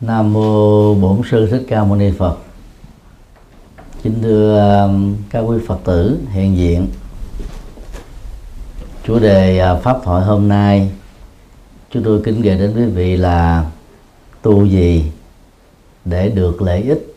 Nam 0.00 0.32
mô 0.32 0.94
Bổn 0.94 1.20
sư 1.30 1.48
Thích 1.50 1.64
Ca 1.68 1.84
Mâu 1.84 1.96
Ni 1.96 2.10
Phật. 2.10 2.36
Kính 4.02 4.22
thưa 4.22 4.60
um, 4.84 5.16
các 5.30 5.40
quý 5.40 5.58
Phật 5.66 5.78
tử 5.84 6.18
hiện 6.30 6.56
diện. 6.56 6.88
Chủ 9.04 9.18
đề 9.18 9.58
à, 9.58 9.74
pháp 9.74 9.98
thoại 10.04 10.24
hôm 10.24 10.48
nay, 10.48 10.90
chúng 11.90 12.02
tôi 12.02 12.22
kính 12.24 12.42
gửi 12.42 12.58
đến 12.58 12.72
quý 12.76 12.84
vị 12.84 13.16
là 13.16 13.66
tu 14.42 14.64
gì 14.64 15.04
để 16.04 16.28
được 16.28 16.62
lợi 16.62 16.82
ích. 16.82 17.14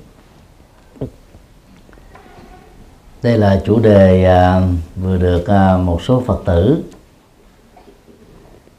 Đây 3.24 3.38
là 3.38 3.62
chủ 3.66 3.80
đề 3.80 4.24
à, 4.24 4.62
vừa 4.96 5.18
được 5.18 5.48
à, 5.48 5.78
một 5.78 6.02
số 6.02 6.24
Phật 6.26 6.42
tử 6.46 6.84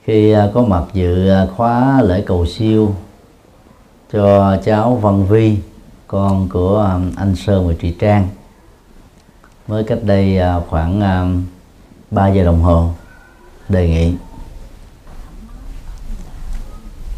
khi 0.04 0.34
có 0.54 0.62
mặt 0.62 0.84
dự 0.92 1.30
khóa 1.56 2.02
lễ 2.02 2.22
cầu 2.26 2.46
siêu 2.46 2.94
cho 4.12 4.56
cháu 4.64 4.94
Văn 4.96 5.26
Vi, 5.26 5.58
con 6.06 6.48
của 6.48 6.90
um, 6.94 7.12
anh 7.16 7.36
Sơn 7.36 7.68
và 7.68 7.74
chị 7.80 7.96
Trang. 7.98 8.28
Mới 9.68 9.84
cách 9.84 9.98
đây 10.02 10.38
à, 10.38 10.60
khoảng 10.68 11.00
à, 11.00 11.26
3 12.10 12.28
giờ 12.28 12.44
đồng 12.44 12.62
hồ, 12.62 12.90
đề 13.68 13.88
nghị 13.88 14.14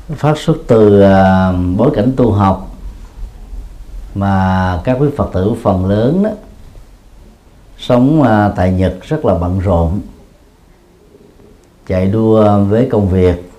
phát 0.09 0.39
xuất 0.39 0.57
từ 0.67 1.01
à, 1.01 1.53
bối 1.77 1.91
cảnh 1.95 2.12
tu 2.17 2.33
học 2.33 2.70
mà 4.15 4.81
các 4.84 4.97
quý 5.01 5.09
Phật 5.17 5.31
tử 5.33 5.55
phần 5.62 5.87
lớn 5.87 6.23
đó 6.23 6.31
sống 7.79 8.25
tại 8.56 8.73
Nhật 8.73 8.95
rất 9.03 9.25
là 9.25 9.34
bận 9.34 9.61
rộn, 9.61 10.01
chạy 11.87 12.06
đua 12.06 12.65
với 12.65 12.89
công 12.91 13.09
việc, 13.09 13.51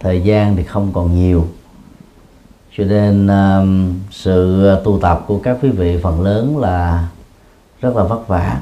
thời 0.00 0.22
gian 0.22 0.56
thì 0.56 0.64
không 0.64 0.90
còn 0.92 1.14
nhiều 1.14 1.46
cho 2.76 2.84
nên 2.84 3.26
um, 3.26 3.94
sự 4.10 4.68
uh, 4.72 4.84
tu 4.84 4.98
tập 4.98 5.24
của 5.26 5.38
các 5.38 5.58
quý 5.62 5.68
vị 5.68 5.98
phần 6.02 6.20
lớn 6.20 6.58
là 6.58 7.08
rất 7.80 7.96
là 7.96 8.04
vất 8.04 8.28
vả. 8.28 8.60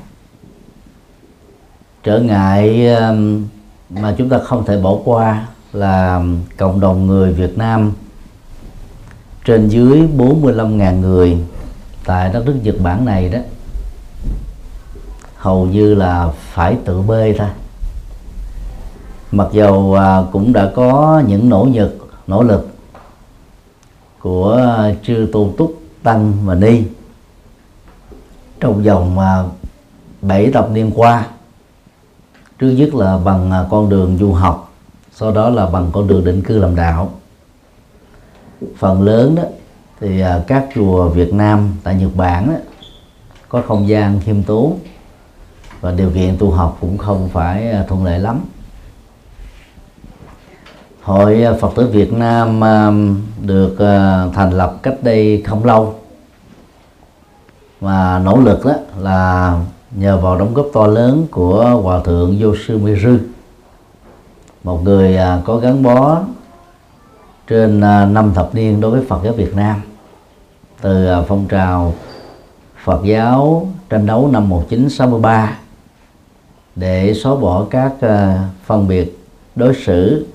Trở 2.02 2.18
ngại 2.18 2.94
um, 2.94 3.46
mà 3.90 4.14
chúng 4.18 4.28
ta 4.28 4.38
không 4.38 4.64
thể 4.64 4.80
bỏ 4.82 4.96
qua 5.04 5.46
là 5.72 6.22
cộng 6.56 6.80
đồng 6.80 7.06
người 7.06 7.32
Việt 7.32 7.58
Nam 7.58 7.92
trên 9.44 9.68
dưới 9.68 10.08
45.000 10.18 11.00
người 11.00 11.38
tại 12.04 12.30
đất 12.32 12.46
nước 12.46 12.56
Nhật 12.62 12.74
Bản 12.82 13.04
này 13.04 13.28
đó, 13.28 13.38
hầu 15.36 15.66
như 15.66 15.94
là 15.94 16.28
phải 16.52 16.76
tự 16.84 17.02
bê 17.02 17.34
thôi 17.38 17.48
mặc 19.32 19.48
dầu 19.52 19.96
uh, 19.98 20.32
cũng 20.32 20.52
đã 20.52 20.70
có 20.74 21.22
những 21.26 21.48
nỗ 21.48 21.68
lực 21.74 22.10
nỗ 22.26 22.42
lực 22.42 22.68
của 24.20 24.50
ờ, 24.50 24.94
chư 25.02 25.28
tu 25.32 25.54
túc 25.58 25.82
tăng 26.02 26.32
và 26.44 26.54
ni. 26.54 26.82
Trong 28.60 28.82
vòng 28.82 29.18
ờ, 29.18 29.48
bảy 30.22 30.50
thập 30.52 30.70
niên 30.70 30.90
qua 30.94 31.26
trước 32.58 32.70
nhất 32.70 32.94
là 32.94 33.18
bằng 33.18 33.50
ờ, 33.50 33.66
con 33.70 33.88
đường 33.88 34.16
du 34.18 34.32
học 34.32 34.72
sau 35.12 35.32
đó 35.32 35.50
là 35.50 35.66
bằng 35.66 35.90
con 35.92 36.06
đường 36.06 36.24
định 36.24 36.42
cư 36.42 36.58
làm 36.58 36.76
đạo. 36.76 37.10
Phần 38.78 39.02
lớn 39.02 39.34
đó 39.34 39.42
thì 40.00 40.22
các 40.46 40.68
chùa 40.74 41.08
Việt 41.08 41.34
Nam 41.34 41.74
tại 41.82 41.94
Nhật 41.94 42.10
Bản 42.16 42.48
đó, 42.48 42.54
có 43.48 43.62
không 43.66 43.88
gian 43.88 44.20
khiêm 44.20 44.42
tốn 44.42 44.78
và 45.80 45.92
điều 45.92 46.10
kiện 46.10 46.36
tu 46.38 46.50
học 46.50 46.78
cũng 46.80 46.98
không 46.98 47.28
phải 47.28 47.74
thuận 47.88 48.04
lợi 48.04 48.18
lắm 48.18 48.40
hội 51.02 51.44
à, 51.44 51.52
Phật 51.60 51.72
tử 51.76 51.86
Việt 51.86 52.12
Nam 52.12 52.64
à, 52.64 52.92
được 53.46 53.78
à, 53.78 54.26
thành 54.34 54.50
lập 54.50 54.76
cách 54.82 54.94
đây 55.02 55.42
không 55.46 55.64
lâu. 55.64 55.94
Và 57.80 58.20
nỗ 58.24 58.36
lực 58.36 58.64
đó 58.64 58.72
là 58.98 59.58
nhờ 59.90 60.16
vào 60.16 60.38
đóng 60.38 60.54
góp 60.54 60.66
to 60.72 60.86
lớn 60.86 61.26
của 61.30 61.80
hòa 61.82 62.00
thượng 62.04 62.36
vô 62.40 62.54
sư 62.66 62.78
mỹ 62.78 62.92
rư. 63.02 63.18
Một 64.64 64.84
người 64.84 65.18
có 65.44 65.56
gắn 65.56 65.82
bó 65.82 66.20
trên 67.48 67.80
năm 67.80 68.32
thập 68.34 68.54
niên 68.54 68.80
đối 68.80 68.90
với 68.90 69.04
Phật 69.08 69.20
giáo 69.24 69.32
Việt 69.32 69.56
Nam. 69.56 69.80
Từ 70.80 71.08
phong 71.28 71.46
trào 71.48 71.94
Phật 72.84 73.00
giáo 73.04 73.68
tranh 73.90 74.06
đấu 74.06 74.28
năm 74.32 74.48
1963 74.48 75.58
để 76.76 77.14
xóa 77.14 77.34
bỏ 77.34 77.66
các 77.70 77.92
phân 78.66 78.88
biệt 78.88 79.18
đối 79.56 79.74
xử 79.74 80.26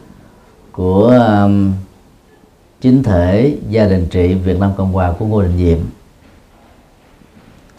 của 0.76 1.08
um, 1.08 1.74
chính 2.82 3.04
thể 3.04 3.58
gia 3.70 3.86
đình 3.86 4.08
trị 4.12 4.34
Việt 4.34 4.60
Nam 4.60 4.72
Cộng 4.78 4.94
Hòa 4.94 5.14
của 5.20 5.26
Ngô 5.26 5.42
Đình 5.42 5.58
Diệm. 5.58 5.78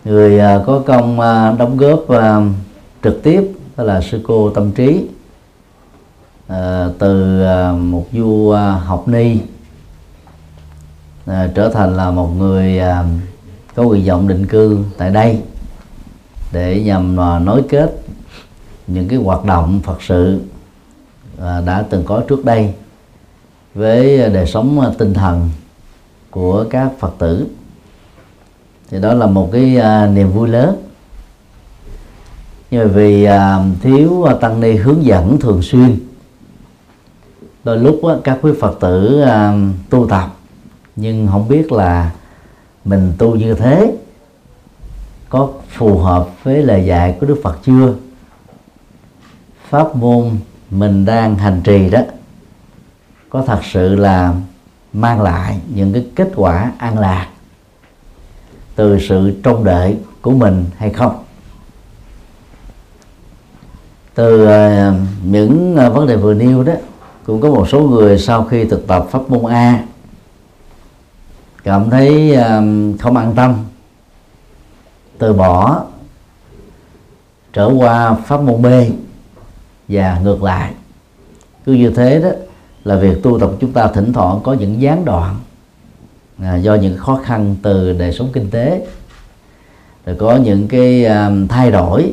Người 0.04 0.58
uh, 0.58 0.66
có 0.66 0.82
công 0.86 1.12
uh, 1.12 1.58
đóng 1.58 1.76
góp 1.76 2.00
uh, 2.00 2.54
trực 3.04 3.22
tiếp 3.22 3.42
đó 3.76 3.84
là 3.84 4.00
sư 4.00 4.20
cô 4.26 4.50
tâm 4.50 4.72
trí 4.72 5.06
uh, 6.46 6.54
từ 6.98 7.42
uh, 7.42 7.80
một 7.80 8.06
du 8.12 8.26
uh, 8.26 8.56
học 8.84 9.08
ni 9.08 9.38
uh, 11.30 11.34
trở 11.54 11.68
thành 11.68 11.96
là 11.96 12.10
một 12.10 12.28
người 12.38 12.80
uh, 12.80 13.06
có 13.74 13.82
nguyện 13.82 14.04
vọng 14.06 14.28
định 14.28 14.46
cư 14.46 14.78
tại 14.98 15.10
đây 15.10 15.40
để 16.52 16.82
nhằm 16.82 17.16
uh, 17.18 17.42
nối 17.42 17.62
kết 17.68 18.00
những 18.86 19.08
cái 19.08 19.18
hoạt 19.18 19.44
động 19.44 19.80
Phật 19.84 20.02
sự 20.02 20.40
uh, 21.34 21.42
đã 21.66 21.84
từng 21.90 22.04
có 22.04 22.22
trước 22.28 22.44
đây 22.44 22.74
với 23.76 24.20
ờ, 24.20 24.28
đời 24.28 24.46
sống 24.46 24.80
ờ, 24.80 24.94
tinh 24.98 25.14
thần 25.14 25.50
của 26.30 26.64
các 26.70 26.90
phật 26.98 27.14
tử. 27.18 27.46
Thì 28.90 29.00
đó 29.00 29.14
là 29.14 29.26
một 29.26 29.48
cái 29.52 29.76
ờ, 29.76 30.06
niềm 30.06 30.30
vui 30.30 30.48
lớn. 30.48 30.76
Nhưng 32.70 32.80
mà 32.80 32.92
vì 32.94 33.28
thiếu 33.82 34.26
tăng 34.40 34.60
ni 34.60 34.72
hướng 34.72 35.04
dẫn 35.04 35.40
thường 35.40 35.62
xuyên, 35.62 35.98
đôi 37.64 37.78
lúc 37.78 38.00
các 38.24 38.38
quý 38.42 38.52
phật 38.60 38.80
tử 38.80 39.24
tu 39.90 40.08
tập, 40.08 40.36
nhưng 40.96 41.26
không 41.26 41.48
biết 41.48 41.72
là 41.72 42.10
mình 42.84 43.12
tu 43.18 43.34
như 43.34 43.54
thế 43.54 43.96
có 45.28 45.48
phù 45.68 45.98
hợp 45.98 46.28
với 46.42 46.62
lời 46.62 46.86
dạy 46.86 47.16
của 47.20 47.26
đức 47.26 47.40
phật 47.42 47.58
chưa? 47.64 47.94
Pháp 49.68 49.96
môn 49.96 50.30
mình 50.70 51.04
đang 51.04 51.34
hành 51.34 51.60
trì 51.64 51.90
đó 51.90 52.00
có 53.30 53.42
thật 53.46 53.60
sự 53.72 53.94
là 53.94 54.34
mang 54.92 55.22
lại 55.22 55.60
những 55.74 55.92
cái 55.92 56.06
kết 56.14 56.28
quả 56.36 56.72
an 56.78 56.98
lạc 56.98 57.26
từ 58.74 58.98
sự 59.08 59.40
trông 59.42 59.64
đợi 59.64 59.96
của 60.22 60.30
mình 60.30 60.64
hay 60.76 60.90
không. 60.90 61.22
Từ 64.14 64.46
ờ, 64.46 64.94
những 65.24 65.76
ờ, 65.76 65.90
vấn 65.90 66.06
đề 66.06 66.16
vừa 66.16 66.34
nêu 66.34 66.62
đó, 66.62 66.72
cũng 67.24 67.40
có 67.40 67.50
một 67.50 67.68
số 67.68 67.80
người 67.80 68.18
sau 68.18 68.44
khi 68.44 68.64
thực 68.64 68.86
tập 68.86 69.06
pháp 69.10 69.30
môn 69.30 69.52
A, 69.52 69.84
cảm 71.64 71.90
thấy 71.90 72.34
ờ, 72.34 72.62
không 73.00 73.16
an 73.16 73.32
tâm, 73.36 73.64
từ 75.18 75.32
bỏ, 75.32 75.84
trở 77.52 77.70
qua 77.78 78.14
pháp 78.14 78.40
môn 78.40 78.62
B 78.62 78.66
và 79.88 80.18
ngược 80.18 80.42
lại. 80.42 80.72
Cứ 81.64 81.72
như 81.72 81.90
thế 81.90 82.20
đó 82.20 82.30
là 82.86 82.96
việc 82.96 83.22
tu 83.22 83.38
tập 83.38 83.46
của 83.46 83.56
chúng 83.60 83.72
ta 83.72 83.88
thỉnh 83.88 84.12
thoảng 84.12 84.40
có 84.42 84.52
những 84.52 84.80
gián 84.80 85.04
đoạn 85.04 85.36
à, 86.42 86.56
do 86.56 86.74
những 86.74 86.96
khó 86.96 87.20
khăn 87.24 87.56
từ 87.62 87.92
đời 87.92 88.12
sống 88.12 88.28
kinh 88.32 88.50
tế 88.50 88.86
rồi 90.06 90.16
có 90.18 90.36
những 90.36 90.68
cái 90.68 91.04
à, 91.04 91.30
thay 91.48 91.70
đổi 91.70 92.12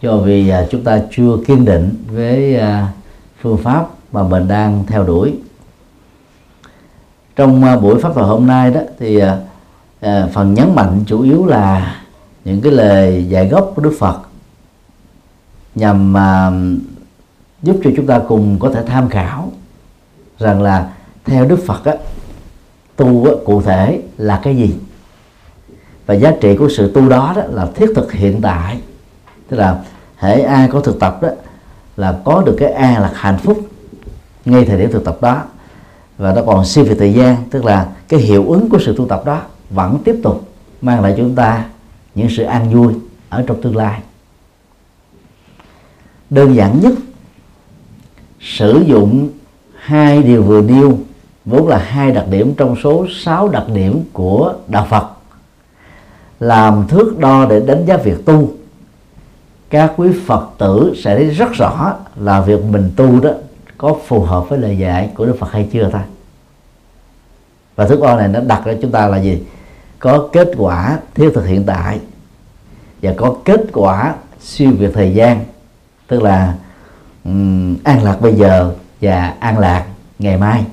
do 0.00 0.16
vì 0.16 0.48
à, 0.48 0.66
chúng 0.70 0.84
ta 0.84 1.00
chưa 1.10 1.36
kiên 1.46 1.64
định 1.64 1.94
với 2.10 2.56
à, 2.56 2.88
phương 3.40 3.58
pháp 3.58 3.86
mà 4.12 4.22
mình 4.22 4.48
đang 4.48 4.84
theo 4.86 5.04
đuổi. 5.04 5.34
Trong 7.36 7.64
à, 7.64 7.76
buổi 7.76 8.00
pháp 8.00 8.14
thoại 8.14 8.26
hôm 8.26 8.46
nay 8.46 8.70
đó 8.70 8.80
thì 8.98 9.18
à, 9.18 9.38
à, 10.00 10.28
phần 10.32 10.54
nhấn 10.54 10.74
mạnh 10.74 11.04
chủ 11.06 11.22
yếu 11.22 11.46
là 11.46 11.96
những 12.44 12.60
cái 12.60 12.72
lời 12.72 13.26
dạy 13.28 13.48
gốc 13.48 13.72
của 13.76 13.82
Đức 13.82 13.94
Phật 13.98 14.20
nhằm 15.74 16.16
à, 16.16 16.50
giúp 17.62 17.76
cho 17.84 17.90
chúng 17.96 18.06
ta 18.06 18.20
cùng 18.28 18.58
có 18.58 18.70
thể 18.70 18.82
tham 18.86 19.08
khảo 19.08 19.41
rằng 20.38 20.62
là 20.62 20.92
theo 21.24 21.44
Đức 21.44 21.58
Phật 21.66 21.84
á, 21.84 21.94
tu 22.96 23.24
á, 23.24 23.32
cụ 23.44 23.62
thể 23.62 24.02
là 24.16 24.40
cái 24.42 24.56
gì? 24.56 24.74
Và 26.06 26.14
giá 26.14 26.32
trị 26.40 26.56
của 26.56 26.68
sự 26.68 26.92
tu 26.94 27.08
đó, 27.08 27.32
đó 27.36 27.42
là 27.48 27.66
thiết 27.74 27.86
thực 27.96 28.12
hiện 28.12 28.40
tại. 28.42 28.80
Tức 29.48 29.56
là 29.56 29.84
hệ 30.16 30.42
ai 30.42 30.68
có 30.68 30.80
thực 30.80 31.00
tập 31.00 31.18
đó 31.22 31.28
là 31.96 32.18
có 32.24 32.42
được 32.46 32.56
cái 32.58 32.72
an 32.72 33.02
là 33.02 33.12
hạnh 33.14 33.38
phúc 33.38 33.60
ngay 34.44 34.64
thời 34.64 34.78
điểm 34.78 34.90
thực 34.92 35.04
tập 35.04 35.18
đó. 35.20 35.42
Và 36.18 36.34
nó 36.34 36.42
còn 36.46 36.64
siêu 36.64 36.84
về 36.84 36.94
thời 36.94 37.12
gian 37.12 37.36
tức 37.50 37.64
là 37.64 37.88
cái 38.08 38.20
hiệu 38.20 38.50
ứng 38.50 38.68
của 38.68 38.78
sự 38.78 38.94
tu 38.96 39.06
tập 39.06 39.22
đó 39.24 39.42
vẫn 39.70 39.98
tiếp 40.04 40.16
tục 40.22 40.48
mang 40.82 41.00
lại 41.00 41.12
cho 41.16 41.22
chúng 41.22 41.34
ta 41.34 41.64
những 42.14 42.28
sự 42.30 42.42
an 42.42 42.70
vui 42.74 42.94
ở 43.28 43.44
trong 43.46 43.62
tương 43.62 43.76
lai. 43.76 44.00
Đơn 46.30 46.54
giản 46.54 46.80
nhất 46.80 46.92
sử 48.40 48.84
dụng 48.86 49.28
hai 49.82 50.22
điều 50.22 50.42
vừa 50.42 50.62
nêu 50.62 50.98
vốn 51.44 51.68
là 51.68 51.78
hai 51.78 52.12
đặc 52.12 52.24
điểm 52.30 52.54
trong 52.54 52.76
số 52.82 53.06
sáu 53.10 53.48
đặc 53.48 53.64
điểm 53.74 54.04
của 54.12 54.54
đạo 54.68 54.86
Phật. 54.90 55.06
Làm 56.40 56.88
thước 56.88 57.18
đo 57.18 57.46
để 57.46 57.60
đánh 57.60 57.84
giá 57.86 57.96
việc 57.96 58.24
tu 58.24 58.52
các 59.70 59.92
quý 59.96 60.08
Phật 60.26 60.48
tử 60.58 60.94
sẽ 60.96 61.16
thấy 61.16 61.24
rất 61.24 61.52
rõ 61.52 61.94
là 62.16 62.40
việc 62.40 62.64
mình 62.64 62.90
tu 62.96 63.20
đó 63.20 63.30
có 63.78 63.96
phù 64.06 64.20
hợp 64.20 64.48
với 64.48 64.58
lời 64.58 64.78
dạy 64.78 65.10
của 65.14 65.26
Đức 65.26 65.36
Phật 65.38 65.52
hay 65.52 65.68
chưa 65.72 65.90
ta. 65.92 66.04
Và 67.76 67.86
thước 67.86 68.00
đo 68.02 68.16
này 68.16 68.28
nó 68.28 68.40
đặt 68.40 68.62
ra 68.64 68.74
chúng 68.82 68.90
ta 68.90 69.06
là 69.06 69.18
gì? 69.18 69.42
Có 69.98 70.28
kết 70.32 70.48
quả 70.56 70.98
thiết 71.14 71.30
thực 71.34 71.46
hiện 71.46 71.64
tại 71.66 72.00
và 73.02 73.14
có 73.16 73.34
kết 73.44 73.60
quả 73.72 74.14
xuyên 74.40 74.70
việt 74.70 74.90
thời 74.94 75.14
gian 75.14 75.44
tức 76.06 76.22
là 76.22 76.54
um, 77.24 77.76
an 77.84 78.02
lạc 78.02 78.20
bây 78.20 78.34
giờ 78.34 78.74
và 79.02 79.34
an 79.40 79.58
lạc 79.58 79.86
ngày 80.18 80.36
mai. 80.36 80.64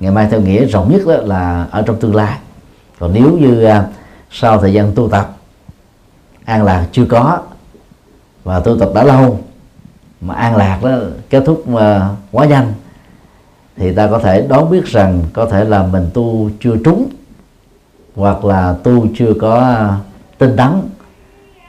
Ngày 0.00 0.12
mai 0.12 0.28
theo 0.30 0.40
nghĩa 0.40 0.64
rộng 0.64 0.92
nhất 0.92 1.02
đó 1.06 1.16
là 1.16 1.66
ở 1.70 1.82
trong 1.82 2.00
tương 2.00 2.14
lai. 2.14 2.38
Còn 2.98 3.12
nếu 3.12 3.38
như 3.38 3.66
uh, 3.66 3.84
sau 4.30 4.60
thời 4.60 4.72
gian 4.72 4.92
tu 4.94 5.08
tập 5.08 5.36
an 6.44 6.64
lạc 6.64 6.86
chưa 6.92 7.04
có 7.04 7.38
và 8.44 8.60
tu 8.60 8.78
tập 8.78 8.90
đã 8.94 9.04
lâu 9.04 9.40
mà 10.20 10.34
an 10.34 10.56
lạc 10.56 10.80
đó 10.82 10.90
kết 11.30 11.42
thúc 11.46 11.64
uh, 11.72 11.78
quá 12.32 12.46
nhanh 12.46 12.72
thì 13.76 13.94
ta 13.94 14.06
có 14.06 14.18
thể 14.18 14.46
đoán 14.48 14.70
biết 14.70 14.86
rằng 14.86 15.22
có 15.32 15.46
thể 15.46 15.64
là 15.64 15.82
mình 15.82 16.10
tu 16.14 16.50
chưa 16.60 16.76
trúng 16.84 17.10
hoặc 18.14 18.44
là 18.44 18.74
tu 18.82 19.06
chưa 19.16 19.32
có 19.40 19.60
à, 19.60 19.98
tinh 20.38 20.56
tấn. 20.56 20.70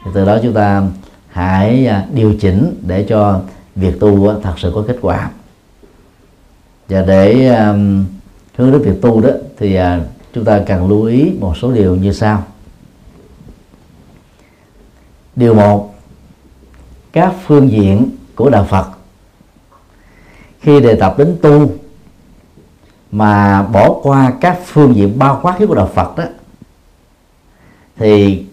Thì 0.06 0.12
từ 0.14 0.26
đó 0.26 0.38
chúng 0.44 0.54
ta 0.54 0.84
hãy 1.28 1.90
điều 2.14 2.34
chỉnh 2.40 2.82
để 2.88 3.06
cho 3.10 3.42
việc 3.76 4.00
tu 4.00 4.42
thật 4.42 4.54
sự 4.58 4.72
có 4.76 4.84
kết 4.88 4.98
quả. 5.02 5.32
Và 6.90 7.02
để 7.02 7.48
um, 7.56 8.06
hướng 8.56 8.72
đến 8.72 8.82
việc 8.82 9.02
tu 9.02 9.22
đó, 9.22 9.30
thì 9.58 9.76
à, 9.76 10.02
chúng 10.34 10.46
ta 10.46 10.62
cần 10.68 10.90
lưu 10.90 11.04
ý 11.04 11.32
một 11.40 11.58
số 11.58 11.72
điều 11.72 11.96
như 11.96 12.14
sau. 12.14 12.44
Điều 15.36 15.54
một, 15.54 15.96
các 17.12 17.34
phương 17.46 17.72
diện 17.72 18.10
của 18.36 18.50
đạo 18.50 18.68
Phật. 18.70 18.88
Khi 20.60 20.80
đề 20.80 20.96
tập 20.96 21.16
đến 21.18 21.38
tu, 21.42 21.72
mà 23.12 23.64
bỏ 23.64 23.94
qua 24.04 24.34
các 24.42 24.60
phương 24.66 24.96
diện 24.96 25.20
bao 25.20 25.40
quát 25.42 25.58
của 25.68 25.76
đạo 25.76 25.90
Phật 25.94 26.18
đó, 26.18 26.24
thì 27.96 28.46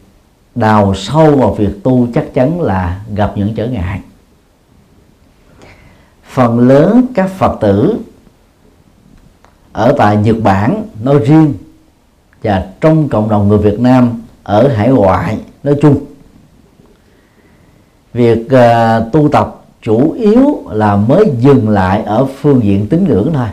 đào 0.55 0.95
sâu 0.95 1.37
vào 1.37 1.55
việc 1.55 1.83
tu 1.83 2.09
chắc 2.15 2.35
chắn 2.35 2.61
là 2.61 3.05
gặp 3.15 3.33
những 3.37 3.55
trở 3.55 3.67
ngại 3.67 4.01
phần 6.39 6.59
lớn 6.59 7.07
các 7.15 7.31
phật 7.31 7.57
tử 7.61 7.97
ở 9.73 9.95
tại 9.99 10.17
nhật 10.17 10.37
bản 10.43 10.85
nói 11.03 11.19
riêng 11.19 11.55
và 12.43 12.67
trong 12.81 13.09
cộng 13.09 13.29
đồng 13.29 13.49
người 13.49 13.59
việt 13.59 13.81
nam 13.81 14.23
ở 14.43 14.69
hải 14.69 14.89
ngoại 14.89 15.39
nói 15.63 15.75
chung. 15.83 16.05
Việc 18.13 18.39
uh, 18.47 19.13
tu 19.13 19.29
tập 19.29 19.65
chủ 19.83 20.13
yếu 20.13 20.63
là 20.71 20.97
mới 20.97 21.33
dừng 21.39 21.69
lại 21.69 22.03
ở 22.03 22.27
phương 22.41 22.63
diện 22.63 22.87
tín 22.89 23.05
ngưỡng 23.09 23.33
thôi. 23.35 23.49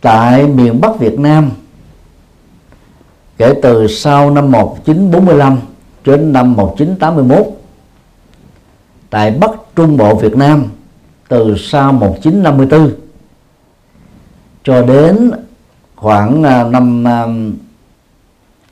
Tại 0.00 0.46
miền 0.46 0.80
bắc 0.80 0.98
việt 0.98 1.18
nam 1.18 1.50
kể 3.36 3.54
từ 3.62 3.86
sau 3.86 4.30
năm 4.30 4.50
1945 4.50 5.58
đến 6.04 6.32
năm 6.32 6.52
1981 6.52 7.63
tại 9.14 9.30
Bắc 9.30 9.50
Trung 9.76 9.96
Bộ 9.96 10.14
Việt 10.14 10.36
Nam 10.36 10.64
từ 11.28 11.56
sau 11.58 11.92
1954 11.92 12.90
cho 14.64 14.82
đến 14.82 15.30
khoảng 15.96 16.42
à, 16.42 16.64
năm 16.64 17.08
à, 17.08 17.26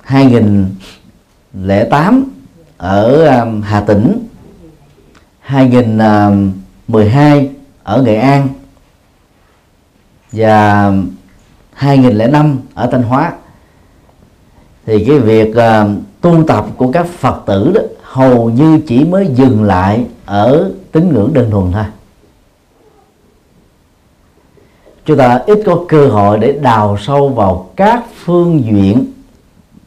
2008 0.00 2.24
ở 2.76 3.26
à, 3.26 3.46
Hà 3.62 3.80
Tĩnh 3.80 4.26
2012 5.40 7.50
ở 7.82 8.02
Nghệ 8.02 8.16
An 8.16 8.48
và 10.32 10.92
2005 11.72 12.58
ở 12.74 12.88
Thanh 12.92 13.02
Hóa. 13.02 13.32
Thì 14.86 15.04
cái 15.04 15.18
việc 15.18 15.50
uh, 15.50 15.56
tu 16.20 16.44
tập 16.46 16.66
của 16.76 16.92
các 16.92 17.06
phật 17.06 17.42
tử 17.46 17.72
đó 17.74 17.80
hầu 18.12 18.50
như 18.50 18.80
chỉ 18.86 19.04
mới 19.04 19.28
dừng 19.34 19.64
lại 19.64 20.06
ở 20.24 20.70
tín 20.92 21.12
ngưỡng 21.12 21.32
đơn 21.32 21.50
thuần 21.50 21.72
thôi. 21.72 21.84
Chúng 25.04 25.18
ta 25.18 25.40
ít 25.46 25.58
có 25.66 25.84
cơ 25.88 26.08
hội 26.08 26.38
để 26.38 26.52
đào 26.52 26.98
sâu 27.00 27.28
vào 27.28 27.70
các 27.76 28.04
phương 28.24 28.64
diện 28.64 29.12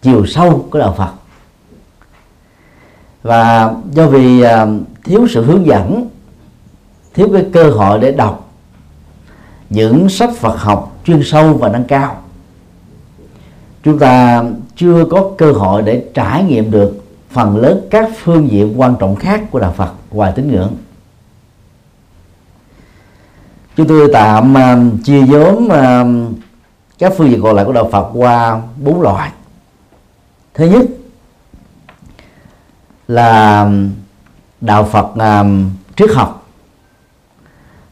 chiều 0.02 0.26
sâu 0.26 0.66
của 0.72 0.80
đạo 0.80 0.94
Phật. 0.98 1.12
Và 3.24 3.74
do 3.92 4.08
vì 4.08 4.42
à, 4.42 4.68
thiếu 5.04 5.28
sự 5.30 5.44
hướng 5.44 5.66
dẫn, 5.66 6.10
thiếu 7.14 7.30
cái 7.34 7.46
cơ 7.54 7.70
hội 7.70 8.00
để 8.00 8.12
đọc 8.12 8.52
những 9.70 10.10
sách 10.10 10.30
Phật 10.38 10.58
học 10.60 10.98
chuyên 11.06 11.22
sâu 11.24 11.54
và 11.54 11.70
nâng 11.70 11.84
cao, 11.84 12.22
chúng 13.84 14.00
ta 14.00 14.44
chưa 14.76 15.06
có 15.06 15.32
cơ 15.38 15.52
hội 15.52 15.82
để 15.82 16.06
trải 16.14 16.44
nghiệm 16.44 16.72
được 16.72 17.05
phần 17.36 17.58
lớn 17.58 17.88
các 17.92 18.10
phương 18.24 18.52
diện 18.52 18.82
quan 18.82 18.96
trọng 19.00 19.16
khác 19.16 19.42
của 19.52 19.60
đạo 19.60 19.74
Phật 19.78 19.92
ngoài 20.12 20.34
tín 20.36 20.52
ngưỡng. 20.52 20.76
Chúng 23.76 23.88
tôi 23.88 24.10
tạm 24.14 24.54
uh, 24.54 25.04
chia 25.04 25.22
nhóm 25.22 25.66
uh, 25.66 26.38
các 27.00 27.14
phương 27.18 27.30
diện 27.30 27.42
còn 27.44 27.56
lại 27.56 27.66
của 27.66 27.74
đạo 27.74 27.90
Phật 27.92 28.10
qua 28.14 28.62
bốn 28.84 29.02
loại. 29.02 29.32
Thứ 30.54 30.66
nhất 30.66 30.86
là 33.08 33.70
đạo 34.62 34.84
Phật 34.84 35.06
uh, 35.06 35.48
triết 35.96 36.10
học. 36.16 36.48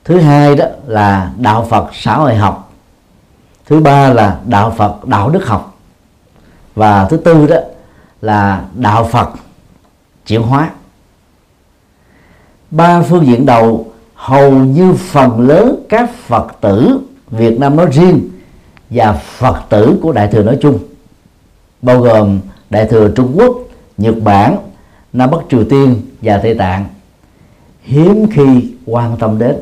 Thứ 0.04 0.20
hai 0.20 0.56
đó 0.56 0.66
là 0.88 1.32
đạo 1.38 1.68
Phật 1.70 1.90
xã 1.94 2.16
hội 2.16 2.36
học. 2.36 2.74
Thứ 3.66 3.80
ba 3.80 4.14
là 4.14 4.40
đạo 4.46 4.74
Phật 4.78 5.06
đạo 5.06 5.30
đức 5.30 5.48
học. 5.48 5.78
Và 6.76 7.08
thứ 7.08 7.18
tư 7.18 7.48
đó 7.48 7.58
là 8.24 8.66
đạo 8.76 9.10
Phật 9.12 9.30
chuyển 10.28 10.42
hóa. 10.42 10.70
Ba 12.72 13.02
phương 13.02 13.26
diện 13.26 13.46
đầu 13.46 13.92
hầu 14.14 14.52
như 14.52 14.94
phần 14.94 15.40
lớn 15.40 15.86
các 15.90 16.10
Phật 16.28 16.48
tử 16.62 17.00
Việt 17.30 17.60
Nam 17.60 17.76
nói 17.76 17.86
riêng 17.92 18.30
và 18.90 19.14
Phật 19.14 19.62
tử 19.70 20.00
của 20.02 20.12
Đại 20.12 20.28
thừa 20.28 20.44
nói 20.44 20.58
chung 20.62 20.80
bao 21.82 22.00
gồm 22.00 22.40
Đại 22.70 22.86
thừa 22.86 23.12
Trung 23.16 23.34
Quốc, 23.38 23.58
Nhật 23.98 24.16
Bản, 24.24 24.58
Nam 25.14 25.32
Bắc 25.32 25.40
Triều 25.50 25.64
Tiên 25.70 26.02
và 26.22 26.38
Tây 26.38 26.56
Tạng 26.56 26.86
hiếm 27.82 28.28
khi 28.32 28.74
quan 28.86 29.18
tâm 29.20 29.40
đến 29.40 29.56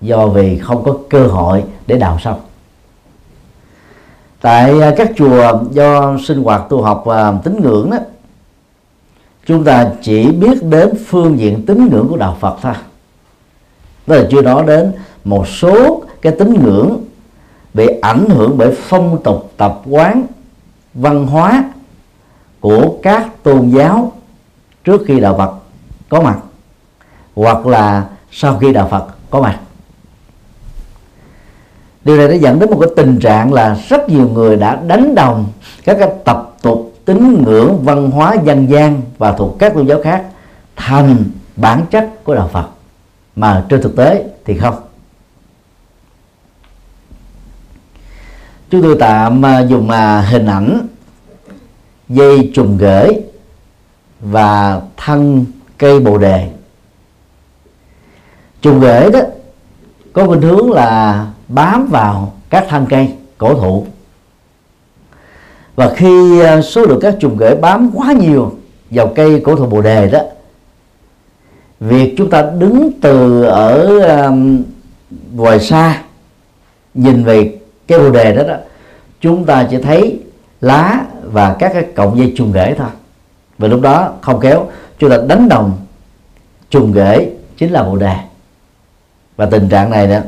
do 0.00 0.26
vì 0.26 0.58
không 0.58 0.84
có 0.84 0.98
cơ 1.10 1.26
hội 1.26 1.64
để 1.86 1.98
đào 1.98 2.18
sâu 2.20 2.36
tại 4.40 4.80
à, 4.80 4.94
các 4.96 5.10
chùa 5.16 5.62
do 5.70 6.18
sinh 6.24 6.42
hoạt 6.42 6.62
tu 6.68 6.82
học 6.82 7.02
và 7.06 7.34
tín 7.44 7.60
ngưỡng 7.60 7.90
đó, 7.90 7.98
chúng 9.46 9.64
ta 9.64 9.90
chỉ 10.02 10.26
biết 10.32 10.62
đến 10.62 10.88
phương 11.06 11.38
diện 11.38 11.66
tín 11.66 11.88
ngưỡng 11.88 12.08
của 12.08 12.16
đạo 12.16 12.36
Phật 12.40 12.56
thôi. 12.62 12.74
Tức 14.06 14.16
là 14.16 14.28
chưa 14.30 14.42
nói 14.42 14.64
đến 14.66 14.92
một 15.24 15.48
số 15.48 16.02
cái 16.22 16.32
tín 16.38 16.64
ngưỡng 16.64 17.04
bị 17.74 17.86
ảnh 18.02 18.28
hưởng 18.30 18.58
bởi 18.58 18.76
phong 18.78 19.22
tục, 19.22 19.52
tập 19.56 19.80
quán, 19.90 20.26
văn 20.94 21.26
hóa 21.26 21.64
của 22.60 22.94
các 23.02 23.42
tôn 23.42 23.68
giáo 23.68 24.12
trước 24.84 25.02
khi 25.06 25.20
đạo 25.20 25.34
Phật 25.38 25.54
có 26.08 26.20
mặt, 26.20 26.38
hoặc 27.34 27.66
là 27.66 28.08
sau 28.30 28.58
khi 28.58 28.72
đạo 28.72 28.88
Phật 28.90 29.06
có 29.30 29.40
mặt 29.40 29.58
điều 32.04 32.16
này 32.16 32.28
đã 32.28 32.34
dẫn 32.34 32.58
đến 32.58 32.70
một 32.70 32.78
cái 32.80 32.90
tình 32.96 33.18
trạng 33.18 33.52
là 33.52 33.76
rất 33.88 34.08
nhiều 34.08 34.28
người 34.28 34.56
đã 34.56 34.82
đánh 34.86 35.14
đồng 35.14 35.46
các 35.84 35.96
cái 36.00 36.08
tập 36.24 36.54
tục 36.62 36.94
tín 37.04 37.42
ngưỡng 37.44 37.84
văn 37.84 38.10
hóa 38.10 38.36
dân 38.44 38.70
gian 38.70 39.02
và 39.18 39.32
thuộc 39.32 39.56
các 39.58 39.74
tôn 39.74 39.86
giáo 39.86 40.02
khác 40.02 40.24
thành 40.76 41.24
bản 41.56 41.86
chất 41.90 42.24
của 42.24 42.34
đạo 42.34 42.48
Phật. 42.52 42.66
Mà 43.36 43.64
trên 43.68 43.82
thực 43.82 43.96
tế 43.96 44.24
thì 44.44 44.58
không. 44.58 44.74
Chúng 48.70 48.82
tôi 48.82 48.96
tạm 49.00 49.46
à, 49.46 49.60
dùng 49.60 49.90
à, 49.90 50.20
hình 50.20 50.46
ảnh, 50.46 50.86
dây 52.08 52.50
trùng 52.54 52.78
gửi 52.78 53.08
và 54.20 54.80
thân 54.96 55.44
cây 55.78 56.00
bồ 56.00 56.18
đề. 56.18 56.50
Trùng 58.62 58.80
gửi 58.80 59.10
đó 59.10 59.20
có 60.12 60.26
khuynh 60.26 60.42
hướng 60.42 60.72
là 60.72 61.26
bám 61.50 61.86
vào 61.86 62.32
các 62.50 62.66
thân 62.68 62.86
cây 62.88 63.08
cổ 63.38 63.54
thụ. 63.54 63.86
Và 65.76 65.94
khi 65.96 66.40
ờ, 66.40 66.62
số 66.62 66.82
lượng 66.82 66.98
các 67.02 67.16
trùng 67.20 67.38
rễ 67.38 67.54
bám 67.54 67.90
quá 67.94 68.12
nhiều 68.12 68.54
vào 68.90 69.06
cây 69.06 69.42
cổ 69.44 69.56
thụ 69.56 69.66
bồ 69.66 69.82
đề 69.82 70.10
đó 70.10 70.20
việc 71.80 72.14
chúng 72.16 72.30
ta 72.30 72.42
đứng 72.58 72.90
từ 73.00 73.42
ở 73.42 73.98
um, 74.26 74.62
ngoài 75.34 75.60
xa 75.60 76.02
nhìn 76.94 77.24
về 77.24 77.58
cái 77.86 77.98
bồ 77.98 78.10
đề 78.10 78.34
đó, 78.36 78.42
đó 78.48 78.54
chúng 79.20 79.44
ta 79.44 79.66
chỉ 79.70 79.78
thấy 79.78 80.20
lá 80.60 81.04
và 81.24 81.56
các 81.58 81.72
cái 81.74 81.86
cọng 81.94 82.18
dây 82.18 82.32
trùng 82.36 82.52
rễ 82.52 82.74
thôi. 82.78 82.88
Và 83.58 83.68
lúc 83.68 83.80
đó 83.80 84.12
không 84.20 84.40
kéo 84.40 84.66
chúng 84.98 85.10
ta 85.10 85.16
đánh 85.28 85.48
đồng 85.48 85.72
trùng 86.70 86.92
rễ 86.94 87.30
chính 87.56 87.72
là 87.72 87.82
bồ 87.82 87.96
đề. 87.96 88.16
Và 89.36 89.46
tình 89.46 89.68
trạng 89.68 89.90
này 89.90 90.06
đó 90.06 90.18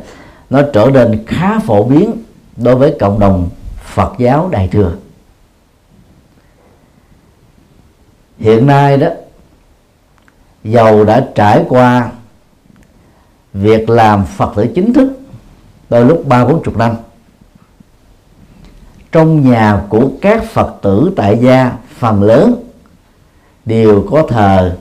nó 0.52 0.62
trở 0.72 0.90
nên 0.92 1.24
khá 1.26 1.58
phổ 1.58 1.84
biến 1.84 2.22
đối 2.56 2.76
với 2.76 2.96
cộng 3.00 3.20
đồng 3.20 3.50
Phật 3.84 4.12
giáo 4.18 4.48
Đại 4.52 4.68
thừa. 4.68 4.94
Hiện 8.38 8.66
nay 8.66 8.96
đó, 8.96 9.08
dầu 10.64 11.04
đã 11.04 11.28
trải 11.34 11.64
qua 11.68 12.10
việc 13.52 13.90
làm 13.90 14.24
Phật 14.26 14.52
tử 14.56 14.66
chính 14.74 14.92
thức 14.92 15.12
đôi 15.90 16.04
lúc 16.04 16.26
ba 16.26 16.44
bốn 16.44 16.62
chục 16.64 16.76
năm, 16.76 16.96
trong 19.12 19.50
nhà 19.50 19.82
của 19.88 20.10
các 20.20 20.44
Phật 20.44 20.74
tử 20.82 21.12
tại 21.16 21.38
gia 21.42 21.72
phần 21.98 22.22
lớn 22.22 22.54
đều 23.64 24.06
có 24.10 24.26
thờ 24.28 24.76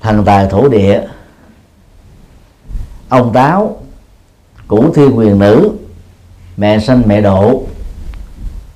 thần 0.00 0.24
tài 0.24 0.46
thổ 0.50 0.68
địa 0.68 1.06
ông 3.08 3.32
táo 3.32 3.76
củ 4.68 4.92
thiên 4.92 5.18
quyền 5.18 5.38
nữ, 5.38 5.70
mẹ 6.56 6.78
sanh 6.78 7.02
mẹ 7.06 7.20
độ 7.20 7.62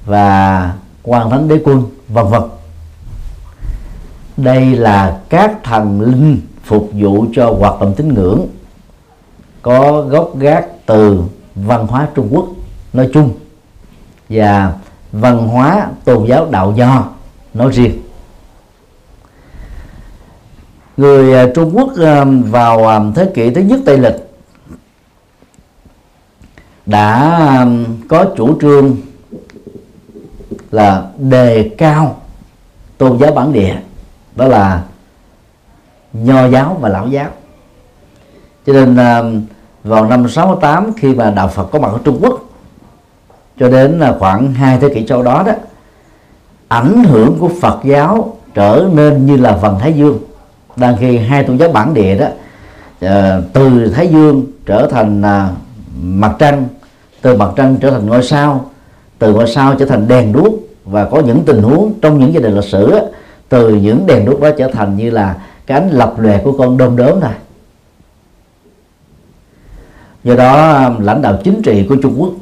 và 0.07 0.73
quan 1.03 1.31
thánh 1.31 1.49
đế 1.49 1.59
quân, 1.65 1.83
vân 2.09 2.27
vân. 2.27 2.43
Đây 4.37 4.77
là 4.77 5.21
các 5.29 5.65
thần 5.65 6.01
linh 6.01 6.41
phục 6.65 6.91
vụ 6.93 7.27
cho 7.35 7.55
hoạt 7.59 7.81
động 7.81 7.95
tín 7.97 8.15
ngưỡng, 8.15 8.47
có 9.63 10.03
gốc 10.03 10.39
gác 10.39 10.67
từ 10.87 11.23
văn 11.55 11.87
hóa 11.87 12.09
Trung 12.15 12.29
Quốc 12.31 12.47
nói 12.93 13.11
chung 13.15 13.31
và 14.29 14.73
văn 15.13 15.49
hóa 15.49 15.87
tôn 16.05 16.27
giáo 16.27 16.47
đạo 16.51 16.75
do 16.77 17.05
nói 17.55 17.71
riêng 17.73 18.02
người 21.03 21.35
à, 21.35 21.47
Trung 21.55 21.77
Quốc 21.77 21.91
à, 21.99 22.25
vào 22.51 22.89
à, 22.89 23.01
thế 23.15 23.31
kỷ 23.35 23.51
thứ 23.51 23.61
nhất 23.61 23.81
Tây 23.85 23.99
lịch 23.99 24.17
đã 26.87 27.67
có 28.09 28.27
chủ 28.37 28.61
trương 28.61 28.97
là 30.71 31.07
đề 31.19 31.71
cao 31.79 32.17
tôn 32.99 33.19
giáo 33.19 33.33
bản 33.33 33.53
địa, 33.53 33.77
đó 34.37 34.49
là 34.49 34.83
nho 36.13 36.47
giáo 36.49 36.77
và 36.81 36.89
lão 36.89 37.09
giáo. 37.09 37.31
Cho 38.67 38.73
nên 38.73 39.47
vào 39.85 40.07
năm 40.07 40.29
68 40.29 40.93
khi 40.97 41.15
mà 41.15 41.31
đạo 41.31 41.49
Phật 41.49 41.65
có 41.73 41.79
mặt 41.79 41.89
ở 41.93 41.99
Trung 42.05 42.19
Quốc, 42.23 42.41
cho 43.59 43.69
đến 43.69 43.99
là 43.99 44.17
khoảng 44.19 44.55
hai 44.55 44.79
thế 44.79 44.89
kỷ 44.95 45.07
sau 45.07 45.23
đó 45.23 45.43
đó, 45.47 45.53
ảnh 46.69 47.05
hưởng 47.05 47.37
của 47.39 47.51
Phật 47.61 47.81
giáo 47.85 48.37
trở 48.55 48.89
nên 48.93 49.27
như 49.27 49.37
là 49.37 49.57
vầng 49.57 49.79
Thái 49.81 49.93
Dương 49.93 50.19
đang 50.77 50.97
khi 51.01 51.19
hai 51.19 51.45
tôn 51.45 51.57
giáo 51.59 51.69
bản 51.69 51.95
địa 51.95 52.19
đó 52.19 52.27
uh, 52.27 53.45
từ 53.53 53.93
Thái 53.95 54.09
Dương 54.09 54.47
trở 54.67 54.89
thành 54.91 55.21
uh, 55.21 55.57
mặt 56.03 56.37
trăng 56.39 56.67
từ 57.23 57.37
mặt 57.37 57.51
trăng 57.57 57.77
trở 57.81 57.91
thành 57.91 58.07
ngôi 58.07 58.23
sao 58.23 58.71
từ 59.19 59.35
ngôi 59.35 59.49
sao 59.49 59.75
trở 59.75 59.87
thành 59.87 60.09
đèn 60.09 60.33
đuốc 60.33 60.55
và 60.85 61.05
có 61.05 61.21
những 61.21 61.45
tình 61.45 61.63
huống 61.63 61.93
trong 62.01 62.19
những 62.19 62.35
gia 62.35 62.41
đình 62.41 62.55
lịch 62.55 62.65
sử 62.65 63.01
từ 63.49 63.75
những 63.75 64.07
đèn 64.07 64.25
đuốc 64.25 64.41
đó 64.41 64.51
trở 64.59 64.69
thành 64.69 64.97
như 64.97 65.11
là 65.11 65.37
cái 65.67 65.81
ánh 65.81 65.91
lập 65.91 66.15
lòe 66.19 66.39
của 66.39 66.53
con 66.53 66.79
đom 66.79 66.97
đóm 66.97 67.21
này. 67.21 67.35
do 70.25 70.35
đó 70.35 70.73
à, 70.73 70.91
lãnh 71.01 71.23
đạo 71.23 71.39
chính 71.45 71.63
trị 71.63 71.87
của 71.89 71.97
Trung 71.97 72.15
Quốc 72.19 72.33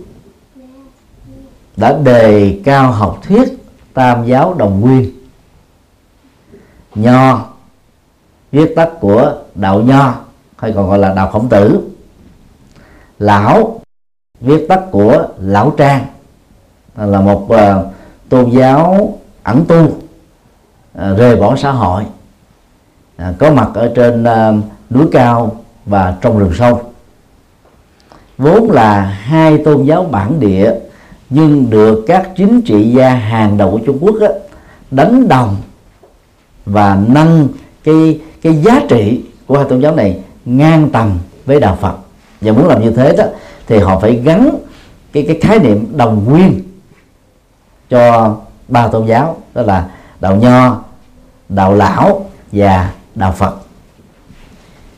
đã 1.76 1.98
đề 2.04 2.58
cao 2.64 2.92
học 2.92 3.20
thuyết 3.28 3.48
tam 3.94 4.26
giáo 4.26 4.54
đồng 4.54 4.80
nguyên 4.80 5.10
nho 6.94 7.49
viết 8.52 8.72
tắt 8.76 8.90
của 9.00 9.34
đạo 9.54 9.80
nho 9.80 10.14
hay 10.56 10.72
còn 10.72 10.88
gọi 10.88 10.98
là 10.98 11.14
đạo 11.14 11.30
khổng 11.30 11.48
tử. 11.48 11.80
Lão 13.18 13.80
viết 14.40 14.66
tắt 14.68 14.80
của 14.90 15.26
lão 15.40 15.70
trang. 15.76 16.06
Là 16.96 17.20
một 17.20 17.48
uh, 17.52 17.58
tôn 18.28 18.50
giáo 18.50 19.18
ẩn 19.42 19.64
tu 19.68 19.84
uh, 19.84 19.98
rời 20.94 21.36
bỏ 21.36 21.56
xã 21.56 21.70
hội. 21.70 22.02
Uh, 23.22 23.38
có 23.38 23.50
mặt 23.50 23.68
ở 23.74 23.92
trên 23.96 24.24
uh, 24.24 24.64
núi 24.90 25.06
cao 25.12 25.56
và 25.86 26.16
trong 26.20 26.38
rừng 26.38 26.52
sâu. 26.58 26.80
Vốn 28.38 28.70
là 28.70 29.00
hai 29.00 29.58
tôn 29.58 29.84
giáo 29.84 30.04
bản 30.04 30.40
địa 30.40 30.74
nhưng 31.30 31.70
được 31.70 32.04
các 32.06 32.28
chính 32.36 32.62
trị 32.62 32.90
gia 32.90 33.10
hàng 33.10 33.56
đầu 33.56 33.70
của 33.70 33.80
Trung 33.86 33.98
Quốc 34.00 34.16
á, 34.20 34.28
đánh 34.90 35.28
đồng 35.28 35.56
và 36.66 36.98
nâng 37.08 37.48
cái 37.84 38.20
cái 38.42 38.56
giá 38.56 38.80
trị 38.88 39.22
của 39.46 39.56
hai 39.56 39.66
tôn 39.68 39.80
giáo 39.80 39.94
này 39.94 40.18
ngang 40.44 40.88
tầm 40.92 41.18
với 41.46 41.60
đạo 41.60 41.78
Phật. 41.80 41.94
Và 42.40 42.52
muốn 42.52 42.68
làm 42.68 42.82
như 42.82 42.90
thế 42.90 43.16
đó, 43.16 43.24
thì 43.66 43.78
họ 43.78 43.98
phải 43.98 44.16
gắn 44.16 44.50
cái 45.12 45.24
cái 45.26 45.38
khái 45.40 45.58
niệm 45.58 45.96
đồng 45.96 46.24
nguyên 46.24 46.62
cho 47.88 48.36
ba 48.68 48.88
tôn 48.88 49.06
giáo, 49.06 49.36
đó 49.54 49.62
là 49.62 49.90
đạo 50.20 50.36
nho, 50.36 50.80
đạo 51.48 51.74
lão 51.74 52.26
và 52.52 52.92
đạo 53.14 53.32
phật. 53.32 53.54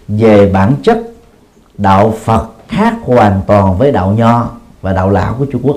Về 0.09 0.51
bản 0.51 0.75
chất, 0.83 0.99
đạo 1.79 2.15
phật 2.25 2.47
khác 2.69 2.95
hoàn 3.05 3.41
toàn 3.47 3.79
với 3.79 3.93
đạo 3.93 4.13
nho 4.13 4.51
và 4.83 4.93
đạo 4.93 5.11
lão 5.11 5.35
của 5.39 5.47
trung 5.53 5.63
quốc. 5.65 5.77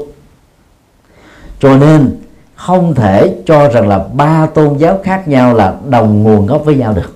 Cho 1.60 1.78
nên, 1.78 2.22
không 2.56 2.96
thể 2.96 3.36
cho 3.46 3.68
rằng 3.68 3.88
là 3.88 4.00
ba 4.14 4.48
tôn 4.54 4.78
giáo 4.78 5.00
khác 5.04 5.28
nhau 5.28 5.54
là 5.54 5.76
đồng 5.90 6.24
nguồn 6.24 6.46
gốc 6.46 6.62
với 6.66 6.76
nhau 6.76 6.94
được 6.94 7.15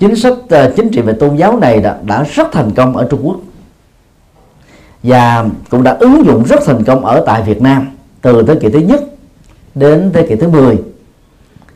chính 0.00 0.16
sách 0.16 0.32
uh, 0.32 0.76
chính 0.76 0.88
trị 0.90 1.00
về 1.00 1.12
tôn 1.12 1.36
giáo 1.36 1.58
này 1.58 1.80
đã, 1.80 1.98
đã 2.02 2.22
rất 2.22 2.52
thành 2.52 2.70
công 2.70 2.96
ở 2.96 3.06
Trung 3.10 3.20
Quốc. 3.22 3.36
Và 5.02 5.44
cũng 5.70 5.82
đã 5.82 5.96
ứng 6.00 6.26
dụng 6.26 6.44
rất 6.44 6.60
thành 6.66 6.84
công 6.84 7.04
ở 7.04 7.22
tại 7.26 7.42
Việt 7.42 7.62
Nam 7.62 7.90
từ 8.20 8.42
thế 8.42 8.54
kỷ 8.54 8.68
thứ 8.68 8.78
nhất 8.78 9.00
đến 9.74 10.10
thế 10.14 10.26
kỷ 10.26 10.36
thứ 10.36 10.48
10 10.48 10.78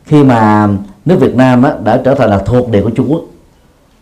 khi 0.05 0.23
mà 0.23 0.69
nước 1.05 1.17
Việt 1.19 1.35
Nam 1.35 1.63
á, 1.63 1.73
đã 1.83 2.01
trở 2.05 2.15
thành 2.15 2.29
là 2.29 2.37
thuộc 2.37 2.69
địa 2.69 2.81
của 2.81 2.89
Trung 2.89 3.07
Quốc. 3.09 3.21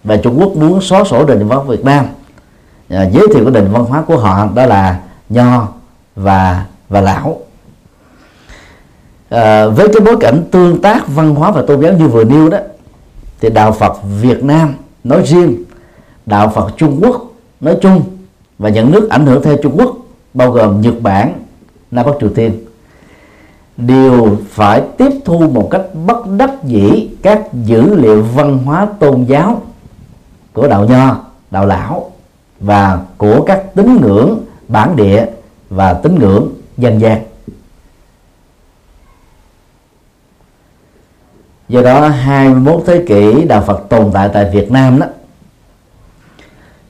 Và 0.03 0.17
Trung 0.17 0.39
Quốc 0.39 0.55
muốn 0.55 0.81
xóa 0.81 1.03
sổ 1.03 1.25
nền 1.25 1.39
văn 1.39 1.47
hóa 1.47 1.63
Việt 1.63 1.85
Nam 1.85 2.05
à, 2.89 3.09
giới 3.13 3.27
thiệu 3.33 3.43
cái 3.43 3.51
nền 3.51 3.71
văn 3.71 3.85
hóa 3.85 4.01
của 4.01 4.17
họ 4.17 4.47
đó 4.55 4.65
là 4.65 4.99
nho 5.29 5.67
và 6.15 6.65
và 6.89 7.01
lão. 7.01 7.39
À, 9.29 9.67
với 9.67 9.87
cái 9.87 9.99
bối 9.99 10.17
cảnh 10.19 10.43
tương 10.51 10.81
tác 10.81 11.07
văn 11.07 11.35
hóa 11.35 11.51
và 11.51 11.63
tôn 11.67 11.81
giáo 11.81 11.93
như 11.93 12.07
vừa 12.07 12.23
nêu 12.23 12.49
đó 12.49 12.57
thì 13.43 13.49
đạo 13.49 13.71
Phật 13.71 13.93
Việt 14.21 14.43
Nam 14.43 14.73
nói 15.03 15.21
riêng 15.25 15.63
đạo 16.25 16.51
Phật 16.55 16.71
Trung 16.77 16.99
Quốc 17.01 17.31
nói 17.61 17.77
chung 17.81 18.01
và 18.59 18.69
những 18.69 18.91
nước 18.91 19.09
ảnh 19.09 19.25
hưởng 19.25 19.43
theo 19.43 19.57
Trung 19.63 19.75
Quốc 19.77 19.97
bao 20.33 20.51
gồm 20.51 20.81
Nhật 20.81 20.93
Bản, 21.01 21.33
Nam 21.91 22.05
Bắc 22.05 22.11
Triều 22.21 22.29
Tiên 22.29 22.65
đều 23.77 24.37
phải 24.49 24.81
tiếp 24.97 25.09
thu 25.25 25.39
một 25.39 25.67
cách 25.71 25.81
bất 26.05 26.17
đắc 26.37 26.63
dĩ 26.63 27.09
các 27.21 27.53
dữ 27.53 27.95
liệu 27.95 28.23
văn 28.23 28.57
hóa 28.57 28.87
tôn 28.99 29.23
giáo 29.23 29.61
của 30.53 30.67
đạo 30.67 30.85
nho, 30.85 31.23
đạo 31.51 31.65
lão 31.65 32.11
và 32.59 33.01
của 33.17 33.43
các 33.45 33.75
tín 33.75 33.97
ngưỡng 34.01 34.39
bản 34.67 34.95
địa 34.95 35.25
và 35.69 35.93
tín 35.93 36.19
ngưỡng 36.19 36.47
dân 36.77 36.99
gian. 36.99 37.21
Do 41.73 41.81
đó 41.81 42.07
21 42.07 42.83
thế 42.85 43.03
kỷ 43.07 43.45
đạo 43.45 43.63
Phật 43.67 43.89
tồn 43.89 44.11
tại 44.13 44.29
tại 44.33 44.49
Việt 44.53 44.71
Nam 44.71 44.99
đó, 44.99 45.07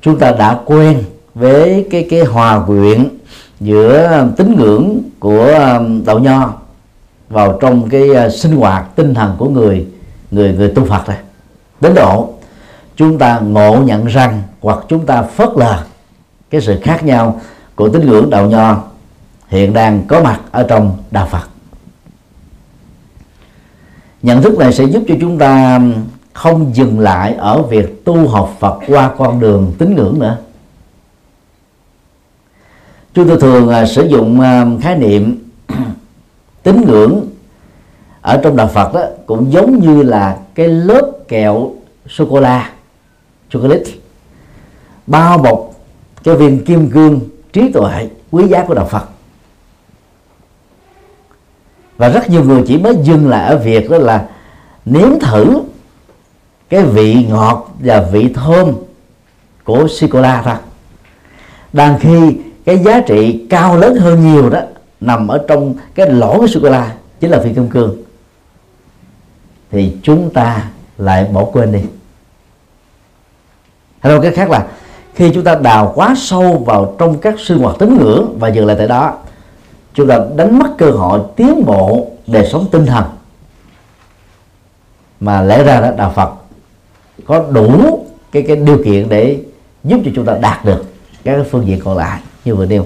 chúng 0.02 0.20
ta 0.20 0.32
đã 0.32 0.60
quen 0.66 1.04
với 1.36 1.88
cái 1.92 2.08
cái 2.10 2.20
hòa 2.20 2.63
quyện 2.68 3.08
giữa 3.60 4.25
tín 4.38 4.56
ngưỡng 4.58 5.00
của 5.20 5.46
um, 5.46 6.06
đạo 6.06 6.20
nho 6.20 6.54
vào 7.30 7.58
trong 7.62 7.90
cái 7.90 8.10
uh, 8.10 8.34
sinh 8.34 8.56
hoạt, 8.56 8.96
tinh 8.96 9.13
thần 9.13 9.36
của 9.38 9.50
người 9.50 9.88
người 10.32 10.54
người 10.54 10.72
tu 10.75 10.86
Phật 10.86 11.08
này. 11.08 11.18
Đến 11.82 11.96
độ 11.96 12.34
chúng 12.96 13.18
ta 13.18 13.40
ngộ 13.40 13.78
nhận 13.78 14.06
rằng 14.06 14.42
hoặc 14.62 14.80
chúng 14.88 15.06
ta 15.06 15.22
phớt 15.22 15.50
lờ 15.56 15.84
cái 16.50 16.62
sự 16.62 16.80
khác 16.84 17.04
nhau 17.04 17.42
của 17.75 17.90
tín 17.90 18.06
ngưỡng 18.06 18.30
đạo 18.30 18.46
nho 18.46 18.84
hiện 19.48 19.74
đang 19.74 20.02
có 20.08 20.24
mặt 20.24 20.40
ở 20.52 20.66
trong 20.70 20.98
đạo 21.12 21.28
Phật 21.32 21.53
nhận 24.24 24.42
thức 24.42 24.58
này 24.58 24.74
sẽ 24.74 24.84
giúp 24.84 25.03
cho 25.08 25.15
chúng 25.22 25.38
ta 25.38 25.82
không 26.34 26.75
dừng 26.75 27.00
lại 27.00 27.34
ở 27.34 27.62
việc 27.62 28.06
tu 28.06 28.27
học 28.27 28.56
Phật 28.60 28.80
qua 28.88 29.12
con 29.18 29.39
đường 29.39 29.74
tín 29.77 29.96
ngưỡng 29.96 30.20
nữa. 30.20 30.38
Chúng 33.13 33.27
tôi 33.27 33.39
thường 33.39 33.70
uh, 33.70 33.89
sử 33.89 34.08
dụng 34.08 34.39
uh, 34.39 34.84
khái 34.84 34.98
niệm 34.98 35.50
tín 36.63 36.82
ngưỡng 36.88 37.27
ở 38.22 38.39
trong 38.44 38.56
đạo 38.56 38.68
Phật 38.68 38.94
đó 38.94 39.01
cũng 39.25 39.51
giống 39.51 39.80
như 39.80 40.03
là 40.03 40.38
cái 40.56 40.68
lớp 40.68 41.12
kẹo 41.27 41.72
sô 42.10 42.27
cô 42.30 42.39
la 42.39 42.70
chocolate 43.50 43.92
bao 45.08 45.38
bọc 45.38 45.72
cái 46.24 46.36
viên 46.36 46.65
kim 46.65 46.89
cương 46.89 47.20
trí 47.53 47.72
tuệ 47.72 48.10
quý 48.32 48.48
giá 48.48 48.65
của 48.68 48.74
đạo 48.74 48.86
Phật 48.86 49.12
và 51.98 52.10
rất 52.10 52.30
nhiều 52.30 52.44
người 52.44 52.64
chỉ 52.68 52.78
mới 52.78 52.96
dừng 53.04 53.30
lại 53.30 53.50
ở 53.50 53.58
việc 53.58 53.90
đó 53.90 53.98
là 53.98 54.26
nếm 54.86 55.20
thử 55.20 55.62
cái 56.70 56.84
vị 56.84 57.26
ngọt 57.30 57.76
và 57.80 58.02
vị 58.12 58.30
thơm 58.34 58.74
của 59.64 59.88
sô 59.88 60.08
cô 60.12 60.22
la 60.22 60.42
thôi 60.42 60.56
đang 61.74 62.00
khi 62.00 62.38
cái 62.66 62.78
giá 62.78 63.02
trị 63.02 63.46
cao 63.50 63.78
lớn 63.78 63.96
hơn 63.96 64.34
nhiều 64.34 64.50
đó 64.50 64.60
nằm 65.02 65.28
ở 65.28 65.46
trong 65.48 65.76
cái 65.96 66.10
lỗ 66.10 66.40
của 66.40 66.48
sô 66.48 66.60
cô 66.64 66.70
la 66.70 66.94
chính 67.20 67.32
là 67.32 67.40
phi 67.44 67.54
kim 67.54 67.70
cương. 67.70 67.98
Thì 69.72 69.98
chúng 70.04 70.30
ta 70.30 70.70
lại 70.98 71.26
bỏ 71.34 71.46
quên 71.46 71.72
đi. 71.72 71.80
Hay 74.00 74.14
nói 74.14 74.22
cái 74.24 74.32
khác 74.32 74.50
là 74.50 74.68
khi 75.14 75.32
chúng 75.34 75.44
ta 75.44 75.56
đào 75.56 75.92
quá 75.96 76.14
sâu 76.18 76.64
vào 76.66 76.96
trong 77.00 77.20
các 77.20 77.36
sinh 77.40 77.58
hoạt 77.58 77.76
tín 77.80 77.98
ngưỡng 77.98 78.38
và 78.40 78.48
dừng 78.48 78.66
lại 78.66 78.76
tại 78.80 78.88
đó 78.88 79.18
chúng 79.94 80.08
ta 80.08 80.20
đánh 80.36 80.60
mất 80.60 80.70
cơ 80.78 80.92
hội 80.92 81.20
tiến 81.36 81.66
bộ 81.66 82.08
đời 82.28 82.50
sống 82.52 82.68
tinh 82.72 82.86
thần. 82.86 83.04
Mà 85.20 85.42
lẽ 85.42 85.64
ra 85.64 85.82
đó, 85.82 85.92
đạo 85.98 86.12
Phật, 86.16 86.34
có 87.26 87.46
đủ 87.52 88.00
cái 88.32 88.44
cái 88.48 88.56
điều 88.56 88.84
kiện 88.86 89.10
để 89.10 89.40
giúp 89.84 90.00
cho 90.06 90.12
chúng 90.16 90.26
ta 90.26 90.38
đạt 90.42 90.66
được 90.66 90.86
các 91.24 91.46
phương 91.52 91.68
diện 91.68 91.80
còn 91.84 91.98
lại 91.98 92.22
như 92.46 92.56
vừa 92.56 92.66
nêu. 92.66 92.86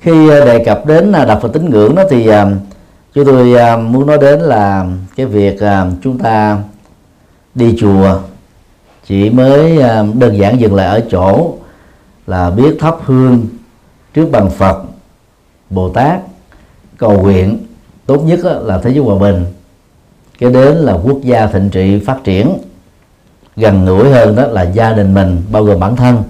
Khi 0.00 0.30
à, 0.30 0.44
đề 0.44 0.64
cập 0.64 0.86
đến 0.86 1.12
à, 1.12 1.24
đạo 1.24 1.40
Phật 1.42 1.52
tín 1.52 1.70
ngưỡng 1.70 1.94
đó 1.94 2.02
thì 2.10 2.28
à, 2.28 2.46
chúng 3.14 3.24
tôi 3.24 3.76
muốn 3.78 4.06
nói 4.06 4.18
đến 4.18 4.40
là 4.40 4.86
cái 5.16 5.26
việc 5.26 5.58
chúng 6.02 6.18
ta 6.18 6.58
đi 7.54 7.76
chùa 7.80 8.20
chỉ 9.06 9.30
mới 9.30 9.78
đơn 10.14 10.36
giản 10.38 10.60
dừng 10.60 10.74
lại 10.74 10.86
ở 10.86 11.00
chỗ 11.10 11.54
là 12.28 12.50
biết 12.50 12.76
thắp 12.80 12.96
hương 13.04 13.46
trước 14.14 14.28
bàn 14.30 14.50
Phật, 14.50 14.82
Bồ 15.70 15.90
Tát, 15.90 16.20
cầu 16.96 17.22
nguyện. 17.22 17.66
Tốt 18.06 18.22
nhất 18.24 18.40
là 18.44 18.78
thế 18.78 18.90
giới 18.90 19.04
hòa 19.04 19.18
bình. 19.18 19.44
Cái 20.38 20.50
đến 20.50 20.76
là 20.76 20.92
quốc 20.92 21.18
gia 21.22 21.46
thịnh 21.46 21.70
trị 21.70 22.00
phát 22.06 22.18
triển. 22.24 22.58
Gần 23.56 23.86
gũi 23.86 24.10
hơn 24.10 24.36
đó 24.36 24.46
là 24.46 24.62
gia 24.62 24.92
đình 24.92 25.14
mình, 25.14 25.42
bao 25.52 25.64
gồm 25.64 25.80
bản 25.80 25.96
thân. 25.96 26.22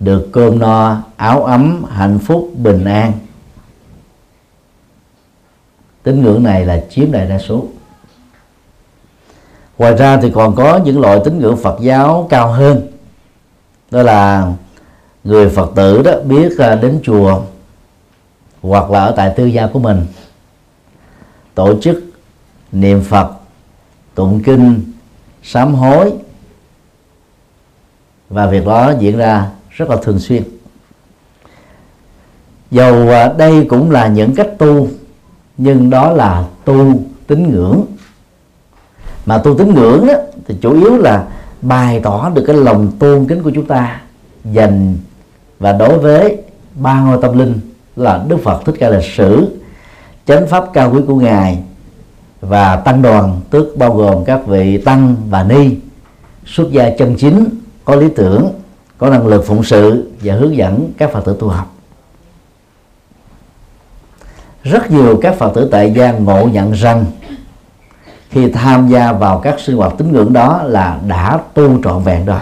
Được 0.00 0.28
cơm 0.32 0.58
no, 0.58 1.02
áo 1.16 1.44
ấm, 1.44 1.84
hạnh 1.90 2.18
phúc, 2.18 2.50
bình 2.56 2.84
an. 2.84 3.12
Tín 6.02 6.22
ngưỡng 6.22 6.42
này 6.42 6.66
là 6.66 6.84
chiếm 6.90 7.12
đại 7.12 7.26
đa 7.26 7.38
số. 7.38 7.64
Ngoài 9.78 9.96
ra 9.96 10.16
thì 10.16 10.30
còn 10.30 10.54
có 10.54 10.80
những 10.84 11.00
loại 11.00 11.20
tín 11.24 11.38
ngưỡng 11.38 11.56
Phật 11.56 11.80
giáo 11.80 12.26
cao 12.30 12.52
hơn. 12.52 12.88
Đó 13.90 14.02
là 14.02 14.52
người 15.24 15.48
Phật 15.48 15.72
tử 15.74 16.02
đó 16.02 16.12
biết 16.24 16.58
à, 16.58 16.74
đến 16.74 17.00
chùa 17.02 17.42
hoặc 18.62 18.90
là 18.90 19.04
ở 19.04 19.14
tại 19.16 19.32
tư 19.36 19.46
gia 19.46 19.66
của 19.66 19.78
mình 19.78 20.06
tổ 21.54 21.80
chức 21.80 22.04
niệm 22.72 23.02
Phật 23.02 23.32
tụng 24.14 24.42
kinh 24.44 24.92
sám 25.42 25.74
hối. 25.74 26.12
Và 28.28 28.46
việc 28.46 28.66
đó 28.66 28.92
diễn 28.98 29.16
ra 29.18 29.50
rất 29.70 29.90
là 29.90 29.96
thường 30.02 30.18
xuyên. 30.18 30.42
Dầu 32.70 33.08
à, 33.10 33.32
đây 33.38 33.66
cũng 33.68 33.90
là 33.90 34.06
những 34.06 34.34
cách 34.34 34.50
tu 34.58 34.88
nhưng 35.56 35.90
đó 35.90 36.12
là 36.12 36.48
tu 36.64 37.02
tín 37.26 37.50
ngưỡng. 37.50 37.84
Mà 39.26 39.38
tu 39.38 39.58
tín 39.58 39.74
ngưỡng 39.74 40.06
đó, 40.06 40.14
thì 40.46 40.56
chủ 40.60 40.80
yếu 40.80 40.96
là 40.96 41.28
bày 41.62 42.00
tỏ 42.00 42.30
được 42.34 42.44
cái 42.46 42.56
lòng 42.56 42.92
tôn 42.98 43.26
kính 43.28 43.42
của 43.42 43.50
chúng 43.54 43.66
ta 43.66 44.00
dành 44.44 44.96
và 45.62 45.72
đối 45.72 45.98
với 45.98 46.36
ba 46.74 47.00
ngôi 47.00 47.18
tâm 47.22 47.38
linh 47.38 47.60
là 47.96 48.24
Đức 48.28 48.36
Phật 48.44 48.62
Thích 48.64 48.74
Ca 48.78 48.88
Lịch 48.88 49.04
Sử, 49.16 49.60
chánh 50.26 50.46
pháp 50.46 50.64
cao 50.72 50.90
quý 50.94 51.00
của 51.06 51.16
ngài 51.16 51.58
và 52.40 52.76
tăng 52.76 53.02
đoàn 53.02 53.40
tức 53.50 53.74
bao 53.78 53.94
gồm 53.94 54.24
các 54.24 54.46
vị 54.46 54.78
tăng 54.78 55.16
và 55.30 55.44
ni, 55.44 55.76
xuất 56.46 56.70
gia 56.70 56.90
chân 56.98 57.14
chính, 57.18 57.48
có 57.84 57.94
lý 57.94 58.08
tưởng, 58.16 58.48
có 58.98 59.10
năng 59.10 59.26
lực 59.26 59.44
phụng 59.46 59.64
sự 59.64 60.10
và 60.22 60.34
hướng 60.34 60.56
dẫn 60.56 60.92
các 60.98 61.12
phật 61.12 61.24
tử 61.24 61.36
tu 61.40 61.48
học. 61.48 61.74
Rất 64.62 64.90
nhiều 64.90 65.18
các 65.22 65.34
phật 65.38 65.54
tử 65.54 65.68
tại 65.72 65.92
gia 65.96 66.12
ngộ 66.12 66.48
nhận 66.52 66.72
rằng, 66.72 67.04
khi 68.30 68.50
tham 68.50 68.88
gia 68.88 69.12
vào 69.12 69.38
các 69.38 69.60
sinh 69.60 69.76
hoạt 69.76 69.92
tín 69.98 70.12
ngưỡng 70.12 70.32
đó 70.32 70.62
là 70.62 71.00
đã 71.08 71.38
tu 71.54 71.82
trọn 71.84 72.02
vẹn 72.02 72.24
rồi 72.26 72.40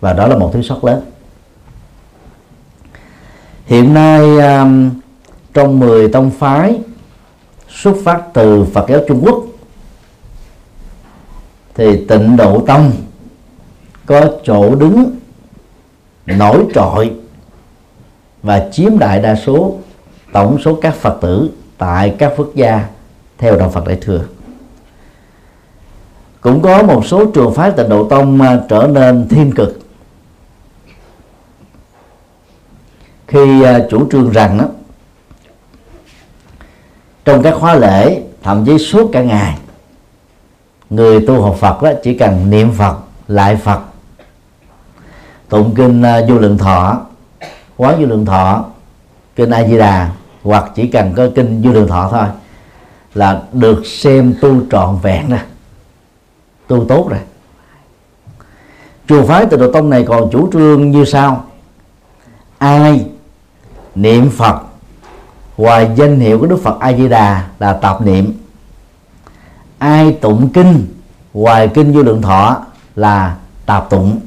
và 0.00 0.12
đó 0.12 0.26
là 0.26 0.36
một 0.36 0.50
thiếu 0.52 0.62
sót 0.62 0.84
lớn. 0.84 1.00
Hiện 3.66 3.94
nay 3.94 4.38
um, 4.38 4.90
trong 5.54 5.80
10 5.80 6.08
tông 6.08 6.30
phái 6.30 6.80
xuất 7.68 7.96
phát 8.04 8.22
từ 8.32 8.64
Phật 8.64 8.86
giáo 8.88 9.00
Trung 9.08 9.20
Quốc, 9.24 9.44
thì 11.74 12.04
tịnh 12.08 12.36
độ 12.36 12.64
tông 12.66 12.92
có 14.06 14.30
chỗ 14.44 14.74
đứng 14.74 15.16
nổi 16.26 16.64
trội 16.74 17.12
và 18.42 18.68
chiếm 18.72 18.98
đại 18.98 19.20
đa 19.20 19.34
số, 19.34 19.78
tổng 20.32 20.58
số 20.64 20.78
các 20.82 20.94
Phật 20.94 21.18
tử 21.20 21.50
tại 21.78 22.14
các 22.18 22.32
quốc 22.36 22.50
gia 22.54 22.88
theo 23.38 23.56
đạo 23.56 23.70
Phật 23.70 23.86
Đại 23.86 23.98
thừa. 24.00 24.24
Cũng 26.40 26.62
có 26.62 26.82
một 26.82 27.06
số 27.06 27.26
trường 27.26 27.54
phái 27.54 27.70
tịnh 27.70 27.88
độ 27.88 28.08
tông 28.08 28.40
uh, 28.40 28.68
trở 28.68 28.88
nên 28.92 29.28
thiên 29.28 29.52
cực. 29.54 29.89
Khi 33.30 33.62
à, 33.62 33.80
chủ 33.90 34.08
trương 34.10 34.30
rằng 34.30 34.58
đó 34.58 34.64
trong 37.24 37.42
các 37.42 37.54
khóa 37.60 37.74
lễ, 37.74 38.22
thậm 38.42 38.64
chí 38.64 38.78
suốt 38.78 39.10
cả 39.12 39.22
ngày, 39.22 39.58
người 40.90 41.26
tu 41.26 41.42
học 41.42 41.56
Phật 41.60 41.82
đó 41.82 41.90
chỉ 42.02 42.14
cần 42.18 42.50
niệm 42.50 42.72
Phật, 42.72 42.96
lại 43.28 43.56
Phật. 43.56 43.80
Tụng 45.48 45.74
kinh 45.76 46.02
à, 46.02 46.20
vô 46.28 46.38
lượng 46.38 46.58
thọ, 46.58 47.00
quán 47.76 48.00
vô 48.00 48.06
lượng 48.06 48.26
thọ, 48.26 48.64
kinh 49.36 49.50
A 49.50 49.64
Di 49.66 49.78
Đà, 49.78 50.10
hoặc 50.42 50.70
chỉ 50.74 50.86
cần 50.86 51.12
có 51.16 51.28
kinh 51.34 51.62
vô 51.62 51.72
lượng 51.72 51.88
thọ 51.88 52.08
thôi, 52.10 52.26
là 53.14 53.42
được 53.52 53.86
xem 53.86 54.34
tu 54.40 54.60
trọn 54.70 54.98
vẹn 55.02 55.30
rồi 55.30 55.40
tu 56.66 56.84
tốt 56.84 57.08
rồi. 57.10 57.20
Chùa 59.08 59.22
phái 59.26 59.46
từ 59.46 59.56
độ 59.56 59.72
tông 59.72 59.90
này 59.90 60.04
còn 60.08 60.30
chủ 60.32 60.52
trương 60.52 60.90
như 60.90 61.04
sau. 61.04 61.44
Ai 62.58 63.09
niệm 63.94 64.30
Phật. 64.30 64.62
Ngoài 65.56 65.90
danh 65.96 66.20
hiệu 66.20 66.38
của 66.38 66.46
Đức 66.46 66.60
Phật 66.62 66.80
A 66.80 66.92
Di 66.92 67.08
Đà 67.08 67.48
là 67.58 67.72
tập 67.72 67.98
niệm. 68.00 68.32
Ai 69.78 70.12
tụng 70.12 70.48
kinh 70.54 70.86
ngoài 71.34 71.68
kinh 71.74 71.92
vô 71.92 72.02
lượng 72.02 72.22
thọ 72.22 72.64
là 72.96 73.36
tạp 73.66 73.90
tụng. 73.90 74.20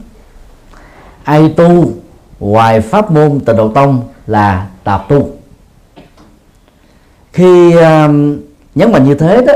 Ai 1.24 1.54
tu 1.58 1.92
ngoài 2.40 2.82
pháp 2.82 3.12
môn 3.12 3.40
tịnh 3.40 3.58
độ 3.58 3.70
tông 3.70 4.02
là 4.28 4.68
tạp 4.84 5.08
tu. 5.10 5.30
Khi 7.34 7.76
uh, 7.76 7.82
nhấn 8.76 8.92
mạnh 8.92 9.04
như 9.04 9.16
thế 9.16 9.44
đó 9.48 9.54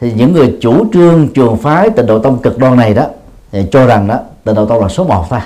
thì 0.00 0.12
những 0.12 0.32
người 0.32 0.58
chủ 0.60 0.86
trương 0.92 1.28
trường 1.34 1.56
phái 1.56 1.90
tịnh 1.90 2.06
độ 2.06 2.18
tông 2.18 2.42
cực 2.42 2.58
đoan 2.58 2.76
này 2.76 2.94
đó 2.94 3.06
thì 3.52 3.66
cho 3.70 3.86
rằng 3.86 4.06
đó 4.06 4.18
tịnh 4.44 4.54
độ 4.54 4.66
tông 4.66 4.82
là 4.82 4.88
số 4.88 5.04
một 5.04 5.26
thôi. 5.30 5.40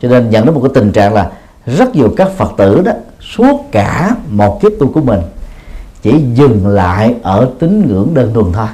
Cho 0.00 0.08
nên 0.08 0.30
dẫn 0.30 0.44
đến 0.44 0.54
một 0.54 0.60
cái 0.62 0.70
tình 0.74 0.92
trạng 0.92 1.14
là 1.14 1.32
rất 1.76 1.96
nhiều 1.96 2.14
các 2.16 2.30
phật 2.30 2.52
tử 2.56 2.82
đó, 2.82 2.92
suốt 3.20 3.68
cả 3.72 4.16
một 4.28 4.60
kiếp 4.62 4.72
tu 4.80 4.92
của 4.92 5.00
mình, 5.00 5.20
chỉ 6.02 6.24
dừng 6.34 6.66
lại 6.66 7.14
ở 7.22 7.50
tín 7.58 7.86
ngưỡng 7.88 8.14
đơn 8.14 8.34
thuần 8.34 8.52
thôi. 8.52 8.66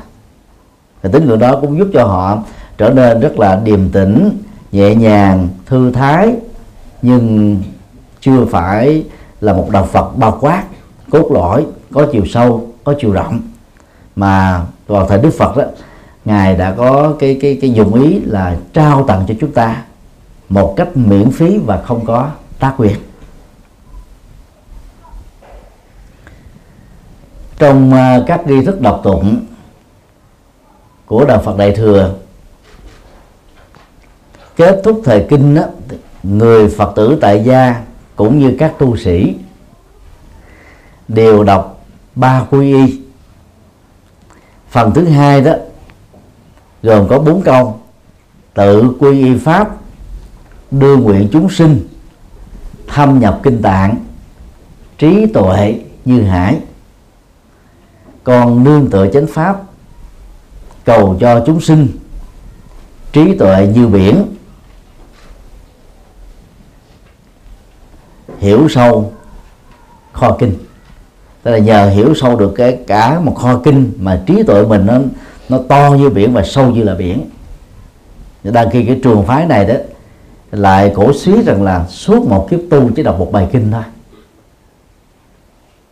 Và 1.02 1.10
tín 1.12 1.26
ngưỡng 1.26 1.38
đó 1.38 1.58
cũng 1.60 1.78
giúp 1.78 1.88
cho 1.92 2.04
họ 2.04 2.38
trở 2.78 2.90
nên 2.90 3.20
rất 3.20 3.38
là 3.38 3.60
điềm 3.64 3.90
tĩnh, 3.90 4.38
nhẹ 4.72 4.94
nhàng, 4.94 5.48
thư 5.66 5.90
thái, 5.90 6.34
nhưng 7.02 7.56
chưa 8.20 8.44
phải 8.44 9.04
là 9.40 9.52
một 9.52 9.70
đạo 9.70 9.88
Phật 9.92 10.16
bao 10.16 10.38
quát, 10.40 10.64
cốt 11.10 11.32
lõi, 11.32 11.66
có 11.92 12.06
chiều 12.12 12.22
sâu, 12.26 12.68
có 12.84 12.94
chiều 13.00 13.12
rộng. 13.12 13.40
Mà 14.16 14.62
vào 14.86 15.06
thời 15.06 15.18
Đức 15.18 15.30
Phật 15.38 15.56
đó, 15.56 15.64
ngài 16.24 16.54
đã 16.54 16.74
có 16.76 17.14
cái 17.18 17.38
cái 17.40 17.58
cái 17.60 17.70
dụng 17.70 17.94
ý 17.94 18.20
là 18.20 18.56
trao 18.72 19.04
tặng 19.04 19.24
cho 19.28 19.34
chúng 19.40 19.52
ta 19.52 19.82
một 20.48 20.74
cách 20.76 20.96
miễn 20.96 21.30
phí 21.30 21.58
và 21.58 21.82
không 21.82 22.04
có 22.06 22.28
tác 22.58 22.74
quyền. 22.76 22.96
Trong 27.58 27.92
ờ, 27.92 28.24
các 28.26 28.46
nghi 28.46 28.64
thức 28.64 28.80
đọc 28.80 29.00
tụng 29.04 29.46
của 31.06 31.24
đạo 31.24 31.42
Phật 31.44 31.56
Đại 31.56 31.72
thừa 31.72 32.14
kết 34.56 34.80
thúc 34.84 35.00
thời 35.04 35.26
kinh 35.30 35.54
đó, 35.54 35.62
người 36.22 36.68
Phật 36.68 36.92
tử 36.96 37.18
tại 37.20 37.44
gia 37.44 37.82
cũng 38.16 38.38
như 38.38 38.56
các 38.58 38.74
tu 38.78 38.96
sĩ 38.96 39.34
đều 41.08 41.44
đọc 41.44 41.84
ba 42.14 42.46
quy 42.50 42.74
y. 42.74 43.00
Phần 44.70 44.92
thứ 44.94 45.04
hai 45.04 45.40
đó 45.40 45.52
gồm 46.82 47.08
có 47.08 47.18
bốn 47.18 47.42
câu. 47.42 47.80
Tự 48.54 48.94
quy 49.00 49.20
y 49.24 49.38
pháp 49.38 49.68
đưa 50.70 50.96
nguyện 50.96 51.28
chúng 51.32 51.50
sinh 51.50 51.88
thâm 52.88 53.20
nhập 53.20 53.40
kinh 53.42 53.62
tạng, 53.62 53.96
trí 54.98 55.26
tuệ 55.26 55.80
như 56.04 56.22
hải. 56.22 56.58
Còn 58.24 58.64
nương 58.64 58.90
tựa 58.90 59.06
chánh 59.12 59.26
pháp, 59.26 59.62
cầu 60.84 61.16
cho 61.20 61.44
chúng 61.46 61.60
sinh 61.60 61.88
trí 63.12 63.38
tuệ 63.38 63.66
như 63.74 63.86
biển. 63.86 64.24
Hiểu 68.38 68.68
sâu 68.68 69.12
kho 70.12 70.36
kinh. 70.38 70.54
Tức 71.42 71.50
là 71.50 71.58
nhờ 71.58 71.88
hiểu 71.88 72.14
sâu 72.14 72.36
được 72.36 72.52
cái 72.56 72.78
cả 72.86 73.20
một 73.20 73.34
kho 73.34 73.58
kinh 73.58 73.92
mà 73.98 74.22
trí 74.26 74.42
tuệ 74.42 74.62
mình 74.62 74.86
nó 74.86 74.98
nó 75.48 75.58
to 75.68 75.90
như 75.98 76.10
biển 76.10 76.32
và 76.32 76.42
sâu 76.42 76.70
như 76.70 76.82
là 76.82 76.94
biển. 76.94 77.30
Đang 78.42 78.70
khi 78.70 78.84
cái 78.84 79.00
trường 79.02 79.26
phái 79.26 79.46
này 79.46 79.66
đó 79.66 79.74
lại 80.54 80.92
cổ 80.94 81.12
suý 81.12 81.42
rằng 81.42 81.62
là 81.62 81.86
suốt 81.88 82.26
một 82.26 82.46
kiếp 82.50 82.60
tu 82.70 82.90
chỉ 82.96 83.02
đọc 83.02 83.18
một 83.18 83.32
bài 83.32 83.48
kinh 83.52 83.70
thôi. 83.72 83.82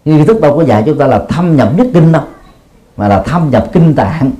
Nghi 0.04 0.24
thức 0.24 0.40
đâu 0.40 0.56
có 0.56 0.64
dạy 0.64 0.82
chúng 0.86 0.98
ta 0.98 1.06
là 1.06 1.24
thâm 1.28 1.56
nhập 1.56 1.72
nhất 1.76 1.86
kinh 1.94 2.12
đâu, 2.12 2.22
mà 2.96 3.08
là 3.08 3.22
thâm 3.22 3.50
nhập 3.50 3.68
kinh 3.72 3.94
tạng. 3.94 4.30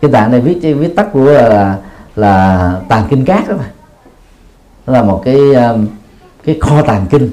Kinh 0.00 0.12
tạng 0.12 0.30
này 0.30 0.40
viết 0.40 0.74
viết 0.74 0.96
tắt 0.96 1.08
của 1.12 1.32
là 1.32 1.78
là 2.16 2.80
tàng 2.88 3.06
kinh 3.10 3.24
cát 3.24 3.48
đó 3.48 3.54
mà. 3.58 3.70
Đó 4.86 4.92
là 4.92 5.02
một 5.02 5.22
cái 5.24 5.54
à, 5.54 5.74
cái 6.44 6.58
kho 6.60 6.82
tàng 6.82 7.06
kinh. 7.10 7.30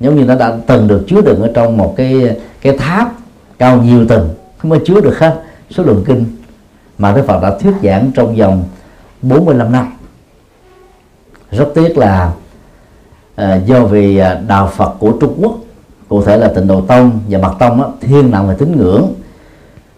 Giống 0.00 0.16
như 0.16 0.24
nó 0.24 0.34
đã 0.34 0.56
từng 0.66 0.88
được 0.88 1.04
chứa 1.08 1.20
đựng 1.20 1.42
ở 1.42 1.50
trong 1.54 1.76
một 1.76 1.94
cái 1.96 2.36
cái 2.60 2.78
tháp 2.78 3.12
cao 3.58 3.82
nhiều 3.82 4.06
tầng. 4.06 4.34
Mới 4.62 4.80
chứa 4.86 5.00
được 5.00 5.18
hết 5.18 5.42
số 5.70 5.82
lượng 5.82 6.04
kinh 6.06 6.24
mà 6.98 7.12
Đức 7.12 7.22
Phật 7.26 7.42
đã 7.42 7.58
thuyết 7.58 7.74
giảng 7.82 8.10
trong 8.14 8.36
vòng 8.36 8.64
45 9.22 9.72
năm 9.72 9.95
rất 11.56 11.68
tiếc 11.74 11.98
là 11.98 12.32
à, 13.36 13.54
do 13.54 13.80
vì 13.80 14.18
ờ, 14.18 14.40
đạo 14.48 14.70
Phật 14.76 14.94
của 14.98 15.12
Trung 15.20 15.38
Quốc 15.42 15.58
cụ 16.08 16.22
thể 16.22 16.36
là 16.36 16.48
tịnh 16.54 16.66
độ 16.66 16.80
tông 16.80 17.20
và 17.28 17.38
mật 17.38 17.54
tông 17.58 17.78
đó, 17.82 17.92
thiên 18.00 18.30
nặng 18.30 18.48
về 18.48 18.54
tín 18.58 18.76
ngưỡng 18.76 19.12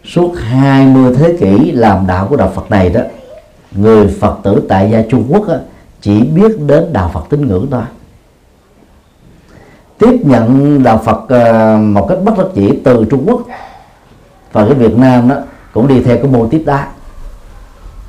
suốt 0.04 0.32
20 0.38 1.14
thế 1.16 1.36
kỷ 1.40 1.72
làm 1.72 2.06
đạo 2.06 2.26
của 2.30 2.36
đạo 2.36 2.52
Phật 2.54 2.70
này 2.70 2.90
đó 2.90 3.00
người 3.72 4.16
Phật 4.20 4.38
tử 4.42 4.62
tại 4.68 4.90
gia 4.90 5.02
Trung 5.10 5.24
Quốc 5.28 5.48
đó, 5.48 5.54
chỉ 6.00 6.22
biết 6.22 6.60
đến 6.66 6.92
đạo 6.92 7.10
Phật 7.14 7.24
tín 7.30 7.46
ngưỡng 7.48 7.66
thôi. 7.70 7.82
Tiếp 9.98 10.20
nhận 10.24 10.82
đạo 10.82 11.02
Phật 11.04 11.28
ờ, 11.28 11.76
một 11.76 12.06
cách 12.08 12.18
bất 12.24 12.38
đắc 12.38 12.46
dĩ 12.54 12.70
từ 12.84 13.04
Trung 13.10 13.24
Quốc 13.26 13.42
và 14.52 14.64
cái 14.64 14.74
Việt 14.74 14.96
Nam 14.98 15.28
đó 15.28 15.36
cũng 15.72 15.88
đi 15.88 16.02
theo 16.02 16.16
cái 16.16 16.26
mô 16.26 16.46
tiếp 16.46 16.62
đó 16.66 16.80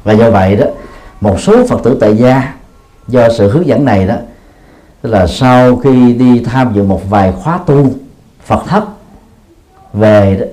và 0.03 0.13
do 0.13 0.31
vậy 0.31 0.55
đó 0.55 0.65
một 1.21 1.39
số 1.39 1.67
Phật 1.67 1.79
tử 1.83 1.97
tại 2.01 2.17
gia 2.17 2.53
do 3.09 3.29
sự 3.29 3.51
hướng 3.51 3.67
dẫn 3.67 3.85
này 3.85 4.07
đó 4.07 4.15
tức 5.01 5.09
là 5.09 5.27
sau 5.27 5.75
khi 5.75 6.13
đi 6.13 6.43
tham 6.43 6.73
dự 6.73 6.83
một 6.83 7.09
vài 7.09 7.31
khóa 7.31 7.59
tu 7.65 7.87
Phật 8.45 8.63
thấp 8.67 8.83
về 9.93 10.37
đó, 10.39 10.45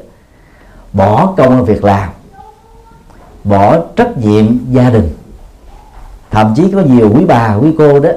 bỏ 0.92 1.34
công 1.36 1.64
việc 1.64 1.84
làm 1.84 2.08
bỏ 3.44 3.78
trách 3.96 4.18
nhiệm 4.18 4.72
gia 4.72 4.90
đình 4.90 5.08
thậm 6.30 6.54
chí 6.56 6.70
có 6.74 6.80
nhiều 6.80 7.12
quý 7.14 7.24
bà 7.24 7.54
quý 7.54 7.74
cô 7.78 8.00
đó 8.00 8.10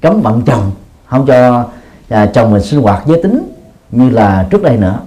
cấm 0.00 0.22
bận 0.22 0.42
chồng 0.46 0.70
không 1.06 1.26
cho 1.26 1.64
à, 2.08 2.26
chồng 2.26 2.52
mình 2.52 2.62
sinh 2.62 2.80
hoạt 2.80 3.06
giới 3.06 3.22
tính 3.22 3.52
như 3.90 4.10
là 4.10 4.46
trước 4.50 4.62
đây 4.62 4.76
nữa. 4.76 5.00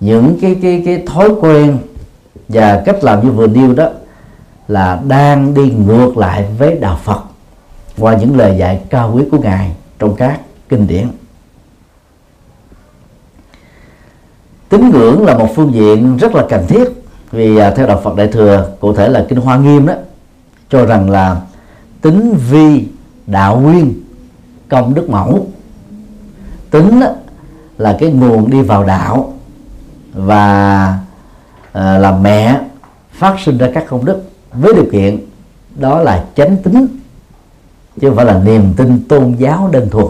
Những 0.00 0.38
cái 0.40 0.56
cái 0.62 0.82
cái 0.86 1.02
thói 1.06 1.28
quen 1.40 1.78
và 2.48 2.82
cách 2.86 3.04
làm 3.04 3.24
như 3.24 3.30
vừa 3.30 3.46
nêu 3.46 3.72
đó 3.72 3.88
là 4.68 5.00
đang 5.08 5.54
đi 5.54 5.70
ngược 5.70 6.16
lại 6.16 6.46
với 6.58 6.78
đạo 6.78 6.98
Phật 7.04 7.20
qua 7.98 8.16
những 8.16 8.36
lời 8.36 8.56
dạy 8.58 8.80
cao 8.90 9.12
quý 9.14 9.24
của 9.30 9.38
ngài 9.38 9.72
trong 9.98 10.16
các 10.16 10.40
kinh 10.68 10.86
điển. 10.86 11.08
Tín 14.68 14.90
ngưỡng 14.90 15.24
là 15.24 15.38
một 15.38 15.48
phương 15.54 15.74
diện 15.74 16.16
rất 16.16 16.34
là 16.34 16.46
cần 16.48 16.66
thiết 16.68 16.84
vì 17.30 17.56
à, 17.56 17.70
theo 17.70 17.86
đạo 17.86 18.00
Phật 18.04 18.16
Đại 18.16 18.28
thừa, 18.28 18.70
cụ 18.80 18.94
thể 18.94 19.08
là 19.08 19.26
kinh 19.28 19.40
Hoa 19.40 19.56
Nghiêm 19.56 19.86
đó, 19.86 19.94
cho 20.70 20.86
rằng 20.86 21.10
là 21.10 21.40
tính 22.00 22.34
vi 22.50 22.86
đạo 23.26 23.60
nguyên, 23.60 24.02
công 24.68 24.94
đức 24.94 25.10
mẫu. 25.10 25.46
Tính 26.70 27.00
là 27.78 27.96
cái 28.00 28.10
nguồn 28.10 28.50
đi 28.50 28.62
vào 28.62 28.84
đạo 28.84 29.34
và 30.12 30.98
à, 31.72 31.98
là 31.98 32.18
mẹ 32.18 32.60
phát 33.12 33.36
sinh 33.44 33.58
ra 33.58 33.70
các 33.74 33.84
công 33.88 34.04
đức 34.04 34.22
với 34.52 34.74
điều 34.74 34.86
kiện 34.92 35.18
đó 35.74 36.02
là 36.02 36.24
chánh 36.36 36.56
tính 36.56 36.86
chứ 38.00 38.08
không 38.08 38.16
phải 38.16 38.26
là 38.26 38.40
niềm 38.44 38.72
tin 38.76 39.04
tôn 39.08 39.34
giáo 39.38 39.68
đơn 39.72 39.90
thuần. 39.90 40.06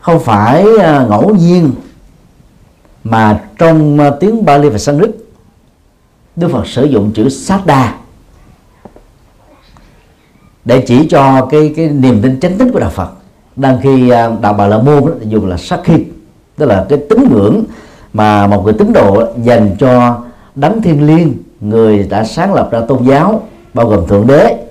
Không 0.00 0.20
phải 0.20 0.64
à, 0.80 1.06
ngẫu 1.08 1.34
nhiên 1.34 1.72
mà 3.04 3.40
trong 3.58 3.98
à, 3.98 4.10
tiếng 4.20 4.44
Bali 4.44 4.68
và 4.68 4.78
Sanskrit, 4.78 5.10
Đức 6.36 6.48
Phật 6.52 6.66
sử 6.66 6.84
dụng 6.84 7.12
chữ 7.14 7.28
Sada 7.28 7.94
để 10.64 10.84
chỉ 10.86 11.08
cho 11.08 11.46
cái 11.50 11.72
cái 11.76 11.88
niềm 11.88 12.22
tin 12.22 12.40
chánh 12.40 12.58
tính 12.58 12.72
của 12.72 12.80
đạo 12.80 12.90
Phật. 12.90 13.10
Đang 13.56 13.78
khi 13.82 14.10
à, 14.10 14.30
đạo 14.40 14.52
Bà 14.52 14.66
La 14.66 14.78
Môn 14.78 15.04
dùng 15.22 15.46
là 15.46 15.56
Sakhi, 15.56 16.04
tức 16.56 16.66
là 16.66 16.86
cái 16.88 16.98
tín 17.10 17.28
ngưỡng 17.30 17.64
mà 18.12 18.46
một 18.46 18.64
người 18.64 18.72
tín 18.72 18.92
đồ 18.92 19.24
dành 19.42 19.76
cho 19.78 20.20
đấng 20.54 20.82
thiên 20.82 21.06
liêng, 21.06 21.34
người 21.60 22.02
đã 22.02 22.24
sáng 22.24 22.54
lập 22.54 22.68
ra 22.72 22.80
tôn 22.88 23.04
giáo, 23.04 23.42
bao 23.74 23.86
gồm 23.86 24.06
thượng 24.06 24.26
đế 24.26 24.66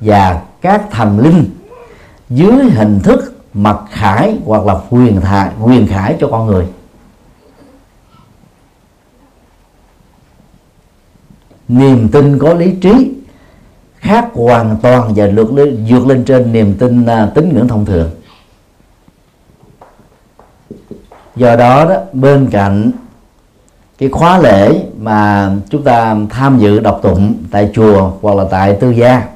và 0.00 0.40
các 0.64 0.82
thần 0.90 1.18
linh 1.18 1.50
dưới 2.28 2.70
hình 2.70 3.00
thức 3.00 3.34
mặt 3.54 3.76
khải 3.90 4.38
hoặc 4.44 4.66
là 4.66 4.74
quyền 4.90 5.20
thải 5.20 5.50
quyền 5.62 5.86
khải 5.86 6.16
cho 6.20 6.28
con 6.30 6.46
người. 6.46 6.66
Niềm 11.68 12.08
tin 12.08 12.38
có 12.38 12.54
lý 12.54 12.74
trí 12.80 13.12
khác 13.96 14.28
hoàn 14.34 14.76
toàn 14.82 15.14
và 15.16 15.26
lượt 15.26 15.52
lên, 15.52 15.86
vượt 15.88 16.06
lên 16.06 16.24
trên 16.24 16.52
niềm 16.52 16.74
tin 16.78 17.04
uh, 17.04 17.34
tín 17.34 17.54
ngưỡng 17.54 17.68
thông 17.68 17.84
thường. 17.86 18.10
Do 21.36 21.56
đó 21.56 21.84
đó 21.84 21.96
bên 22.12 22.48
cạnh 22.50 22.90
cái 23.98 24.08
khóa 24.08 24.38
lễ 24.38 24.84
mà 24.98 25.50
chúng 25.70 25.82
ta 25.82 26.16
tham 26.30 26.58
dự 26.58 26.80
đọc 26.80 27.00
tụng 27.02 27.34
tại 27.50 27.70
chùa 27.74 28.12
hoặc 28.22 28.36
là 28.36 28.44
tại 28.50 28.76
tư 28.80 28.90
gia 28.90 29.33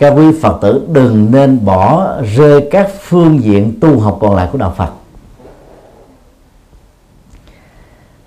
các 0.00 0.10
quý 0.16 0.24
phật 0.42 0.58
tử, 0.60 0.86
đừng 0.92 1.32
nên 1.32 1.64
bỏ 1.64 2.14
rơi 2.36 2.68
các 2.70 2.90
phương 3.02 3.42
diện 3.42 3.78
tu 3.80 4.00
học 4.00 4.18
còn 4.20 4.34
lại 4.34 4.48
của 4.52 4.58
đạo 4.58 4.74
phật. 4.76 4.90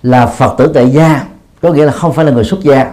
Là 0.02 0.26
phật 0.26 0.54
tử 0.58 0.70
tại 0.74 0.90
gia, 0.90 1.24
có 1.62 1.72
nghĩa 1.72 1.84
là 1.84 1.92
không 1.92 2.12
phải 2.12 2.24
là 2.24 2.30
người 2.32 2.44
xuất 2.44 2.60
gia. 2.60 2.90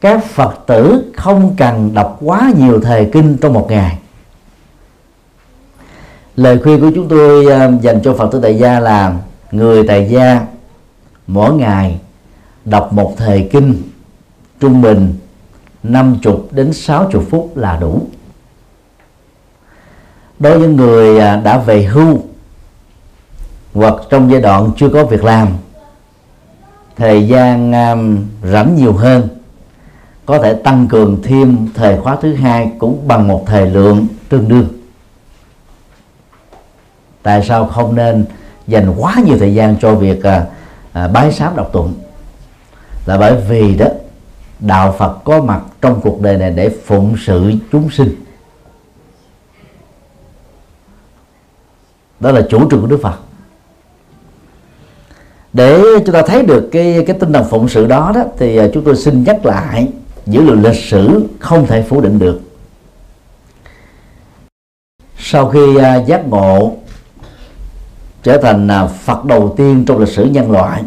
Các 0.00 0.24
phật 0.24 0.54
tử 0.66 1.12
không 1.16 1.54
cần 1.58 1.94
đọc 1.94 2.18
quá 2.20 2.52
nhiều 2.58 2.80
thời 2.80 3.10
kinh 3.12 3.36
trong 3.40 3.52
một 3.52 3.66
ngày. 3.70 3.98
Lời 6.36 6.58
khuyên 6.62 6.80
của 6.80 6.90
chúng 6.94 7.08
tôi 7.08 7.46
ờ, 7.46 7.72
dành 7.80 8.00
cho 8.04 8.14
phật 8.14 8.32
tử 8.32 8.40
tại 8.42 8.58
gia 8.58 8.80
là 8.80 9.16
người 9.50 9.88
tại 9.88 10.08
gia 10.10 10.46
mỗi 11.26 11.54
ngày 11.54 12.00
đọc 12.64 12.92
một 12.92 13.14
thời 13.16 13.48
kinh 13.52 13.82
trung 14.60 14.82
bình 14.82 15.14
50 15.82 16.34
đến 16.50 16.72
60 16.72 17.22
phút 17.30 17.56
là 17.56 17.76
đủ. 17.80 18.06
Đối 20.38 20.58
với 20.58 20.68
người 20.68 21.18
à, 21.18 21.36
đã 21.36 21.58
về 21.58 21.82
hưu 21.82 22.18
hoặc 23.74 23.94
trong 24.10 24.30
giai 24.30 24.40
đoạn 24.40 24.70
chưa 24.76 24.88
có 24.88 25.04
việc 25.04 25.24
làm 25.24 25.48
thời 26.96 27.28
gian 27.28 27.72
um, 27.72 28.26
rảnh 28.52 28.76
nhiều 28.76 28.92
hơn 28.92 29.28
có 30.26 30.38
thể 30.38 30.54
tăng 30.54 30.88
cường 30.88 31.22
thêm 31.22 31.68
thời 31.74 31.98
khóa 32.00 32.16
thứ 32.22 32.34
hai 32.34 32.72
cũng 32.78 33.08
bằng 33.08 33.28
một 33.28 33.44
thời 33.46 33.70
lượng 33.70 34.06
tương 34.28 34.48
đương. 34.48 34.68
Tại 37.22 37.44
sao 37.48 37.66
không 37.66 37.94
nên 37.94 38.24
dành 38.66 38.94
quá 38.98 39.16
nhiều 39.24 39.38
thời 39.38 39.54
gian 39.54 39.76
cho 39.80 39.94
việc 39.94 40.22
à, 40.22 40.46
à, 40.92 41.08
bái 41.08 41.32
sám 41.32 41.56
đọc 41.56 41.70
tụng? 41.72 41.94
Là 43.06 43.18
bởi 43.18 43.36
vì 43.48 43.74
đó 43.74 43.86
đạo 44.60 44.94
Phật 44.98 45.18
có 45.24 45.42
mặt 45.42 45.60
trong 45.80 46.00
cuộc 46.00 46.20
đời 46.20 46.36
này 46.36 46.50
để 46.50 46.68
phụng 46.68 47.16
sự 47.26 47.52
chúng 47.72 47.90
sinh. 47.90 48.14
Đó 52.20 52.30
là 52.30 52.42
chủ 52.50 52.70
trương 52.70 52.80
của 52.80 52.86
Đức 52.86 53.00
Phật. 53.02 53.18
Để 55.52 55.82
chúng 56.06 56.14
ta 56.14 56.22
thấy 56.26 56.42
được 56.42 56.68
cái 56.72 57.04
cái 57.06 57.16
tinh 57.20 57.32
thần 57.32 57.44
phụng 57.50 57.68
sự 57.68 57.86
đó 57.86 58.12
đó, 58.14 58.24
thì 58.38 58.56
à, 58.56 58.66
chúng 58.74 58.84
tôi 58.84 58.96
xin 58.96 59.24
nhắc 59.24 59.46
lại 59.46 59.88
dữ 60.26 60.42
liệu 60.42 60.54
lịch 60.54 60.84
sử 60.84 61.26
không 61.38 61.66
thể 61.66 61.82
phủ 61.82 62.00
định 62.00 62.18
được. 62.18 62.40
Sau 65.18 65.48
khi 65.48 65.76
à, 65.76 65.96
giác 65.96 66.28
ngộ 66.28 66.76
trở 68.22 68.38
thành 68.38 68.68
à, 68.68 68.86
Phật 68.86 69.24
đầu 69.24 69.54
tiên 69.56 69.84
trong 69.86 69.98
lịch 69.98 70.08
sử 70.08 70.24
nhân 70.24 70.50
loại 70.50 70.82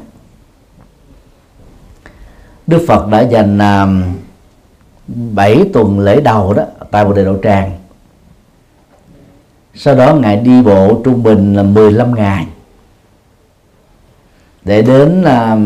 Đức 2.69 2.85
Phật 2.87 3.07
đã 3.07 3.21
dành 3.21 3.57
à, 3.57 3.83
uh, 3.83 3.89
7 5.07 5.65
tuần 5.73 5.99
lễ 5.99 6.21
đầu 6.21 6.53
đó 6.53 6.63
tại 6.91 7.05
Bồ 7.05 7.13
đề 7.13 7.25
độ 7.25 7.37
tràng. 7.43 7.71
Sau 9.75 9.95
đó 9.95 10.15
ngài 10.15 10.35
đi 10.35 10.61
bộ 10.61 11.01
trung 11.03 11.23
bình 11.23 11.53
là 11.55 11.63
15 11.63 12.15
ngày 12.15 12.47
để 14.63 14.81
đến 14.81 15.21
uh, 15.23 15.59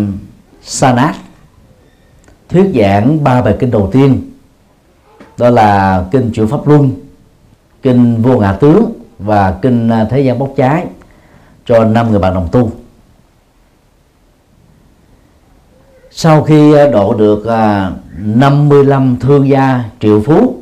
Sanat 0.64 1.16
thuyết 2.50 2.72
giảng 2.76 3.24
ba 3.24 3.42
bài 3.42 3.56
kinh 3.60 3.72
đầu 3.72 3.90
tiên. 3.92 4.32
Đó 5.38 5.50
là 5.50 6.04
kinh 6.12 6.32
chuyển 6.32 6.48
pháp 6.48 6.68
luân 6.68 6.92
kinh 7.82 8.22
vô 8.22 8.40
ngã 8.40 8.52
tướng 8.52 8.94
và 9.20 9.58
kinh 9.62 9.90
à, 9.90 10.08
thế 10.10 10.22
gian 10.22 10.40
bốc 10.40 10.54
cháy 10.56 10.86
cho 11.66 11.84
năm 11.86 12.12
người 12.12 12.20
bạn 12.20 12.34
đồng 12.34 12.48
tu. 12.52 12.72
Sau 16.16 16.44
khi 16.44 16.74
à, 16.74 16.88
độ 16.88 17.14
được 17.14 17.46
à, 17.46 17.92
55 18.18 19.18
thương 19.20 19.50
gia 19.50 19.84
triệu 20.00 20.22
phú 20.22 20.56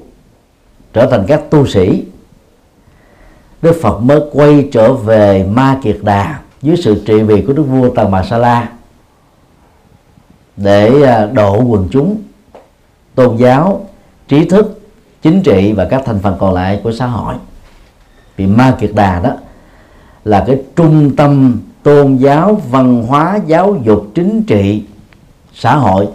trở 0.93 1.05
thành 1.05 1.25
các 1.27 1.41
tu 1.49 1.67
sĩ, 1.67 2.03
Đức 3.61 3.75
Phật 3.81 3.99
mới 3.99 4.21
quay 4.31 4.69
trở 4.71 4.93
về 4.93 5.45
Ma 5.51 5.79
Kiệt 5.83 5.97
Đà 6.01 6.39
dưới 6.61 6.77
sự 6.77 7.03
trị 7.05 7.21
vì 7.21 7.41
của 7.41 7.53
Đức 7.53 7.63
vua 7.63 7.89
Tần 7.89 8.11
Bà 8.11 8.23
Sa 8.23 8.37
La 8.37 8.69
để 10.57 11.01
à, 11.03 11.25
độ 11.25 11.63
quần 11.63 11.87
chúng, 11.91 12.21
tôn 13.15 13.37
giáo, 13.37 13.85
trí 14.27 14.45
thức, 14.45 14.81
chính 15.21 15.43
trị 15.43 15.73
và 15.73 15.87
các 15.89 16.01
thành 16.05 16.19
phần 16.19 16.35
còn 16.39 16.53
lại 16.53 16.79
của 16.83 16.91
xã 16.91 17.05
hội. 17.05 17.35
Vì 18.37 18.47
Ma 18.47 18.75
Kiệt 18.79 18.91
Đà 18.93 19.19
đó 19.19 19.31
là 20.23 20.43
cái 20.47 20.61
trung 20.75 21.15
tâm 21.15 21.59
tôn 21.83 22.15
giáo, 22.17 22.61
văn 22.69 23.03
hóa, 23.03 23.39
giáo 23.45 23.77
dục, 23.85 24.07
chính 24.15 24.43
trị 24.43 24.83
xã 25.53 25.75
hội 25.75 26.07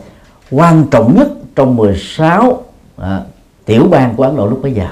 quan 0.50 0.84
trọng 0.90 1.16
nhất 1.16 1.28
trong 1.54 1.76
16 1.76 2.62
à, 2.96 3.22
tiểu 3.64 3.88
bang 3.90 4.14
của 4.16 4.22
Ấn 4.22 4.36
Độ 4.36 4.46
lúc 4.46 4.62
bấy 4.62 4.72
giờ. 4.72 4.88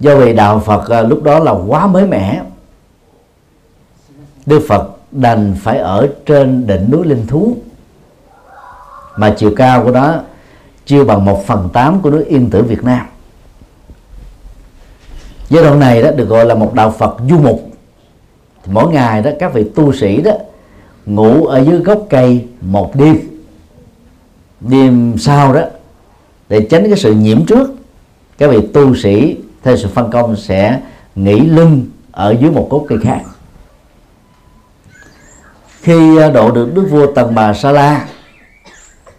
Do 0.00 0.16
vì 0.16 0.32
đạo 0.32 0.60
Phật 0.60 0.88
à, 0.88 1.02
lúc 1.02 1.22
đó 1.22 1.38
là 1.38 1.52
quá 1.52 1.86
mới 1.86 2.06
mẻ. 2.06 2.42
Đức 4.46 4.62
Phật 4.68 4.90
đành 5.10 5.56
phải 5.60 5.78
ở 5.78 6.08
trên 6.26 6.66
đỉnh 6.66 6.90
núi 6.90 7.06
Linh 7.06 7.26
Thú. 7.26 7.56
Mà 9.16 9.34
chiều 9.38 9.52
cao 9.56 9.84
của 9.84 9.90
nó 9.90 10.14
chưa 10.86 11.04
bằng 11.04 11.24
một 11.24 11.46
phần 11.46 11.68
tám 11.72 12.00
của 12.00 12.10
núi 12.10 12.24
Yên 12.24 12.50
Tử 12.50 12.62
Việt 12.62 12.84
Nam. 12.84 13.06
Giai 15.48 15.64
đoạn 15.64 15.78
này 15.80 16.02
đó 16.02 16.10
được 16.10 16.28
gọi 16.28 16.46
là 16.46 16.54
một 16.54 16.74
đạo 16.74 16.94
Phật 16.98 17.16
du 17.30 17.38
mục 17.38 17.69
thì 18.64 18.72
mỗi 18.72 18.92
ngày 18.92 19.22
đó, 19.22 19.30
các 19.38 19.54
vị 19.54 19.64
tu 19.74 19.92
sĩ 19.92 20.22
đó, 20.22 20.32
ngủ 21.06 21.46
ở 21.46 21.58
dưới 21.58 21.78
gốc 21.78 22.06
cây 22.10 22.46
một 22.60 22.96
đêm. 22.96 23.16
Đêm 24.60 25.14
sau 25.18 25.54
đó, 25.54 25.62
để 26.48 26.66
tránh 26.70 26.84
cái 26.88 26.98
sự 26.98 27.14
nhiễm 27.14 27.46
trước, 27.46 27.70
các 28.38 28.50
vị 28.50 28.66
tu 28.72 28.94
sĩ 28.94 29.36
theo 29.62 29.76
sự 29.76 29.88
phân 29.88 30.10
công 30.10 30.36
sẽ 30.36 30.80
nghỉ 31.14 31.40
lưng 31.40 31.86
ở 32.12 32.36
dưới 32.40 32.50
một 32.50 32.66
gốc 32.70 32.84
cây 32.88 32.98
khác. 33.02 33.20
Khi 35.80 36.18
à, 36.18 36.30
độ 36.30 36.50
được 36.50 36.74
đức 36.74 36.86
vua 36.90 37.12
tần 37.12 37.34
bà 37.34 37.54
sa 37.54 37.72
la, 37.72 38.08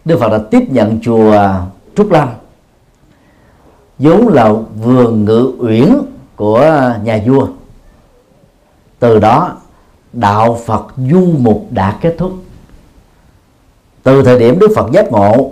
đức 0.05 0.19
phật 0.19 0.29
đã 0.29 0.39
tiếp 0.51 0.63
nhận 0.69 0.99
chùa 1.01 1.51
trúc 1.95 2.11
lâm. 2.11 2.29
Vốn 3.99 4.27
là 4.27 4.53
vườn 4.83 5.25
ngự 5.25 5.53
uyển 5.59 5.93
của 6.35 6.59
à, 6.59 6.99
nhà 7.03 7.19
vua 7.25 7.47
từ 9.01 9.19
đó 9.19 9.57
đạo 10.13 10.59
phật 10.65 10.87
du 11.11 11.33
mục 11.39 11.67
đã 11.71 11.97
kết 12.01 12.15
thúc. 12.17 12.33
Từ 14.03 14.23
thời 14.23 14.39
điểm 14.39 14.59
đức 14.59 14.71
phật 14.75 14.91
giác 14.91 15.11
ngộ 15.11 15.51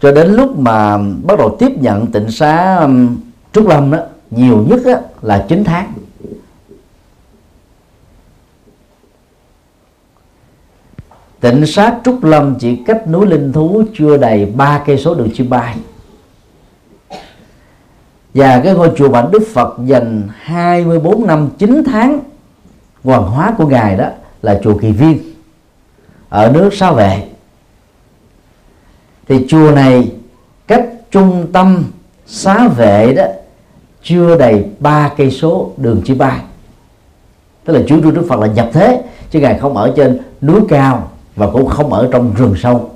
cho 0.00 0.12
đến 0.12 0.32
lúc 0.32 0.58
mà 0.58 0.98
bắt 0.98 1.38
đầu 1.38 1.56
tiếp 1.58 1.72
nhận 1.80 2.06
tịnh 2.06 2.30
xá 2.30 2.76
um, 2.76 3.16
trúc 3.52 3.68
lâm 3.68 3.90
đó 3.90 3.98
nhiều 4.30 4.64
nhất 4.68 4.80
đó, 4.84 4.92
là 5.22 5.46
9 5.48 5.64
tháng. 5.64 5.92
Tịnh 11.40 11.66
xá 11.66 12.00
trúc 12.04 12.24
lâm 12.24 12.54
chỉ 12.58 12.76
cách 12.86 13.08
núi 13.08 13.26
linh 13.26 13.52
thú 13.52 13.82
chưa 13.98 14.16
đầy 14.16 14.46
ba 14.46 14.82
cây 14.86 14.98
số 14.98 15.14
đường 15.14 15.30
chim 15.34 15.50
bay 15.50 15.76
và 18.34 18.60
cái 18.64 18.74
ngôi 18.74 18.90
chùa 18.96 19.08
bản 19.08 19.30
Đức 19.30 19.42
Phật 19.54 19.74
dành 19.84 20.28
24 20.40 21.26
năm 21.26 21.48
9 21.58 21.82
tháng 21.86 22.20
hoàng 23.04 23.22
hóa 23.22 23.54
của 23.58 23.66
ngài 23.66 23.96
đó 23.96 24.08
là 24.42 24.60
chùa 24.64 24.78
Kỳ 24.78 24.92
Viên. 24.92 25.18
Ở 26.28 26.50
nước 26.52 26.74
Sao 26.74 26.94
Vệ. 26.94 27.28
Thì 29.28 29.46
chùa 29.48 29.70
này 29.70 30.10
cách 30.66 30.84
trung 31.10 31.46
tâm 31.52 31.84
xá 32.26 32.68
vệ 32.68 33.14
đó 33.14 33.24
chưa 34.02 34.38
đầy 34.38 34.64
ba 34.78 35.10
cây 35.16 35.30
số 35.30 35.72
đường 35.76 36.02
chim 36.04 36.18
bay 36.18 36.40
tức 37.64 37.72
là 37.72 37.80
chú 37.86 38.00
trương 38.02 38.14
Đức 38.14 38.26
Phật 38.28 38.40
là 38.40 38.46
nhập 38.46 38.68
thế, 38.72 39.02
chứ 39.30 39.40
ngài 39.40 39.58
không 39.58 39.76
ở 39.76 39.92
trên 39.96 40.18
núi 40.42 40.60
cao 40.68 41.08
và 41.36 41.50
cũng 41.50 41.66
không 41.66 41.92
ở 41.92 42.08
trong 42.12 42.34
rừng 42.34 42.54
sâu. 42.56 42.90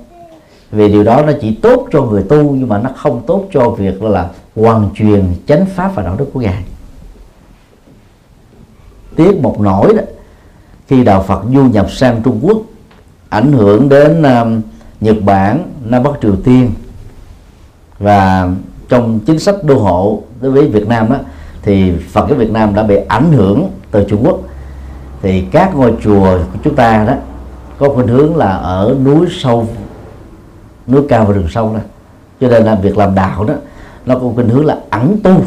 Vì 0.71 0.87
điều 0.87 1.03
đó 1.03 1.21
nó 1.21 1.31
chỉ 1.41 1.55
tốt 1.55 1.87
cho 1.91 2.01
người 2.01 2.23
tu, 2.23 2.51
nhưng 2.51 2.69
mà 2.69 2.77
nó 2.77 2.89
không 2.95 3.21
tốt 3.27 3.43
cho 3.53 3.69
việc 3.69 4.03
là 4.03 4.29
hoàn 4.55 4.89
truyền 4.95 5.23
chánh 5.47 5.65
pháp 5.65 5.95
và 5.95 6.03
đạo 6.03 6.15
đức 6.17 6.29
của 6.33 6.39
ngài 6.39 6.63
tiết 9.17 9.41
một 9.41 9.59
nỗi 9.59 9.93
đó. 9.93 10.01
Khi 10.87 11.03
đạo 11.03 11.23
Phật 11.27 11.41
du 11.53 11.63
nhập 11.63 11.91
sang 11.91 12.21
Trung 12.23 12.39
Quốc 12.41 12.57
ảnh 13.29 13.51
hưởng 13.51 13.89
đến 13.89 14.21
uh, 14.21 14.63
Nhật 15.01 15.15
Bản, 15.25 15.71
Nam 15.83 16.03
Bắc 16.03 16.11
Triều 16.21 16.35
Tiên 16.35 16.71
và 17.99 18.49
trong 18.89 19.19
chính 19.19 19.39
sách 19.39 19.63
đô 19.63 19.75
hộ 19.75 20.21
đối 20.41 20.51
với 20.51 20.67
Việt 20.67 20.87
Nam 20.87 21.09
đó 21.09 21.17
thì 21.61 21.91
Phật 22.11 22.29
giáo 22.29 22.37
Việt 22.37 22.51
Nam 22.51 22.75
đã 22.75 22.83
bị 22.83 22.95
ảnh 23.07 23.31
hưởng 23.31 23.69
từ 23.91 24.05
Trung 24.09 24.25
Quốc. 24.25 24.39
Thì 25.21 25.41
các 25.51 25.75
ngôi 25.75 25.93
chùa 26.03 26.37
của 26.53 26.59
chúng 26.63 26.75
ta 26.75 27.05
đó 27.07 27.13
có 27.77 27.89
khuynh 27.89 28.07
hướng 28.07 28.35
là 28.35 28.51
ở 28.51 28.95
núi 29.05 29.27
sâu 29.31 29.67
núi 30.87 31.01
cao 31.09 31.25
và 31.25 31.33
rừng 31.33 31.47
sâu 31.49 31.73
đó. 31.73 31.79
Cho 32.41 32.47
nên 32.47 32.63
là 32.63 32.75
việc 32.75 32.97
làm 32.97 33.15
đạo 33.15 33.43
đó 33.43 33.53
nó 34.05 34.15
có 34.19 34.31
khuynh 34.35 34.49
hướng 34.49 34.65
là 34.65 34.77
ẩn 34.89 35.17
tu 35.23 35.41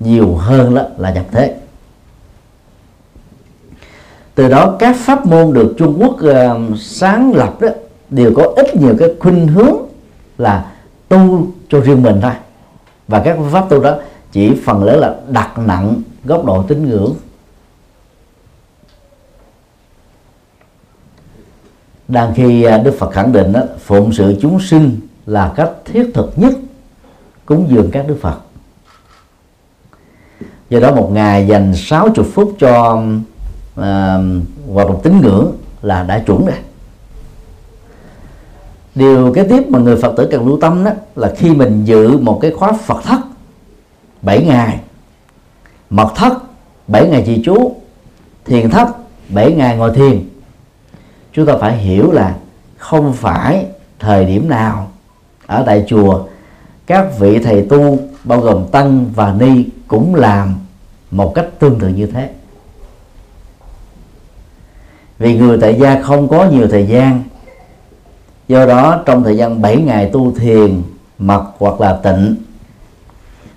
nhiều 0.00 0.34
hơn 0.34 0.74
đó 0.74 0.82
là 0.98 1.10
nhập 1.10 1.24
thế 1.32 1.54
từ 4.36 4.48
đó 4.48 4.76
các 4.78 4.96
pháp 4.98 5.26
môn 5.26 5.52
được 5.52 5.74
Trung 5.78 5.96
Quốc 6.00 6.16
uh, 6.16 6.78
sáng 6.78 7.32
lập 7.34 7.60
đó 7.60 7.68
đều 8.10 8.32
có 8.36 8.52
ít 8.56 8.76
nhiều 8.76 8.96
cái 8.98 9.08
khuynh 9.20 9.48
hướng 9.48 9.76
là 10.38 10.72
tu 11.08 11.46
cho 11.68 11.80
riêng 11.80 12.02
mình 12.02 12.18
thôi. 12.22 12.32
Và 13.08 13.22
các 13.24 13.38
pháp 13.52 13.66
tu 13.68 13.82
đó 13.82 13.96
chỉ 14.32 14.52
phần 14.64 14.84
lớn 14.84 15.00
là 15.00 15.14
đặt 15.28 15.58
nặng 15.58 16.02
góc 16.24 16.44
độ 16.44 16.62
tín 16.62 16.88
ngưỡng. 16.88 17.14
Đang 22.08 22.34
khi 22.34 22.62
ờ, 22.62 22.78
Đức 22.78 22.94
Phật 22.98 23.10
khẳng 23.10 23.32
định 23.32 23.52
đó, 23.52 23.60
phụng 23.78 24.12
sự 24.12 24.34
chúng 24.40 24.60
sinh 24.60 25.00
là 25.26 25.52
cách 25.56 25.70
thiết 25.84 26.10
thực 26.14 26.32
nhất 26.36 26.52
cúng 27.46 27.66
dường 27.70 27.90
các 27.90 28.08
Đức 28.08 28.16
Phật. 28.20 28.38
Do 30.68 30.80
đó 30.80 30.94
một 30.94 31.10
ngày 31.12 31.46
dành 31.46 31.74
60 31.76 32.26
phút 32.34 32.56
cho 32.58 33.02
à, 33.76 34.18
hoạt 34.72 34.88
động 34.88 35.00
tín 35.02 35.20
ngưỡng 35.20 35.52
là 35.82 36.02
đã 36.02 36.18
chuẩn 36.18 36.46
rồi. 36.46 36.56
Điều 38.94 39.32
kế 39.34 39.44
tiếp 39.44 39.62
mà 39.68 39.78
người 39.78 39.96
phật 39.96 40.14
tử 40.16 40.28
cần 40.30 40.46
lưu 40.46 40.58
tâm 40.60 40.84
đó 40.84 40.90
là 41.16 41.32
khi 41.36 41.50
mình 41.50 41.84
dự 41.84 42.18
một 42.18 42.38
cái 42.42 42.50
khóa 42.50 42.72
phật 42.72 43.02
thất 43.04 43.20
7 44.22 44.44
ngày 44.44 44.80
mật 45.90 46.12
thất 46.16 46.32
7 46.88 47.08
ngày 47.08 47.22
trì 47.26 47.42
chú 47.44 47.76
thiền 48.44 48.70
thất 48.70 48.88
7 49.28 49.52
ngày 49.52 49.76
ngồi 49.76 49.94
thiền 49.94 50.28
chúng 51.32 51.46
ta 51.46 51.56
phải 51.60 51.76
hiểu 51.76 52.12
là 52.12 52.36
không 52.78 53.12
phải 53.12 53.66
thời 53.98 54.24
điểm 54.24 54.48
nào 54.48 54.90
ở 55.46 55.62
tại 55.66 55.84
chùa 55.88 56.24
các 56.86 57.18
vị 57.18 57.38
thầy 57.38 57.62
tu 57.62 57.98
bao 58.24 58.40
gồm 58.40 58.64
tăng 58.72 59.06
và 59.14 59.34
ni 59.40 59.64
cũng 59.88 60.14
làm 60.14 60.54
một 61.10 61.32
cách 61.34 61.46
tương 61.58 61.78
tự 61.78 61.88
như 61.88 62.06
thế 62.06 62.30
vì 65.18 65.38
người 65.38 65.58
tại 65.60 65.74
gia 65.80 66.02
không 66.02 66.28
có 66.28 66.44
nhiều 66.44 66.68
thời 66.68 66.86
gian. 66.86 67.22
Do 68.48 68.66
đó, 68.66 69.02
trong 69.06 69.22
thời 69.22 69.36
gian 69.36 69.62
7 69.62 69.76
ngày 69.76 70.10
tu 70.12 70.32
thiền, 70.32 70.82
mật 71.18 71.44
hoặc 71.58 71.80
là 71.80 71.92
tịnh, 72.02 72.36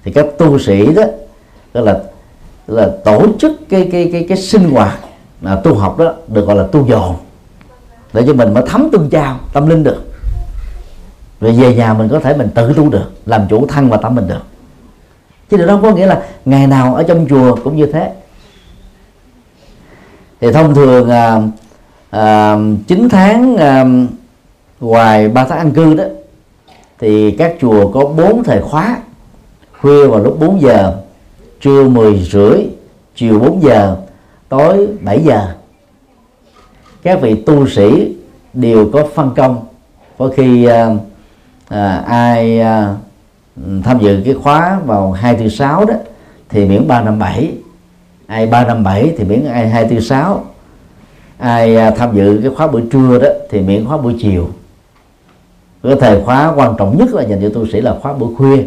thì 0.04 0.12
các 0.12 0.26
tu 0.38 0.60
sĩ 0.60 0.94
đó 0.94 1.04
tức 1.74 1.82
là 1.82 2.00
tức 2.68 2.76
là 2.76 2.90
tổ 3.06 3.26
chức 3.40 3.52
cái 3.70 3.90
cái 3.92 4.10
cái 4.14 4.26
cái 4.30 4.38
sinh 4.38 4.70
hoạt, 4.70 5.00
là 5.42 5.56
tu 5.56 5.76
học 5.76 5.98
đó, 5.98 6.14
được 6.28 6.48
gọi 6.48 6.56
là 6.56 6.64
tu 6.72 6.88
dồn. 6.88 7.16
Để 8.14 8.24
cho 8.28 8.34
mình 8.34 8.54
mới 8.54 8.64
thấm 8.68 8.90
tương 8.92 9.10
trao, 9.10 9.40
tâm 9.54 9.68
linh 9.68 9.84
được. 9.84 10.06
Rồi 11.42 11.52
về 11.52 11.76
nhà 11.76 11.94
mình 11.94 12.10
có 12.10 12.20
thể 12.20 12.38
mình 12.38 12.50
tự 12.56 12.74
tu 12.74 12.90
được, 12.90 13.12
làm 13.26 13.48
chủ 13.50 13.68
thân 13.68 13.90
và 13.90 13.98
tâm 13.98 14.16
mình 14.16 14.28
được. 14.28 14.42
Chứ 15.50 15.58
điều 15.58 15.68
đó 15.68 15.80
có 15.82 15.92
nghĩa 15.92 16.06
là 16.06 16.24
ngày 16.46 16.68
nào 16.68 16.96
ở 16.96 17.04
trong 17.04 17.28
chùa 17.30 17.56
cũng 17.64 17.76
như 17.76 17.86
thế 17.86 18.12
thì 20.42 20.52
thông 20.52 20.76
thường 20.76 21.10
à, 21.10 21.42
à, 22.10 22.58
9 22.88 23.10
tháng 23.10 23.58
à, 23.58 23.86
ngoài 24.80 25.30
3 25.30 25.46
tháng 25.46 25.58
ăn 25.58 25.72
cư 25.72 25.94
đó 25.94 26.04
thì 27.00 27.32
các 27.32 27.56
chùa 27.62 27.92
có 27.92 28.06
4 28.06 28.44
thời 28.44 28.62
khóa. 28.62 28.98
Khuya 29.82 30.08
vào 30.08 30.20
lúc 30.20 30.40
4 30.40 30.62
giờ 30.62 30.98
trưa 31.62 31.88
10 31.88 32.20
rưỡi 32.32 32.66
chiều 33.16 33.40
4 33.40 33.64
giờ 33.64 33.98
tối 34.50 34.88
7 35.02 35.24
giờ. 35.24 35.48
Các 37.04 37.22
vị 37.22 37.36
tu 37.46 37.68
sĩ 37.68 38.16
đều 38.54 38.90
có 38.94 39.08
phân 39.16 39.32
công. 39.36 39.66
Có 40.18 40.30
khi 40.36 40.66
à, 40.66 40.90
à, 41.68 42.04
ai 42.08 42.60
à, 42.60 42.96
tham 43.84 44.00
dự 44.00 44.22
cái 44.26 44.34
khóa 44.34 44.80
vào 44.86 45.12
hai 45.12 45.36
thứ 45.36 45.50
sáu 45.50 45.86
đó 45.86 45.94
thì 46.50 46.66
miễn 46.66 46.88
ba 46.88 47.02
năm 47.02 47.20
bảy 47.20 47.54
ai 48.30 48.46
ba 48.46 48.66
năm 48.66 48.84
bảy 48.84 49.14
thì 49.18 49.24
miễn 49.24 49.46
ai 49.46 49.70
hai 49.70 49.86
tư 49.86 50.00
sáu. 50.00 50.46
Ai 51.38 51.76
à, 51.76 51.92
tham 51.92 52.16
dự 52.16 52.40
cái 52.44 52.52
khóa 52.56 52.68
buổi 52.68 52.84
trưa 52.92 53.20
đó 53.20 53.28
thì 53.50 53.62
miễn 53.62 53.86
khóa 53.86 53.98
buổi 53.98 54.16
chiều. 54.20 54.50
Cái 55.84 55.96
thời 56.00 56.24
khóa 56.24 56.54
quan 56.56 56.76
trọng 56.78 56.98
nhất 56.98 57.14
là 57.14 57.24
dành 57.24 57.42
cho 57.42 57.50
tu 57.50 57.68
sĩ 57.68 57.82
là 57.82 57.96
khóa 58.02 58.14
buổi 58.14 58.36
khuya, 58.36 58.64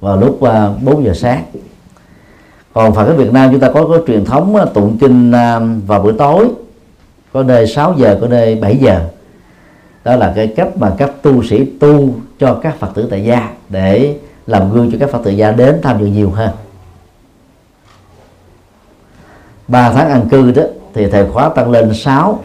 vào 0.00 0.16
lúc 0.16 0.42
à, 0.42 0.70
4 0.82 1.04
giờ 1.04 1.14
sáng. 1.14 1.44
Còn 2.72 2.94
Phật 2.94 3.04
ở 3.04 3.14
Việt 3.14 3.32
Nam 3.32 3.50
chúng 3.50 3.60
ta 3.60 3.70
có 3.74 3.86
có 3.86 3.98
truyền 4.06 4.24
thống 4.24 4.56
à, 4.56 4.64
tụng 4.64 4.98
kinh 5.00 5.32
vào 5.86 6.02
buổi 6.02 6.12
tối, 6.18 6.48
có 7.32 7.42
nơi 7.42 7.66
6 7.66 7.94
giờ, 7.98 8.18
có 8.20 8.26
nơi 8.26 8.54
7 8.54 8.76
giờ. 8.76 9.08
Đó 10.04 10.16
là 10.16 10.32
cái 10.36 10.46
cách 10.46 10.76
mà 10.76 10.92
các 10.98 11.10
tu 11.22 11.42
sĩ 11.42 11.64
tu 11.64 12.14
cho 12.38 12.54
các 12.62 12.76
Phật 12.78 12.94
tử 12.94 13.06
tại 13.10 13.24
gia 13.24 13.50
để 13.68 14.16
làm 14.46 14.72
gương 14.72 14.92
cho 14.92 14.98
các 15.00 15.10
Phật 15.10 15.24
tử 15.24 15.30
gia 15.30 15.52
đến 15.52 15.78
tham 15.82 16.00
dự 16.00 16.06
nhiều 16.06 16.30
hơn 16.30 16.50
ba 19.72 19.92
tháng 19.92 20.10
ăn 20.10 20.28
cư 20.30 20.50
đó, 20.50 20.62
thì 20.94 21.10
thời 21.10 21.28
khóa 21.30 21.48
tăng 21.48 21.70
lên 21.70 21.94
6 21.94 22.42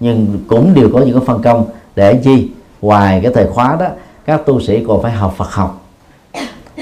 nhưng 0.00 0.38
cũng 0.48 0.74
đều 0.74 0.90
có 0.92 0.98
những 0.98 1.12
cái 1.12 1.26
phân 1.26 1.42
công 1.42 1.66
để 1.96 2.20
chi? 2.24 2.50
Ngoài 2.80 3.20
cái 3.22 3.32
thời 3.34 3.46
khóa 3.46 3.76
đó, 3.80 3.86
các 4.26 4.46
tu 4.46 4.60
sĩ 4.60 4.84
còn 4.88 5.02
phải 5.02 5.12
học 5.12 5.34
Phật 5.36 5.50
học, 5.50 5.84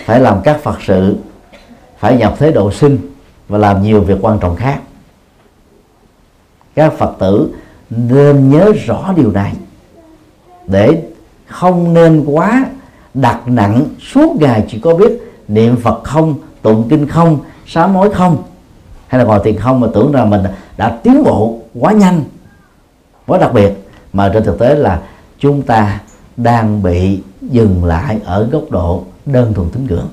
phải 0.05 0.21
làm 0.21 0.41
các 0.45 0.61
Phật 0.63 0.79
sự, 0.87 1.17
phải 1.99 2.17
nhập 2.17 2.35
thế 2.39 2.53
độ 2.53 2.73
sinh 2.73 2.99
và 3.49 3.59
làm 3.59 3.83
nhiều 3.83 4.01
việc 4.01 4.19
quan 4.21 4.39
trọng 4.39 4.57
khác. 4.57 4.81
Các 6.75 6.93
Phật 6.93 7.13
tử 7.19 7.51
nên 7.91 8.51
nhớ 8.51 8.73
rõ 8.87 9.13
điều 9.17 9.33
này, 9.33 9.53
để 10.67 11.03
không 11.47 11.95
nên 11.95 12.25
quá 12.27 12.65
đặt 13.15 13.41
nặng 13.47 13.85
suốt 14.13 14.37
ngày 14.41 14.65
chỉ 14.69 14.81
có 14.81 14.95
biết 14.95 15.13
niệm 15.49 15.77
Phật 15.77 16.05
không, 16.05 16.35
tụng 16.63 16.87
kinh 16.91 17.09
không, 17.09 17.39
sám 17.67 17.95
hối 17.95 18.15
không 18.15 18.43
hay 19.07 19.19
là 19.19 19.25
ngồi 19.25 19.41
tiền 19.45 19.59
không 19.59 19.81
mà 19.81 19.89
tưởng 19.95 20.13
rằng 20.13 20.31
mình 20.31 20.43
đã 20.77 20.99
tiến 21.03 21.25
bộ 21.25 21.59
quá 21.81 21.93
nhanh, 21.93 22.25
quá 23.27 23.39
đặc 23.39 23.53
biệt. 23.55 23.73
Mà 24.13 24.31
trên 24.35 24.45
thực 24.45 24.59
tế 24.59 24.75
là 24.75 25.01
chúng 25.39 25.63
ta 25.63 26.01
đang 26.37 26.83
bị 26.83 27.21
dừng 27.41 27.85
lại 27.85 28.21
ở 28.25 28.49
góc 28.53 28.63
độ 28.71 29.03
đơn 29.27 29.55
thuần 29.55 29.71
tín 29.71 29.87
ngưỡng. 29.87 30.09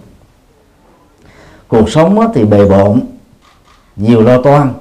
Cuộc 1.68 1.90
sống 1.90 2.32
thì 2.34 2.46
bề 2.46 2.70
bộn, 2.70 3.00
nhiều 3.96 4.22
lo 4.22 4.42
toan. 4.42 4.74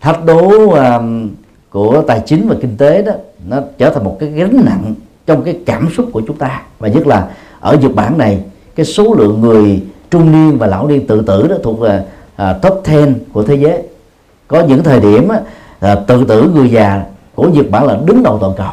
Thách 0.00 0.24
đố 0.24 0.74
của 1.70 2.02
tài 2.06 2.22
chính 2.26 2.48
và 2.48 2.56
kinh 2.60 2.76
tế 2.76 3.02
đó, 3.02 3.12
nó 3.48 3.60
trở 3.78 3.90
thành 3.90 4.04
một 4.04 4.16
cái 4.20 4.28
gánh 4.28 4.64
nặng 4.64 4.94
trong 5.26 5.44
cái 5.44 5.58
cảm 5.66 5.88
xúc 5.96 6.06
của 6.12 6.22
chúng 6.26 6.36
ta. 6.36 6.62
Và 6.78 6.88
nhất 6.88 7.06
là 7.06 7.28
ở 7.60 7.76
Nhật 7.76 7.94
Bản 7.94 8.18
này, 8.18 8.44
cái 8.74 8.86
số 8.86 9.14
lượng 9.14 9.40
người 9.40 9.82
trung 10.10 10.32
niên 10.32 10.58
và 10.58 10.66
lão 10.66 10.88
niên 10.88 11.06
tự 11.06 11.22
tử 11.22 11.46
đó 11.48 11.56
thuộc 11.62 11.80
về 11.80 12.04
à, 12.40 12.52
top 12.52 12.82
10 12.88 13.14
của 13.32 13.42
thế 13.42 13.54
giới. 13.54 13.82
Có 14.48 14.60
những 14.60 14.84
thời 14.84 15.00
điểm 15.00 15.28
à, 15.80 15.94
tự 15.94 16.24
tử 16.24 16.50
người 16.54 16.70
già 16.70 17.04
của 17.34 17.48
Nhật 17.48 17.70
Bản 17.70 17.86
là 17.86 17.98
đứng 18.04 18.22
đầu 18.22 18.38
toàn 18.38 18.54
cầu. 18.56 18.72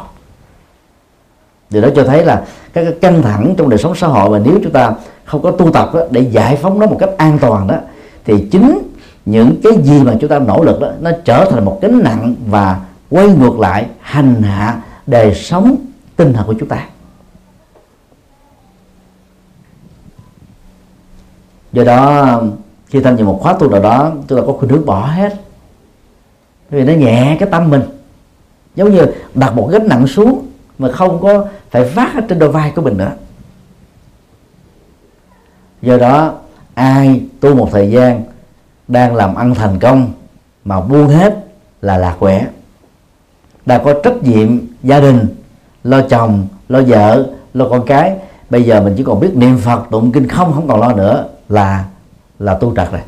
Điều 1.70 1.82
đó 1.82 1.88
cho 1.96 2.04
thấy 2.04 2.24
là 2.24 2.44
các 2.72 2.84
cái 2.84 2.92
căng 3.00 3.22
thẳng 3.22 3.54
trong 3.58 3.68
đời 3.68 3.78
sống 3.78 3.94
xã 3.94 4.06
hội 4.06 4.30
và 4.30 4.38
nếu 4.38 4.58
chúng 4.62 4.72
ta 4.72 4.92
không 5.24 5.42
có 5.42 5.50
tu 5.50 5.72
tập 5.72 5.90
đó, 5.94 6.00
để 6.10 6.20
giải 6.20 6.56
phóng 6.56 6.78
nó 6.78 6.86
một 6.86 6.96
cách 7.00 7.10
an 7.16 7.38
toàn 7.40 7.66
đó 7.66 7.74
thì 8.24 8.48
chính 8.50 8.78
những 9.26 9.56
cái 9.62 9.72
gì 9.82 10.02
mà 10.02 10.16
chúng 10.20 10.30
ta 10.30 10.38
nỗ 10.38 10.64
lực 10.64 10.80
đó 10.80 10.88
nó 11.00 11.10
trở 11.24 11.48
thành 11.50 11.64
một 11.64 11.78
gánh 11.82 12.02
nặng 12.04 12.34
và 12.46 12.80
quay 13.10 13.28
ngược 13.28 13.60
lại 13.60 13.86
hành 14.00 14.42
hạ 14.42 14.80
đời 15.06 15.34
sống 15.34 15.76
tinh 16.16 16.32
thần 16.32 16.46
của 16.46 16.54
chúng 16.60 16.68
ta. 16.68 16.86
Do 21.72 21.84
đó 21.84 22.40
khi 22.88 23.00
tham 23.00 23.16
dự 23.16 23.24
một 23.24 23.38
khóa 23.42 23.52
tu 23.52 23.70
nào 23.70 23.80
đó 23.80 24.12
chúng 24.28 24.38
ta 24.38 24.46
có 24.46 24.52
khuynh 24.52 24.70
hướng 24.70 24.86
bỏ 24.86 25.06
hết. 25.06 25.34
Vì 26.70 26.84
nó 26.84 26.92
nhẹ 26.92 27.36
cái 27.40 27.48
tâm 27.52 27.70
mình. 27.70 27.82
Giống 28.74 28.94
như 28.94 29.06
đặt 29.34 29.56
một 29.56 29.68
gánh 29.72 29.88
nặng 29.88 30.06
xuống 30.06 30.46
mà 30.78 30.92
không 30.92 31.20
có 31.20 31.46
phải 31.70 31.84
vác 31.84 32.14
ở 32.14 32.20
trên 32.28 32.38
đôi 32.38 32.48
vai 32.48 32.72
của 32.76 32.82
mình 32.82 32.96
nữa. 32.98 33.12
Do 35.82 35.96
đó, 35.96 36.34
ai 36.74 37.22
tu 37.40 37.54
một 37.54 37.68
thời 37.72 37.90
gian 37.90 38.22
đang 38.88 39.14
làm 39.14 39.34
ăn 39.34 39.54
thành 39.54 39.78
công 39.78 40.12
mà 40.64 40.80
buông 40.80 41.08
hết 41.08 41.44
là 41.82 41.98
lạc 41.98 42.16
quẻ. 42.18 42.46
Đã 43.66 43.78
có 43.78 43.94
trách 44.02 44.22
nhiệm 44.22 44.58
gia 44.82 45.00
đình, 45.00 45.26
lo 45.84 46.00
chồng, 46.10 46.46
lo 46.68 46.80
vợ, 46.86 47.26
lo 47.54 47.68
con 47.68 47.86
cái. 47.86 48.16
Bây 48.50 48.62
giờ 48.62 48.80
mình 48.82 48.94
chỉ 48.96 49.04
còn 49.04 49.20
biết 49.20 49.30
niệm 49.34 49.58
phật, 49.58 49.82
tụng 49.90 50.12
kinh 50.12 50.28
không 50.28 50.52
không 50.52 50.68
còn 50.68 50.80
lo 50.80 50.92
nữa 50.92 51.28
là 51.48 51.84
là 52.38 52.54
tu 52.54 52.76
trật 52.76 52.92
rồi 52.92 53.00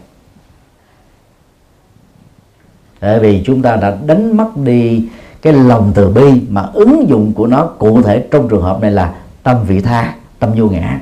tại 3.01 3.19
vì 3.19 3.43
chúng 3.47 3.63
ta 3.63 3.77
đã 3.77 3.99
đánh 4.07 4.37
mất 4.37 4.57
đi 4.57 5.09
cái 5.43 5.53
lòng 5.53 5.93
từ 5.95 6.09
bi 6.09 6.43
mà 6.49 6.63
ứng 6.73 7.09
dụng 7.09 7.33
của 7.33 7.47
nó 7.47 7.67
cụ 7.67 8.03
thể 8.03 8.29
trong 8.31 8.49
trường 8.49 8.63
hợp 8.63 8.81
này 8.81 8.91
là 8.91 9.15
tâm 9.43 9.65
vị 9.67 9.81
tha, 9.81 10.15
tâm 10.39 10.51
vô 10.57 10.67
ngã. 10.69 11.01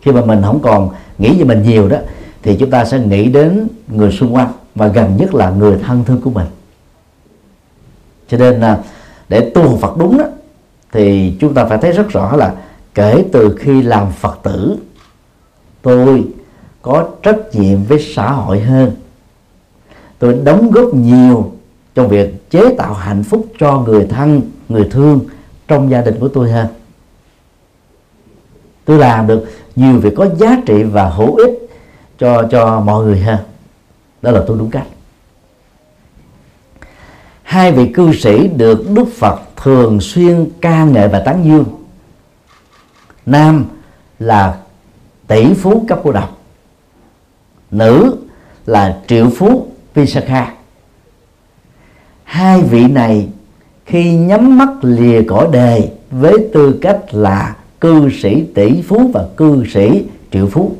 Khi 0.00 0.12
mà 0.12 0.24
mình 0.24 0.42
không 0.44 0.60
còn 0.62 0.90
nghĩ 1.18 1.38
về 1.38 1.44
mình 1.44 1.62
nhiều 1.62 1.88
đó, 1.88 1.96
thì 2.42 2.56
chúng 2.60 2.70
ta 2.70 2.84
sẽ 2.84 2.98
nghĩ 2.98 3.28
đến 3.28 3.68
người 3.88 4.12
xung 4.12 4.34
quanh 4.34 4.52
và 4.74 4.86
gần 4.86 5.16
nhất 5.16 5.34
là 5.34 5.50
người 5.50 5.78
thân 5.78 6.04
thương 6.04 6.20
của 6.20 6.30
mình. 6.30 6.46
Cho 8.28 8.38
nên 8.38 8.60
là 8.60 8.78
để 9.28 9.50
tu 9.54 9.76
Phật 9.76 9.96
đúng 9.96 10.18
đó, 10.18 10.24
thì 10.92 11.36
chúng 11.40 11.54
ta 11.54 11.64
phải 11.64 11.78
thấy 11.78 11.92
rất 11.92 12.08
rõ 12.08 12.36
là 12.36 12.54
kể 12.94 13.24
từ 13.32 13.56
khi 13.60 13.82
làm 13.82 14.12
Phật 14.12 14.38
tử, 14.42 14.76
tôi 15.82 16.24
có 16.82 17.08
trách 17.22 17.38
nhiệm 17.52 17.84
với 17.84 17.98
xã 18.14 18.30
hội 18.30 18.60
hơn. 18.60 18.96
Tôi 20.18 20.34
đóng 20.44 20.70
góp 20.70 20.94
nhiều 20.94 21.52
trong 21.94 22.08
việc 22.08 22.50
chế 22.50 22.74
tạo 22.78 22.94
hạnh 22.94 23.22
phúc 23.22 23.46
cho 23.58 23.78
người 23.78 24.06
thân, 24.06 24.40
người 24.68 24.88
thương 24.90 25.20
trong 25.68 25.90
gia 25.90 26.00
đình 26.00 26.20
của 26.20 26.28
tôi 26.28 26.50
hơn 26.50 26.66
tôi 28.84 28.98
làm 28.98 29.26
được 29.26 29.44
nhiều 29.76 29.98
việc 29.98 30.14
có 30.16 30.28
giá 30.36 30.56
trị 30.66 30.82
và 30.82 31.08
hữu 31.08 31.36
ích 31.36 31.68
cho 32.18 32.48
cho 32.50 32.80
mọi 32.80 33.04
người 33.04 33.20
hơn 33.20 33.38
đó 34.22 34.30
là 34.30 34.42
tôi 34.46 34.58
đúng 34.58 34.70
cách. 34.70 34.86
Hai 37.42 37.72
vị 37.72 37.92
cư 37.94 38.12
sĩ 38.12 38.48
được 38.48 38.90
đức 38.94 39.04
phật 39.18 39.40
thường 39.56 40.00
xuyên 40.00 40.48
ca 40.60 40.84
ngợi 40.84 41.08
và 41.08 41.20
tán 41.20 41.44
dương. 41.44 41.64
Nam 43.26 43.64
là 44.18 44.58
tỷ 45.26 45.54
phú 45.54 45.84
cấp 45.88 46.00
cô 46.04 46.12
độc 46.12 46.41
nữ 47.72 48.16
là 48.66 49.00
triệu 49.06 49.30
phú 49.30 49.66
Visakha 49.94 50.54
hai 52.32 52.62
vị 52.62 52.86
này 52.86 53.28
khi 53.86 54.14
nhắm 54.14 54.58
mắt 54.58 54.68
lìa 54.82 55.22
cõi 55.28 55.48
đề 55.52 55.90
với 56.10 56.48
tư 56.52 56.78
cách 56.82 57.14
là 57.14 57.56
cư 57.80 58.10
sĩ 58.10 58.44
tỷ 58.54 58.82
phú 58.82 59.10
và 59.14 59.26
cư 59.36 59.64
sĩ 59.72 60.04
triệu 60.32 60.46
phú. 60.46 60.72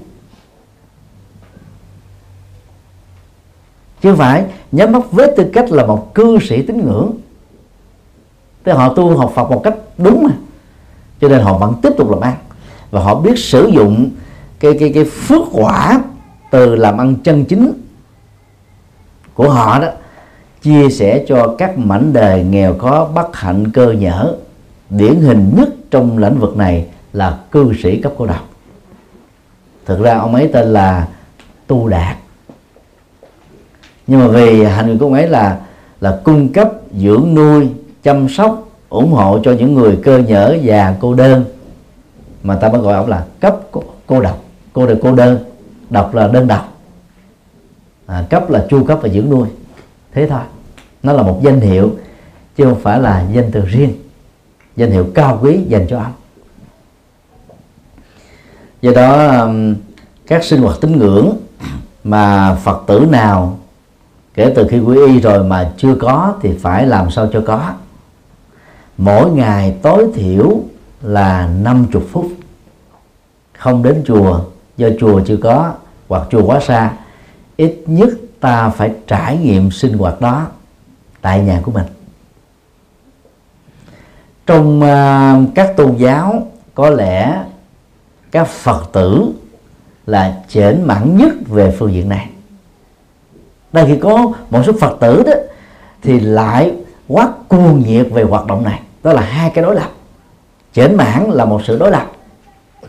Chứ 4.02 4.14
phải 4.14 4.44
nhắm 4.72 4.92
mắt 4.92 5.12
với 5.12 5.32
tư 5.36 5.50
cách 5.52 5.70
là 5.70 5.86
một 5.86 6.14
cư 6.14 6.38
sĩ 6.42 6.62
tín 6.62 6.86
ngưỡng. 6.86 7.12
Thì 8.64 8.72
họ 8.72 8.94
tu 8.94 9.16
học 9.16 9.32
Phật 9.34 9.50
một 9.50 9.60
cách 9.64 9.74
đúng 9.98 10.24
mà. 10.24 10.34
Cho 11.20 11.28
nên 11.28 11.40
họ 11.40 11.58
vẫn 11.58 11.74
tiếp 11.82 11.90
tục 11.98 12.10
làm 12.10 12.20
ăn. 12.20 12.36
Và 12.90 13.00
họ 13.00 13.14
biết 13.14 13.38
sử 13.38 13.70
dụng 13.74 14.10
cái 14.60 14.76
cái 14.80 14.92
cái 14.94 15.04
phước 15.04 15.42
quả 15.52 16.02
từ 16.52 16.74
làm 16.74 16.98
ăn 16.98 17.14
chân 17.24 17.44
chính 17.44 17.72
của 19.34 19.50
họ 19.50 19.78
đó 19.78 19.88
chia 20.62 20.90
sẻ 20.90 21.24
cho 21.28 21.54
các 21.58 21.78
mảnh 21.78 22.12
đời 22.12 22.44
nghèo 22.44 22.78
khó 22.78 23.10
bất 23.14 23.36
hạnh 23.36 23.70
cơ 23.70 23.92
nhở. 23.92 24.34
Điển 24.90 25.14
hình 25.14 25.52
nhất 25.56 25.68
trong 25.90 26.18
lĩnh 26.18 26.38
vực 26.38 26.56
này 26.56 26.86
là 27.12 27.38
cư 27.50 27.72
sĩ 27.82 28.00
cấp 28.00 28.12
cô 28.18 28.26
độc 28.26 28.48
thực 29.86 30.00
ra 30.00 30.18
ông 30.18 30.34
ấy 30.34 30.50
tên 30.52 30.72
là 30.72 31.08
tu 31.66 31.88
đạt. 31.88 32.16
Nhưng 34.06 34.20
mà 34.20 34.28
vì 34.28 34.64
hành 34.64 34.92
vi 34.92 34.98
của 34.98 35.06
ông 35.06 35.12
ấy 35.12 35.28
là 35.28 35.60
là 36.00 36.20
cung 36.24 36.52
cấp 36.52 36.72
dưỡng 36.98 37.34
nuôi 37.34 37.68
chăm 38.02 38.28
sóc 38.28 38.68
ủng 38.88 39.12
hộ 39.12 39.38
cho 39.44 39.52
những 39.52 39.74
người 39.74 39.98
cơ 40.02 40.18
nhở 40.18 40.56
già 40.62 40.94
cô 41.00 41.14
đơn. 41.14 41.44
Mà 42.42 42.56
ta 42.56 42.68
mới 42.68 42.80
gọi 42.80 42.94
ông 42.94 43.08
là 43.08 43.24
cấp 43.40 43.56
cô, 43.70 43.82
cô 44.06 44.20
độc 44.20 44.44
cô 44.72 44.86
đơn 44.86 44.98
cô 45.02 45.14
đơn 45.14 45.51
độc 45.92 46.14
là 46.14 46.28
đơn 46.28 46.46
độc. 46.46 46.68
À, 48.06 48.24
cấp 48.30 48.50
là 48.50 48.66
chu 48.70 48.84
cấp 48.84 48.98
và 49.02 49.08
dưỡng 49.08 49.30
nuôi. 49.30 49.48
Thế 50.12 50.26
thôi. 50.28 50.40
Nó 51.02 51.12
là 51.12 51.22
một 51.22 51.40
danh 51.42 51.60
hiệu 51.60 51.90
chứ 52.56 52.64
không 52.64 52.80
phải 52.80 53.00
là 53.00 53.26
danh 53.32 53.50
từ 53.52 53.60
riêng. 53.60 53.92
Danh 54.76 54.90
hiệu 54.90 55.06
cao 55.14 55.38
quý 55.42 55.60
dành 55.68 55.86
cho 55.90 55.98
ông. 55.98 56.12
Do 58.82 58.92
đó 58.92 59.46
các 60.26 60.44
sinh 60.44 60.62
hoạt 60.62 60.76
tín 60.80 60.98
ngưỡng 60.98 61.36
mà 62.04 62.54
phật 62.54 62.82
tử 62.86 63.06
nào 63.10 63.58
kể 64.34 64.52
từ 64.56 64.66
khi 64.70 64.78
quy 64.78 65.06
y 65.06 65.20
rồi 65.20 65.44
mà 65.44 65.72
chưa 65.76 65.94
có 65.94 66.34
thì 66.40 66.58
phải 66.58 66.86
làm 66.86 67.10
sao 67.10 67.28
cho 67.32 67.42
có. 67.46 67.72
Mỗi 68.96 69.30
ngày 69.30 69.76
tối 69.82 70.06
thiểu 70.14 70.60
là 71.02 71.50
50 71.62 72.02
phút. 72.10 72.26
Không 73.58 73.82
đến 73.82 74.02
chùa 74.06 74.40
do 74.76 74.88
chùa 75.00 75.20
chưa 75.26 75.36
có 75.36 75.72
hoặc 76.12 76.28
chùa 76.30 76.46
quá 76.46 76.60
xa 76.60 76.92
ít 77.56 77.82
nhất 77.86 78.08
ta 78.40 78.68
phải 78.68 78.92
trải 79.06 79.38
nghiệm 79.38 79.70
sinh 79.70 79.98
hoạt 79.98 80.20
đó 80.20 80.46
tại 81.20 81.40
nhà 81.40 81.60
của 81.62 81.72
mình. 81.72 81.84
Trong 84.46 84.80
uh, 84.80 85.54
các 85.54 85.76
tôn 85.76 85.96
giáo 85.96 86.46
có 86.74 86.90
lẽ 86.90 87.44
các 88.30 88.48
phật 88.48 88.92
tử 88.92 89.32
là 90.06 90.42
chểnh 90.48 90.86
mãn 90.86 91.16
nhất 91.16 91.32
về 91.46 91.76
phương 91.78 91.92
diện 91.92 92.08
này. 92.08 92.30
Đây 93.72 93.84
khi 93.86 93.96
có 93.96 94.32
một 94.50 94.62
số 94.66 94.72
phật 94.80 94.96
tử 95.00 95.22
đó 95.26 95.32
thì 96.02 96.20
lại 96.20 96.74
quá 97.08 97.32
cuồng 97.48 97.82
nhiệt 97.86 98.06
về 98.10 98.22
hoạt 98.22 98.46
động 98.46 98.64
này. 98.64 98.82
Đó 99.02 99.12
là 99.12 99.22
hai 99.22 99.50
cái 99.50 99.64
đối 99.64 99.74
lập. 99.74 99.90
Chểnh 100.72 100.96
mãn 100.96 101.30
là 101.30 101.44
một 101.44 101.60
sự 101.64 101.78
đối 101.78 101.90
lập 101.90 102.06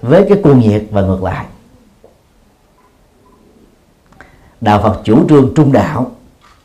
với 0.02 0.26
cái 0.30 0.40
cuồng 0.44 0.60
nhiệt 0.60 0.84
và 0.92 1.02
ngược 1.02 1.24
lại. 1.24 1.46
Đạo 4.64 4.80
Phật 4.84 5.02
chủ 5.04 5.30
trương 5.30 5.54
trung 5.56 5.72
đạo. 5.72 6.12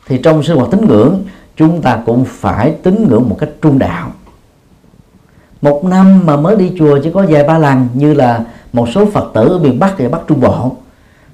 Thì 0.07 0.17
trong 0.23 0.43
sinh 0.43 0.57
hoạt 0.57 0.71
tín 0.71 0.87
ngưỡng, 0.87 1.23
chúng 1.55 1.81
ta 1.81 1.99
cũng 2.05 2.25
phải 2.25 2.75
tín 2.83 3.07
ngưỡng 3.09 3.29
một 3.29 3.35
cách 3.39 3.49
trung 3.61 3.79
đạo. 3.79 4.11
Một 5.61 5.85
năm 5.85 6.25
mà 6.25 6.37
mới 6.37 6.55
đi 6.55 6.71
chùa 6.79 6.99
chỉ 7.03 7.11
có 7.13 7.25
vài 7.29 7.43
ba 7.43 7.57
lần, 7.57 7.87
như 7.93 8.13
là 8.13 8.43
một 8.73 8.87
số 8.95 9.05
phật 9.05 9.31
tử 9.33 9.47
ở 9.47 9.59
miền 9.59 9.79
bắc 9.79 9.99
và 9.99 10.09
bắc 10.09 10.19
trung 10.27 10.41
bộ, 10.41 10.75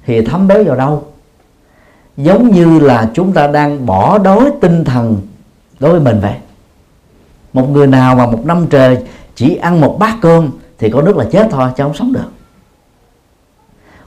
thì 0.06 0.24
thấm 0.24 0.48
béo 0.48 0.64
vào 0.64 0.76
đâu? 0.76 1.04
Giống 2.16 2.50
như 2.50 2.78
là 2.78 3.10
chúng 3.14 3.32
ta 3.32 3.46
đang 3.46 3.86
bỏ 3.86 4.18
đói 4.18 4.50
tinh 4.60 4.84
thần 4.84 5.20
đối 5.80 5.90
với 5.90 6.00
mình 6.00 6.20
vậy. 6.20 6.34
Một 7.52 7.70
người 7.70 7.86
nào 7.86 8.14
mà 8.14 8.26
một 8.26 8.46
năm 8.46 8.66
trời 8.70 8.98
chỉ 9.34 9.56
ăn 9.56 9.80
một 9.80 9.96
bát 9.98 10.16
cơm 10.20 10.50
thì 10.78 10.90
có 10.90 11.02
nước 11.02 11.16
là 11.16 11.24
chết 11.32 11.48
thôi, 11.50 11.70
chứ 11.76 11.84
không 11.84 11.94
sống 11.94 12.12
được. 12.12 12.30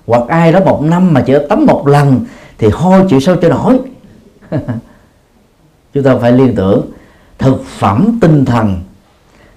Hoặc 0.08 0.28
ai 0.28 0.52
đó 0.52 0.60
một 0.66 0.82
năm 0.82 1.14
mà 1.14 1.24
chỉ 1.28 1.34
tắm 1.50 1.66
một 1.66 1.88
lần 1.88 2.26
thì 2.60 2.70
hôi 2.70 3.06
chịu 3.10 3.20
sao 3.20 3.36
cho 3.42 3.50
nổi. 3.50 3.80
Chúng 5.94 6.04
ta 6.04 6.18
phải 6.22 6.32
liên 6.32 6.56
tưởng, 6.56 6.92
thực 7.38 7.64
phẩm 7.66 8.18
tinh 8.22 8.46
thần 8.46 8.82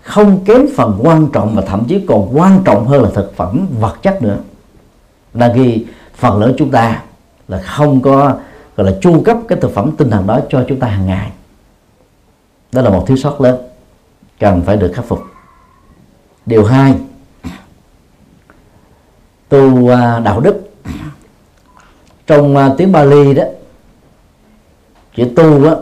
không 0.03 0.45
kém 0.45 0.67
phần 0.77 0.99
quan 1.03 1.29
trọng 1.33 1.55
và 1.55 1.63
thậm 1.63 1.85
chí 1.89 2.05
còn 2.09 2.39
quan 2.39 2.63
trọng 2.65 2.87
hơn 2.87 3.03
là 3.03 3.11
thực 3.15 3.37
phẩm 3.37 3.67
vật 3.81 4.03
chất 4.03 4.23
nữa. 4.23 4.39
Là 5.35 5.53
khi 5.55 5.87
phần 6.15 6.41
lớn 6.41 6.55
chúng 6.59 6.71
ta 6.71 7.03
là 7.49 7.59
không 7.59 8.01
có, 8.01 8.37
gọi 8.77 8.87
là 8.87 8.99
chu 9.01 9.23
cấp 9.25 9.37
cái 9.49 9.59
thực 9.61 9.75
phẩm 9.75 9.91
tinh 9.99 10.11
thần 10.11 10.27
đó 10.27 10.41
cho 10.49 10.65
chúng 10.69 10.81
ta 10.81 10.87
hàng 10.87 11.07
ngày. 11.07 11.33
Đó 12.73 12.83
là 12.83 12.91
một 12.91 13.05
thiếu 13.07 13.17
sót 13.17 13.41
lớn, 13.41 13.57
cần 14.41 14.63
phải 14.63 14.77
được 14.77 14.93
khắc 14.95 15.05
phục. 15.05 15.23
Điều 16.47 16.65
hai, 16.65 16.95
tu 19.49 19.89
à, 19.93 20.19
đạo 20.19 20.41
đức 20.41 20.72
trong 22.27 22.57
uh, 22.57 22.79
tiếng 22.79 22.93
Bali 22.93 23.35
đó 23.35 23.45
chữ 25.17 25.29
tu 25.37 25.65
đó 25.65 25.77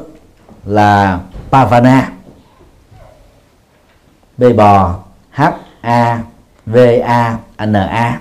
là 0.65 1.21
pavana. 1.51 2.13
B 4.37 4.45
bò 4.57 4.99
h 5.31 5.43
a 5.81 6.23
v 6.67 6.77
a 7.05 7.39
n 7.67 7.73
a. 7.75 8.21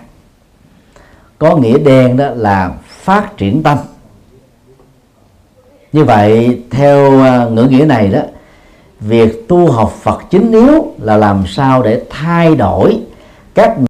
Có 1.37 1.55
nghĩa 1.55 1.77
đen 1.77 2.17
đó 2.17 2.29
là 2.29 2.71
phát 2.87 3.37
triển 3.37 3.63
tâm. 3.63 3.77
Như 5.91 6.03
vậy 6.03 6.61
theo 6.71 7.11
uh, 7.11 7.51
ngữ 7.51 7.63
nghĩa 7.63 7.85
này 7.85 8.07
đó 8.07 8.21
việc 8.99 9.47
tu 9.47 9.71
học 9.71 9.93
Phật 10.01 10.21
chính 10.29 10.51
yếu 10.51 10.93
là 10.97 11.17
làm 11.17 11.43
sao 11.47 11.83
để 11.83 12.03
thay 12.09 12.55
đổi 12.55 12.99
các 13.53 13.77
nội 13.77 13.87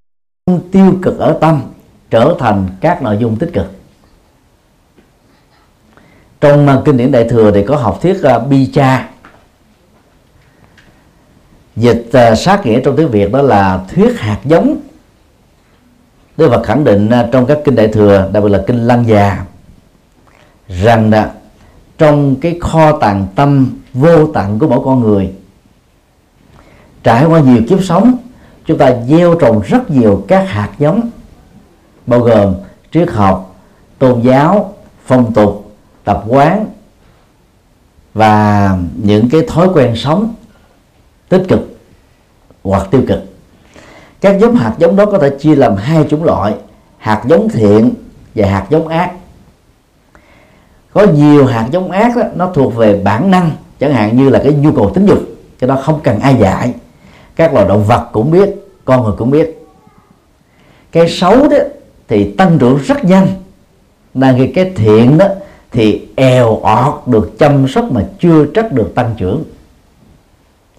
dung 0.48 0.72
tiêu 0.72 0.94
cực 1.02 1.20
ở 1.20 1.38
tâm 1.42 1.62
trở 2.10 2.36
thành 2.40 2.68
các 2.82 3.02
nội 3.02 3.18
dung 3.18 3.36
tích 3.36 3.50
cực 3.54 3.79
trong 6.42 6.68
à, 6.68 6.82
kinh 6.86 6.98
điển 6.98 7.12
đại 7.12 7.30
thừa 7.30 7.52
thì 7.52 7.66
có 7.66 7.76
học 7.76 8.00
thuyết 8.02 8.22
uh, 8.36 8.48
bi 8.48 8.66
cha. 8.74 9.10
Dịch 11.76 12.10
uh, 12.10 12.38
sát 12.38 12.66
nghĩa 12.66 12.82
trong 12.82 12.98
tiếng 12.98 13.10
việt 13.10 13.32
đó 13.32 13.42
là 13.42 13.86
thuyết 13.96 14.20
hạt 14.20 14.40
giống. 14.46 14.78
Đức 16.38 16.50
Phật 16.50 16.64
khẳng 16.66 16.84
định 16.84 17.10
uh, 17.10 17.32
trong 17.32 17.46
các 17.46 17.58
kinh 17.66 17.76
đại 17.76 17.88
thừa 17.88 18.30
đặc 18.34 18.44
biệt 18.44 18.50
là 18.50 18.64
kinh 18.68 18.88
lăng 18.88 19.08
già 19.08 19.46
rằng 20.68 21.10
là 21.10 21.32
trong 21.98 22.36
cái 22.36 22.58
kho 22.62 23.00
tàng 23.00 23.28
tâm 23.36 23.70
vô 23.94 24.28
tận 24.28 24.60
của 24.60 24.68
mỗi 24.68 24.80
con 24.86 25.00
người 25.00 25.32
trải 27.04 27.26
qua 27.26 27.40
nhiều 27.40 27.62
kiếp 27.70 27.84
sống 27.84 28.18
chúng 28.66 28.78
ta 28.78 28.94
gieo 29.08 29.36
trồng 29.36 29.62
rất 29.62 29.92
nhiều 29.92 30.26
các 30.28 30.50
hạt 30.50 30.70
giống 30.80 31.10
bao 32.06 32.20
gồm 32.20 32.56
triết 32.92 33.10
học 33.10 33.56
tôn 34.00 34.22
giáo 34.22 34.74
phong 35.06 35.34
tục 35.34 35.69
tập 36.10 36.24
quán 36.28 36.66
và 38.14 38.78
những 39.03 39.30
cái 39.30 39.41
thói 39.47 39.70
quen 39.74 39.95
sống 39.95 40.34
tích 41.30 41.43
cực 41.47 41.78
hoặc 42.64 42.88
tiêu 42.91 43.01
cực. 43.07 43.20
Các 44.22 44.39
giống 44.39 44.55
hạt 44.55 44.76
giống 44.78 44.95
đó 44.95 45.05
có 45.05 45.18
thể 45.18 45.30
chia 45.39 45.55
làm 45.55 45.76
hai 45.76 46.05
chủng 46.10 46.24
loại 46.24 46.53
hạt 46.97 47.24
giống 47.28 47.49
thiện 47.49 47.93
và 48.36 48.47
hạt 48.47 48.68
giống 48.70 48.88
ác. 48.88 49.12
Có 50.93 51.07
nhiều 51.07 51.45
hạt 51.45 51.68
giống 51.72 51.91
ác 51.91 52.16
đó, 52.16 52.24
nó 52.36 52.51
thuộc 52.53 52.76
về 52.76 53.01
bản 53.03 53.32
năng 53.32 53.51
chẳng 53.80 53.93
hạn 53.93 54.18
như 54.18 54.30
là 54.30 54.39
cái 54.43 54.53
nhu 54.53 54.72
cầu 54.72 54.91
tính 54.93 55.05
dục 55.05 55.20
cái 55.60 55.68
đó 55.68 55.82
không 55.84 55.99
cần 56.03 56.20
ai 56.20 56.36
dạy. 56.36 56.74
Các 57.36 57.53
loài 57.53 57.68
động 57.68 57.84
vật 57.84 58.10
cũng 58.12 58.32
biết 58.32 58.49
con 58.86 59.03
người 59.03 59.14
cũng 59.18 59.32
biết. 59.32 59.68
Cái 60.91 61.10
xấu 61.10 61.47
đó 61.47 61.57
thì 62.07 62.32
tăng 62.32 62.57
trưởng 62.60 62.78
rất 62.78 63.05
nhanh 63.05 63.28
là 64.14 64.36
cái 64.38 64.51
cái 64.55 64.72
thiện 64.76 65.18
đó 65.18 65.28
thì 65.72 66.08
èo 66.16 66.60
ọt 66.60 67.08
được 67.08 67.40
chăm 67.40 67.68
sóc 67.68 67.92
mà 67.92 68.06
chưa 68.20 68.46
trách 68.46 68.72
được 68.72 68.92
tăng 68.96 69.16
trưởng. 69.18 69.44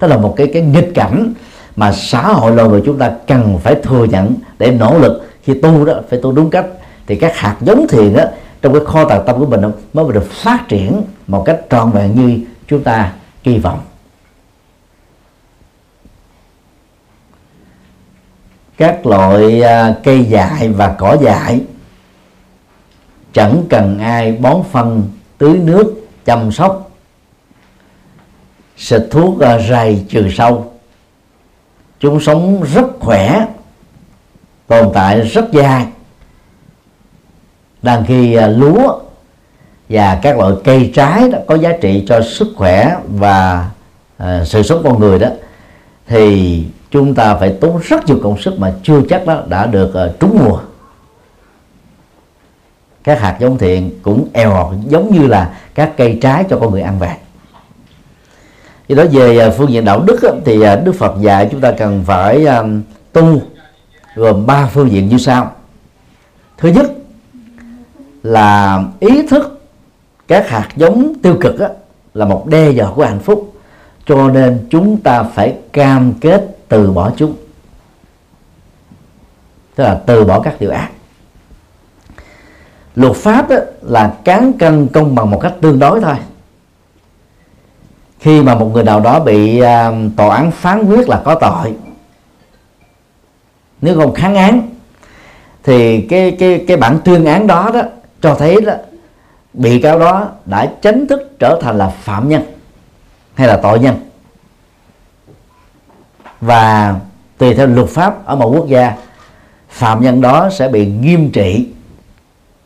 Đó 0.01 0.07
là 0.07 0.17
một 0.17 0.35
cái 0.37 0.51
cái 0.53 0.63
nghịch 0.63 0.91
cảnh 0.95 1.35
mà 1.77 1.93
xã 1.93 2.23
hội 2.23 2.53
loài 2.53 2.69
người 2.69 2.83
chúng 2.87 2.99
ta 2.99 3.13
cần 3.27 3.59
phải 3.63 3.75
thừa 3.75 4.05
nhận 4.05 4.35
để 4.59 4.71
nỗ 4.71 4.99
lực. 4.99 5.31
Khi 5.43 5.61
tu 5.61 5.85
đó, 5.85 5.95
phải 6.09 6.19
tu 6.23 6.33
đúng 6.33 6.51
cách. 6.51 6.67
Thì 7.07 7.17
các 7.17 7.37
hạt 7.37 7.57
giống 7.61 7.87
thiền 7.89 8.15
đó 8.15 8.25
trong 8.63 8.73
cái 8.73 8.83
kho 8.85 9.05
tàng 9.05 9.23
tâm 9.27 9.39
của 9.39 9.47
mình 9.47 9.63
mới 9.93 10.13
được 10.13 10.31
phát 10.31 10.65
triển 10.69 11.03
một 11.27 11.43
cách 11.47 11.61
trọn 11.71 11.91
vẹn 11.91 12.15
như 12.15 12.39
chúng 12.67 12.83
ta 12.83 13.13
kỳ 13.43 13.59
vọng. 13.59 13.81
Các 18.77 19.07
loại 19.07 19.63
à, 19.63 19.95
cây 20.05 20.25
dại 20.25 20.69
và 20.69 20.95
cỏ 20.99 21.17
dại 21.23 21.61
chẳng 23.33 23.65
cần 23.71 23.99
ai 23.99 24.33
bón 24.33 24.57
phân 24.71 25.03
tưới 25.39 25.59
nước 25.59 26.09
chăm 26.25 26.53
sóc. 26.53 26.91
Xịt 28.77 29.03
thuốc 29.11 29.35
uh, 29.35 29.41
rầy 29.69 30.05
trừ 30.09 30.31
sâu. 30.31 30.73
Chúng 32.01 32.21
sống 32.21 32.63
rất 32.75 32.87
khỏe 33.01 33.47
tồn 34.67 34.91
tại 34.95 35.21
rất 35.21 35.53
dài. 35.53 35.87
Đang 37.83 38.05
khi 38.07 38.39
uh, 38.39 38.43
lúa 38.49 38.99
và 39.89 40.19
các 40.23 40.39
loại 40.39 40.53
cây 40.65 40.93
trái 40.95 41.29
đó 41.29 41.39
có 41.47 41.55
giá 41.55 41.73
trị 41.81 42.05
cho 42.09 42.23
sức 42.23 42.49
khỏe 42.57 42.97
và 43.09 43.71
uh, 44.23 44.27
sự 44.45 44.63
sống 44.63 44.81
con 44.85 45.01
người 45.01 45.19
đó 45.19 45.29
thì 46.07 46.65
chúng 46.91 47.15
ta 47.15 47.35
phải 47.35 47.57
tốn 47.61 47.81
rất 47.85 48.07
nhiều 48.07 48.21
công 48.23 48.41
sức 48.41 48.59
mà 48.59 48.73
chưa 48.83 49.01
chắc 49.09 49.27
đó 49.27 49.43
đã 49.49 49.67
được 49.67 49.93
uh, 50.07 50.21
trúng 50.21 50.39
mùa 50.45 50.59
các 53.05 53.21
hạt 53.21 53.37
giống 53.41 53.59
thiện 53.59 53.91
cũng 54.03 54.29
eo 54.33 54.73
giống 54.89 55.13
như 55.13 55.27
là 55.27 55.55
các 55.75 55.93
cây 55.97 56.19
trái 56.23 56.45
cho 56.51 56.59
con 56.59 56.71
người 56.71 56.83
ăn 56.83 56.99
vậy 56.99 57.17
do 58.91 58.97
đó 58.97 59.05
về 59.13 59.39
à, 59.39 59.51
phương 59.51 59.71
diện 59.71 59.85
đạo 59.85 60.01
đức 60.01 60.21
thì 60.45 60.63
à, 60.63 60.77
Đức 60.77 60.93
Phật 60.93 61.15
dạy 61.21 61.49
chúng 61.51 61.61
ta 61.61 61.73
cần 61.73 62.05
phải 62.07 62.47
à, 62.47 62.63
tu, 63.13 63.41
gồm 64.15 64.47
ba 64.47 64.67
phương 64.67 64.91
diện 64.91 65.09
như 65.09 65.19
sau. 65.19 65.53
Thứ 66.59 66.69
nhất 66.69 66.93
là 68.23 68.83
ý 69.01 69.27
thức 69.27 69.61
các 70.29 70.49
hạt 70.49 70.69
giống 70.77 71.13
tiêu 71.23 71.37
cực 71.41 71.55
là 72.15 72.25
một 72.25 72.47
đe 72.47 72.71
dọa 72.71 72.91
của 72.95 73.05
hạnh 73.05 73.21
phúc, 73.21 73.53
cho 74.07 74.29
nên 74.29 74.67
chúng 74.71 75.01
ta 75.01 75.23
phải 75.23 75.57
cam 75.73 76.13
kết 76.21 76.57
từ 76.69 76.91
bỏ 76.91 77.13
chúng. 77.17 77.35
Tức 79.75 79.85
là 79.85 80.01
từ 80.07 80.25
bỏ 80.25 80.41
các 80.41 80.61
điều 80.61 80.71
ác 80.71 80.91
luật 82.95 83.17
pháp 83.17 83.49
đó 83.49 83.57
là 83.83 84.15
cán 84.25 84.53
cân 84.53 84.89
công 84.89 85.15
bằng 85.15 85.31
một 85.31 85.41
cách 85.43 85.55
tương 85.61 85.79
đối 85.79 86.01
thôi. 86.01 86.15
Khi 88.21 88.43
mà 88.43 88.55
một 88.55 88.71
người 88.73 88.85
nào 88.85 89.01
đó 89.01 89.21
bị 89.21 89.61
uh, 89.61 90.17
tòa 90.17 90.37
án 90.37 90.51
phán 90.51 90.85
quyết 90.87 91.09
là 91.09 91.21
có 91.25 91.35
tội 91.35 91.75
nếu 93.83 94.01
không 94.01 94.15
kháng 94.15 94.35
án 94.35 94.69
thì 95.65 96.01
cái 96.01 96.37
cái 96.39 96.65
cái 96.69 96.77
bản 96.77 96.99
tuyên 97.05 97.25
án 97.25 97.47
đó 97.47 97.71
đó 97.75 97.83
cho 98.21 98.35
thấy 98.35 98.61
đó 98.61 98.75
bị 99.53 99.81
cáo 99.83 99.99
đó 99.99 100.29
đã 100.47 100.67
chính 100.83 101.07
thức 101.07 101.37
trở 101.39 101.59
thành 101.63 101.79
là 101.79 101.89
phạm 101.89 102.29
nhân 102.29 102.43
hay 103.35 103.49
là 103.49 103.57
tội 103.57 103.81
nhân. 103.81 103.97
Và 106.41 106.95
tùy 107.39 107.55
theo 107.55 107.67
luật 107.67 107.89
pháp 107.89 108.27
ở 108.27 108.37
một 108.37 108.53
quốc 108.57 108.69
gia 108.69 108.97
phạm 109.69 110.03
nhân 110.03 110.21
đó 110.21 110.51
sẽ 110.53 110.69
bị 110.69 110.87
nghiêm 110.87 111.31
trị 111.31 111.69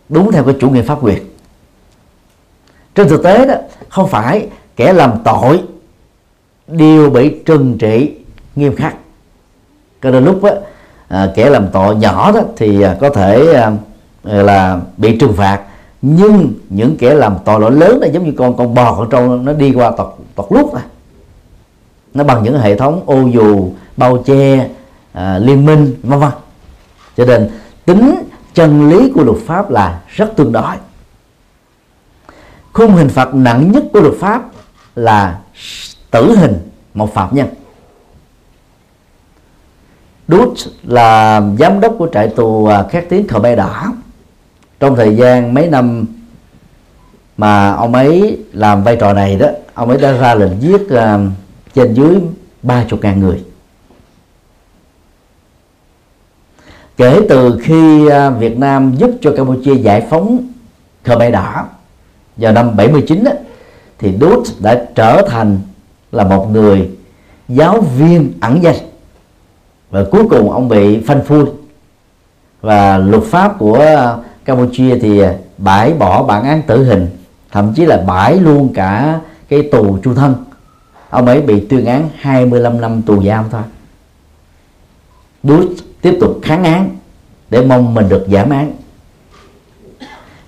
đúng 0.08 0.32
theo 0.32 0.44
cái 0.44 0.54
chủ 0.60 0.70
nghĩa 0.70 0.82
pháp 0.82 1.04
quyền. 1.04 1.22
Trên 2.94 3.08
thực 3.08 3.22
tế 3.22 3.46
đó 3.46 3.54
không 3.88 4.08
phải 4.08 4.48
kẻ 4.76 4.92
làm 4.92 5.12
tội 5.24 5.62
đều 6.66 7.10
bị 7.10 7.38
trừng 7.46 7.78
trị 7.78 8.14
nghiêm 8.56 8.76
khắc. 8.76 8.94
Cho 10.02 10.10
nên 10.10 10.24
lúc 10.24 10.42
đó, 10.42 10.50
à, 11.08 11.32
kẻ 11.34 11.50
làm 11.50 11.68
tội 11.72 11.96
nhỏ 11.96 12.32
đó 12.32 12.40
thì 12.56 12.82
à, 12.82 12.96
có 13.00 13.10
thể 13.10 13.52
à, 13.52 13.72
là 14.22 14.80
bị 14.96 15.18
trừng 15.18 15.32
phạt. 15.32 15.60
Nhưng 16.02 16.52
những 16.68 16.96
kẻ 16.96 17.14
làm 17.14 17.36
tội 17.44 17.60
lỗi 17.60 17.72
lớn 17.72 18.00
này 18.00 18.10
giống 18.12 18.24
như 18.24 18.32
con 18.38 18.56
con 18.56 18.74
bò 18.74 18.94
con 18.96 19.10
trâu 19.10 19.36
nó 19.36 19.52
đi 19.52 19.72
qua 19.72 19.90
tọt 19.96 20.14
tọt 20.34 20.46
lúc 20.50 20.74
này 20.74 20.84
nó 22.14 22.24
bằng 22.24 22.42
những 22.42 22.58
hệ 22.58 22.76
thống 22.76 23.02
ô 23.06 23.22
dù 23.32 23.68
bao 23.96 24.16
che 24.26 24.68
à, 25.12 25.38
liên 25.38 25.66
minh 25.66 25.94
vân 26.02 26.20
vân. 26.20 26.30
Cho 27.16 27.24
nên 27.24 27.50
tính 27.84 28.14
chân 28.54 28.88
lý 28.88 29.12
của 29.14 29.24
luật 29.24 29.38
pháp 29.46 29.70
là 29.70 30.00
rất 30.08 30.32
tương 30.36 30.52
đối. 30.52 30.76
Khung 32.72 32.92
hình 32.92 33.08
phạt 33.08 33.34
nặng 33.34 33.72
nhất 33.72 33.84
của 33.92 34.00
luật 34.00 34.14
pháp 34.20 34.42
là 34.96 35.40
tử 36.10 36.36
hình 36.36 36.70
một 36.94 37.14
phạm 37.14 37.34
nhân. 37.34 37.48
Dutch 40.28 40.58
là 40.82 41.42
giám 41.58 41.80
đốc 41.80 41.94
của 41.98 42.08
trại 42.12 42.28
tù 42.28 42.66
à, 42.66 42.84
khét 42.90 43.06
tiếng 43.08 43.28
Khmer 43.28 43.58
Đỏ. 43.58 43.92
Trong 44.80 44.96
thời 44.96 45.16
gian 45.16 45.54
mấy 45.54 45.68
năm 45.68 46.06
mà 47.36 47.72
ông 47.72 47.94
ấy 47.94 48.38
làm 48.52 48.82
vai 48.82 48.96
trò 48.96 49.12
này 49.12 49.36
đó 49.36 49.46
ông 49.74 49.88
ấy 49.88 49.98
đã 49.98 50.12
ra 50.12 50.34
lệnh 50.34 50.60
giết 50.60 50.80
uh, 50.82 51.20
trên 51.74 51.94
dưới 51.94 52.20
ba 52.62 52.84
chục 52.88 53.00
ngàn 53.02 53.20
người. 53.20 53.44
Kể 56.96 57.20
từ 57.28 57.58
khi 57.62 58.08
à, 58.08 58.30
Việt 58.30 58.58
Nam 58.58 58.94
giúp 58.96 59.10
cho 59.20 59.32
Campuchia 59.36 59.74
giải 59.74 60.06
phóng 60.10 60.48
Khmer 61.04 61.32
Đỏ 61.32 61.66
vào 62.36 62.52
năm 62.52 62.76
79 62.76 63.24
đó, 63.24 63.32
thì 63.98 64.12
Đút 64.12 64.48
đã 64.60 64.84
trở 64.94 65.22
thành 65.28 65.58
là 66.12 66.24
một 66.24 66.50
người 66.50 66.90
giáo 67.48 67.80
viên 67.80 68.32
ẩn 68.40 68.62
danh. 68.62 68.76
Và 69.90 70.04
cuối 70.10 70.22
cùng 70.30 70.50
ông 70.50 70.68
bị 70.68 71.00
phanh 71.00 71.24
phui. 71.24 71.44
Và 72.60 72.98
luật 72.98 73.22
pháp 73.22 73.58
của 73.58 74.16
Campuchia 74.44 74.98
thì 74.98 75.22
bãi 75.58 75.92
bỏ 75.92 76.22
bản 76.22 76.44
án 76.44 76.62
tử 76.62 76.84
hình 76.84 77.08
thậm 77.50 77.72
chí 77.76 77.86
là 77.86 77.96
bãi 77.96 78.36
luôn 78.36 78.72
cả 78.74 79.20
cái 79.48 79.62
tù 79.72 79.98
tru 80.04 80.14
thân. 80.14 80.34
Ông 81.10 81.26
ấy 81.26 81.40
bị 81.40 81.60
tuyên 81.60 81.84
án 81.84 82.08
25 82.18 82.80
năm 82.80 83.02
tù 83.02 83.22
giam 83.22 83.44
thôi. 83.50 83.62
Bush 85.42 85.84
tiếp 86.04 86.16
tục 86.20 86.38
kháng 86.42 86.64
án 86.64 86.90
để 87.50 87.62
mong 87.62 87.94
mình 87.94 88.08
được 88.08 88.26
giảm 88.32 88.50
án. 88.50 88.72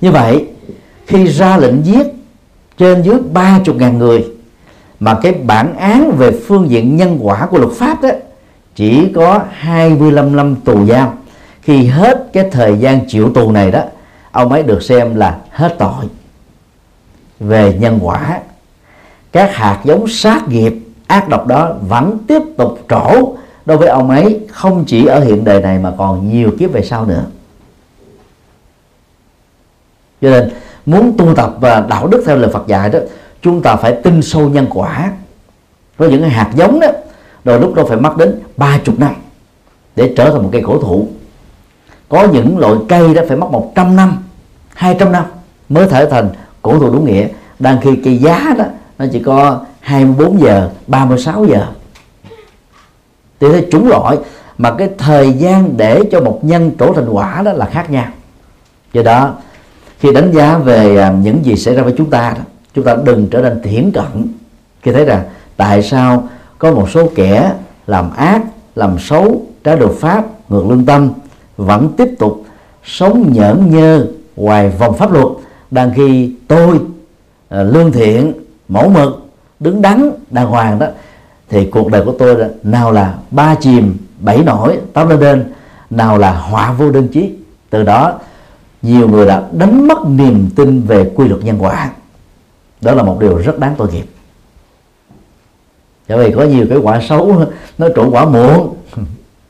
Như 0.00 0.10
vậy, 0.10 0.46
khi 1.06 1.26
ra 1.26 1.56
lệnh 1.56 1.86
giết 1.86 2.06
trên 2.78 3.02
dưới 3.02 3.16
ba 3.32 3.60
chục 3.64 3.76
ngàn 3.76 3.98
người, 3.98 4.26
mà 5.00 5.18
cái 5.22 5.32
bản 5.32 5.76
án 5.76 6.10
về 6.10 6.30
phương 6.46 6.70
diện 6.70 6.96
nhân 6.96 7.18
quả 7.22 7.46
của 7.46 7.58
luật 7.58 7.72
pháp 7.72 8.02
đó 8.02 8.08
chỉ 8.74 9.12
có 9.14 9.40
25 9.50 10.36
năm 10.36 10.56
tù 10.64 10.86
giam, 10.86 11.08
khi 11.62 11.84
hết 11.84 12.26
cái 12.32 12.48
thời 12.52 12.78
gian 12.78 13.00
chịu 13.08 13.30
tù 13.34 13.52
này 13.52 13.70
đó, 13.70 13.82
ông 14.32 14.52
ấy 14.52 14.62
được 14.62 14.82
xem 14.82 15.14
là 15.14 15.38
hết 15.50 15.74
tội 15.78 16.04
về 17.40 17.76
nhân 17.80 17.98
quả. 18.02 18.40
Các 19.32 19.54
hạt 19.54 19.80
giống 19.84 20.08
sát 20.08 20.48
nghiệp, 20.48 20.74
ác 21.06 21.28
độc 21.28 21.46
đó 21.46 21.74
vẫn 21.88 22.18
tiếp 22.26 22.42
tục 22.56 22.78
trổ 22.88 23.34
đối 23.66 23.76
với 23.76 23.88
ông 23.88 24.10
ấy, 24.10 24.40
không 24.52 24.84
chỉ 24.86 25.06
ở 25.06 25.20
hiện 25.20 25.44
đời 25.44 25.60
này 25.60 25.78
mà 25.78 25.92
còn 25.98 26.32
nhiều 26.32 26.50
kiếp 26.58 26.72
về 26.72 26.82
sau 26.82 27.06
nữa. 27.06 27.24
Cho 30.20 30.30
nên, 30.30 30.50
muốn 30.86 31.14
tu 31.18 31.34
tập 31.34 31.54
và 31.60 31.80
đạo 31.80 32.06
đức 32.06 32.22
theo 32.26 32.36
lời 32.36 32.50
Phật 32.52 32.66
dạy 32.66 32.90
đó, 32.90 32.98
chúng 33.42 33.62
ta 33.62 33.76
phải 33.76 33.92
tin 33.92 34.22
sâu 34.22 34.48
nhân 34.48 34.66
quả. 34.70 35.12
Với 35.96 36.10
những 36.10 36.20
cái 36.20 36.30
hạt 36.30 36.50
giống 36.54 36.80
đó 36.80 36.88
rồi 37.44 37.60
lúc 37.60 37.74
đó 37.74 37.84
phải 37.88 37.96
mất 37.96 38.16
đến 38.16 38.40
ba 38.56 38.78
chục 38.84 38.98
năm 38.98 39.14
để 39.96 40.14
trở 40.16 40.30
thành 40.30 40.42
một 40.42 40.48
cây 40.52 40.62
cổ 40.66 40.78
thụ. 40.78 41.08
Có 42.08 42.26
những 42.32 42.58
loại 42.58 42.74
cây 42.88 43.14
đó 43.14 43.22
phải 43.28 43.36
mất 43.36 43.50
100 43.50 43.96
năm 43.96 44.24
200 44.74 45.12
năm 45.12 45.24
mới 45.68 45.88
thể 45.88 46.10
thành 46.10 46.30
cổ 46.62 46.78
thụ 46.78 46.90
đúng 46.90 47.04
nghĩa. 47.04 47.28
Đang 47.58 47.80
khi 47.80 47.96
cây 48.04 48.18
giá 48.18 48.54
đó, 48.58 48.64
nó 48.98 49.04
chỉ 49.12 49.22
có 49.22 49.60
24 49.80 50.40
giờ 50.40 50.70
36 50.86 51.44
giờ 51.44 51.66
thì 53.40 53.46
thế 53.52 53.66
chủng 53.70 53.88
loại 53.88 54.16
mà 54.58 54.74
cái 54.78 54.88
thời 54.98 55.32
gian 55.32 55.76
để 55.76 56.02
cho 56.12 56.20
một 56.20 56.40
nhân 56.42 56.70
trổ 56.78 56.92
thành 56.92 57.08
quả 57.08 57.42
đó 57.44 57.52
là 57.52 57.66
khác 57.66 57.90
nhau. 57.90 58.06
Do 58.92 59.02
đó, 59.02 59.34
khi 59.98 60.12
đánh 60.12 60.32
giá 60.32 60.58
về 60.58 60.96
à, 60.96 61.12
những 61.22 61.44
gì 61.44 61.56
xảy 61.56 61.74
ra 61.74 61.82
với 61.82 61.94
chúng 61.96 62.10
ta 62.10 62.34
đó, 62.36 62.42
chúng 62.74 62.84
ta 62.84 62.96
đừng 63.04 63.28
trở 63.30 63.42
nên 63.42 63.62
thiển 63.62 63.90
cận. 63.90 64.04
Khi 64.82 64.92
thấy 64.92 65.04
rằng 65.04 65.22
tại 65.56 65.82
sao 65.82 66.28
có 66.58 66.72
một 66.72 66.90
số 66.90 67.10
kẻ 67.14 67.52
làm 67.86 68.10
ác, 68.16 68.42
làm 68.74 68.98
xấu 68.98 69.42
trái 69.64 69.76
luật 69.76 69.92
pháp, 69.92 70.24
ngược 70.48 70.66
lương 70.68 70.86
tâm, 70.86 71.10
vẫn 71.56 71.92
tiếp 71.96 72.08
tục 72.18 72.44
sống 72.84 73.32
nhởn 73.32 73.70
nhơ 73.70 74.06
ngoài 74.36 74.68
vòng 74.68 74.96
pháp 74.96 75.12
luật, 75.12 75.26
đang 75.70 75.92
khi 75.94 76.32
tôi 76.48 76.80
à, 77.48 77.62
lương 77.62 77.92
thiện, 77.92 78.32
mẫu 78.68 78.88
mực, 78.88 79.26
đứng 79.60 79.82
đắn 79.82 80.10
đàng 80.30 80.46
hoàng 80.46 80.78
đó 80.78 80.86
thì 81.48 81.66
cuộc 81.70 81.90
đời 81.90 82.04
của 82.04 82.14
tôi 82.18 82.36
là, 82.36 82.48
nào 82.62 82.92
là 82.92 83.14
ba 83.30 83.54
chìm 83.54 83.96
bảy 84.20 84.38
nổi 84.38 84.78
tám 84.92 85.08
lên 85.08 85.20
đên 85.20 85.52
nào 85.90 86.18
là 86.18 86.32
họa 86.32 86.72
vô 86.72 86.90
đơn 86.90 87.08
chí. 87.08 87.32
Từ 87.70 87.82
đó 87.82 88.18
nhiều 88.82 89.08
người 89.08 89.26
đã 89.26 89.42
đánh 89.52 89.88
mất 89.88 89.98
niềm 90.06 90.50
tin 90.56 90.82
về 90.82 91.10
quy 91.14 91.28
luật 91.28 91.44
nhân 91.44 91.56
quả. 91.58 91.90
Đó 92.80 92.94
là 92.94 93.02
một 93.02 93.18
điều 93.20 93.36
rất 93.36 93.58
đáng 93.58 93.74
tội 93.78 93.92
nghiệp. 93.92 94.06
Bởi 96.08 96.18
vì 96.18 96.36
có 96.36 96.44
nhiều 96.44 96.66
cái 96.68 96.78
quả 96.78 97.00
xấu 97.08 97.42
nó 97.78 97.88
trổ 97.96 98.10
quả 98.10 98.24
muộn. 98.24 98.76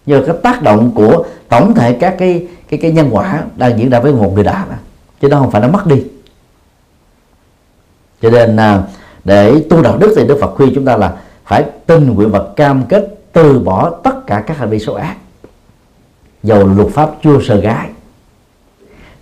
Nhờ 0.07 0.22
cái 0.26 0.36
tác 0.42 0.62
động 0.62 0.92
của 0.94 1.24
tổng 1.49 1.74
thể 1.74 1.92
các 1.92 2.14
cái 2.18 2.47
cái 2.68 2.80
cái 2.82 2.92
nhân 2.92 3.09
quả 3.11 3.44
đang 3.57 3.78
diễn 3.78 3.90
ra 3.90 4.01
với 4.01 4.12
một 4.12 4.32
người 4.34 4.44
đã 4.44 4.66
chứ 5.20 5.28
nó 5.28 5.38
không 5.38 5.51
phải 5.51 5.61
nó 5.61 5.68
mất 5.68 5.86
đi. 5.86 6.05
Cho 8.22 8.30
nên 8.30 8.57
à, 8.57 8.82
để 9.24 9.62
tu 9.70 9.82
đạo 9.82 9.99
đức 9.99 10.14
thì 10.16 10.26
đức 10.26 10.38
phật 10.40 10.55
khuyên 10.55 10.72
chúng 10.74 10.84
ta 10.84 10.97
là 10.97 11.16
phải 11.47 11.64
tin 11.86 12.14
nguyện 12.14 12.30
và 12.30 12.40
cam 12.57 12.82
kết 12.88 13.18
từ 13.32 13.59
bỏ 13.59 13.90
tất 13.90 14.26
cả 14.26 14.44
các 14.47 14.59
hành 14.59 14.70
vi 14.70 14.78
xấu 14.78 14.94
ác. 14.94 15.16
Dầu 16.42 16.66
luật 16.66 16.88
pháp 16.88 17.11
chưa 17.24 17.38
sờ 17.49 17.61
gái, 17.61 17.90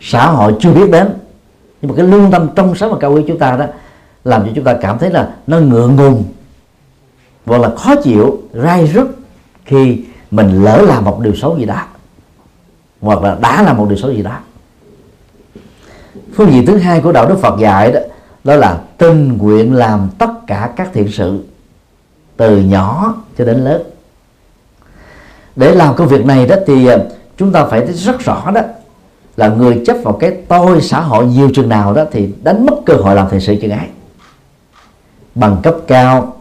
xã 0.01 0.27
hội 0.27 0.55
chưa 0.61 0.73
biết 0.73 0.91
đến, 0.91 1.09
nhưng 1.83 1.91
mà 1.91 1.97
cái 1.97 2.07
lương 2.07 2.31
tâm 2.31 2.49
trong 2.55 2.75
sáng 2.75 2.91
và 2.91 2.97
cao 3.01 3.13
quý 3.13 3.25
chúng 3.29 3.39
ta 3.39 3.57
đó 3.57 3.67
làm 4.25 4.43
cho 4.45 4.53
chúng 4.55 4.65
ta 4.65 4.77
cảm 4.81 4.99
thấy 4.99 5.11
là 5.11 5.35
nó 5.47 5.59
ngượng 5.59 5.97
ngùng 5.97 6.25
hoặc 7.47 7.59
là 7.61 7.71
khó 7.77 7.95
chịu 7.97 8.43
rai 8.53 8.87
rứt 8.87 9.07
khi 9.65 10.05
mình 10.31 10.65
lỡ 10.65 10.83
làm 10.89 11.05
một 11.05 11.21
điều 11.21 11.35
xấu 11.35 11.59
gì 11.59 11.65
đó 11.65 11.83
hoặc 13.01 13.23
là 13.23 13.37
đã 13.41 13.63
làm 13.63 13.77
một 13.77 13.87
điều 13.89 13.99
xấu 13.99 14.13
gì 14.13 14.23
đó. 14.23 14.39
Phương 16.35 16.53
diện 16.53 16.67
thứ 16.67 16.77
hai 16.77 17.01
của 17.01 17.13
đạo 17.13 17.29
đức 17.29 17.39
Phật 17.41 17.59
dạy 17.61 17.93
đó 17.93 18.01
đó 18.45 18.57
là 18.57 18.81
tình 18.99 19.39
nguyện 19.39 19.75
làm 19.75 20.09
tất 20.19 20.31
cả 20.47 20.73
các 20.77 20.91
thiện 20.93 21.13
sự 21.13 21.45
từ 22.37 22.59
nhỏ 22.59 23.15
cho 23.39 23.45
đến 23.45 23.65
lớn. 23.65 23.83
Để 25.57 25.75
làm 25.75 25.95
công 25.95 26.09
việc 26.09 26.27
này 26.27 26.47
đó 26.47 26.57
thì 26.67 26.87
à, 26.87 26.97
chúng 27.37 27.53
ta 27.53 27.65
phải 27.65 27.81
thấy 27.81 27.93
rất 27.93 28.21
rõ 28.21 28.51
đó, 28.51 28.61
là 29.37 29.49
người 29.49 29.83
chấp 29.87 29.97
vào 30.03 30.15
cái 30.15 30.37
tôi 30.49 30.81
xã 30.81 31.01
hội 31.01 31.27
nhiều 31.27 31.51
chừng 31.55 31.69
nào 31.69 31.95
đó 31.95 32.05
thì 32.13 32.29
đánh 32.43 32.67
mất 32.67 32.75
cơ 32.87 32.95
hội 32.95 33.15
làm 33.15 33.29
thầy 33.31 33.41
sự 33.41 33.57
chừng 33.63 33.71
ấy. 33.71 33.89
Bằng 35.35 35.57
cấp 35.63 35.77
cao, 35.87 36.37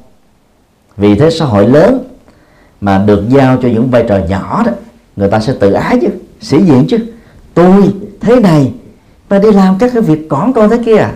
vì 0.97 1.15
thế 1.15 1.29
xã 1.29 1.45
hội 1.45 1.67
lớn 1.67 2.03
mà 2.81 2.97
được 2.97 3.29
giao 3.29 3.57
cho 3.61 3.67
những 3.67 3.91
vai 3.91 4.05
trò 4.07 4.17
nhỏ 4.17 4.63
đó, 4.65 4.71
người 5.15 5.29
ta 5.29 5.39
sẽ 5.39 5.53
tự 5.59 5.73
ái 5.73 5.97
chứ, 6.01 6.07
sĩ 6.41 6.61
diện 6.63 6.85
chứ. 6.89 6.97
Tôi 7.53 7.93
thế 8.19 8.39
này 8.39 8.73
mà 9.29 9.39
đi 9.39 9.51
làm 9.51 9.77
các 9.79 9.91
cái 9.93 10.01
việc 10.01 10.29
cỏn 10.29 10.53
con 10.53 10.69
thế 10.69 10.79
kia 10.85 10.97
à. 10.97 11.13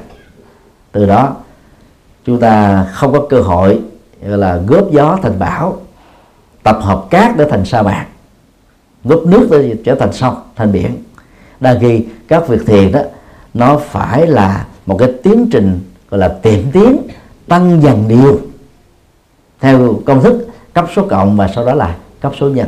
từ 0.91 1.05
đó, 1.05 1.35
chúng 2.25 2.39
ta 2.39 2.83
không 2.93 3.13
có 3.13 3.25
cơ 3.29 3.41
hội 3.41 3.79
gọi 4.21 4.37
là 4.37 4.59
góp 4.67 4.91
gió 4.91 5.19
thành 5.23 5.39
bão, 5.39 5.77
tập 6.63 6.77
hợp 6.81 7.05
cát 7.09 7.37
để 7.37 7.45
thành 7.49 7.65
sa 7.65 7.81
mạc, 7.81 8.05
góp 9.03 9.25
nước 9.25 9.47
để 9.51 9.75
trở 9.85 9.95
thành 9.95 10.13
sông, 10.13 10.35
thành 10.55 10.71
biển. 10.71 11.03
Đa 11.59 11.77
khi 11.81 12.05
các 12.27 12.47
việc 12.47 12.65
thiền 12.65 12.91
đó, 12.91 13.01
nó 13.53 13.77
phải 13.77 14.27
là 14.27 14.65
một 14.85 14.97
cái 14.97 15.13
tiến 15.23 15.47
trình 15.51 15.79
gọi 16.09 16.19
là 16.19 16.27
tiệm 16.27 16.71
tiến, 16.71 16.97
tăng 17.47 17.81
dần 17.81 18.07
điều. 18.07 18.39
Theo 19.59 19.99
công 20.05 20.23
thức, 20.23 20.47
cấp 20.73 20.85
số 20.95 21.07
cộng 21.09 21.37
và 21.37 21.49
sau 21.55 21.65
đó 21.65 21.73
là 21.73 21.95
cấp 22.21 22.31
số 22.39 22.49
nhân. 22.49 22.67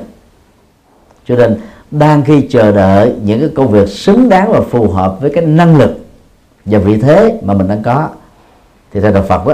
Cho 1.25 1.35
nên, 1.35 1.57
đang 1.91 2.23
khi 2.23 2.47
chờ 2.49 2.71
đợi 2.71 3.13
những 3.23 3.39
cái 3.39 3.49
công 3.55 3.67
việc 3.67 3.89
xứng 3.89 4.29
đáng 4.29 4.51
và 4.51 4.61
phù 4.61 4.89
hợp 4.89 5.17
với 5.21 5.31
cái 5.35 5.45
năng 5.45 5.77
lực 5.77 6.05
và 6.65 6.79
vị 6.79 6.97
thế 7.01 7.39
mà 7.43 7.53
mình 7.53 7.67
đang 7.67 7.83
có, 7.83 8.09
thì 8.93 8.99
theo 8.99 9.11
đạo 9.11 9.23
Phật 9.29 9.47
đó 9.47 9.53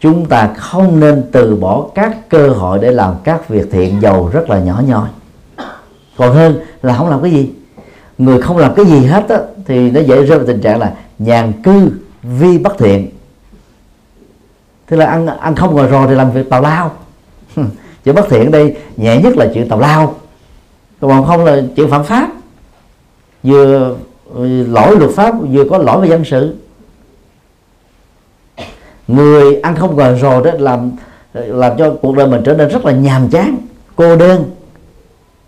chúng 0.00 0.26
ta 0.26 0.54
không 0.56 1.00
nên 1.00 1.24
từ 1.32 1.56
bỏ 1.56 1.86
các 1.94 2.28
cơ 2.28 2.48
hội 2.48 2.78
để 2.78 2.90
làm 2.90 3.14
các 3.24 3.48
việc 3.48 3.68
thiện 3.70 4.00
giàu 4.02 4.30
rất 4.32 4.50
là 4.50 4.58
nhỏ 4.58 4.82
nhoi. 4.86 5.08
Còn 6.16 6.34
hơn 6.34 6.60
là 6.82 6.96
không 6.96 7.08
làm 7.08 7.22
cái 7.22 7.30
gì. 7.30 7.50
Người 8.18 8.42
không 8.42 8.56
làm 8.56 8.74
cái 8.74 8.86
gì 8.86 9.06
hết 9.06 9.28
á, 9.28 9.38
thì 9.66 9.90
nó 9.90 10.00
dễ 10.00 10.22
rơi 10.22 10.38
vào 10.38 10.46
tình 10.46 10.60
trạng 10.60 10.78
là 10.78 10.94
nhàn 11.18 11.52
cư 11.62 11.90
vi 12.22 12.58
bất 12.58 12.78
thiện. 12.78 13.08
Tức 14.86 14.96
là 14.96 15.06
ăn 15.06 15.26
ăn 15.26 15.54
không 15.54 15.74
ngồi 15.74 15.86
rồi 15.86 16.06
thì 16.08 16.14
làm 16.14 16.32
việc 16.32 16.50
tào 16.50 16.60
lao. 16.60 16.90
Chữ 18.04 18.12
bất 18.12 18.28
thiện 18.30 18.50
đây 18.50 18.76
nhẹ 18.96 19.20
nhất 19.22 19.36
là 19.36 19.48
chuyện 19.54 19.68
tào 19.68 19.80
lao. 19.80 20.14
Còn 21.00 21.26
không 21.26 21.44
là 21.44 21.62
chuyện 21.76 21.90
phạm 21.90 22.04
pháp. 22.04 22.28
Vừa 23.42 23.96
ừ, 24.34 24.66
lỗi 24.66 24.96
luật 24.96 25.10
pháp 25.10 25.34
vừa 25.50 25.64
có 25.70 25.78
lỗi 25.78 26.00
về 26.00 26.08
dân 26.08 26.24
sự 26.24 26.56
người 29.08 29.60
ăn 29.60 29.76
không 29.76 29.96
ngồi 29.96 30.18
rồi 30.18 30.42
đó 30.44 30.50
làm 30.58 30.90
làm 31.34 31.78
cho 31.78 31.94
cuộc 32.02 32.16
đời 32.16 32.26
mình 32.26 32.42
trở 32.44 32.54
nên 32.54 32.68
rất 32.68 32.84
là 32.84 32.92
nhàm 32.92 33.28
chán, 33.28 33.56
cô 33.96 34.16
đơn. 34.16 34.50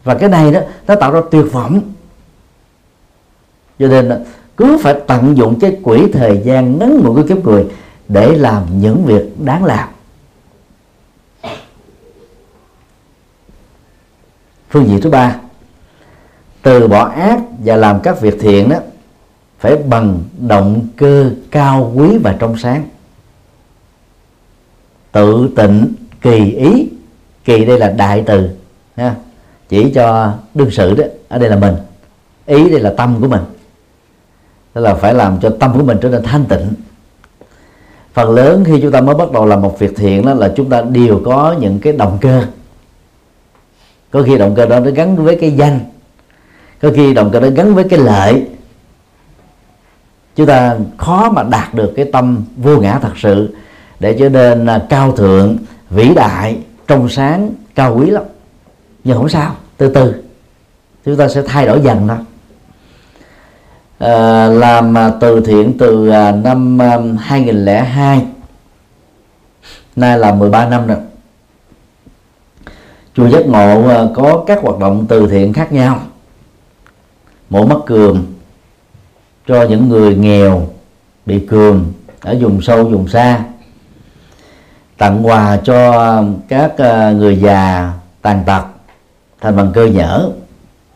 Và 0.05 0.15
cái 0.15 0.29
này 0.29 0.53
đó, 0.53 0.61
nó 0.87 0.95
tạo 0.95 1.13
ra 1.13 1.21
tuyệt 1.31 1.45
vọng. 1.53 1.81
Cho 3.79 3.89
nên 3.89 4.25
cứ 4.57 4.79
phải 4.83 4.95
tận 5.07 5.37
dụng 5.37 5.61
cái 5.61 5.77
quỹ 5.83 6.07
thời 6.13 6.41
gian 6.45 6.79
ngắn 6.79 7.01
ngủi 7.05 7.15
của 7.15 7.29
kiếp 7.29 7.45
người 7.45 7.67
để 8.09 8.37
làm 8.37 8.81
những 8.81 9.05
việc 9.05 9.41
đáng 9.41 9.65
làm. 9.65 9.89
Phương 14.71 14.89
diện 14.89 15.01
thứ 15.01 15.11
ba, 15.11 15.37
từ 16.63 16.89
bỏ 16.89 17.09
ác 17.09 17.41
và 17.65 17.77
làm 17.77 18.01
các 18.01 18.21
việc 18.21 18.37
thiện 18.41 18.69
đó 18.69 18.77
phải 19.59 19.77
bằng 19.77 20.21
động 20.39 20.87
cơ 20.97 21.31
cao 21.51 21.93
quý 21.97 22.19
và 22.19 22.37
trong 22.39 22.59
sáng 22.59 22.89
tự 25.13 25.49
tịnh 25.57 25.93
kỳ 26.21 26.53
ý. 26.53 26.89
Kỳ 27.45 27.65
đây 27.65 27.79
là 27.79 27.89
đại 27.91 28.23
từ, 28.27 28.49
ha. 28.97 29.15
Chỉ 29.69 29.91
cho 29.95 30.33
đương 30.55 30.71
sự 30.71 30.95
đó, 30.95 31.05
ở 31.29 31.39
đây 31.39 31.51
là 31.51 31.57
mình. 31.57 31.75
Ý 32.47 32.71
đây 32.71 32.81
là 32.81 32.95
tâm 32.97 33.17
của 33.21 33.29
mình. 33.29 33.41
Tức 34.73 34.81
là 34.81 34.95
phải 34.95 35.15
làm 35.15 35.41
cho 35.41 35.57
tâm 35.61 35.73
của 35.79 35.85
mình 35.85 35.99
trở 36.03 36.09
nên 36.09 36.23
thanh 36.23 36.45
tịnh. 36.45 36.73
Phần 38.13 38.31
lớn 38.31 38.65
khi 38.67 38.81
chúng 38.83 38.93
ta 38.93 39.01
mới 39.01 39.15
bắt 39.15 39.33
đầu 39.33 39.47
làm 39.47 39.63
một 39.63 39.79
việc 39.79 39.97
thiện 39.97 40.27
đó 40.27 40.35
là 40.35 40.53
chúng 40.57 40.71
ta 40.71 40.83
đều 40.83 41.21
có 41.25 41.57
những 41.61 41.79
cái 41.79 41.93
động 41.93 42.19
cơ. 42.21 42.45
Có 44.11 44.23
khi 44.23 44.39
động 44.39 44.55
cơ 44.55 44.67
đó 44.67 44.81
nó 44.81 44.91
gắn 44.91 45.17
với 45.17 45.39
cái 45.41 45.51
danh. 45.51 45.81
Có 46.83 46.91
khi 46.95 47.15
động 47.15 47.31
cơ 47.33 47.41
đó 47.41 47.49
gắn 47.55 47.75
với 47.75 47.85
cái 47.85 47.99
lợi. 47.99 48.47
Chúng 50.37 50.47
ta 50.47 50.77
khó 50.97 51.31
mà 51.31 51.43
đạt 51.43 51.75
được 51.75 51.93
cái 51.97 52.05
tâm 52.13 52.45
vô 52.57 52.81
ngã 52.81 52.99
thật 53.03 53.13
sự 53.17 53.55
để 54.01 54.17
trở 54.19 54.29
nên 54.29 54.67
à, 54.67 54.87
cao 54.89 55.13
thượng 55.13 55.57
vĩ 55.91 56.15
đại 56.15 56.59
trong 56.87 57.09
sáng 57.09 57.51
cao 57.75 57.97
quý 57.97 58.11
lắm. 58.11 58.23
Nhưng 59.05 59.17
không 59.17 59.29
sao 59.29 59.55
từ 59.77 59.89
từ 59.89 60.15
chúng 61.05 61.17
ta 61.17 61.29
sẽ 61.29 61.43
thay 61.47 61.67
đổi 61.67 61.81
dần 61.81 62.09
thôi. 62.09 62.19
À, 63.99 64.47
làm 64.47 64.99
à, 64.99 65.13
từ 65.21 65.41
thiện 65.41 65.79
từ 65.79 66.09
à, 66.09 66.33
năm 66.33 66.79
2002 67.21 68.27
nay 69.97 70.19
là 70.19 70.35
13 70.35 70.69
năm 70.69 70.87
rồi. 70.87 70.99
Chùa 73.15 73.29
giác 73.29 73.47
ngộ 73.47 74.09
có 74.15 74.45
các 74.47 74.59
hoạt 74.63 74.79
động 74.79 75.07
từ 75.09 75.27
thiện 75.27 75.53
khác 75.53 75.73
nhau. 75.73 76.01
Mổ 77.51 77.67
mắt 77.67 77.79
cường 77.87 78.27
cho 79.47 79.63
những 79.63 79.89
người 79.89 80.15
nghèo 80.15 80.69
bị 81.27 81.47
cường 81.47 81.93
ở 82.21 82.37
vùng 82.41 82.63
sâu 82.63 82.85
vùng 82.85 83.09
xa 83.09 83.45
tặng 85.01 85.27
quà 85.27 85.57
cho 85.57 86.23
các 86.49 86.73
ờ, 86.77 87.13
người 87.13 87.37
già 87.37 87.93
tàn 88.23 88.43
tật 88.47 88.63
thành 89.41 89.57
bằng 89.57 89.73
cơ 89.75 89.87
nhở 89.87 90.31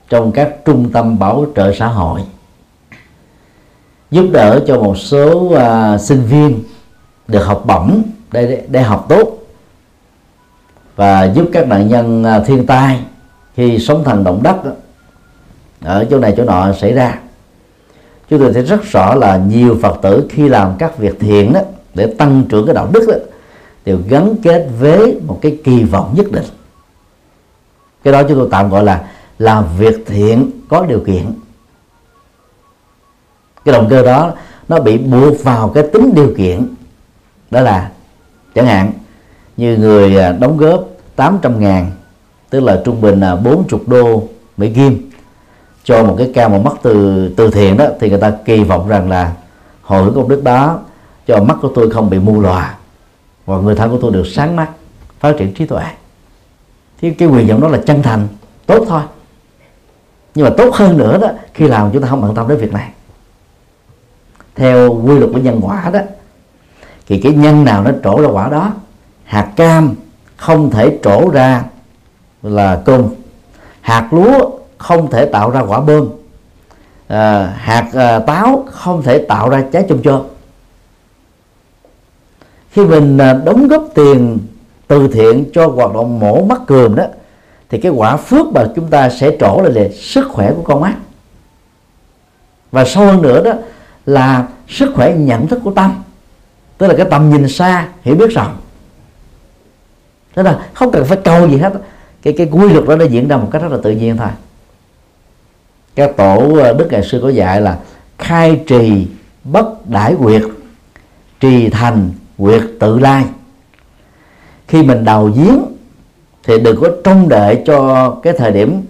trong 0.09 0.33
các 0.33 0.65
trung 0.65 0.91
tâm 0.93 1.19
bảo 1.19 1.47
trợ 1.57 1.75
xã 1.75 1.87
hội. 1.87 2.21
Giúp 4.11 4.27
đỡ 4.33 4.61
cho 4.67 4.81
một 4.81 4.99
số 4.99 5.31
uh, 5.39 6.01
sinh 6.01 6.23
viên 6.23 6.63
được 7.29 7.45
học 7.45 7.63
bổng 7.67 8.03
để, 8.33 8.65
để 8.69 8.83
học 8.83 9.07
tốt 9.09 9.39
và 10.97 11.25
giúp 11.25 11.51
các 11.53 11.69
nạn 11.69 11.89
nhân 11.89 12.25
uh, 12.25 12.47
thiên 12.47 12.67
tai 12.67 13.01
khi 13.55 13.79
sóng 13.79 14.05
thần 14.05 14.25
động 14.25 14.43
đất 14.43 14.57
ở 15.83 16.07
chỗ 16.11 16.19
này 16.19 16.35
chỗ 16.37 16.45
nọ 16.45 16.73
xảy 16.73 16.93
ra. 16.93 17.19
Chúng 18.31 18.41
tôi 18.41 18.53
thấy 18.53 18.63
rất 18.63 18.83
rõ 18.85 19.15
là 19.15 19.37
nhiều 19.37 19.79
phật 19.83 19.99
tử 20.03 20.27
khi 20.31 20.49
làm 20.49 20.73
các 20.79 20.99
việc 20.99 21.21
thiện 21.21 21.53
đó 21.53 21.61
để 21.95 22.15
tăng 22.19 22.43
trưởng 22.49 22.67
cái 22.67 22.75
đạo 22.75 22.89
đức 22.93 23.07
đó 23.09 23.15
đều 23.85 23.99
gắn 24.09 24.37
kết 24.43 24.69
với 24.79 25.21
một 25.27 25.39
cái 25.43 25.59
kỳ 25.65 25.85
vọng 25.85 26.15
nhất 26.17 26.27
định. 26.33 26.45
Cái 28.05 28.13
đó 28.13 28.23
chúng 28.23 28.39
tôi 28.39 28.49
tạm 28.51 28.71
gọi 28.71 28.85
là 28.85 29.05
làm 29.39 29.65
việc 29.79 30.07
thiện 30.07 30.51
có 30.69 30.87
điều 30.87 31.01
kiện. 31.01 31.27
Cái 33.65 33.73
động 33.73 33.87
cơ 33.91 34.03
đó, 34.03 34.33
nó 34.69 34.81
bị 34.81 34.99
buộc 34.99 35.45
vào 35.45 35.69
cái 35.69 35.85
tính 35.93 36.15
điều 36.15 36.35
kiện. 36.37 36.75
Đó 37.51 37.61
là, 37.61 37.91
chẳng 38.55 38.67
hạn, 38.67 38.93
như 39.57 39.77
người 39.77 40.17
à, 40.19 40.33
đóng 40.33 40.57
góp 40.57 40.85
800 41.17 41.61
ngàn, 41.61 41.91
tức 42.51 42.61
là 42.61 42.83
trung 42.85 43.01
bình 43.01 43.21
là 43.21 43.37
40 43.37 43.81
đô 43.87 44.23
Mỹ 44.57 44.73
Kim, 44.75 45.11
cho 45.85 46.05
một 46.05 46.15
cái 46.19 46.31
ca 46.35 46.49
một 46.49 46.65
mắt 46.65 46.73
từ 46.83 47.29
từ 47.37 47.51
thiện 47.51 47.77
đó, 47.77 47.87
thì 48.01 48.11
người 48.11 48.21
ta 48.21 48.33
kỳ 48.45 48.65
vọng 48.65 48.89
rằng 48.89 49.11
là 49.11 49.33
hồi 49.83 50.05
hướng 50.05 50.15
công 50.15 50.29
đức 50.29 50.45
đó, 50.45 50.79
cho 51.27 51.45
mắt 51.45 51.57
của 51.63 51.73
tôi 51.75 51.91
không 51.91 52.11
bị 52.11 52.19
mù 52.19 52.41
lòa 52.41 52.75
và 53.47 53.57
người 53.57 53.75
thân 53.75 53.91
của 53.91 53.99
tôi 54.01 54.13
được 54.13 54.27
sáng 54.27 54.57
mắt 54.57 54.69
phát 55.21 55.35
triển 55.39 55.55
trí 55.55 55.67
tuệ. 55.67 55.85
Thì 57.01 57.11
cái 57.11 57.29
quyền 57.29 57.47
vọng 57.47 57.61
đó 57.61 57.69
là 57.69 57.79
chân 57.87 58.03
thành 58.03 58.29
tốt 58.67 58.85
thôi. 58.89 59.03
Nhưng 60.35 60.45
mà 60.45 60.51
tốt 60.57 60.75
hơn 60.75 60.99
nữa 60.99 61.19
đó 61.19 61.29
khi 61.55 61.69
làm 61.69 61.91
chúng 61.93 62.03
ta 62.03 62.09
không 62.09 62.21
bận 62.21 62.35
tâm 62.35 62.49
đến 62.49 62.59
việc 62.59 62.73
này. 62.73 62.91
Theo 64.55 65.01
quy 65.07 65.19
luật 65.19 65.31
của 65.33 65.39
nhân 65.39 65.61
quả 65.63 65.91
đó 65.93 66.01
thì 67.07 67.21
cái 67.21 67.33
nhân 67.33 67.65
nào 67.65 67.83
nó 67.83 67.91
trổ 68.05 68.23
ra 68.23 68.29
quả 68.29 68.49
đó 68.49 68.73
hạt 69.25 69.53
cam 69.57 69.95
không 70.37 70.71
thể 70.71 70.99
trổ 71.03 71.31
ra 71.31 71.65
là 72.43 72.83
cơm. 72.85 73.09
Hạt 73.81 74.09
lúa 74.11 74.51
không 74.79 75.11
thể 75.11 75.27
tạo 75.27 75.51
ra 75.51 75.61
quả 75.61 75.81
bơm. 75.81 76.09
À, 77.09 77.55
hạt 77.57 77.91
à, 77.95 78.19
táo 78.19 78.65
không 78.73 79.03
thể 79.03 79.19
tạo 79.19 79.49
ra 79.49 79.65
trái 79.73 79.87
chôm 79.89 80.03
chôm 80.03 80.23
khi 82.75 82.85
mình 82.85 83.19
à, 83.19 83.33
đóng 83.33 83.69
góp 83.69 83.89
tiền 83.95 84.39
từ 84.87 85.09
thiện 85.09 85.45
cho 85.53 85.67
hoạt 85.67 85.95
động 85.95 86.21
mổ 86.21 86.45
mắt 86.45 86.61
cườm 86.67 86.95
đó, 86.95 87.05
thì 87.71 87.81
cái 87.81 87.93
quả 87.93 88.17
phước 88.17 88.47
mà 88.47 88.67
chúng 88.77 88.91
ta 88.91 89.09
sẽ 89.09 89.37
trổ 89.41 89.61
lại 89.63 89.73
là 89.73 89.89
sức 89.95 90.29
khỏe 90.29 90.53
của 90.57 90.63
con 90.63 90.81
mắt. 90.81 90.95
Và 92.73 92.85
sâu 92.85 93.05
hơn 93.07 93.23
nữa 93.23 93.43
đó 93.45 93.53
là 94.07 94.49
sức 94.69 94.93
khỏe 94.95 95.15
nhận 95.15 95.47
thức 95.47 95.61
của 95.65 95.71
tâm, 95.71 96.03
tức 96.79 96.87
là 96.87 96.95
cái 96.95 97.07
tầm 97.11 97.31
nhìn 97.31 97.49
xa, 97.49 97.89
hiểu 98.03 98.15
biết 98.15 98.31
rộng. 98.31 98.57
Thế 100.35 100.43
là 100.43 100.67
không 100.75 100.93
cần 100.93 101.05
phải 101.05 101.19
cầu 101.25 101.49
gì 101.49 101.57
hết 101.57 101.73
cái 102.23 102.35
cái 102.37 102.49
quy 102.53 102.73
luật 102.73 102.89
đó 102.89 102.97
nó 102.97 103.05
diễn 103.05 103.29
ra 103.29 103.37
một 103.37 103.49
cách 103.53 103.63
rất 103.63 103.73
là 103.73 103.79
tự 103.83 103.91
nhiên 103.91 104.17
thôi. 104.17 104.29
Các 105.95 106.17
tổ 106.17 106.59
à, 106.63 106.73
đức 106.73 106.89
ngày 106.91 107.03
xưa 107.03 107.21
có 107.23 107.29
dạy 107.29 107.61
là 107.61 107.79
khai 108.19 108.61
trì 108.67 109.07
bất 109.45 109.89
đãi 109.89 110.15
quyệt 110.23 110.43
trì 111.41 111.69
thành 111.69 112.11
quyệt 112.39 112.63
tự 112.81 112.99
lai. 112.99 113.25
Khi 114.69 114.83
mình 114.83 115.05
đào 115.05 115.31
giếng 115.37 115.59
thì 116.43 116.61
đừng 116.61 116.81
có 116.81 116.89
trông 117.05 117.29
đợi 117.29 117.63
cho 117.67 118.11
cái 118.23 118.33
thời 118.39 118.51
điểm, 118.51 118.83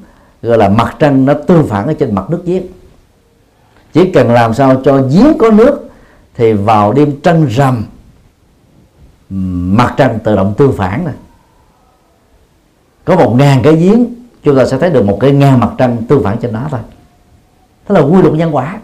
gọi 0.42 0.59
là, 0.59 0.68
mặt 0.68 0.97
trăng 0.99 1.24
nó 1.24 1.34
tương 1.34 1.66
phản 1.68 1.86
ở 1.86 1.95
trên 1.95 2.14
mặt 2.14 2.30
nước 2.30 2.42
giếng. 2.45 2.62
Chỉ 3.92 4.12
cần 4.12 4.30
làm 4.30 4.55
sao 4.55 4.82
cho 4.84 5.03
giếng 5.03 5.38
có 5.38 5.51
nước 5.51 5.90
thì 6.34 6.53
vào 6.53 6.92
đêm 6.92 7.20
trăng 7.20 7.47
rằm, 7.47 7.84
mặt 9.76 9.95
trăng 9.97 10.18
tự 10.24 10.36
động 10.36 10.55
tương 10.59 10.76
phản 10.76 11.05
này 11.05 11.14
có 13.05 13.16
một 13.16 13.34
ngàn 13.38 13.61
cái 13.62 13.76
giếng, 13.76 14.05
chúng 14.42 14.57
ta 14.57 14.66
sẽ 14.66 14.78
thấy 14.78 14.90
được 14.90 15.05
một 15.05 15.18
cái 15.20 15.32
ngang 15.32 15.61
mặt 15.61 15.70
trăng 15.78 15.97
tương 16.09 16.24
phản 16.24 16.38
trên 16.38 16.53
đó 16.53 16.66
thôi. 16.70 16.80
Đó 17.88 17.95
là 17.95 18.01
quy 18.01 18.22
luật 18.22 18.34
nhân 18.34 18.55
quả. 18.55 18.80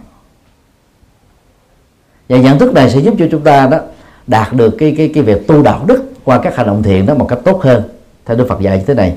Và 2.29 2.39
nhận 2.39 2.59
thức 2.59 2.73
này 2.73 2.91
sẽ 2.91 2.99
giúp 2.99 3.15
cho 3.19 3.27
chúng 3.31 3.43
ta 3.43 3.67
đó 3.67 3.79
đạt 4.27 4.53
được 4.53 4.77
cái 4.79 4.95
cái 4.99 5.11
cái 5.15 5.23
việc 5.23 5.47
tu 5.47 5.63
đạo 5.63 5.85
đức 5.87 6.13
qua 6.25 6.41
các 6.43 6.57
hành 6.57 6.67
động 6.67 6.83
thiện 6.83 7.07
đó 7.07 7.15
một 7.15 7.27
cách 7.29 7.39
tốt 7.45 7.63
hơn. 7.63 7.83
Theo 8.27 8.37
Đức 8.37 8.47
Phật 8.49 8.61
dạy 8.61 8.79
như 8.79 8.85
thế 8.85 8.95
này 8.95 9.17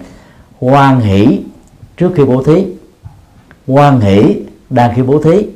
hoan 0.59 0.99
hỷ 0.99 1.39
trước 1.97 2.11
khi 2.15 2.23
bố 2.23 2.43
thí 2.43 2.65
hoan 3.67 3.99
hỷ 3.99 4.35
đang 4.69 4.95
khi 4.95 5.01
bố 5.01 5.21
thí 5.21 5.47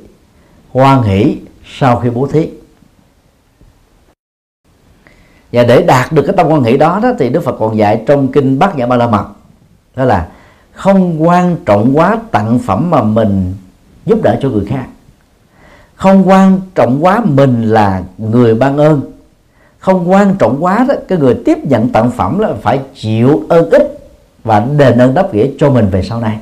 hoan 0.72 1.04
hỷ 1.04 1.38
sau 1.80 2.00
khi 2.00 2.10
bố 2.10 2.28
thí. 2.28 2.50
Và 5.52 5.64
để 5.64 5.82
đạt 5.82 6.12
được 6.12 6.24
cái 6.28 6.36
tâm 6.38 6.48
quan 6.48 6.64
hỷ 6.64 6.78
đó, 6.78 7.00
đó 7.04 7.14
thì 7.20 7.30
Đức 7.30 7.44
Phật 7.44 7.56
còn 7.60 7.78
dạy 7.78 8.04
trong 8.08 8.28
kinh 8.32 8.60
Bát 8.60 8.76
Nhã 8.76 8.86
Ba 8.88 8.96
La 8.96 9.08
Mật 9.08 9.26
đó 9.96 10.04
là 10.04 10.28
không 10.72 11.28
quan 11.28 11.56
trọng 11.66 11.98
quá 11.98 12.18
tặng 12.32 12.60
phẩm 12.60 12.90
mà 12.90 13.04
mình 13.04 13.54
giúp 14.06 14.20
đỡ 14.24 14.40
cho 14.42 14.50
người 14.50 14.66
khác. 14.66 14.86
Không 15.96 16.30
quan 16.30 16.62
trọng 16.76 17.06
quá 17.06 17.22
mình 17.26 17.64
là 17.64 18.04
người 18.18 18.56
ban 18.56 18.78
ơn 18.78 19.02
không 19.80 20.12
quan 20.12 20.36
trọng 20.40 20.64
quá 20.64 20.86
đó, 20.88 20.96
cái 21.08 21.18
người 21.18 21.38
tiếp 21.46 21.58
nhận 21.64 21.90
tặng 21.90 22.12
phẩm 22.12 22.40
là 22.40 22.50
phải 22.62 22.80
chịu 22.96 23.44
ơn 23.50 23.70
ích 23.70 23.98
và 24.44 24.60
đền 24.60 24.98
ơn 24.98 25.14
đáp 25.14 25.34
nghĩa 25.34 25.48
cho 25.60 25.70
mình 25.70 25.90
về 25.90 26.04
sau 26.04 26.22
này. 26.22 26.40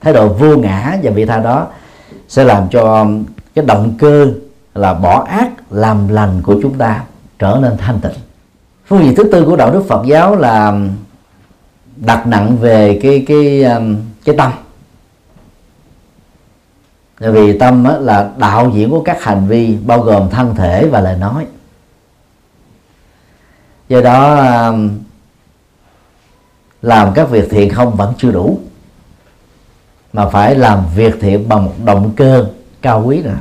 Thái 0.00 0.12
độ 0.12 0.28
vô 0.28 0.56
ngã 0.56 0.98
và 1.02 1.10
vị 1.10 1.24
tha 1.24 1.38
đó 1.38 1.66
sẽ 2.28 2.44
làm 2.44 2.68
cho 2.70 3.00
um, 3.00 3.24
cái 3.54 3.64
động 3.64 3.94
cơ 3.98 4.32
là 4.74 4.94
bỏ 4.94 5.24
ác 5.24 5.50
làm 5.70 6.08
lành 6.08 6.40
của 6.42 6.58
chúng 6.62 6.78
ta 6.78 7.02
trở 7.38 7.58
nên 7.62 7.76
thanh 7.78 8.00
tịnh. 8.00 8.12
Phương 8.86 9.04
diện 9.04 9.14
thứ 9.14 9.24
tư 9.24 9.44
của 9.44 9.56
đạo 9.56 9.70
đức 9.70 9.84
Phật 9.88 10.06
giáo 10.06 10.36
là 10.36 10.66
um, 10.68 10.90
đặt 11.96 12.26
nặng 12.26 12.56
về 12.60 12.98
cái 13.02 13.24
cái 13.28 13.64
um, 13.64 13.96
cái 14.24 14.36
tâm 14.38 14.52
vì 17.32 17.58
tâm 17.58 17.84
là 18.00 18.30
đạo 18.36 18.70
diễn 18.74 18.90
của 18.90 19.02
các 19.02 19.22
hành 19.22 19.46
vi 19.46 19.76
bao 19.86 20.00
gồm 20.00 20.30
thân 20.30 20.54
thể 20.54 20.86
và 20.86 21.00
lời 21.00 21.16
nói. 21.16 21.46
Do 23.88 24.00
đó 24.00 24.44
làm 26.82 27.12
các 27.14 27.30
việc 27.30 27.50
thiện 27.50 27.70
không 27.70 27.96
vẫn 27.96 28.14
chưa 28.18 28.32
đủ 28.32 28.58
mà 30.12 30.28
phải 30.28 30.54
làm 30.54 30.84
việc 30.96 31.14
thiện 31.20 31.48
bằng 31.48 31.64
một 31.64 31.72
động 31.84 32.12
cơ 32.16 32.46
cao 32.82 33.02
quý 33.06 33.22
nữa 33.22 33.36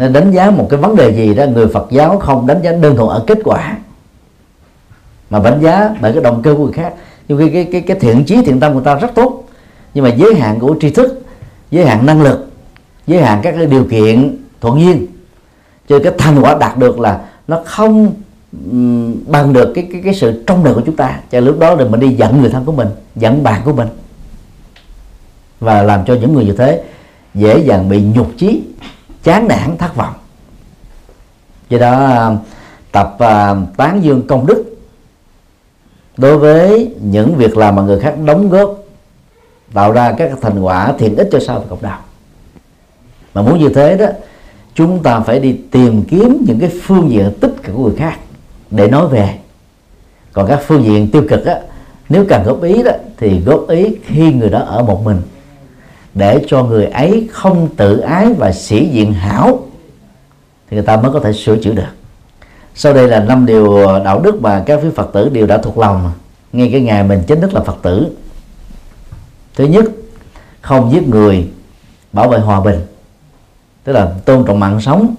nên 0.00 0.12
đánh 0.12 0.30
giá 0.30 0.50
một 0.50 0.66
cái 0.70 0.80
vấn 0.80 0.96
đề 0.96 1.14
gì 1.14 1.34
đó 1.34 1.46
người 1.46 1.68
Phật 1.68 1.86
giáo 1.90 2.18
không 2.18 2.46
đánh 2.46 2.62
giá 2.62 2.72
đơn 2.72 2.96
thuần 2.96 3.08
ở 3.08 3.24
kết 3.26 3.38
quả 3.44 3.78
mà 5.30 5.38
đánh 5.38 5.60
giá 5.60 5.94
bởi 6.00 6.12
cái 6.12 6.22
động 6.22 6.42
cơ 6.42 6.54
của 6.54 6.64
người 6.64 6.72
khác. 6.72 6.94
Nhưng 7.28 7.38
khi 7.38 7.50
cái, 7.50 7.68
cái, 7.72 7.80
cái 7.80 8.00
thiện 8.00 8.24
chí 8.24 8.42
thiện 8.44 8.60
tâm 8.60 8.74
của 8.74 8.80
ta 8.80 8.94
rất 8.94 9.10
tốt 9.14 9.44
nhưng 9.94 10.04
mà 10.04 10.10
giới 10.10 10.34
hạn 10.34 10.60
của 10.60 10.76
tri 10.80 10.90
thức 10.90 11.22
giới 11.70 11.86
hạn 11.86 12.06
năng 12.06 12.22
lực 12.22 12.50
giới 13.06 13.22
hạn 13.22 13.40
các 13.42 13.54
cái 13.56 13.66
điều 13.66 13.84
kiện 13.84 14.36
thuận 14.60 14.78
nhiên. 14.78 15.06
Cho 15.88 15.98
cái 16.04 16.12
thành 16.18 16.40
quả 16.40 16.56
đạt 16.60 16.78
được 16.78 17.00
là 17.00 17.20
nó 17.48 17.60
không 17.64 18.12
bằng 19.26 19.52
được 19.52 19.72
cái 19.74 19.88
cái 19.92 20.00
cái 20.04 20.14
sự 20.14 20.44
trong 20.46 20.64
đời 20.64 20.74
của 20.74 20.82
chúng 20.86 20.96
ta. 20.96 21.20
Cho 21.30 21.40
lúc 21.40 21.58
đó 21.58 21.74
là 21.74 21.84
mình 21.84 22.00
đi 22.00 22.08
giận 22.08 22.40
người 22.40 22.50
thân 22.50 22.64
của 22.64 22.72
mình 22.72 22.88
giận 23.16 23.42
bạn 23.42 23.62
của 23.64 23.72
mình. 23.72 23.88
Và 25.60 25.82
làm 25.82 26.04
cho 26.04 26.14
những 26.14 26.32
người 26.32 26.44
như 26.44 26.52
thế 26.52 26.82
dễ 27.34 27.58
dàng 27.58 27.88
bị 27.88 28.02
nhục 28.02 28.30
chí 28.38 28.62
chán 29.22 29.48
nản 29.48 29.76
thất 29.76 29.96
vọng. 29.96 30.14
Do 31.68 31.78
đó 31.78 32.32
tập 32.92 33.14
uh, 33.14 33.76
tán 33.76 34.04
dương 34.04 34.26
công 34.26 34.46
đức 34.46 34.64
đối 36.16 36.38
với 36.38 36.94
những 37.00 37.36
việc 37.36 37.56
làm 37.56 37.76
mà 37.76 37.82
người 37.82 38.00
khác 38.00 38.14
đóng 38.24 38.48
góp 38.48 38.79
tạo 39.74 39.92
ra 39.92 40.12
các 40.18 40.30
thành 40.40 40.60
quả 40.60 40.92
thiện 40.98 41.16
ích 41.16 41.28
cho 41.32 41.38
xã 41.40 41.52
hội 41.52 41.62
cộng 41.68 41.82
đồng. 41.82 42.00
Mà 43.34 43.42
muốn 43.42 43.58
như 43.58 43.68
thế 43.68 43.96
đó, 43.96 44.06
chúng 44.74 45.02
ta 45.02 45.20
phải 45.20 45.40
đi 45.40 45.56
tìm 45.70 46.02
kiếm 46.02 46.44
những 46.46 46.58
cái 46.60 46.70
phương 46.82 47.10
diện 47.10 47.32
tích 47.40 47.52
cực 47.62 47.76
của 47.76 47.82
người 47.82 47.96
khác 47.96 48.18
để 48.70 48.88
nói 48.88 49.08
về. 49.08 49.34
Còn 50.32 50.46
các 50.48 50.60
phương 50.66 50.84
diện 50.84 51.10
tiêu 51.10 51.22
cực 51.28 51.44
á, 51.44 51.60
nếu 52.08 52.24
cần 52.28 52.42
góp 52.44 52.62
ý 52.62 52.82
đó, 52.82 52.92
thì 53.16 53.40
góp 53.40 53.68
ý 53.68 53.96
khi 54.06 54.32
người 54.32 54.50
đó 54.50 54.58
ở 54.58 54.82
một 54.82 55.04
mình. 55.04 55.22
Để 56.14 56.44
cho 56.46 56.62
người 56.62 56.86
ấy 56.86 57.28
không 57.32 57.68
tự 57.76 57.98
ái 57.98 58.32
và 58.32 58.52
sĩ 58.52 58.88
diện 58.88 59.12
hảo, 59.12 59.60
thì 60.70 60.74
người 60.76 60.86
ta 60.86 60.96
mới 60.96 61.12
có 61.12 61.20
thể 61.20 61.32
sửa 61.32 61.56
chữa 61.56 61.72
được. 61.72 61.82
Sau 62.74 62.94
đây 62.94 63.08
là 63.08 63.20
năm 63.20 63.46
điều 63.46 63.86
đạo 64.04 64.20
đức 64.20 64.42
mà 64.42 64.62
các 64.66 64.80
quý 64.82 64.88
phật 64.96 65.10
tử 65.12 65.28
đều 65.28 65.46
đã 65.46 65.58
thuộc 65.58 65.78
lòng. 65.78 66.12
Ngay 66.52 66.68
cái 66.72 66.80
ngày 66.80 67.04
mình 67.04 67.22
chính 67.26 67.40
thức 67.40 67.54
là 67.54 67.60
phật 67.60 67.76
tử 67.82 68.06
thứ 69.54 69.64
nhất 69.64 69.84
không 70.60 70.92
giết 70.92 71.08
người 71.08 71.50
bảo 72.12 72.28
vệ 72.28 72.38
hòa 72.38 72.60
bình 72.60 72.80
tức 73.84 73.92
là 73.92 74.12
tôn 74.24 74.44
trọng 74.46 74.60
mạng 74.60 74.80
sống. 74.80 75.14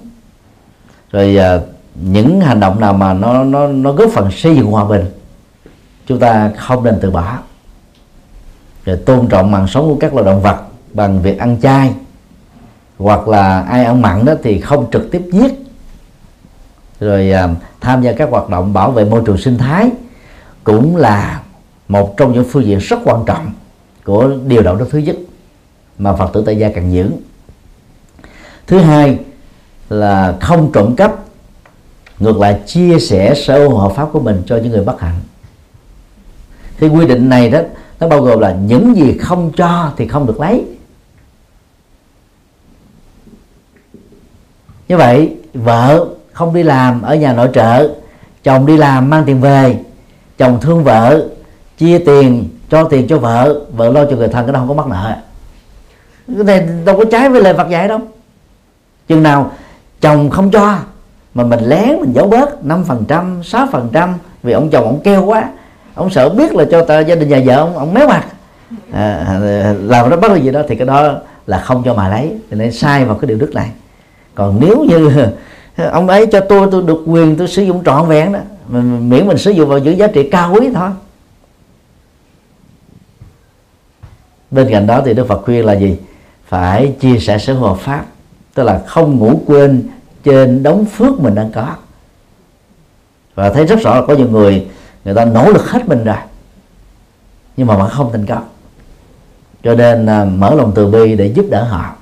Rồi 1.11 1.37
à, 1.37 1.59
những 1.95 2.41
hành 2.41 2.59
động 2.59 2.79
nào 2.79 2.93
mà 2.93 3.13
nó 3.13 3.43
nó 3.43 3.67
nó 3.67 3.91
góp 3.91 4.09
phần 4.11 4.31
xây 4.31 4.55
dựng 4.55 4.65
hòa 4.65 4.85
bình 4.85 5.05
chúng 6.07 6.19
ta 6.19 6.51
không 6.57 6.83
nên 6.83 6.97
từ 7.01 7.11
bỏ. 7.11 7.37
Rồi 8.85 8.97
tôn 8.97 9.27
trọng 9.27 9.51
mạng 9.51 9.67
sống 9.67 9.89
của 9.89 9.97
các 9.99 10.13
loài 10.13 10.25
động 10.25 10.41
vật 10.41 10.57
bằng 10.93 11.21
việc 11.21 11.39
ăn 11.39 11.61
chay 11.61 11.93
hoặc 12.97 13.27
là 13.27 13.61
ai 13.61 13.85
ăn 13.85 14.01
mặn 14.01 14.25
đó 14.25 14.33
thì 14.43 14.59
không 14.61 14.91
trực 14.91 15.11
tiếp 15.11 15.21
giết. 15.31 15.53
Rồi 16.99 17.31
à, 17.31 17.47
tham 17.81 18.01
gia 18.01 18.11
các 18.11 18.29
hoạt 18.29 18.49
động 18.49 18.73
bảo 18.73 18.91
vệ 18.91 19.05
môi 19.05 19.21
trường 19.25 19.37
sinh 19.37 19.57
thái 19.57 19.89
cũng 20.63 20.95
là 20.95 21.41
một 21.87 22.17
trong 22.17 22.33
những 22.33 22.45
phương 22.49 22.65
diện 22.65 22.79
rất 22.79 22.99
quan 23.03 23.23
trọng 23.25 23.51
của 24.05 24.31
điều 24.47 24.61
đạo 24.61 24.75
đức 24.75 24.87
thứ 24.91 24.97
nhất 24.97 25.15
mà 25.97 26.15
phật 26.15 26.33
tử 26.33 26.43
tại 26.45 26.57
gia 26.57 26.69
cần 26.69 26.93
giữ. 26.93 27.11
Thứ 28.67 28.79
hai 28.79 29.19
là 29.89 30.37
không 30.41 30.71
trộm 30.73 30.95
cắp, 30.95 31.15
ngược 32.19 32.39
lại 32.39 32.59
chia 32.65 32.99
sẻ 32.99 33.33
sở 33.35 33.59
hữu 33.59 33.77
hợp 33.77 33.91
pháp 33.95 34.09
của 34.11 34.19
mình 34.19 34.43
cho 34.45 34.57
những 34.57 34.71
người 34.71 34.83
bất 34.83 35.01
hạnh. 35.01 35.19
Thì 36.79 36.87
quy 36.87 37.07
định 37.07 37.29
này 37.29 37.49
đó, 37.49 37.59
nó 37.99 38.07
bao 38.07 38.21
gồm 38.21 38.39
là 38.39 38.51
những 38.51 38.95
gì 38.95 39.17
không 39.17 39.51
cho 39.57 39.91
thì 39.97 40.07
không 40.07 40.27
được 40.27 40.39
lấy. 40.39 40.65
Như 44.87 44.97
vậy, 44.97 45.35
vợ 45.53 46.07
không 46.31 46.53
đi 46.53 46.63
làm 46.63 47.01
ở 47.01 47.15
nhà 47.15 47.33
nội 47.33 47.49
trợ, 47.53 47.95
chồng 48.43 48.65
đi 48.65 48.77
làm 48.77 49.09
mang 49.09 49.23
tiền 49.25 49.41
về, 49.41 49.79
chồng 50.37 50.59
thương 50.61 50.83
vợ, 50.83 51.29
chia 51.77 51.99
tiền 51.99 52.49
cho 52.71 52.83
tiền 52.83 53.07
cho 53.07 53.17
vợ 53.17 53.59
vợ 53.71 53.89
lo 53.89 54.05
cho 54.05 54.15
người 54.15 54.27
thân 54.27 54.45
cái 54.45 54.53
đó 54.53 54.59
không 54.59 54.67
có 54.67 54.73
mắc 54.73 54.87
nợ. 54.87 55.15
Cái 56.35 56.43
này 56.43 56.67
đâu 56.85 56.97
có 56.97 57.05
trái 57.11 57.29
với 57.29 57.41
lời 57.41 57.53
Phật 57.53 57.69
dạy 57.69 57.87
đâu. 57.87 57.99
Chừng 59.07 59.23
nào 59.23 59.51
chồng 60.01 60.29
không 60.29 60.51
cho 60.51 60.77
mà 61.33 61.43
mình 61.43 61.59
lén 61.59 61.89
mình 61.99 62.13
giấu 62.13 62.27
bớt 62.27 62.65
năm 62.65 62.83
phần 62.83 63.05
trăm 63.07 63.43
sáu 63.43 63.67
phần 63.71 63.89
trăm 63.93 64.13
vì 64.43 64.53
ông 64.53 64.69
chồng 64.69 64.85
ông 64.85 64.99
keo 64.99 65.25
quá. 65.25 65.49
Ông 65.95 66.09
sợ 66.09 66.29
biết 66.29 66.53
là 66.53 66.65
cho 66.71 66.85
ta, 66.85 66.99
gia 66.99 67.15
đình 67.15 67.29
nhà 67.29 67.41
vợ 67.45 67.55
ông 67.55 67.77
ông 67.77 67.93
méo 67.93 68.07
mặt. 68.07 68.25
À, 68.91 69.39
làm 69.81 70.09
nó 70.09 70.15
bất 70.15 70.29
được 70.33 70.43
gì 70.43 70.51
đó 70.51 70.61
thì 70.67 70.75
cái 70.75 70.87
đó 70.87 71.13
là 71.47 71.59
không 71.59 71.81
cho 71.85 71.93
mà 71.93 72.09
lấy. 72.09 72.37
Thì 72.49 72.57
nên 72.57 72.71
sai 72.71 73.05
vào 73.05 73.15
cái 73.15 73.27
điều 73.27 73.37
đức 73.37 73.53
này. 73.53 73.71
Còn 74.35 74.57
nếu 74.59 74.85
như 74.89 75.11
ông 75.91 76.07
ấy 76.07 76.25
cho 76.25 76.39
tôi 76.39 76.67
tôi 76.71 76.81
được 76.81 77.03
quyền 77.05 77.37
tôi 77.37 77.47
sử 77.47 77.63
dụng 77.63 77.83
trọn 77.85 78.07
vẹn 78.07 78.33
đó 78.33 78.39
miễn 78.99 79.27
mình 79.27 79.37
sử 79.37 79.51
dụng 79.51 79.69
vào 79.69 79.79
những 79.79 79.97
giá 79.97 80.07
trị 80.07 80.29
cao 80.29 80.53
quý 80.53 80.69
thôi. 80.75 80.89
Bên 84.51 84.67
cạnh 84.71 84.87
đó 84.87 85.01
thì 85.05 85.13
đức 85.13 85.27
phật 85.27 85.41
khuyên 85.45 85.65
là 85.65 85.73
gì? 85.73 85.97
Phải 86.47 86.93
chia 86.99 87.19
sẻ 87.19 87.37
sở 87.37 87.53
hữu 87.53 87.75
pháp 87.75 88.05
tức 88.53 88.63
là 88.63 88.81
không 88.87 89.19
ngủ 89.19 89.41
quên 89.45 89.83
trên 90.23 90.63
đống 90.63 90.85
phước 90.85 91.19
mình 91.19 91.35
đang 91.35 91.51
có. 91.51 91.75
Và 93.35 93.49
thấy 93.49 93.65
rất 93.65 93.79
rõ 93.79 93.95
là 93.95 94.05
có 94.07 94.13
nhiều 94.13 94.29
người 94.29 94.67
người 95.05 95.13
ta 95.13 95.25
nỗ 95.25 95.51
lực 95.51 95.69
hết 95.69 95.87
mình 95.87 96.03
rồi 96.03 96.15
nhưng 97.57 97.67
mà 97.67 97.77
vẫn 97.77 97.89
không 97.89 98.11
thành 98.11 98.25
công. 98.25 98.43
Cho 99.63 99.75
nên 99.75 100.05
à, 100.05 100.25
mở 100.25 100.55
lòng 100.55 100.71
từ 100.75 100.87
bi 100.87 101.15
để 101.15 101.25
giúp 101.25 101.45
đỡ 101.49 101.63
họ. 101.63 101.95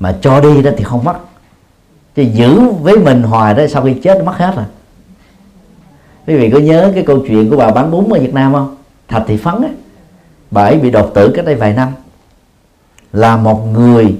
Mà 0.00 0.16
cho 0.20 0.40
đi 0.40 0.62
đó 0.62 0.70
thì 0.76 0.84
không 0.84 1.04
mất. 1.04 1.16
Chứ 2.14 2.22
giữ 2.22 2.60
với 2.60 2.98
mình 2.98 3.22
hoài 3.22 3.54
đó 3.54 3.66
sau 3.70 3.82
khi 3.82 3.94
chết 3.94 4.24
mất 4.24 4.36
hết 4.36 4.52
rồi. 4.56 4.64
Quý 6.26 6.36
vị 6.36 6.50
có 6.50 6.58
nhớ 6.58 6.90
cái 6.94 7.02
câu 7.06 7.18
chuyện 7.28 7.50
của 7.50 7.56
bà 7.56 7.70
bán 7.70 7.90
bún 7.90 8.04
ở 8.10 8.20
Việt 8.20 8.34
Nam 8.34 8.52
không? 8.52 8.76
Thạch 9.08 9.22
Thị 9.26 9.36
Phấn 9.36 9.54
ấy 9.54 9.72
bởi 10.52 10.78
bị 10.78 10.90
đột 10.90 11.10
tử 11.14 11.32
cách 11.34 11.44
đây 11.44 11.54
vài 11.54 11.72
năm 11.72 11.88
là 13.12 13.36
một 13.36 13.66
người 13.72 14.16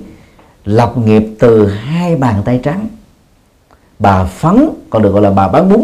lập 0.64 0.93
nghiệp 0.99 1.22
từ 1.39 1.68
hai 1.68 2.16
bàn 2.16 2.43
tay 2.45 2.61
trắng. 2.62 2.89
Bà 3.99 4.24
Phấn 4.24 4.68
còn 4.91 5.03
được 5.03 5.12
gọi 5.12 5.22
là 5.22 5.30
bà 5.30 5.49
bán 5.49 5.68
bún 5.68 5.83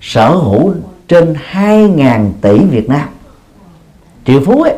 sở 0.00 0.30
hữu 0.30 0.74
trên 1.08 1.34
2.000 1.52 2.30
tỷ 2.40 2.58
Việt 2.58 2.88
Nam. 2.88 3.08
Triệu 4.24 4.40
phú 4.46 4.62
ấy 4.62 4.74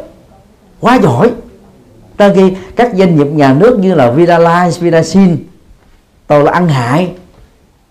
quá 0.81 0.99
giỏi. 1.03 1.31
Ta 2.17 2.33
khi 2.35 2.53
các 2.77 2.93
doanh 2.95 3.17
nghiệp 3.17 3.27
nhà 3.27 3.55
nước 3.55 3.79
như 3.79 3.95
là 3.95 4.13
Vidalize, 4.13 4.81
Vidasin 4.81 5.37
tàu 6.27 6.43
là 6.43 6.53
ăn 6.53 6.69
hại 6.69 7.13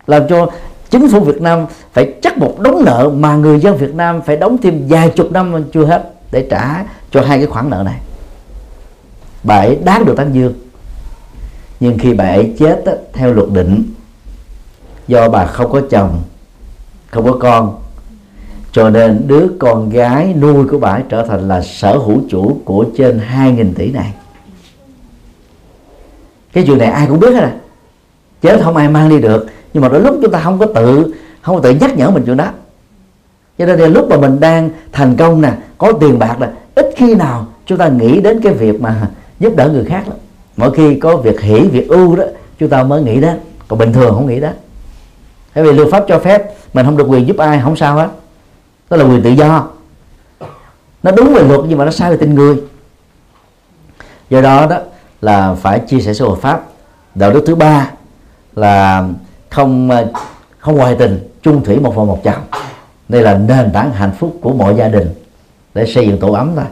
làm 0.06 0.28
cho 0.28 0.50
chính 0.90 1.08
phủ 1.08 1.20
Việt 1.20 1.42
Nam 1.42 1.66
phải 1.92 2.14
chắc 2.22 2.38
một 2.38 2.60
đống 2.60 2.82
nợ 2.84 3.10
mà 3.14 3.36
người 3.36 3.60
dân 3.60 3.76
Việt 3.76 3.94
Nam 3.94 4.22
phải 4.22 4.36
đóng 4.36 4.58
thêm 4.62 4.84
vài 4.88 5.10
chục 5.10 5.32
năm 5.32 5.64
chưa 5.72 5.84
hết 5.84 6.12
để 6.32 6.46
trả 6.50 6.84
cho 7.10 7.20
hai 7.20 7.38
cái 7.38 7.46
khoản 7.46 7.70
nợ 7.70 7.82
này. 7.84 8.00
Bà 9.42 9.56
ấy 9.56 9.78
đáng 9.84 10.04
được 10.04 10.14
tán 10.16 10.32
dương. 10.32 10.54
Nhưng 11.80 11.98
khi 11.98 12.14
bà 12.14 12.24
ấy 12.24 12.54
chết 12.58 12.82
á, 12.86 12.92
theo 13.12 13.32
luật 13.32 13.48
định 13.52 13.84
do 15.08 15.28
bà 15.28 15.46
không 15.46 15.72
có 15.72 15.82
chồng 15.90 16.22
không 17.10 17.24
có 17.24 17.36
con 17.40 17.78
cho 18.72 18.90
nên 18.90 19.22
đứa 19.26 19.46
con 19.58 19.90
gái 19.90 20.34
nuôi 20.34 20.68
của 20.68 20.78
bà 20.78 21.00
trở 21.08 21.26
thành 21.26 21.48
là 21.48 21.62
sở 21.62 21.98
hữu 21.98 22.20
chủ 22.30 22.60
của 22.64 22.84
trên 22.96 23.20
2.000 23.34 23.72
tỷ 23.74 23.90
này. 23.90 24.14
Cái 26.52 26.64
chuyện 26.66 26.78
này 26.78 26.88
ai 26.88 27.06
cũng 27.06 27.20
biết 27.20 27.34
hết 27.34 27.40
à. 27.40 27.52
Chết 28.42 28.60
không 28.62 28.76
ai 28.76 28.88
mang 28.88 29.08
đi 29.08 29.18
được 29.18 29.46
nhưng 29.74 29.82
mà 29.82 29.88
đôi 29.88 30.00
lúc 30.00 30.18
chúng 30.22 30.32
ta 30.32 30.40
không 30.40 30.58
có 30.58 30.66
tự 30.66 31.14
không 31.42 31.56
có 31.56 31.62
tự 31.62 31.70
nhắc 31.70 31.96
nhở 31.96 32.10
mình 32.10 32.22
chuyện 32.26 32.36
đó 32.36 32.50
cho 33.58 33.66
nên 33.66 33.78
là 33.78 33.86
lúc 33.86 34.08
mà 34.10 34.16
mình 34.16 34.40
đang 34.40 34.70
thành 34.92 35.16
công 35.16 35.40
nè, 35.40 35.52
có 35.78 35.92
tiền 35.92 36.18
bạc 36.18 36.36
nè 36.40 36.46
ít 36.74 36.86
khi 36.96 37.14
nào 37.14 37.46
chúng 37.66 37.78
ta 37.78 37.88
nghĩ 37.88 38.20
đến 38.20 38.40
cái 38.42 38.52
việc 38.52 38.80
mà 38.80 39.08
giúp 39.40 39.56
đỡ 39.56 39.68
người 39.68 39.84
khác 39.84 40.02
lắm. 40.08 40.18
Mỗi 40.56 40.74
khi 40.74 40.94
có 40.94 41.16
việc 41.16 41.40
hỷ 41.40 41.60
việc 41.60 41.88
ưu 41.88 42.16
đó, 42.16 42.24
chúng 42.58 42.68
ta 42.68 42.82
mới 42.82 43.02
nghĩ 43.02 43.20
đến. 43.20 43.38
Còn 43.68 43.78
bình 43.78 43.92
thường 43.92 44.14
không 44.14 44.26
nghĩ 44.26 44.40
đến. 44.40 44.52
Bởi 45.54 45.64
vì 45.64 45.72
luật 45.72 45.88
pháp 45.90 46.04
cho 46.08 46.18
phép, 46.18 46.54
mình 46.74 46.86
không 46.86 46.96
được 46.96 47.06
quyền 47.08 47.26
giúp 47.26 47.36
ai, 47.36 47.60
không 47.64 47.76
sao 47.76 47.96
hết. 47.96 48.08
Đó 48.90 48.96
là 48.96 49.04
quyền 49.04 49.22
tự 49.22 49.30
do. 49.30 49.68
Nó 51.02 51.10
đúng 51.10 51.34
về 51.34 51.42
luật 51.42 51.60
nhưng 51.68 51.78
mà 51.78 51.84
nó 51.84 51.90
sai 51.90 52.10
về 52.10 52.16
tình 52.16 52.34
người. 52.34 52.56
Do 54.30 54.40
đó 54.40 54.66
đó 54.66 54.78
là 55.20 55.54
phải 55.54 55.78
chia 55.78 56.00
sẻ 56.00 56.14
sự 56.14 56.28
hợp 56.28 56.38
pháp. 56.38 56.62
Đạo 57.14 57.32
đức 57.32 57.44
thứ 57.46 57.54
ba 57.54 57.90
là 58.56 59.04
không 59.50 59.90
ờ, 59.90 60.06
không 60.58 60.76
ngoại 60.76 60.96
tình, 60.98 61.28
chung 61.42 61.64
thủy 61.64 61.80
một 61.80 61.94
vợ 61.94 62.04
một 62.04 62.20
chồng 62.24 62.42
đây 63.12 63.22
là 63.22 63.38
nền 63.38 63.70
tảng 63.72 63.92
hạnh 63.92 64.12
phúc 64.18 64.36
của 64.40 64.52
mọi 64.52 64.74
gia 64.76 64.88
đình. 64.88 65.08
Để 65.74 65.86
xây 65.86 66.06
dựng 66.06 66.18
tổ 66.18 66.32
ấm 66.32 66.52
thôi 66.56 66.64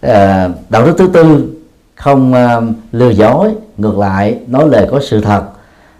à, 0.00 0.10
ờ, 0.12 0.50
đạo 0.68 0.86
đức 0.86 0.94
thứ 0.98 1.10
tư 1.12 1.54
không 1.94 2.34
ờ, 2.34 2.62
lừa 2.92 3.10
dối 3.10 3.50
ngược 3.76 3.98
lại 3.98 4.38
nói 4.46 4.68
lời 4.68 4.86
có 4.90 5.00
sự 5.00 5.20
thật 5.20 5.42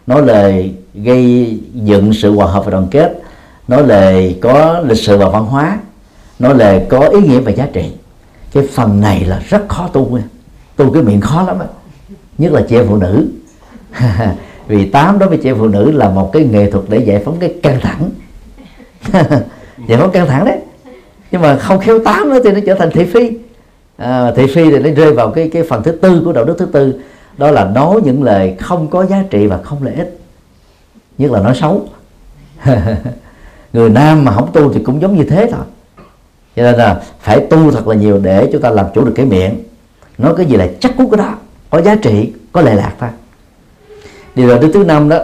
nói 0.07 0.23
lời 0.23 0.75
gây 0.95 1.59
dựng 1.75 2.13
sự 2.15 2.35
hòa 2.35 2.47
hợp 2.47 2.65
và 2.65 2.71
đoàn 2.71 2.87
kết 2.91 3.23
nói 3.69 3.87
lời 3.87 4.39
có 4.41 4.81
lịch 4.81 4.99
sử 4.99 5.17
và 5.17 5.29
văn 5.29 5.45
hóa 5.45 5.79
nói 6.39 6.55
lời 6.55 6.87
có 6.89 7.09
ý 7.09 7.21
nghĩa 7.21 7.41
và 7.41 7.51
giá 7.51 7.69
trị. 7.73 7.93
Cái 8.53 8.67
phần 8.73 9.01
này 9.01 9.25
là 9.25 9.43
rất 9.49 9.69
khó 9.69 9.89
tu 9.93 10.17
nha 10.17 10.23
tu 10.77 10.93
cái 10.93 11.03
miệng 11.03 11.21
khó 11.21 11.43
lắm 11.43 11.59
á. 11.59 11.67
Nhất 12.39 12.53
là 12.53 12.63
chị 12.69 12.77
em 12.77 12.87
phụ 12.89 12.97
nữ. 12.97 13.29
Vì 14.69 14.91
tám 14.91 15.19
đối 15.19 15.29
với 15.29 15.39
chị 15.43 15.49
em 15.49 15.57
phụ 15.59 15.69
nữ 15.69 15.91
là 15.91 16.11
một 16.11 16.31
cái 16.33 16.45
nghệ 16.45 16.71
thuật 16.71 16.85
để 16.89 16.99
giải 16.99 17.23
phóng 17.25 17.37
cái 17.41 17.55
căng 17.63 17.81
thẳng. 17.81 18.11
Dạ, 19.13 19.25
vậy 19.89 19.99
có 19.99 20.09
căng 20.09 20.27
thẳng 20.27 20.45
đấy. 20.45 20.59
Nhưng 21.31 21.43
mà 21.43 21.57
không 21.57 21.81
khéo 21.81 21.99
tám 21.99 22.31
nữa 22.31 22.41
thì 22.45 22.53
nó 22.53 22.61
trở 22.67 22.75
thành 22.75 22.91
thị 22.91 23.05
phi. 23.05 23.31
À, 23.97 24.33
thị 24.37 24.47
phi 24.47 24.71
thì 24.71 24.79
nó 24.79 24.91
rơi 24.91 25.13
vào 25.13 25.31
cái 25.31 25.51
cái 25.53 25.63
phần 25.63 25.83
thứ 25.83 25.93
tư 25.93 26.23
của 26.25 26.33
đạo 26.33 26.45
đức 26.45 26.55
thứ 26.59 26.67
tư. 26.67 27.01
Đó 27.39 27.51
là 27.51 27.65
nói 27.65 28.01
những 28.05 28.23
lời 28.23 28.57
không 28.61 28.89
có 28.89 29.07
giá 29.07 29.25
trị 29.31 29.47
và 29.47 29.59
không 29.63 29.83
lợi 29.83 29.95
ích. 29.95 30.19
Nhất 31.19 31.31
là 31.31 31.41
nói 31.41 31.55
xấu. 31.55 31.89
Người 33.73 33.91
nam 33.91 34.25
mà 34.25 34.33
không 34.33 34.51
tu 34.53 34.73
thì 34.73 34.81
cũng 34.85 35.01
giống 35.01 35.17
như 35.17 35.25
thế 35.25 35.49
thôi. 35.53 35.65
Cho 36.57 36.63
nên 36.63 36.75
là 36.75 37.03
phải 37.21 37.41
tu 37.51 37.71
thật 37.71 37.89
là 37.89 37.95
nhiều 37.95 38.21
để 38.23 38.49
chúng 38.53 38.63
ta 38.63 38.71
làm 38.71 38.87
chủ 38.95 39.05
được 39.05 39.13
cái 39.17 39.27
miệng. 39.27 39.63
Nói 40.19 40.35
cái 40.37 40.47
gì 40.47 40.57
là 40.57 40.69
chắc 40.81 40.97
cú 40.97 41.09
cái 41.11 41.19
đó. 41.19 41.35
Có 41.71 41.83
giá 41.83 41.95
trị 41.95 42.33
có 42.53 42.61
lệ 42.61 42.75
lạc 42.75 42.93
thôi. 43.01 43.11
Điều 44.35 44.59
thứ 44.59 44.73
thứ 44.73 44.85
năm 44.85 45.09
đó 45.09 45.19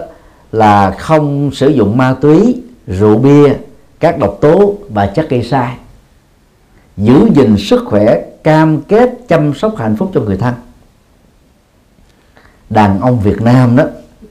là 0.53 0.91
không 0.91 1.51
sử 1.53 1.68
dụng 1.68 1.97
ma 1.97 2.14
túy 2.20 2.62
rượu 2.87 3.18
bia 3.18 3.55
các 4.01 4.18
độc 4.18 4.39
tố 4.41 4.74
và 4.89 5.07
chất 5.07 5.30
gây 5.30 5.43
sai. 5.43 5.76
Giữ 6.97 7.28
gìn 7.35 7.57
sức 7.59 7.85
khỏe 7.87 8.22
cam 8.43 8.82
kết 8.82 9.11
chăm 9.28 9.55
sóc 9.55 9.76
hạnh 9.76 9.97
phúc 9.97 10.11
cho 10.14 10.20
người 10.20 10.37
thân. 10.37 10.55
Đàn 12.70 13.01
ông 13.01 13.20
Việt 13.20 13.43
Nam 13.43 13.76
đó 13.76 13.85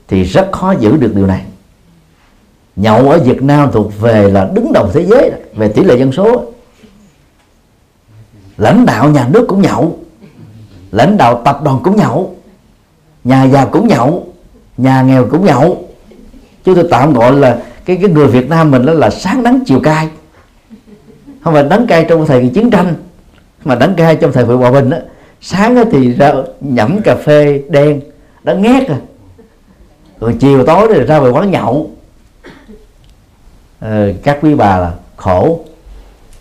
thì 0.08 0.22
rất 0.24 0.48
khó 0.52 0.74
giữ 0.80 0.96
được 0.96 1.12
điều 1.14 1.26
này. 1.26 1.44
Nhậu 2.76 3.10
ở 3.10 3.18
Việt 3.18 3.42
Nam 3.42 3.70
thuộc 3.72 4.00
về 4.00 4.30
là 4.30 4.50
đứng 4.54 4.72
đầu 4.72 4.90
thế 4.92 5.04
giới 5.06 5.30
đó, 5.30 5.36
về 5.54 5.68
tỷ 5.68 5.84
lệ 5.84 5.98
dân 5.98 6.12
số. 6.12 6.44
Lãnh 8.56 8.86
đạo 8.86 9.10
nhà 9.10 9.28
nước 9.28 9.44
cũng 9.48 9.62
nhậu 9.62 9.98
lãnh 10.94 11.16
đạo 11.16 11.42
tập 11.44 11.60
đoàn 11.64 11.80
cũng 11.84 11.96
nhậu 11.96 12.34
nhà 13.24 13.44
giàu 13.44 13.68
cũng 13.72 13.88
nhậu 13.88 14.26
nhà 14.76 15.02
nghèo 15.02 15.28
cũng 15.30 15.44
nhậu. 15.44 15.88
Chứ 16.64 16.74
tôi 16.74 16.88
tạm 16.90 17.12
gọi 17.12 17.32
là 17.32 17.62
cái 17.84 17.98
cái 18.02 18.10
người 18.10 18.26
Việt 18.26 18.48
Nam 18.48 18.70
mình 18.70 18.86
đó 18.86 18.92
là 18.92 19.10
sáng 19.10 19.42
nắng 19.42 19.60
chiều 19.66 19.80
cay. 19.80 20.08
Không 21.40 21.54
phải 21.54 21.62
đắng 21.62 21.86
cay 21.86 22.06
trong 22.08 22.26
thời 22.26 22.42
kỳ 22.42 22.48
chiến 22.48 22.70
tranh 22.70 22.94
mà 23.64 23.74
đắng 23.74 23.94
cay 23.94 24.16
trong 24.16 24.32
thời 24.32 24.44
kỳ 24.44 24.52
hòa 24.52 24.70
bình 24.70 24.90
đó. 24.90 24.96
Sáng 25.40 25.84
thì 25.92 26.12
ra 26.12 26.32
nhẩm 26.60 27.02
cà 27.02 27.16
phê 27.16 27.62
đen 27.68 28.00
đã 28.42 28.54
ngát 28.54 28.88
rồi 28.88 28.98
à. 28.98 29.04
rồi 30.20 30.36
chiều 30.40 30.66
tối 30.66 30.88
thì 30.94 31.00
ra 31.00 31.20
về 31.20 31.30
quán 31.30 31.50
nhậu. 31.50 31.90
Ờ, 33.80 34.12
các 34.22 34.38
quý 34.42 34.54
bà 34.54 34.78
là 34.78 34.92
khổ 35.16 35.60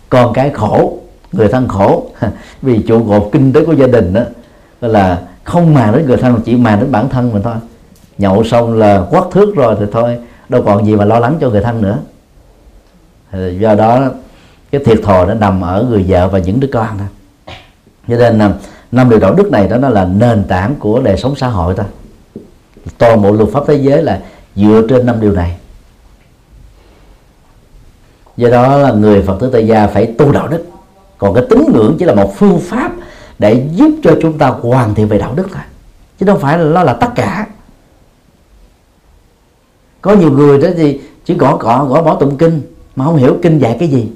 con 0.10 0.34
cái 0.34 0.50
khổ 0.50 0.98
người 1.32 1.48
thân 1.48 1.68
khổ. 1.68 2.10
Vì 2.62 2.84
trụ 2.88 3.06
cột 3.08 3.30
kinh 3.32 3.54
tế 3.54 3.66
của 3.66 3.74
gia 3.74 3.88
đình 3.88 4.14
đó 4.14 4.24
là 4.82 5.22
không 5.44 5.74
màng 5.74 5.94
đến 5.94 6.06
người 6.06 6.18
thân 6.18 6.42
chỉ 6.46 6.56
màng 6.56 6.80
đến 6.80 6.92
bản 6.92 7.10
thân 7.10 7.34
mình 7.34 7.42
thôi. 7.42 7.56
Nhậu 8.18 8.44
xong 8.44 8.74
là 8.74 9.06
quát 9.10 9.24
thước 9.32 9.56
rồi 9.56 9.76
thì 9.80 9.86
thôi 9.92 10.18
đâu 10.50 10.64
còn 10.66 10.86
gì 10.86 10.96
mà 10.96 11.06
lo 11.06 11.20
lắng 11.20 11.38
cho 11.42 11.50
người 11.50 11.62
thân 11.62 11.82
nữa. 11.82 11.98
Do 13.60 13.76
đó 13.76 14.10
cái 14.72 14.82
thiệt 14.86 15.00
thòi 15.04 15.26
nó 15.26 15.34
nằm 15.34 15.62
ở 15.62 15.86
người 15.90 16.06
vợ 16.08 16.28
và 16.28 16.40
những 16.40 16.60
đứa 16.60 16.68
con 16.68 16.88
thôi. 16.98 17.08
Cho 18.08 18.18
nên 18.18 18.40
à, 18.40 18.54
năm 18.92 19.10
điều 19.10 19.20
đạo 19.20 19.34
đức 19.34 19.52
này 19.52 19.68
đó 19.68 19.78
nó 19.78 19.90
là 19.90 20.06
nền 20.06 20.44
tảng 20.48 20.76
của 20.80 21.02
đời 21.02 21.18
sống 21.18 21.36
xã 21.36 21.48
hội 21.48 21.76
ta 21.76 21.84
toàn 22.98 23.22
bộ 23.22 23.32
luật 23.32 23.50
pháp 23.50 23.64
thế 23.68 23.76
giới 23.76 24.04
là 24.04 24.22
dựa 24.56 24.82
trên 24.90 25.06
năm 25.06 25.22
điều 25.22 25.32
này. 25.32 25.58
Do 28.38 28.50
đó 28.50 28.78
là 28.78 28.92
người 28.92 29.22
phật 29.22 29.40
tử 29.40 29.50
tại 29.54 29.68
gia 29.68 29.88
phải 29.88 30.14
tu 30.18 30.32
đạo 30.32 30.48
đức. 30.48 30.66
Còn 31.18 31.36
cái 31.36 31.44
tín 31.50 31.64
ngưỡng 31.74 31.96
chỉ 32.00 32.06
là 32.06 32.14
một 32.16 32.34
phương 32.36 32.60
pháp 32.60 32.92
để 33.40 33.68
giúp 33.72 33.92
cho 34.04 34.18
chúng 34.22 34.38
ta 34.38 34.48
hoàn 34.48 34.96
thiện 34.96 35.08
về 35.08 35.18
đạo 35.18 35.34
đức 35.36 35.48
thôi. 35.54 35.64
Chứ 36.20 36.26
không 36.26 36.40
phải 36.40 36.58
là 36.58 36.64
nó 36.64 36.84
là 36.84 36.94
tất 36.94 37.10
cả 37.16 37.48
có 40.04 40.14
nhiều 40.14 40.32
người 40.32 40.60
đó 40.60 40.68
thì 40.76 41.02
chỉ 41.26 41.34
gõ 41.34 41.58
cọ, 41.58 41.86
gõ 41.86 42.02
bỏ 42.02 42.16
tụng 42.16 42.38
kinh, 42.38 42.62
mà 42.96 43.06
không 43.06 43.16
hiểu 43.16 43.38
kinh 43.42 43.60
dạy 43.60 43.78
cái 43.80 43.88
gì. 43.88 44.08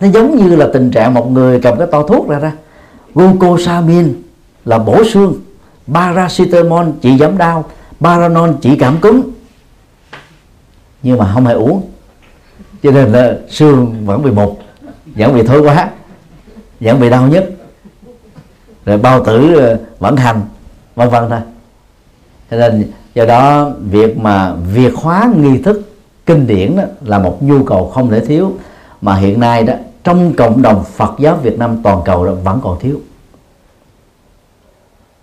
Nó 0.00 0.08
giống 0.08 0.36
như 0.36 0.56
là 0.56 0.68
tình 0.72 0.90
trạng 0.90 1.14
một 1.14 1.30
người 1.30 1.60
cầm 1.60 1.78
cái 1.78 1.86
to 1.90 2.02
thuốc 2.02 2.28
ra 2.28 2.38
ra. 2.38 2.52
Glucosamine 3.14 4.08
là 4.64 4.78
bổ 4.78 5.04
xương. 5.04 5.34
Paracetamol 5.92 6.86
chỉ 7.00 7.18
giảm 7.18 7.38
đau. 7.38 7.64
Paranol 8.00 8.50
chỉ 8.60 8.76
cảm 8.78 9.00
cúm. 9.00 9.22
Nhưng 11.02 11.18
mà 11.18 11.30
không 11.34 11.46
hề 11.46 11.54
uống. 11.54 11.90
Cho 12.82 12.90
nên 12.90 13.12
là 13.12 13.38
xương 13.48 14.06
vẫn 14.06 14.22
bị 14.22 14.30
mục 14.30 14.62
vẫn 15.06 15.34
bị 15.34 15.42
thối 15.42 15.60
quá, 15.60 15.90
vẫn 16.80 17.00
bị 17.00 17.10
đau 17.10 17.28
nhất. 17.28 17.50
Rồi 18.84 18.98
bao 18.98 19.24
tử 19.24 19.54
ờ, 19.54 19.78
vẫn 19.98 20.16
hành, 20.16 20.40
vân 20.94 21.08
vân 21.08 21.28
thôi. 21.28 21.40
Cho 22.50 22.56
nên 22.56 22.90
do 23.14 23.24
đó, 23.24 23.70
việc 23.90 24.16
mà 24.18 24.54
việc 24.54 24.94
hóa 24.94 25.32
nghi 25.36 25.58
thức 25.58 25.94
kinh 26.26 26.46
điển 26.46 26.76
đó 26.76 26.82
là 27.04 27.18
một 27.18 27.42
nhu 27.42 27.64
cầu 27.64 27.90
không 27.94 28.10
thể 28.10 28.20
thiếu, 28.24 28.56
mà 29.00 29.16
hiện 29.16 29.40
nay 29.40 29.62
đó, 29.62 29.74
trong 30.04 30.32
cộng 30.34 30.62
đồng 30.62 30.84
Phật 30.84 31.14
giáo 31.18 31.36
Việt 31.36 31.58
Nam 31.58 31.82
toàn 31.82 32.00
cầu 32.04 32.26
đó 32.26 32.32
vẫn 32.32 32.60
còn 32.62 32.78
thiếu. 32.80 33.00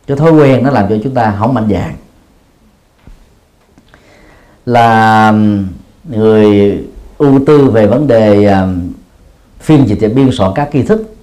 Cái 0.07 0.17
thói 0.17 0.31
quen 0.31 0.63
nó 0.63 0.69
làm 0.69 0.89
cho 0.89 0.95
chúng 1.03 1.13
ta 1.13 1.35
không 1.39 1.53
mạnh 1.53 1.69
dạng 1.71 1.95
là 4.65 5.33
người 6.03 6.77
ưu 7.17 7.45
tư 7.45 7.69
về 7.69 7.87
vấn 7.87 8.07
đề 8.07 8.55
phiên 9.59 9.87
dịch 9.87 9.97
và 10.01 10.07
biên 10.15 10.29
soạn 10.31 10.51
các 10.55 10.69
tri 10.73 10.83
thức. 10.83 11.15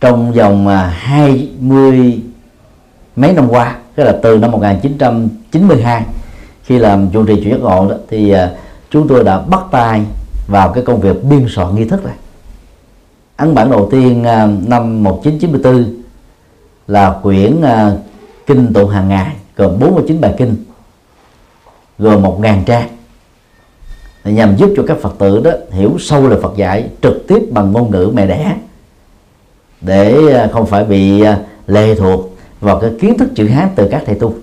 Trong 0.00 0.32
vòng 0.32 0.68
à, 0.68 0.86
20 0.86 2.22
mấy 3.16 3.32
năm 3.32 3.48
qua 3.48 3.76
tức 3.98 4.04
là 4.04 4.18
từ 4.22 4.38
năm 4.38 4.50
1992 4.50 6.02
khi 6.64 6.78
làm 6.78 7.10
chủ 7.10 7.24
trì 7.24 7.34
chủ 7.44 7.50
giác 7.50 7.60
ngộ 7.60 7.88
đó, 7.88 7.96
thì 8.08 8.30
à, 8.30 8.50
chúng 8.90 9.08
tôi 9.08 9.24
đã 9.24 9.38
bắt 9.38 9.60
tay 9.70 10.02
vào 10.46 10.72
cái 10.72 10.84
công 10.84 11.00
việc 11.00 11.24
biên 11.24 11.46
soạn 11.48 11.74
nghi 11.74 11.84
thức 11.84 12.04
này. 12.04 12.14
Ấn 13.36 13.54
bản 13.54 13.70
đầu 13.70 13.88
tiên 13.90 14.24
à, 14.24 14.48
năm 14.66 15.02
1994 15.02 16.02
là 16.86 17.18
quyển 17.22 17.62
à, 17.62 17.92
kinh 18.46 18.72
tụng 18.72 18.90
hàng 18.90 19.08
ngày, 19.08 19.36
gồm 19.56 19.78
49 19.78 20.20
bài 20.20 20.34
kinh, 20.38 20.56
gồm 21.98 22.22
1.000 22.22 22.64
trang. 22.64 22.88
Nhằm 24.24 24.56
giúp 24.56 24.74
cho 24.76 24.82
các 24.86 24.96
phật 25.02 25.14
tử 25.18 25.40
đó 25.44 25.50
hiểu 25.70 25.96
sâu 26.00 26.28
lời 26.28 26.38
Phật 26.42 26.56
dạy 26.56 26.88
trực 27.02 27.24
tiếp 27.28 27.40
bằng 27.50 27.72
ngôn 27.72 27.90
ngữ 27.90 28.10
mẹ 28.14 28.26
đẻ, 28.26 28.56
để 29.80 30.16
không 30.52 30.66
phải 30.66 30.84
bị 30.84 31.24
lệ 31.66 31.94
thuộc 31.94 32.27
vào 32.60 32.80
cái 32.80 32.90
kiến 33.00 33.18
thức 33.18 33.28
chữ 33.34 33.48
hán 33.48 33.68
từ 33.76 33.88
các 33.90 34.02
thầy 34.06 34.14
tu. 34.14 34.34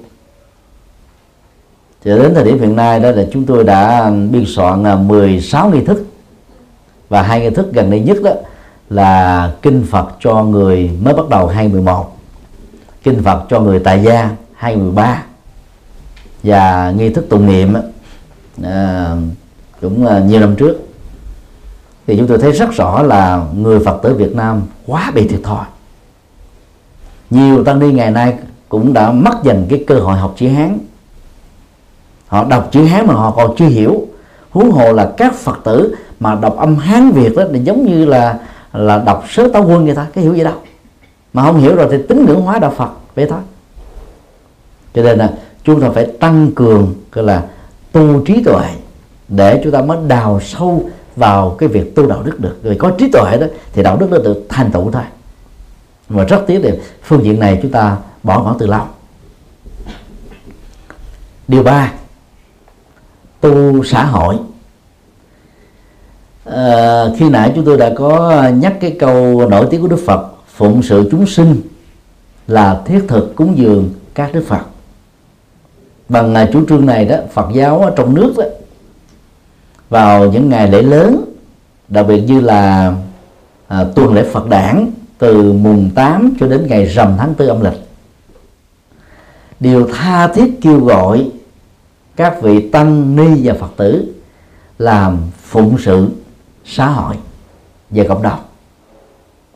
Cho 2.06 2.18
đến 2.18 2.34
thời 2.34 2.44
điểm 2.44 2.60
hiện 2.60 2.76
nay 2.76 3.00
đó 3.00 3.12
là 3.12 3.26
chúng 3.32 3.46
tôi 3.46 3.64
đã 3.64 4.12
biên 4.32 4.44
soạn 4.48 4.84
à, 4.84 4.96
16 4.96 5.70
nghi 5.70 5.86
thức. 5.86 6.06
Và 7.10 7.22
hai 7.22 7.42
nghi 7.42 7.50
thức 7.50 7.74
gần 7.74 7.92
đây 7.92 8.00
nhất 8.00 8.18
đó 8.24 8.32
là 8.90 9.52
kinh 9.62 9.86
Phật 9.92 10.08
cho 10.20 10.44
người 10.44 10.90
mới 11.02 11.14
bắt 11.14 11.30
đầu 11.30 11.48
2011 11.48 12.18
kinh 13.04 13.24
Phật 13.24 13.46
cho 13.50 13.60
người 13.60 13.80
tại 13.80 14.04
gia 14.04 14.30
2013 14.54 15.24
và 16.44 16.94
nghi 16.98 17.10
thức 17.14 17.26
tụng 17.30 17.48
niệm 17.48 17.74
à, 18.64 19.16
cũng 19.82 20.28
nhiều 20.28 20.40
năm 20.40 20.56
trước. 20.56 20.78
Thì 22.08 22.18
chúng 22.18 22.28
tôi 22.28 22.38
thấy 22.38 22.52
rất 22.52 22.72
rõ 22.72 23.02
là 23.02 23.46
người 23.56 23.80
Phật 23.86 24.00
tử 24.04 24.14
Việt 24.14 24.36
Nam 24.36 24.62
quá 24.86 25.12
bị 25.16 25.28
thiệt 25.28 25.40
thòi 25.44 25.66
nhiều 27.36 27.64
tăng 27.64 27.80
ni 27.80 27.92
ngày 27.92 28.12
nay 28.12 28.34
cũng 28.70 28.94
đã 28.94 29.12
mất 29.12 29.44
dần 29.44 29.66
cái 29.70 29.84
cơ 29.88 29.96
hội 29.96 30.18
học 30.18 30.34
chữ 30.38 30.48
Hán. 30.48 30.80
Họ 32.28 32.44
đọc 32.44 32.70
chữ 32.72 32.84
Hán 32.86 33.08
mà 33.08 33.14
họ 33.14 33.32
còn 33.32 33.56
chưa 33.58 33.66
hiểu. 33.66 34.08
Huống 34.50 34.72
hồ 34.72 34.94
là 34.94 35.12
các 35.18 35.36
Phật 35.36 35.60
tử 35.64 35.96
mà 36.20 36.36
đọc 36.36 36.58
âm 36.58 36.78
Hán 36.78 37.12
Việt 37.12 37.36
đó, 37.36 37.44
thì 37.54 37.60
giống 37.60 37.86
như 37.86 38.06
là 38.06 38.40
là 38.74 38.98
đọc 39.06 39.24
sớ 39.30 39.48
táo 39.54 39.66
quân 39.68 39.86
vậy 39.86 39.96
ta, 39.96 40.08
cái 40.14 40.24
hiểu 40.24 40.34
gì 40.34 40.44
đâu. 40.44 40.54
Mà 41.34 41.44
không 41.44 41.58
hiểu 41.58 41.76
rồi 41.76 41.88
thì 41.92 41.98
tính 42.08 42.26
ngưỡng 42.26 42.42
hóa 42.42 42.60
đạo 42.60 42.74
Phật, 42.78 42.90
vậy 43.16 43.26
thôi. 43.30 43.40
Cho 44.94 45.04
nên 45.04 45.18
là 45.18 45.34
chúng 45.64 45.82
ta 45.82 45.90
phải 45.90 46.06
tăng 46.20 46.52
cường, 46.56 46.94
gọi 47.12 47.26
là 47.26 47.44
tu 47.92 48.26
trí 48.26 48.44
tuệ 48.44 48.66
để 49.28 49.62
chúng 49.64 49.72
ta 49.72 49.82
mới 49.82 49.98
đào 50.08 50.40
sâu 50.40 50.90
vào 51.16 51.56
cái 51.58 51.70
việc 51.70 51.96
tu 51.96 52.08
đạo 52.08 52.24
đức 52.24 52.40
được. 52.40 52.60
Người 52.64 52.76
có 52.76 52.92
trí 52.98 53.12
tuệ 53.12 53.38
đó 53.38 53.48
thì 53.74 53.84
đạo 53.84 53.98
đức 53.98 54.12
nó 54.12 54.18
được 54.18 54.46
thành 54.50 54.72
tựu 54.72 54.92
thôi 54.92 55.04
mà 56.10 56.24
rất 56.24 56.44
tiếc 56.48 56.60
là 56.60 56.72
phương 57.04 57.24
diện 57.24 57.40
này 57.40 57.60
chúng 57.62 57.72
ta 57.72 57.98
bỏ 58.24 58.44
ngỏ 58.44 58.56
từ 58.60 58.68
lâu. 58.68 58.86
Điều 61.48 61.64
ba 61.64 61.94
tu 63.42 63.84
xã 63.84 64.06
hội. 64.06 64.36
À, 66.46 67.04
khi 67.18 67.30
nãy 67.30 67.52
chúng 67.56 67.66
tôi 67.66 67.78
đã 67.78 67.94
có 67.98 68.44
nhắc 68.58 68.78
cái 68.82 68.96
câu 69.00 69.50
nổi 69.50 69.68
tiếng 69.72 69.82
của 69.82 69.88
đức 69.88 70.04
phật 70.06 70.28
phụng 70.56 70.84
sự 70.84 71.08
chúng 71.12 71.26
sinh 71.28 71.62
là 72.48 72.82
thiết 72.86 73.06
thực 73.08 73.36
cúng 73.36 73.58
dường 73.58 73.94
các 74.14 74.34
đức 74.34 74.44
phật. 74.48 74.62
Bằng 76.10 76.48
chủ 76.54 76.66
trương 76.70 76.86
này 76.86 77.06
đó 77.06 77.18
phật 77.34 77.48
giáo 77.54 77.82
ở 77.82 77.94
trong 77.96 78.14
nước 78.14 78.34
đó 78.38 78.44
vào 79.90 80.32
những 80.32 80.50
ngày 80.50 80.72
lễ 80.72 80.82
lớn 80.82 81.26
đặc 81.88 82.06
biệt 82.08 82.22
như 82.22 82.40
là 82.40 82.94
à, 83.68 83.86
tuần 83.96 84.14
lễ 84.14 84.26
Phật 84.34 84.50
đản 84.50 84.92
từ 85.18 85.54
mùng 85.54 85.90
8 85.96 86.34
cho 86.40 86.48
đến 86.48 86.68
ngày 86.68 86.86
rằm 86.86 87.16
tháng 87.18 87.34
4 87.40 87.48
âm 87.48 87.62
lịch. 87.62 87.80
Điều 89.60 89.88
tha 89.94 90.28
thiết 90.28 90.62
kêu 90.62 90.80
gọi 90.80 91.32
các 92.16 92.42
vị 92.42 92.70
tăng 92.70 93.16
ni 93.16 93.42
và 93.44 93.54
Phật 93.54 93.72
tử 93.78 94.14
làm 94.80 95.18
phụng 95.42 95.78
sự 95.80 96.10
xã 96.66 96.88
hội 96.88 97.16
và 97.90 98.04
cộng 98.08 98.22
đồng. 98.22 98.40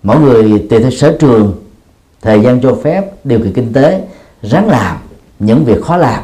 Mỗi 0.03 0.19
người 0.19 0.67
tùy 0.69 0.79
theo 0.79 0.91
sở 0.91 1.17
trường, 1.19 1.63
thời 2.21 2.41
gian 2.41 2.61
cho 2.61 2.77
phép, 2.83 3.25
điều 3.25 3.39
kiện 3.39 3.53
kinh 3.53 3.73
tế, 3.73 4.01
ráng 4.41 4.69
làm 4.69 4.97
những 5.39 5.65
việc 5.65 5.81
khó 5.81 5.97
làm, 5.97 6.23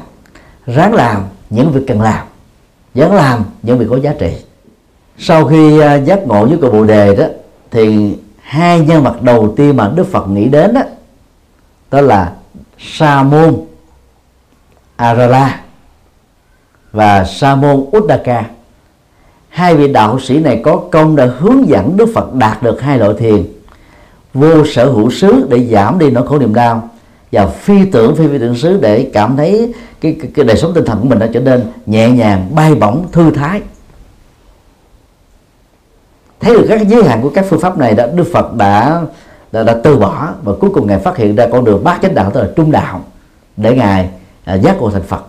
ráng 0.65 0.93
làm 0.93 1.23
những 1.49 1.71
việc 1.71 1.81
cần 1.87 2.01
làm, 2.01 2.25
ráng 2.95 3.15
làm 3.15 3.43
những 3.61 3.77
việc 3.79 3.85
có 3.89 3.99
giá 3.99 4.13
trị. 4.19 4.33
Sau 5.17 5.45
khi 5.45 5.79
à, 5.79 5.95
giác 5.95 6.27
ngộ 6.27 6.45
với 6.45 6.57
cội 6.61 6.71
bồ 6.71 6.83
đề 6.83 7.15
đó, 7.15 7.25
thì 7.71 8.15
hai 8.45 8.79
nhân 8.79 9.03
vật 9.03 9.21
đầu 9.21 9.53
tiên 9.57 9.77
mà 9.77 9.91
đức 9.95 10.07
phật 10.11 10.27
nghĩ 10.27 10.45
đến 10.45 10.73
đó, 10.73 10.81
đó 11.91 12.01
là 12.01 12.33
sa 12.79 13.23
môn 13.23 13.55
arala 14.95 15.59
và 16.91 17.23
sa 17.23 17.55
môn 17.55 17.85
uddaka. 17.97 18.43
Hai 19.49 19.75
vị 19.75 19.93
đạo 19.93 20.19
sĩ 20.19 20.39
này 20.39 20.61
có 20.63 20.77
công 20.91 21.15
đã 21.15 21.29
hướng 21.39 21.67
dẫn 21.67 21.97
đức 21.97 22.09
phật 22.15 22.33
đạt 22.33 22.63
được 22.63 22.81
hai 22.81 22.97
loại 22.97 23.13
thiền. 23.17 23.45
Vô 24.33 24.65
sở 24.65 24.85
hữu 24.85 25.11
xứ 25.11 25.47
để 25.49 25.67
giảm 25.71 25.99
đi 25.99 26.11
nỗi 26.11 26.27
khổ 26.27 26.39
niềm 26.39 26.53
đau 26.53 26.89
và 27.31 27.47
phi 27.47 27.85
tưởng 27.91 28.15
phi 28.15 28.27
phi 28.27 28.37
tưởng 28.37 28.55
xứ 28.55 28.79
để 28.81 29.09
cảm 29.13 29.37
thấy 29.37 29.73
cái, 30.01 30.15
cái, 30.21 30.31
cái 30.35 30.45
đời 30.45 30.57
sống 30.57 30.73
tinh 30.73 30.85
thần 30.85 30.99
của 31.01 31.07
mình 31.07 31.19
đã 31.19 31.29
trở 31.33 31.39
nên 31.39 31.71
nhẹ 31.85 32.09
nhàng 32.09 32.55
bay 32.55 32.75
bổng 32.75 33.05
thư 33.11 33.31
thái 33.31 33.61
thấy 36.45 36.53
được 36.53 36.65
các 36.69 36.87
giới 36.87 37.03
hạn 37.03 37.21
của 37.21 37.29
các 37.29 37.45
phương 37.49 37.59
pháp 37.59 37.77
này 37.77 37.93
đã 37.93 38.07
Đức 38.07 38.27
Phật 38.33 38.55
đã 38.55 39.01
đã, 39.51 39.63
đã 39.63 39.75
từ 39.83 39.97
bỏ 39.97 40.33
và 40.43 40.53
cuối 40.59 40.69
cùng 40.73 40.87
ngài 40.87 40.99
phát 40.99 41.17
hiện 41.17 41.35
ra 41.35 41.47
con 41.51 41.65
đường 41.65 41.83
bát 41.83 41.99
chánh 42.01 42.15
đạo 42.15 42.31
tức 42.33 42.41
là 42.41 42.47
trung 42.55 42.71
đạo 42.71 43.01
để 43.57 43.75
ngài 43.75 44.09
à, 44.43 44.53
giác 44.53 44.77
ngộ 44.79 44.89
thành 44.89 45.03
Phật. 45.03 45.21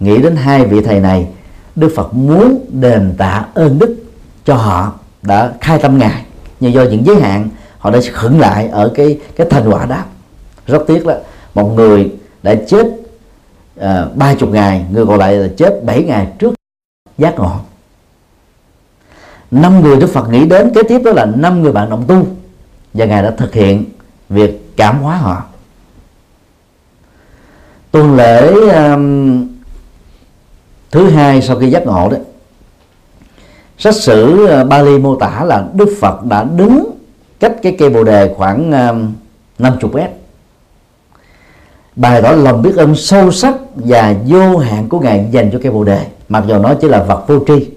Nghĩ 0.00 0.18
đến 0.18 0.36
hai 0.36 0.64
vị 0.64 0.80
thầy 0.80 1.00
này 1.00 1.28
Đức 1.76 1.92
Phật 1.96 2.14
muốn 2.14 2.66
đền 2.68 3.14
tạ 3.18 3.44
ơn 3.54 3.78
đức 3.78 3.96
cho 4.44 4.54
họ 4.54 4.92
đã 5.22 5.52
khai 5.60 5.78
tâm 5.78 5.98
ngài. 5.98 6.24
Nhưng 6.60 6.72
do 6.72 6.82
những 6.82 7.06
giới 7.06 7.20
hạn 7.20 7.48
họ 7.78 7.90
đã 7.90 7.98
khẩn 8.12 8.38
lại 8.38 8.68
ở 8.68 8.92
cái 8.94 9.18
cái 9.36 9.46
thành 9.50 9.70
quả 9.70 9.86
đó. 9.86 10.02
Rất 10.66 10.84
tiếc 10.86 11.06
là 11.06 11.18
một 11.54 11.72
người 11.74 12.12
đã 12.42 12.54
chết 12.54 12.86
à, 13.80 14.06
ba 14.14 14.30
uh, 14.32 14.38
chục 14.38 14.48
ngày 14.48 14.84
người 14.92 15.06
còn 15.06 15.18
lại 15.18 15.32
là 15.32 15.48
chết 15.56 15.84
7 15.84 16.02
ngày 16.02 16.26
trước 16.38 16.54
giác 17.18 17.38
ngộ 17.38 17.56
năm 19.50 19.80
người 19.80 19.96
Đức 19.96 20.06
Phật 20.06 20.28
nghĩ 20.28 20.46
đến 20.46 20.72
kế 20.74 20.82
tiếp 20.82 20.98
đó 21.04 21.10
là 21.10 21.24
năm 21.24 21.62
người 21.62 21.72
bạn 21.72 21.90
đồng 21.90 22.04
tu. 22.08 22.26
Và 22.94 23.04
ngài 23.04 23.22
đã 23.22 23.30
thực 23.30 23.54
hiện 23.54 23.84
việc 24.28 24.76
cảm 24.76 24.98
hóa 25.02 25.16
họ. 25.16 25.42
Tuần 27.90 28.16
lễ 28.16 28.52
um, 28.52 29.46
thứ 30.90 31.10
hai 31.10 31.42
sau 31.42 31.58
khi 31.58 31.70
giác 31.70 31.86
ngộ 31.86 32.08
đó 32.10 32.16
sách 33.78 33.94
sử 33.94 34.48
uh, 34.60 34.68
Bali 34.68 34.98
mô 34.98 35.16
tả 35.16 35.44
là 35.44 35.68
Đức 35.74 35.96
Phật 36.00 36.24
đã 36.24 36.44
đứng 36.44 36.90
cách 37.40 37.52
cái 37.62 37.76
cây 37.78 37.90
bồ 37.90 38.04
đề 38.04 38.34
khoảng 38.36 38.72
um, 38.88 39.12
50 39.58 39.90
mét. 39.94 40.10
Bài 41.96 42.22
tỏ 42.22 42.32
lòng 42.32 42.62
biết 42.62 42.76
ơn 42.76 42.94
sâu 42.94 43.32
sắc 43.32 43.54
và 43.74 44.14
vô 44.26 44.56
hạn 44.56 44.88
của 44.88 45.00
ngài 45.00 45.28
dành 45.30 45.50
cho 45.52 45.58
cây 45.62 45.72
bồ 45.72 45.84
đề 45.84 46.06
mặc 46.28 46.44
dù 46.48 46.58
nó 46.58 46.74
chỉ 46.74 46.88
là 46.88 47.02
vật 47.02 47.24
vô 47.28 47.38
tri 47.46 47.70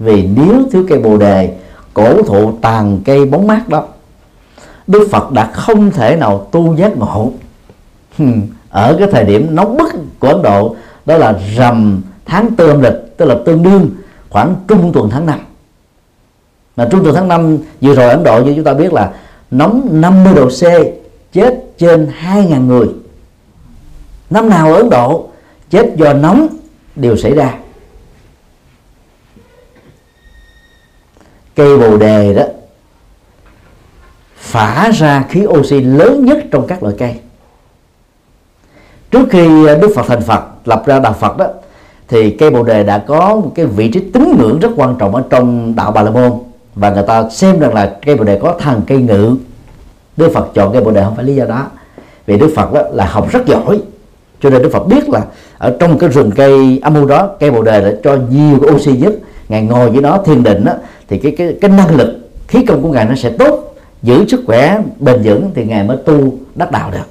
vì 0.00 0.22
nếu 0.22 0.62
thiếu 0.72 0.84
cây 0.88 0.98
bồ 0.98 1.16
đề 1.16 1.56
cổ 1.94 2.22
thụ 2.22 2.52
tàn 2.60 3.00
cây 3.04 3.24
bóng 3.24 3.46
mát 3.46 3.68
đó, 3.68 3.84
đức 4.86 5.08
phật 5.12 5.32
đã 5.32 5.50
không 5.52 5.90
thể 5.90 6.16
nào 6.16 6.48
tu 6.52 6.76
giác 6.76 6.96
ngộ. 6.96 7.32
Ở 8.70 8.96
cái 8.98 9.08
thời 9.12 9.24
điểm 9.24 9.54
nóng 9.54 9.76
bức 9.76 9.94
của 10.18 10.28
ấn 10.28 10.42
độ, 10.42 10.76
đó 11.06 11.16
là 11.16 11.38
rằm 11.56 12.02
tháng 12.26 12.50
tư 12.56 12.68
âm 12.68 12.80
lịch, 12.80 13.16
tức 13.16 13.26
là 13.26 13.36
tương 13.46 13.62
đương 13.62 13.90
khoảng 14.30 14.54
trung 14.68 14.92
tuần 14.92 15.10
tháng 15.10 15.26
năm. 15.26 15.38
Mà 16.76 16.88
trung 16.90 17.04
tuần 17.04 17.14
tháng 17.14 17.28
năm 17.28 17.58
vừa 17.80 17.94
rồi 17.94 18.10
Ấn 18.10 18.24
Độ 18.24 18.40
như 18.44 18.52
chúng 18.54 18.64
ta 18.64 18.74
biết 18.74 18.92
là 18.92 19.12
nóng 19.50 19.88
50 19.90 20.34
độ 20.34 20.48
C, 20.48 20.62
chết 21.32 21.64
trên 21.78 22.10
2.000 22.22 22.66
người. 22.66 22.86
Năm 24.30 24.48
nào 24.48 24.72
ở 24.72 24.74
Ấn 24.74 24.90
Độ, 24.90 25.28
chết 25.70 25.96
do 25.96 26.12
nóng 26.12 26.46
đều 26.96 27.16
xảy 27.16 27.34
ra. 27.34 27.54
Cây 31.56 31.78
bồ 31.78 31.96
đề 31.96 32.34
đó 32.34 32.42
phả 34.36 34.90
ra 34.94 35.24
khí 35.28 35.46
oxy 35.46 35.80
lớn 35.80 36.24
nhất 36.24 36.38
trong 36.50 36.66
các 36.66 36.82
loại 36.82 36.94
cây. 36.98 37.14
Trước 39.10 39.28
khi 39.30 39.48
Đức 39.80 39.92
Phật 39.94 40.06
thành 40.08 40.22
Phật 40.22 40.42
lập 40.64 40.82
ra 40.86 40.98
đạo 40.98 41.12
Phật 41.12 41.36
đó 41.36 41.46
thì 42.08 42.30
cây 42.30 42.50
bồ 42.50 42.62
đề 42.62 42.82
đã 42.82 42.98
có 42.98 43.34
một 43.34 43.52
cái 43.54 43.66
vị 43.66 43.88
trí 43.88 44.00
tín 44.00 44.36
ngưỡng 44.38 44.58
rất 44.60 44.68
quan 44.76 44.94
trọng 44.98 45.14
ở 45.14 45.22
trong 45.30 45.74
đạo 45.76 45.92
Bà 45.92 46.02
La 46.02 46.10
Môn. 46.10 46.32
Và 46.74 46.90
người 46.90 47.04
ta 47.06 47.28
xem 47.30 47.58
rằng 47.58 47.74
là 47.74 47.96
cây 48.06 48.16
bồ 48.16 48.24
đề 48.24 48.38
có 48.38 48.54
thần 48.58 48.82
cây 48.86 48.98
ngự. 48.98 49.36
Đức 50.16 50.30
Phật 50.34 50.48
chọn 50.54 50.72
cây 50.72 50.82
bồ 50.82 50.90
đề 50.90 51.04
không 51.04 51.16
phải 51.16 51.24
lý 51.24 51.34
do 51.34 51.44
đó. 51.44 51.66
Vì 52.26 52.38
Đức 52.38 52.52
Phật 52.56 52.72
đó 52.72 52.82
là 52.92 53.06
học 53.06 53.32
rất 53.32 53.46
giỏi. 53.46 53.80
Cho 54.40 54.50
nên 54.50 54.62
Đức 54.62 54.70
Phật 54.72 54.86
biết 54.86 55.08
là 55.08 55.22
ở 55.58 55.76
trong 55.80 55.98
cái 55.98 56.10
rừng 56.10 56.30
cây 56.36 56.80
âm 56.82 56.94
u 56.94 57.06
đó 57.06 57.30
cây 57.40 57.50
bồ 57.50 57.62
đề 57.62 57.80
đã 57.80 57.90
cho 58.04 58.16
nhiều 58.30 58.58
cái 58.62 58.74
oxy 58.74 58.92
nhất. 58.92 59.12
Ngài 59.48 59.62
ngồi 59.62 59.90
với 59.90 60.00
nó 60.00 60.18
thiền 60.24 60.42
định 60.42 60.64
đó, 60.64 60.72
thì 61.10 61.18
cái 61.18 61.34
cái 61.38 61.56
cái 61.60 61.70
năng 61.70 61.96
lực, 61.96 62.30
khí 62.48 62.64
công 62.66 62.82
của 62.82 62.92
ngài 62.92 63.04
nó 63.04 63.14
sẽ 63.14 63.30
tốt, 63.30 63.74
giữ 64.02 64.26
sức 64.28 64.42
khỏe 64.46 64.82
bền 64.98 65.22
vững 65.22 65.50
thì 65.54 65.64
ngài 65.64 65.84
mới 65.84 65.96
tu 65.96 66.32
đắc 66.54 66.70
đạo 66.70 66.90
được. 66.90 67.06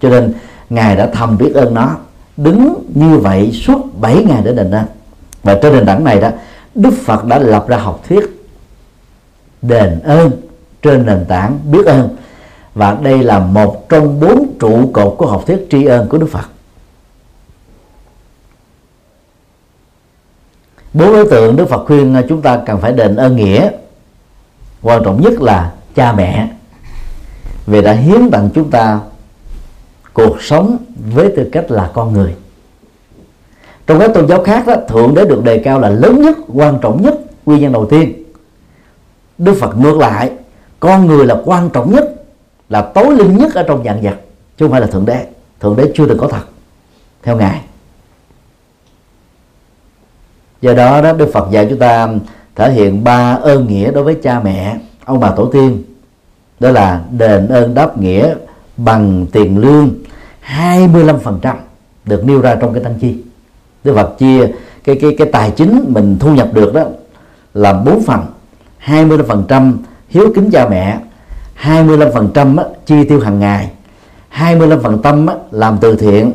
Cho 0.00 0.10
nên 0.10 0.32
ngài 0.70 0.96
đã 0.96 1.06
thầm 1.06 1.38
biết 1.38 1.54
ơn 1.54 1.74
nó, 1.74 1.96
đứng 2.36 2.74
như 2.94 3.18
vậy 3.18 3.50
suốt 3.52 4.00
7 4.00 4.24
ngày 4.24 4.42
để 4.44 4.52
đền 4.52 4.70
ơn 4.70 4.84
và 5.42 5.58
trên 5.62 5.72
nền 5.72 5.86
tảng 5.86 6.04
này 6.04 6.20
đó, 6.20 6.30
Đức 6.74 6.94
Phật 7.04 7.24
đã 7.24 7.38
lập 7.38 7.68
ra 7.68 7.76
học 7.76 8.04
thuyết 8.08 8.48
đền 9.62 10.00
ơn 10.00 10.30
trên 10.82 11.06
nền 11.06 11.24
tảng 11.28 11.58
biết 11.70 11.86
ơn. 11.86 12.08
Và 12.74 12.98
đây 13.02 13.22
là 13.22 13.38
một 13.38 13.88
trong 13.88 14.20
bốn 14.20 14.52
trụ 14.60 14.90
cột 14.92 15.14
của 15.18 15.26
học 15.26 15.44
thuyết 15.46 15.66
tri 15.70 15.84
ân 15.84 16.08
của 16.08 16.18
Đức 16.18 16.28
Phật. 16.30 16.46
Bốn 20.92 21.12
đối 21.12 21.30
tượng 21.30 21.56
Đức 21.56 21.68
Phật 21.68 21.84
khuyên 21.86 22.14
à, 22.14 22.22
chúng 22.28 22.42
ta 22.42 22.60
cần 22.66 22.80
phải 22.80 22.92
đền 22.92 23.16
ơn 23.16 23.36
nghĩa. 23.36 23.70
Quan 24.82 25.04
trọng 25.04 25.20
nhất 25.20 25.42
là 25.42 25.72
cha 25.94 26.12
mẹ. 26.12 26.48
Vì 27.66 27.82
đã 27.82 27.92
hiến 27.92 28.30
tặng 28.30 28.48
chúng 28.54 28.70
ta 28.70 29.00
cuộc 30.12 30.42
sống 30.42 30.76
với 31.14 31.32
tư 31.36 31.48
cách 31.52 31.70
là 31.70 31.90
con 31.94 32.12
người. 32.12 32.34
Trong 33.86 33.98
các 33.98 34.10
tôn 34.14 34.28
giáo 34.28 34.44
khác 34.44 34.66
đó, 34.66 34.74
thượng 34.88 35.14
đế 35.14 35.24
được 35.24 35.44
đề 35.44 35.58
cao 35.58 35.80
là 35.80 35.88
lớn 35.88 36.22
nhất 36.22 36.36
quan 36.54 36.78
trọng 36.82 37.02
nhất 37.02 37.14
nguyên 37.46 37.60
nhân 37.60 37.72
đầu 37.72 37.86
tiên. 37.86 38.22
Đức 39.38 39.54
phật 39.60 39.78
ngược 39.78 39.98
lại 39.98 40.30
con 40.80 41.06
người 41.06 41.26
là 41.26 41.42
quan 41.44 41.70
trọng 41.70 41.92
nhất 41.92 42.14
là 42.68 42.82
tối 42.82 43.16
linh 43.16 43.38
nhất 43.38 43.54
ở 43.54 43.62
trong 43.62 43.84
dạng 43.84 44.02
vật 44.02 44.16
chứ 44.58 44.64
không 44.64 44.70
phải 44.70 44.80
là 44.80 44.86
thượng 44.86 45.06
đế. 45.06 45.26
Thượng 45.60 45.76
đế 45.76 45.92
chưa 45.94 46.06
từng 46.08 46.18
có 46.18 46.28
thật 46.28 46.44
theo 47.22 47.36
ngài 47.36 47.60
do 50.62 50.74
đó 50.74 51.00
đó 51.00 51.12
đức 51.12 51.30
phật 51.32 51.48
dạy 51.50 51.66
chúng 51.70 51.78
ta 51.78 52.08
thể 52.56 52.72
hiện 52.72 53.04
ba 53.04 53.38
ơn 53.42 53.66
nghĩa 53.66 53.92
đối 53.92 54.04
với 54.04 54.14
cha 54.22 54.40
mẹ 54.44 54.76
ông 55.04 55.20
bà 55.20 55.30
tổ 55.30 55.46
tiên. 55.46 55.82
Đó 56.60 56.70
là 56.70 57.00
đền 57.10 57.48
ơn 57.48 57.74
đáp 57.74 57.98
nghĩa 57.98 58.34
bằng 58.76 59.26
tiền 59.32 59.58
lương 59.58 59.90
25% 60.46 61.54
được 62.04 62.24
nêu 62.24 62.40
ra 62.40 62.54
trong 62.54 62.74
cái 62.74 62.84
tăng 62.84 62.98
chi. 63.00 63.22
Đức 63.84 63.94
Phật 63.94 64.18
chia 64.18 64.48
cái 64.84 64.98
cái 65.00 65.14
cái 65.18 65.28
tài 65.32 65.50
chính 65.50 65.84
mình 65.88 66.16
thu 66.20 66.34
nhập 66.34 66.48
được 66.52 66.74
đó 66.74 66.82
là 67.54 67.72
bốn 67.72 68.02
phần 68.02 68.20
25% 68.86 69.72
hiếu 70.08 70.32
kính 70.34 70.50
cha 70.50 70.68
mẹ 70.68 70.98
25% 71.62 72.58
á, 72.58 72.64
chi 72.86 73.04
tiêu 73.04 73.20
hàng 73.20 73.40
ngày 73.40 73.70
25% 74.38 75.28
á, 75.28 75.34
làm 75.50 75.78
từ 75.80 75.96
thiện 75.96 76.32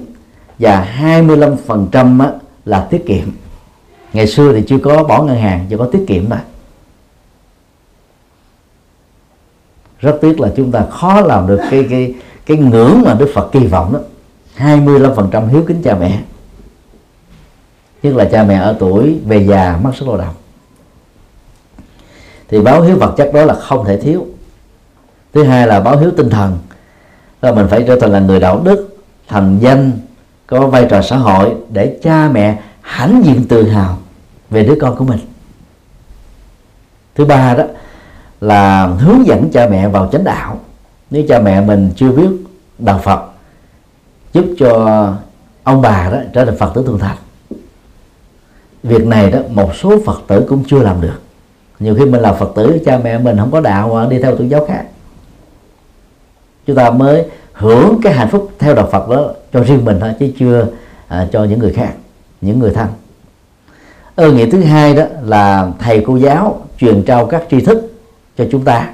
và 0.59 0.87
25% 1.01 2.21
á, 2.21 2.31
là 2.65 2.87
tiết 2.89 3.05
kiệm 3.07 3.27
ngày 4.13 4.27
xưa 4.27 4.53
thì 4.53 4.63
chưa 4.67 4.77
có 4.83 5.03
bỏ 5.03 5.23
ngân 5.23 5.37
hàng, 5.37 5.65
chỉ 5.69 5.75
có 5.77 5.89
tiết 5.91 6.05
kiệm 6.07 6.29
thôi. 6.29 6.39
rất 9.99 10.17
tiếc 10.21 10.39
là 10.39 10.51
chúng 10.57 10.71
ta 10.71 10.85
khó 10.91 11.21
làm 11.21 11.47
được 11.47 11.59
cái 11.71 11.87
cái 11.89 12.13
cái 12.45 12.57
ngưỡng 12.57 13.01
mà 13.05 13.13
Đức 13.13 13.29
Phật 13.33 13.51
kỳ 13.51 13.67
vọng 13.67 13.93
đó. 13.93 13.99
25% 14.57 15.47
hiếu 15.47 15.63
kính 15.67 15.81
cha 15.83 15.95
mẹ. 15.95 16.21
Nhất 18.03 18.15
là 18.15 18.25
cha 18.31 18.43
mẹ 18.43 18.55
ở 18.55 18.75
tuổi 18.79 19.19
về 19.25 19.47
già 19.49 19.79
mất 19.83 19.91
sức 19.95 20.07
lao 20.07 20.17
động 20.17 20.33
thì 22.47 22.61
báo 22.61 22.81
hiếu 22.81 22.97
vật 22.97 23.13
chất 23.17 23.31
đó 23.33 23.45
là 23.45 23.53
không 23.53 23.85
thể 23.85 23.97
thiếu. 23.97 24.25
Thứ 25.33 25.43
hai 25.43 25.67
là 25.67 25.79
báo 25.79 25.97
hiếu 25.97 26.11
tinh 26.17 26.29
thần. 26.29 26.57
Là 27.41 27.51
mình 27.51 27.67
phải 27.69 27.83
trở 27.87 27.99
thành 27.99 28.11
là 28.11 28.19
người 28.19 28.39
đạo 28.39 28.61
đức, 28.63 28.97
thành 29.27 29.59
danh, 29.59 29.91
có 30.47 30.67
vai 30.67 30.85
trò 30.89 31.01
xã 31.01 31.17
hội 31.17 31.55
để 31.69 31.97
cha 32.03 32.29
mẹ 32.29 32.61
hãnh 32.87 33.21
diện 33.25 33.45
tự 33.49 33.69
hào 33.69 33.97
về 34.49 34.63
đứa 34.63 34.75
con 34.81 34.95
của 34.95 35.05
mình. 35.05 35.19
Thứ 37.15 37.25
ba 37.25 37.55
đó 37.55 37.63
là 38.41 38.85
hướng 38.85 39.27
dẫn 39.27 39.49
cha 39.51 39.67
mẹ 39.69 39.87
vào 39.87 40.09
chánh 40.11 40.23
đạo. 40.23 40.59
Nếu 41.09 41.23
cha 41.29 41.39
mẹ 41.39 41.61
mình 41.61 41.91
chưa 41.95 42.11
biết 42.11 42.29
đạo 42.79 42.99
Phật 43.03 43.21
giúp 44.33 44.45
cho 44.59 45.13
ông 45.63 45.81
bà 45.81 46.09
đó 46.11 46.17
trở 46.33 46.45
thành 46.45 46.57
Phật 46.57 46.71
tử 46.75 46.83
thuần 46.85 46.99
thành. 46.99 47.17
Việc 48.83 49.07
này 49.07 49.31
đó 49.31 49.39
một 49.49 49.75
số 49.75 49.93
Phật 50.05 50.21
tử 50.27 50.45
cũng 50.49 50.63
chưa 50.67 50.79
làm 50.79 51.01
được. 51.01 51.21
Nhiều 51.79 51.95
khi 51.95 52.05
mình 52.05 52.21
là 52.21 52.33
Phật 52.33 52.51
tử 52.55 52.79
cha 52.85 52.99
mẹ 53.03 53.17
mình 53.17 53.37
không 53.37 53.51
có 53.51 53.61
đạo 53.61 53.93
mà 53.93 54.05
đi 54.09 54.21
theo 54.21 54.35
tôn 54.35 54.47
giáo 54.47 54.65
khác. 54.65 54.85
Chúng 56.67 56.75
ta 56.75 56.89
mới 56.89 57.25
hưởng 57.53 57.99
cái 58.03 58.13
hạnh 58.13 58.29
phúc 58.31 58.51
theo 58.59 58.75
đạo 58.75 58.89
Phật 58.91 59.09
đó 59.09 59.33
cho 59.53 59.63
riêng 59.63 59.85
mình 59.85 59.97
thôi 59.99 60.13
chứ 60.19 60.31
chưa 60.39 60.67
à, 61.07 61.27
cho 61.31 61.43
những 61.43 61.59
người 61.59 61.73
khác 61.73 61.93
những 62.41 62.59
người 62.59 62.71
thân. 62.73 62.87
Ơn 64.15 64.37
nghĩa 64.37 64.49
thứ 64.49 64.63
hai 64.63 64.93
đó 64.95 65.03
là 65.21 65.71
thầy 65.79 66.03
cô 66.07 66.17
giáo 66.17 66.61
truyền 66.77 67.03
trao 67.03 67.25
các 67.25 67.43
tri 67.51 67.61
thức 67.61 67.93
cho 68.37 68.45
chúng 68.51 68.63
ta. 68.63 68.89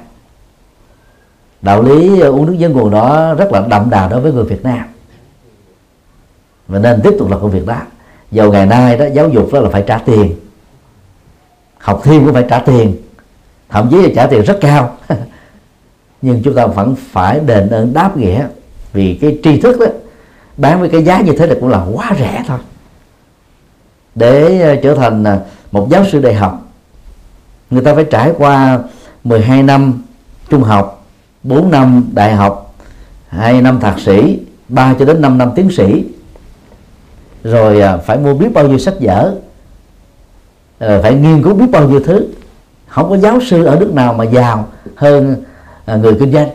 Đạo 1.62 1.82
lý 1.82 2.20
uống 2.20 2.46
nước 2.46 2.58
dân 2.58 2.72
nguồn 2.72 2.90
đó 2.90 3.34
rất 3.34 3.52
là 3.52 3.60
đậm 3.70 3.90
đà 3.90 4.08
đối 4.08 4.20
với 4.20 4.32
người 4.32 4.44
Việt 4.44 4.64
Nam. 4.64 4.84
Và 6.68 6.78
nên 6.78 7.00
tiếp 7.02 7.14
tục 7.18 7.30
là 7.30 7.38
công 7.38 7.50
việc 7.50 7.66
đó. 7.66 7.76
Dầu 8.30 8.52
ngày 8.52 8.66
nay 8.66 8.98
đó, 8.98 9.06
giáo 9.14 9.28
dục 9.28 9.52
đó 9.52 9.60
là 9.60 9.70
phải 9.70 9.84
trả 9.86 9.98
tiền. 9.98 10.34
Học 11.78 12.00
thêm 12.04 12.24
cũng 12.24 12.34
phải 12.34 12.46
trả 12.50 12.58
tiền. 12.58 12.96
Thậm 13.68 13.88
chí 13.90 13.96
là 13.96 14.08
trả 14.14 14.26
tiền 14.26 14.42
rất 14.42 14.58
cao. 14.60 14.96
Nhưng 16.22 16.42
chúng 16.42 16.54
ta 16.54 16.66
vẫn 16.66 16.94
phải 16.96 17.40
đền 17.40 17.70
ơn 17.70 17.92
đáp 17.94 18.16
nghĩa 18.16 18.46
vì 18.92 19.18
cái 19.20 19.38
tri 19.42 19.60
thức 19.60 19.80
đó. 19.80 19.86
Bán 20.56 20.80
với 20.80 20.88
cái 20.88 21.04
giá 21.04 21.20
như 21.20 21.32
thế 21.38 21.46
là 21.46 21.54
cũng 21.60 21.68
là 21.68 21.84
quá 21.92 22.12
rẻ 22.18 22.44
thôi 22.46 22.58
để 24.14 24.60
ờ, 24.60 24.76
trở 24.82 24.94
thành 24.94 25.24
ờ, 25.24 25.40
một 25.72 25.88
giáo 25.90 26.04
sư 26.12 26.20
đại 26.20 26.34
học. 26.34 26.62
Người 27.70 27.82
ta 27.82 27.94
phải 27.94 28.04
trải 28.04 28.32
qua 28.38 28.78
12 29.24 29.62
năm 29.62 30.02
trung 30.50 30.62
học 30.62 31.06
4 31.42 31.70
năm 31.70 32.04
đại 32.12 32.34
học 32.34 32.74
2 33.28 33.62
năm 33.62 33.80
thạc 33.80 34.00
sĩ 34.00 34.38
3 34.68 34.94
cho 34.98 35.04
đến 35.04 35.20
5 35.20 35.38
năm 35.38 35.50
tiến 35.54 35.70
sĩ. 35.70 36.04
Rồi 37.44 37.80
ờ, 37.80 37.98
phải 38.06 38.18
mua 38.18 38.34
biết 38.34 38.48
bao 38.54 38.68
nhiêu 38.68 38.78
sách 38.78 38.94
vở 39.00 39.34
phải 40.78 41.14
nghiên 41.14 41.42
cứu 41.42 41.54
biết 41.54 41.66
bao 41.72 41.88
nhiêu 41.88 42.00
thứ. 42.00 42.26
Không 42.88 43.10
có 43.10 43.16
giáo 43.16 43.40
sư 43.40 43.64
ở 43.64 43.76
nước 43.80 43.94
nào 43.94 44.14
mà 44.14 44.24
giàu 44.24 44.68
hơn 44.96 45.36
người 45.86 46.16
kinh 46.20 46.32
doanh. 46.32 46.48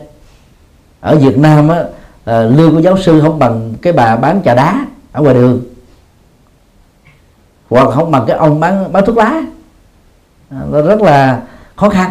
Ở 1.00 1.16
Việt 1.16 1.38
Nam 1.38 1.68
á, 1.68 1.84
lương 2.26 2.74
của 2.74 2.80
giáo 2.80 2.98
sư 2.98 3.20
không 3.20 3.38
bằng 3.38 3.74
cái 3.82 3.92
bà 3.92 4.16
bán 4.16 4.40
trà 4.44 4.54
đá 4.54 4.86
ở 5.12 5.22
ngoài 5.22 5.34
đường 5.34 5.60
hoặc 7.70 7.88
không 7.90 8.10
bằng 8.10 8.24
cái 8.26 8.36
ông 8.36 8.60
bán 8.60 8.92
bán 8.92 9.06
thuốc 9.06 9.16
lá. 9.16 9.42
À, 10.50 10.60
nó 10.70 10.82
rất 10.82 11.02
là 11.02 11.42
khó 11.76 11.88
khăn. 11.88 12.10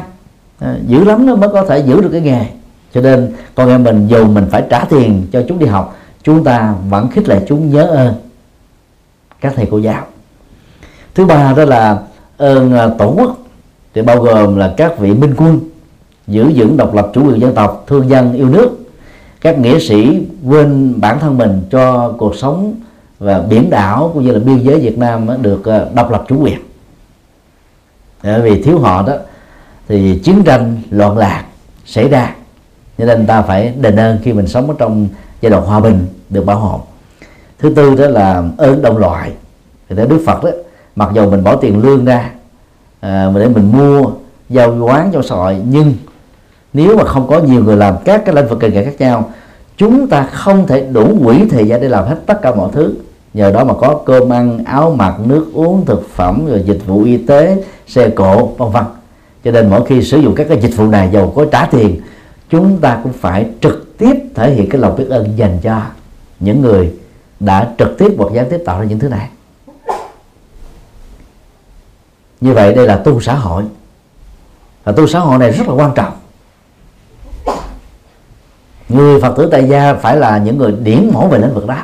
À, 0.60 0.76
dữ 0.88 1.04
lắm 1.04 1.26
nó 1.26 1.36
mới 1.36 1.50
có 1.50 1.66
thể 1.66 1.80
giữ 1.80 2.02
được 2.02 2.10
cái 2.12 2.22
nghề. 2.22 2.46
Cho 2.94 3.02
nên 3.02 3.34
con 3.56 3.70
em 3.70 3.84
mình 3.84 4.08
dù 4.08 4.26
mình 4.26 4.46
phải 4.52 4.64
trả 4.70 4.84
tiền 4.84 5.28
cho 5.32 5.44
chúng 5.48 5.60
đi 5.60 5.66
học 5.66 5.96
chúng 6.24 6.44
ta 6.44 6.76
vẫn 6.90 7.10
khích 7.10 7.30
lệ 7.30 7.46
chúng 7.48 7.72
nhớ 7.72 7.84
ơn 7.84 8.14
các 9.42 9.54
thầy 9.56 9.68
cô 9.72 9.78
giáo. 9.78 10.06
Thứ 11.16 11.26
ba 11.26 11.54
đó 11.58 11.66
là 11.66 11.98
ơn 12.38 12.74
à, 12.74 12.88
tổ 12.98 13.14
quốc 13.18 13.38
thì 13.94 14.02
bao 14.02 14.22
gồm 14.22 14.56
là 14.56 14.74
các 14.78 15.00
vị 15.00 15.14
minh 15.14 15.34
quân 15.38 15.60
giữ 16.28 16.52
vững 16.56 16.78
độc 16.78 16.96
lập 16.96 17.12
chủ 17.14 17.28
quyền 17.28 17.42
dân 17.42 17.56
tộc 17.56 17.84
thương 17.88 18.10
dân 18.10 18.34
yêu 18.34 18.50
nước 18.50 18.70
các 19.42 19.60
nghĩa 19.60 19.80
sĩ 19.80 20.28
quên 20.48 20.94
bản 21.02 21.20
thân 21.20 21.38
mình 21.38 21.62
cho 21.72 22.14
cuộc 22.18 22.36
sống 22.36 22.74
và 23.20 23.40
biển 23.40 23.70
đảo 23.70 24.12
cũng 24.14 24.24
như 24.24 24.32
là 24.32 24.40
biên 24.40 24.58
giới 24.58 24.80
Việt 24.80 24.98
Nam 24.98 25.28
được 25.42 25.66
ờ, 25.66 25.90
độc 25.96 26.12
lập 26.12 26.26
chủ 26.28 26.44
quyền. 26.44 26.60
Bởi 28.24 28.42
vì 28.42 28.62
thiếu 28.62 28.80
họ 28.80 29.04
đó 29.08 29.14
thì 29.88 30.20
chiến 30.24 30.44
tranh 30.44 30.78
loạn 30.90 31.18
lạc 31.18 31.46
xảy 31.86 32.10
ra. 32.10 32.36
Cho 32.98 33.06
nên 33.06 33.28
ta 33.28 33.42
phải 33.42 33.74
đền 33.82 33.96
ơn 33.96 34.20
khi 34.24 34.34
mình 34.34 34.48
sống 34.48 34.68
ở 34.68 34.76
trong 34.80 35.08
giai 35.42 35.50
đoạn 35.50 35.64
hòa 35.64 35.80
bình 35.80 36.08
được 36.30 36.46
bảo 36.46 36.60
hộ. 36.60 36.82
Thứ 37.60 37.74
tư 37.76 37.96
đó 37.96 38.08
là 38.08 38.44
ơn 38.58 38.82
đồng 38.82 38.98
loại. 38.98 39.32
Thì 39.90 39.96
theo 39.96 40.06
Đức 40.06 40.24
Phật 40.26 40.44
đó 40.44 40.50
mặc 40.96 41.10
dù 41.14 41.30
mình 41.30 41.44
bỏ 41.44 41.56
tiền 41.56 41.82
lương 41.82 42.06
ra 42.06 42.32
à, 43.00 43.32
để 43.36 43.48
mình 43.48 43.72
mua 43.78 44.12
giao 44.50 44.78
quán 44.86 45.10
cho 45.14 45.22
xã 45.22 45.36
hội 45.36 45.58
nhưng 45.68 45.94
nếu 46.74 46.98
mà 46.98 47.04
không 47.04 47.28
có 47.28 47.40
nhiều 47.40 47.64
người 47.64 47.78
làm 47.78 47.96
các 48.06 48.22
cái 48.26 48.36
lĩnh 48.36 48.48
vực 48.48 48.60
kinh 48.60 48.74
nghề 48.74 48.86
khác 48.86 48.96
nhau 49.00 49.32
chúng 49.78 50.08
ta 50.08 50.24
không 50.24 50.68
thể 50.68 50.88
đủ 50.92 51.18
quỹ 51.26 51.50
thời 51.50 51.68
gian 51.68 51.82
để 51.82 51.90
làm 51.90 52.06
hết 52.06 52.18
tất 52.26 52.42
cả 52.42 52.56
mọi 52.56 52.70
thứ 52.74 52.94
nhờ 53.34 53.52
đó 53.52 53.64
mà 53.64 53.74
có 53.74 54.02
cơm 54.06 54.30
ăn, 54.34 54.64
áo 54.66 54.96
mặc, 54.98 55.16
nước 55.26 55.46
uống, 55.54 55.86
thực 55.86 56.10
phẩm, 56.10 56.46
rồi 56.46 56.64
dịch 56.66 56.80
vụ 56.86 57.04
y 57.04 57.18
tế, 57.18 57.64
xe 57.88 58.10
cộ, 58.10 58.46
vân 58.46 58.72
vân. 58.72 58.84
Cho 59.44 59.52
nên 59.52 59.70
mỗi 59.70 59.86
khi 59.86 60.04
sử 60.04 60.18
dụng 60.18 60.36
các 60.36 60.46
cái 60.50 60.62
dịch 60.62 60.78
vụ 60.78 60.88
này 60.88 61.10
giàu 61.14 61.34
có 61.36 61.46
trả 61.52 61.66
tiền, 61.66 62.02
chúng 62.50 62.78
ta 62.78 63.00
cũng 63.04 63.14
phải 63.14 63.46
trực 63.62 63.98
tiếp 63.98 64.14
thể 64.36 64.52
hiện 64.52 64.70
cái 64.70 64.82
lòng 64.82 64.96
biết 64.96 65.08
ơn 65.10 65.38
dành 65.38 65.58
cho 65.64 65.82
những 66.40 66.62
người 66.62 66.94
đã 67.40 67.74
trực 67.78 67.98
tiếp 67.98 68.16
hoặc 68.18 68.34
gián 68.34 68.50
tiếp 68.50 68.62
tạo 68.66 68.80
ra 68.80 68.86
những 68.86 69.00
thứ 69.00 69.10
này. 69.10 69.30
Như 72.42 72.54
vậy 72.54 72.74
đây 72.74 72.88
là 72.88 72.96
tu 72.96 73.22
xã 73.22 73.34
hội. 73.34 73.64
Và 74.84 74.92
tu 74.92 75.08
xã 75.08 75.20
hội 75.20 75.38
này 75.38 75.52
rất 75.52 75.68
là 75.68 75.74
quan 75.74 75.94
trọng. 75.96 76.14
Người 78.90 79.22
phật 79.22 79.34
tử 79.38 79.50
tại 79.52 79.70
gia 79.70 79.94
phải 79.94 80.18
là 80.18 80.38
những 80.38 80.58
người 80.58 80.72
điển 80.72 81.10
mẫu 81.14 81.28
về 81.28 81.40
lĩnh 81.40 81.54
vực 81.54 81.68
đó. 81.68 81.76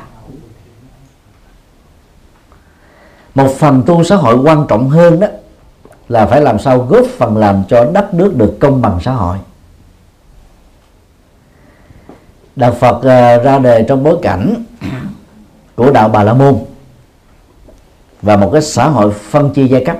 Một 3.36 3.52
phần 3.58 3.84
tu 3.86 4.04
xã 4.04 4.16
hội 4.16 4.36
quan 4.36 4.66
trọng 4.68 4.90
hơn 4.90 5.20
đó 5.20 5.28
là 6.10 6.26
phải 6.26 6.42
làm 6.42 6.60
sao 6.60 6.80
góp 6.80 7.06
phần 7.18 7.38
làm 7.38 7.64
cho 7.68 7.86
đất 7.94 8.14
nước 8.14 8.36
được 8.36 8.58
công 8.60 8.82
bằng 8.82 9.00
xã 9.02 9.12
hội. 9.12 9.38
Đạo 12.56 12.72
phật 12.72 13.04
à, 13.04 13.38
ra 13.38 13.60
đề 13.60 13.86
trong 13.88 14.04
bối 14.04 14.18
cảnh 14.22 14.64
của 15.76 15.92
đạo 15.92 16.10
bà 16.10 16.24
la 16.24 16.34
môn 16.34 16.56
và 18.22 18.38
một 18.38 18.50
cái 18.54 18.62
xã 18.62 18.88
hội 18.88 19.12
phân 19.12 19.54
chia 19.54 19.68
giai 19.68 19.86
cấp. 19.86 19.98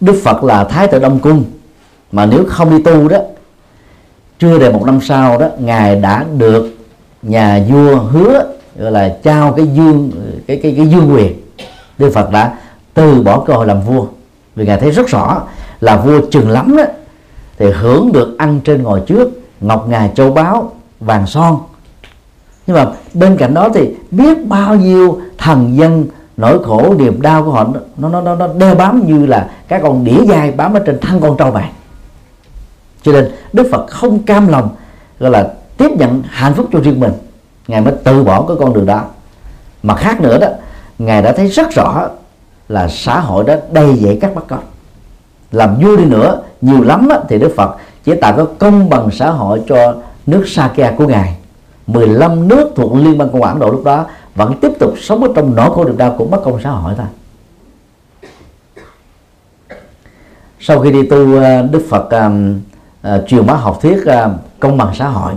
Đức 0.00 0.20
phật 0.24 0.44
là 0.44 0.64
thái 0.64 0.88
tử 0.88 0.98
đông 0.98 1.18
cung, 1.18 1.44
mà 2.12 2.26
nếu 2.26 2.44
không 2.48 2.70
đi 2.70 2.82
tu 2.82 3.08
đó, 3.08 3.18
chưa 4.38 4.58
đầy 4.58 4.72
một 4.72 4.82
năm 4.86 5.00
sau 5.02 5.38
đó, 5.38 5.48
ngài 5.58 5.96
đã 5.96 6.24
được 6.38 6.76
nhà 7.22 7.64
vua 7.68 7.96
hứa 7.96 8.52
gọi 8.76 8.92
là 8.92 9.16
trao 9.22 9.52
cái 9.52 9.66
dương, 9.66 10.10
cái 10.46 10.60
cái 10.62 10.74
cái 10.76 10.86
dương 10.86 11.14
quyền. 11.14 11.41
Đức 12.02 12.10
Phật 12.14 12.30
đã 12.30 12.54
từ 12.94 13.22
bỏ 13.22 13.44
cơ 13.46 13.54
hội 13.54 13.66
làm 13.66 13.80
vua. 13.80 14.06
Vì 14.56 14.66
ngài 14.66 14.78
thấy 14.78 14.90
rất 14.90 15.08
rõ 15.08 15.42
là 15.80 15.96
vua 15.96 16.20
chừng 16.30 16.50
lắm 16.50 16.76
đó 16.76 16.84
thì 17.58 17.70
hưởng 17.70 18.12
được 18.12 18.38
ăn 18.38 18.60
trên 18.64 18.82
ngồi 18.82 19.00
trước 19.06 19.28
ngọc 19.60 19.88
ngà 19.88 20.08
châu 20.14 20.30
báu 20.30 20.72
vàng 21.00 21.26
son. 21.26 21.58
Nhưng 22.66 22.76
mà 22.76 22.86
bên 23.14 23.36
cạnh 23.36 23.54
đó 23.54 23.68
thì 23.74 23.94
biết 24.10 24.46
bao 24.46 24.74
nhiêu 24.74 25.20
thần 25.38 25.76
dân 25.76 26.06
nỗi 26.36 26.64
khổ 26.64 26.94
niềm 26.98 27.22
đau 27.22 27.44
của 27.44 27.50
họ 27.50 27.68
nó 27.96 28.08
nó 28.08 28.20
nó, 28.20 28.34
nó 28.34 28.48
đeo 28.48 28.74
bám 28.74 29.06
như 29.06 29.26
là 29.26 29.50
các 29.68 29.80
con 29.82 30.04
đĩa 30.04 30.24
dai 30.28 30.50
bám 30.50 30.74
ở 30.74 30.82
trên 30.86 30.98
thân 31.00 31.20
con 31.20 31.36
trâu 31.36 31.50
bạn 31.50 31.72
cho 33.02 33.12
nên 33.12 33.30
đức 33.52 33.68
phật 33.72 33.86
không 33.88 34.22
cam 34.22 34.48
lòng 34.48 34.68
gọi 35.18 35.30
là 35.30 35.52
tiếp 35.76 35.90
nhận 35.90 36.22
hạnh 36.28 36.54
phúc 36.54 36.68
cho 36.72 36.80
riêng 36.80 37.00
mình. 37.00 37.12
Ngài 37.68 37.80
mới 37.80 37.94
từ 38.04 38.24
bỏ 38.24 38.44
cái 38.48 38.56
con 38.60 38.72
đường 38.72 38.86
đó. 38.86 39.04
Mà 39.82 39.96
khác 39.96 40.20
nữa 40.20 40.38
đó 40.38 40.48
ngài 40.98 41.22
đã 41.22 41.32
thấy 41.32 41.48
rất 41.48 41.70
rõ 41.70 42.08
là 42.68 42.88
xã 42.88 43.20
hội 43.20 43.44
đó 43.44 43.54
đầy 43.70 43.94
dậy 43.94 44.18
các 44.20 44.34
bắt 44.34 44.44
cóc 44.48 44.64
làm 45.52 45.76
vui 45.80 45.96
đi 45.96 46.04
nữa 46.04 46.42
nhiều 46.60 46.82
lắm 46.82 47.08
á, 47.08 47.18
thì 47.28 47.38
Đức 47.38 47.52
Phật 47.56 47.76
chỉ 48.04 48.14
tạo 48.14 48.36
có 48.36 48.46
công 48.58 48.90
bằng 48.90 49.10
xã 49.10 49.30
hội 49.30 49.62
cho 49.68 49.94
nước 50.26 50.44
Sakya 50.46 50.92
của 50.96 51.06
ngài. 51.06 51.36
15 51.86 52.48
nước 52.48 52.72
thuộc 52.76 52.94
Liên 52.94 53.18
bang 53.18 53.30
Cộng 53.30 53.40
hòa 53.40 53.50
Ấn 53.50 53.58
Độ 53.58 53.70
lúc 53.70 53.84
đó 53.84 54.06
vẫn 54.34 54.54
tiếp 54.60 54.72
tục 54.78 54.94
sống 55.00 55.22
ở 55.22 55.28
trong 55.34 55.54
nỗi 55.54 55.70
khổ 55.74 55.84
niềm 55.84 55.96
đau 55.96 56.14
của 56.18 56.24
bất 56.24 56.42
công 56.44 56.60
xã 56.64 56.70
hội 56.70 56.94
thôi. 56.96 57.06
Sau 60.60 60.80
khi 60.80 60.90
đi 60.90 61.06
tu 61.06 61.36
ờ, 61.36 61.62
Đức 61.62 61.86
Phật 61.90 62.06
uh, 62.06 62.32
uh, 63.16 63.28
truyền 63.28 63.46
bá 63.46 63.54
học 63.54 63.78
thuyết 63.82 63.98
uh, 64.06 64.30
công 64.60 64.76
bằng 64.76 64.94
xã 64.94 65.08
hội 65.08 65.32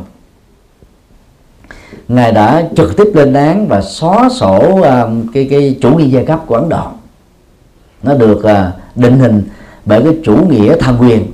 ngài 2.07 2.32
đã 2.32 2.64
trực 2.76 2.98
tiếp 2.98 3.07
lên 3.14 3.34
án 3.34 3.68
và 3.68 3.82
xóa 3.82 4.30
sổ 4.30 4.80
uh, 4.80 4.86
cái 5.34 5.48
cái 5.49 5.77
chủ 5.82 5.98
nghĩa 5.98 6.07
giai 6.07 6.26
cấp 6.26 6.44
của 6.45 6.56
Ấn 6.56 6.69
Độ. 6.69 6.88
Nó 8.03 8.14
được 8.14 8.38
uh, 8.38 8.95
định 8.95 9.19
hình 9.19 9.44
bởi 9.86 10.03
cái 10.03 10.18
chủ 10.23 10.38
nghĩa 10.49 10.76
tham 10.80 10.98
quyền 10.99 11.32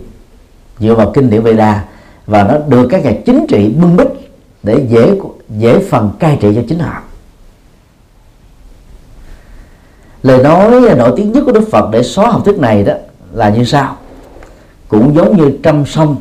dựa 0.79 0.95
vào 0.95 1.11
kinh 1.13 1.29
điển 1.29 1.41
Veda 1.41 1.85
và 2.27 2.43
nó 2.43 2.57
được 2.67 2.87
các 2.89 3.03
nhà 3.05 3.13
chính 3.25 3.45
trị 3.47 3.69
bưng 3.69 3.97
bít 3.97 4.07
để 4.63 4.85
dễ 4.89 5.19
dễ 5.49 5.79
phần 5.89 6.11
cai 6.19 6.37
trị 6.41 6.51
cho 6.55 6.61
chính 6.69 6.79
họ. 6.79 7.01
Lời 10.23 10.43
nói 10.43 10.95
nổi 10.97 11.13
tiếng 11.17 11.31
nhất 11.31 11.43
của 11.45 11.51
Đức 11.51 11.69
Phật 11.71 11.89
để 11.91 12.03
xóa 12.03 12.29
học 12.29 12.45
thuyết 12.45 12.59
này 12.59 12.83
đó 12.83 12.93
là 13.33 13.49
như 13.49 13.63
sau. 13.63 13.97
Cũng 14.87 15.15
giống 15.15 15.37
như 15.37 15.57
trăm 15.63 15.85
sông 15.85 16.15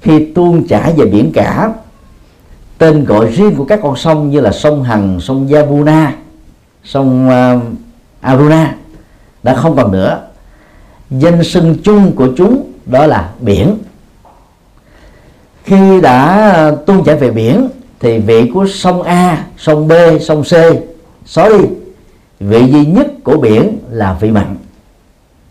khi 0.00 0.32
tuôn 0.34 0.66
chảy 0.68 0.92
về 0.96 1.06
biển 1.06 1.32
cả 1.34 1.72
tên 2.80 3.04
gọi 3.04 3.26
riêng 3.26 3.56
của 3.56 3.64
các 3.64 3.80
con 3.82 3.96
sông 3.96 4.30
như 4.30 4.40
là 4.40 4.52
sông 4.52 4.82
Hằng, 4.82 5.20
sông 5.20 5.48
Yamuna, 5.48 6.14
sông 6.84 7.28
uh, 7.28 7.62
Aruna 8.20 8.74
đã 9.42 9.54
không 9.54 9.76
còn 9.76 9.92
nữa. 9.92 10.20
Danh 11.10 11.44
xưng 11.44 11.76
chung 11.82 12.12
của 12.12 12.28
chúng 12.36 12.72
đó 12.86 13.06
là 13.06 13.30
biển. 13.40 13.78
Khi 15.64 16.00
đã 16.00 16.72
tu 16.86 17.04
chảy 17.04 17.16
về 17.16 17.30
biển 17.30 17.68
thì 18.00 18.18
vị 18.18 18.50
của 18.54 18.66
sông 18.66 19.02
A, 19.02 19.44
sông 19.56 19.88
B, 19.88 19.92
sông 20.20 20.42
C 20.42 20.54
xóa 21.26 21.48
đi 21.48 21.64
vị 22.40 22.66
duy 22.72 22.86
nhất 22.86 23.06
của 23.24 23.36
biển 23.36 23.78
là 23.90 24.16
vị 24.20 24.30
mặn. 24.30 24.56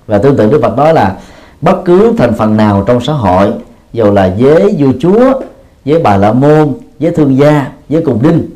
Và 0.07 0.17
tương 0.17 0.37
tự 0.37 0.51
Đức 0.51 0.59
Phật 0.61 0.77
nói 0.77 0.93
là 0.93 1.17
bất 1.61 1.81
cứ 1.85 2.13
thành 2.17 2.33
phần 2.33 2.57
nào 2.57 2.83
trong 2.87 3.01
xã 3.01 3.13
hội 3.13 3.51
dù 3.93 4.11
là 4.11 4.33
giới 4.37 4.75
vua 4.77 4.91
chúa 4.99 5.41
với 5.85 5.99
bà 5.99 6.17
la 6.17 6.33
môn 6.33 6.73
với 6.99 7.11
thương 7.11 7.37
gia, 7.37 7.71
với 7.89 8.01
cùng 8.05 8.21
đinh, 8.23 8.49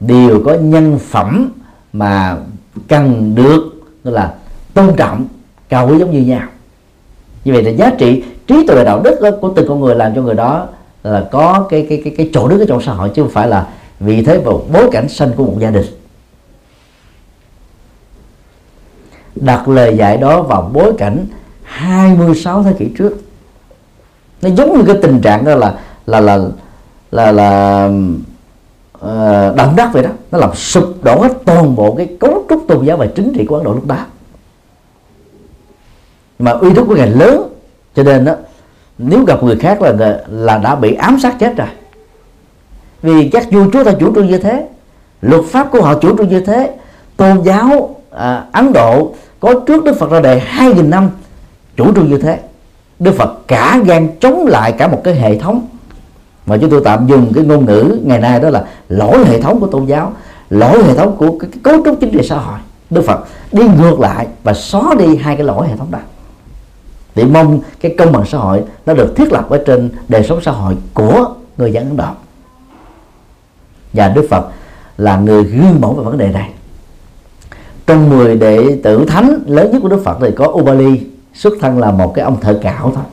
đều 0.00 0.42
có 0.44 0.54
nhân 0.54 0.98
phẩm 0.98 1.52
mà 1.92 2.36
cần 2.88 3.34
được 3.34 3.72
là, 4.04 4.34
tôn 4.74 4.96
trọng, 4.96 5.26
cao 5.68 5.88
quý 5.88 5.98
giống 5.98 6.10
như 6.10 6.20
nhau. 6.20 6.48
Như 7.44 7.52
vậy 7.52 7.62
là 7.62 7.70
giá 7.70 7.92
trị, 7.98 8.24
trí 8.46 8.66
tuệ 8.66 8.84
đạo 8.84 9.00
đức 9.04 9.38
của 9.40 9.52
từng 9.56 9.68
con 9.68 9.80
người 9.80 9.94
làm 9.94 10.14
cho 10.14 10.22
người 10.22 10.34
đó 10.34 10.66
là 11.02 11.28
có 11.32 11.66
cái 11.70 11.86
cái 11.88 12.00
cái 12.04 12.14
cái 12.16 12.30
chỗ 12.32 12.48
đứng 12.48 12.58
ở 12.58 12.66
trong 12.68 12.82
xã 12.82 12.92
hội, 12.92 13.10
chứ 13.14 13.22
không 13.22 13.30
phải 13.30 13.48
là 13.48 13.68
vị 14.00 14.22
thế 14.22 14.38
và 14.38 14.52
bối 14.72 14.88
cảnh 14.92 15.08
sanh 15.08 15.32
của 15.36 15.44
một 15.44 15.56
gia 15.58 15.70
đình. 15.70 15.86
Đặt 19.36 19.68
lời 19.68 19.96
dạy 19.96 20.16
đó 20.16 20.42
vào 20.42 20.70
bối 20.74 20.92
cảnh 20.98 21.26
26 21.62 22.62
thế 22.62 22.72
kỷ 22.78 22.88
trước. 22.98 23.16
Nó 24.42 24.48
giống 24.48 24.78
như 24.78 24.84
cái 24.86 24.96
tình 25.02 25.20
trạng 25.20 25.44
đó 25.44 25.54
là 25.54 25.74
là 26.06 26.20
là 26.20 26.40
là 27.12 27.32
là 27.32 27.84
uh, 28.98 29.56
động 29.56 29.76
đất 29.76 29.88
vậy 29.92 30.02
đó. 30.02 30.10
Nó 30.30 30.38
làm 30.38 30.54
sụp 30.54 30.84
đổ 31.02 31.22
hết 31.22 31.32
toàn 31.44 31.76
bộ 31.76 31.94
cái 31.94 32.08
cấu 32.20 32.44
trúc 32.48 32.64
tôn 32.68 32.84
giáo 32.84 32.96
và 32.96 33.06
chính 33.06 33.32
trị 33.34 33.44
của 33.44 33.56
Ấn 33.56 33.64
Độ 33.64 33.72
lúc 33.72 33.86
đó. 33.86 33.96
Mà 36.38 36.50
uy 36.50 36.74
thức 36.74 36.84
của 36.88 36.96
ngài 36.96 37.10
lớn 37.10 37.42
cho 37.94 38.02
nên 38.02 38.24
đó 38.24 38.34
nếu 38.98 39.24
gặp 39.24 39.42
người 39.42 39.56
khác 39.56 39.82
là 39.82 40.20
là 40.28 40.58
đã 40.58 40.74
bị 40.74 40.94
ám 40.94 41.20
sát 41.20 41.36
chết 41.38 41.56
rồi. 41.56 41.68
Vì 43.02 43.28
các 43.28 43.46
vua 43.50 43.70
chúa 43.72 43.84
ta 43.84 43.92
chủ 44.00 44.14
trương 44.14 44.26
như 44.26 44.38
thế 44.38 44.66
luật 45.22 45.44
pháp 45.44 45.68
của 45.70 45.82
họ 45.82 45.98
chủ 45.98 46.16
trương 46.18 46.28
như 46.28 46.40
thế 46.40 46.74
tôn 47.16 47.42
giáo 47.42 47.96
à, 48.10 48.44
Ấn 48.52 48.72
Độ 48.72 49.14
có 49.40 49.54
trước 49.66 49.84
Đức 49.84 49.98
Phật 49.98 50.10
ra 50.10 50.20
đời 50.20 50.42
2.000 50.56 50.88
năm 50.88 51.10
chủ 51.76 51.94
trương 51.94 52.10
như 52.10 52.18
thế. 52.18 52.38
Đức 52.98 53.14
Phật 53.18 53.48
cả 53.48 53.80
gan 53.84 54.08
chống 54.20 54.46
lại 54.46 54.72
cả 54.72 54.88
một 54.88 55.00
cái 55.04 55.14
hệ 55.14 55.38
thống 55.38 55.66
mà 56.46 56.56
chúng 56.60 56.70
tôi 56.70 56.80
tạm 56.84 57.06
dùng 57.06 57.32
cái 57.34 57.44
ngôn 57.44 57.66
ngữ 57.66 57.98
ngày 58.04 58.20
nay 58.20 58.40
đó 58.40 58.50
là 58.50 58.64
lỗi 58.88 59.24
hệ 59.24 59.40
thống 59.40 59.60
của 59.60 59.66
tôn 59.66 59.86
giáo 59.86 60.12
lỗi 60.50 60.82
hệ 60.84 60.94
thống 60.94 61.16
của 61.16 61.38
cái, 61.38 61.50
cái 61.52 61.60
cấu 61.62 61.84
trúc 61.84 62.00
chính 62.00 62.10
trị 62.10 62.20
xã 62.28 62.38
hội. 62.38 62.58
Đức 62.90 63.02
Phật 63.06 63.24
đi 63.52 63.62
ngược 63.78 64.00
lại 64.00 64.26
và 64.42 64.54
xóa 64.54 64.94
đi 64.98 65.16
hai 65.16 65.36
cái 65.36 65.46
lỗi 65.46 65.68
hệ 65.68 65.76
thống 65.76 65.90
đó. 65.90 65.98
Để 67.14 67.24
mong 67.24 67.60
cái 67.80 67.94
công 67.98 68.12
bằng 68.12 68.26
xã 68.26 68.38
hội 68.38 68.62
nó 68.86 68.94
được 68.94 69.16
thiết 69.16 69.32
lập 69.32 69.50
ở 69.50 69.62
trên 69.66 69.90
đời 70.08 70.24
sống 70.24 70.40
xã 70.42 70.50
hội 70.50 70.76
của 70.94 71.34
người 71.56 71.72
dân 71.72 71.88
Ấn 71.88 71.96
Độ. 71.96 72.08
Và 73.92 74.08
Đức 74.08 74.26
Phật 74.30 74.46
là 74.96 75.16
người 75.16 75.44
gương 75.44 75.80
mẫu 75.80 75.94
về 75.94 76.04
vấn 76.04 76.18
đề 76.18 76.28
này. 76.28 76.50
Trong 77.86 78.10
10 78.10 78.36
đệ 78.36 78.80
tử 78.82 79.04
thánh 79.08 79.38
lớn 79.46 79.70
nhất 79.72 79.78
của 79.82 79.88
Đức 79.88 80.02
Phật 80.04 80.18
thì 80.20 80.28
có 80.36 80.46
Ubali 80.46 81.06
xuất 81.34 81.52
thân 81.60 81.78
là 81.78 81.90
một 81.90 82.14
cái 82.14 82.24
ông 82.24 82.40
thợ 82.40 82.58
cạo 82.62 82.92
thôi 82.94 83.04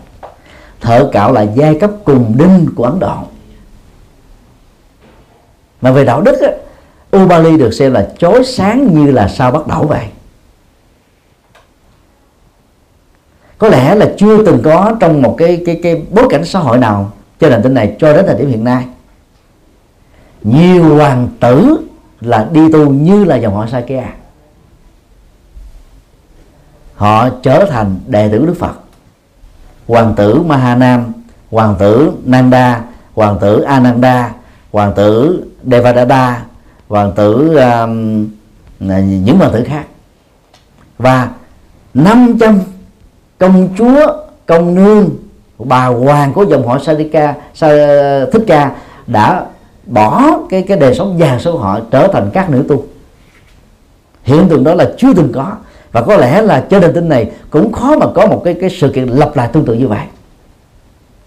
thợ 0.82 1.10
cạo 1.12 1.34
là 1.34 1.42
giai 1.42 1.80
cấp 1.80 1.92
cùng 2.04 2.36
đinh 2.38 2.68
của 2.76 2.84
Ấn 2.84 3.00
Độ. 3.00 3.18
Mà 5.82 5.92
về 5.92 6.06
đạo 6.06 6.22
đức 6.22 6.42
á, 6.42 6.52
Ubali 7.18 7.58
được 7.58 7.72
xem 7.72 7.94
là 7.94 8.10
chói 8.18 8.44
sáng 8.46 8.94
như 8.94 9.12
là 9.12 9.28
sao 9.28 9.52
bắt 9.52 9.68
đầu 9.68 9.84
vậy. 9.84 10.06
Có 13.58 13.68
lẽ 13.70 13.96
là 13.96 14.14
chưa 14.18 14.46
từng 14.46 14.62
có 14.64 14.94
trong 15.00 15.22
một 15.22 15.36
cái 15.38 15.64
cái 15.66 15.80
cái 15.84 16.02
bối 16.12 16.28
cảnh 16.30 16.46
xã 16.46 16.60
hội 16.60 16.78
nào 16.78 17.12
cho 17.40 17.50
hành 17.50 17.62
tinh 17.64 17.74
này 17.74 17.96
cho 18.00 18.14
đến 18.14 18.26
thời 18.28 18.36
điểm 18.36 18.50
hiện 18.50 18.64
nay. 18.64 18.86
Nhiều 20.44 20.96
hoàng 20.96 21.28
tử 21.40 21.78
là 22.22 22.50
đi 22.52 22.72
tu 22.72 22.90
như 22.90 23.26
là 23.26 23.36
dòng 23.36 23.56
họ 23.56 23.68
Sakya. 23.68 24.14
Họ 26.96 27.30
trở 27.30 27.66
thành 27.70 28.00
đệ 28.08 28.30
tử 28.30 28.46
Đức 28.46 28.56
Phật 28.60 28.74
hoàng 29.90 30.14
tử 30.16 30.42
Mahanam 30.42 31.06
hoàng 31.52 31.76
tử 31.80 32.12
Nanda 32.26 32.82
hoàng 33.16 33.38
tử 33.42 33.62
Ananda 33.62 34.32
hoàng 34.72 34.94
tử 34.96 35.44
Devadatta 35.64 36.42
hoàng 36.88 37.12
tử 37.16 37.58
um, 37.58 38.28
những 38.80 39.38
hoàng 39.38 39.52
tử 39.54 39.64
khác. 39.64 39.84
Và 40.98 41.30
500 41.94 42.60
công 43.38 43.70
chúa 43.78 44.14
công 44.46 44.76
nương 44.76 45.10
bà 45.58 45.86
hoàng 45.86 46.34
của 46.34 46.44
dòng 46.44 46.68
họ 46.68 46.80
Sarika 46.80 47.36
Thích 48.32 48.44
Ca 48.48 48.72
đã 49.08 49.46
bỏ 49.86 50.40
cái 50.50 50.62
cái 50.62 50.78
đời 50.78 50.96
sống 50.96 51.20
già 51.20 51.40
số 51.40 51.58
họ 51.58 51.80
trở 51.92 52.08
thành 52.14 52.30
các 52.34 52.50
nữ 52.50 52.66
tu. 52.70 52.84
Hiện 54.24 54.50
tượng 54.50 54.64
đó 54.64 54.74
là 54.74 54.92
chưa 54.98 55.14
từng 55.14 55.32
có 55.34 55.52
và 55.92 56.02
có 56.02 56.18
lẽ 56.18 56.42
là 56.42 56.66
trên 56.70 56.82
hành 56.82 56.94
tinh 56.94 57.10
này 57.10 57.32
cũng 57.50 57.72
khó 57.72 57.98
mà 57.98 58.06
có 58.16 58.28
một 58.28 58.42
cái 58.46 58.54
cái 58.54 58.70
sự 58.70 58.90
kiện 58.90 59.08
lặp 59.08 59.36
lại 59.36 59.50
tương 59.54 59.66
tự 59.66 59.74
như 59.74 59.88
vậy. 59.88 60.06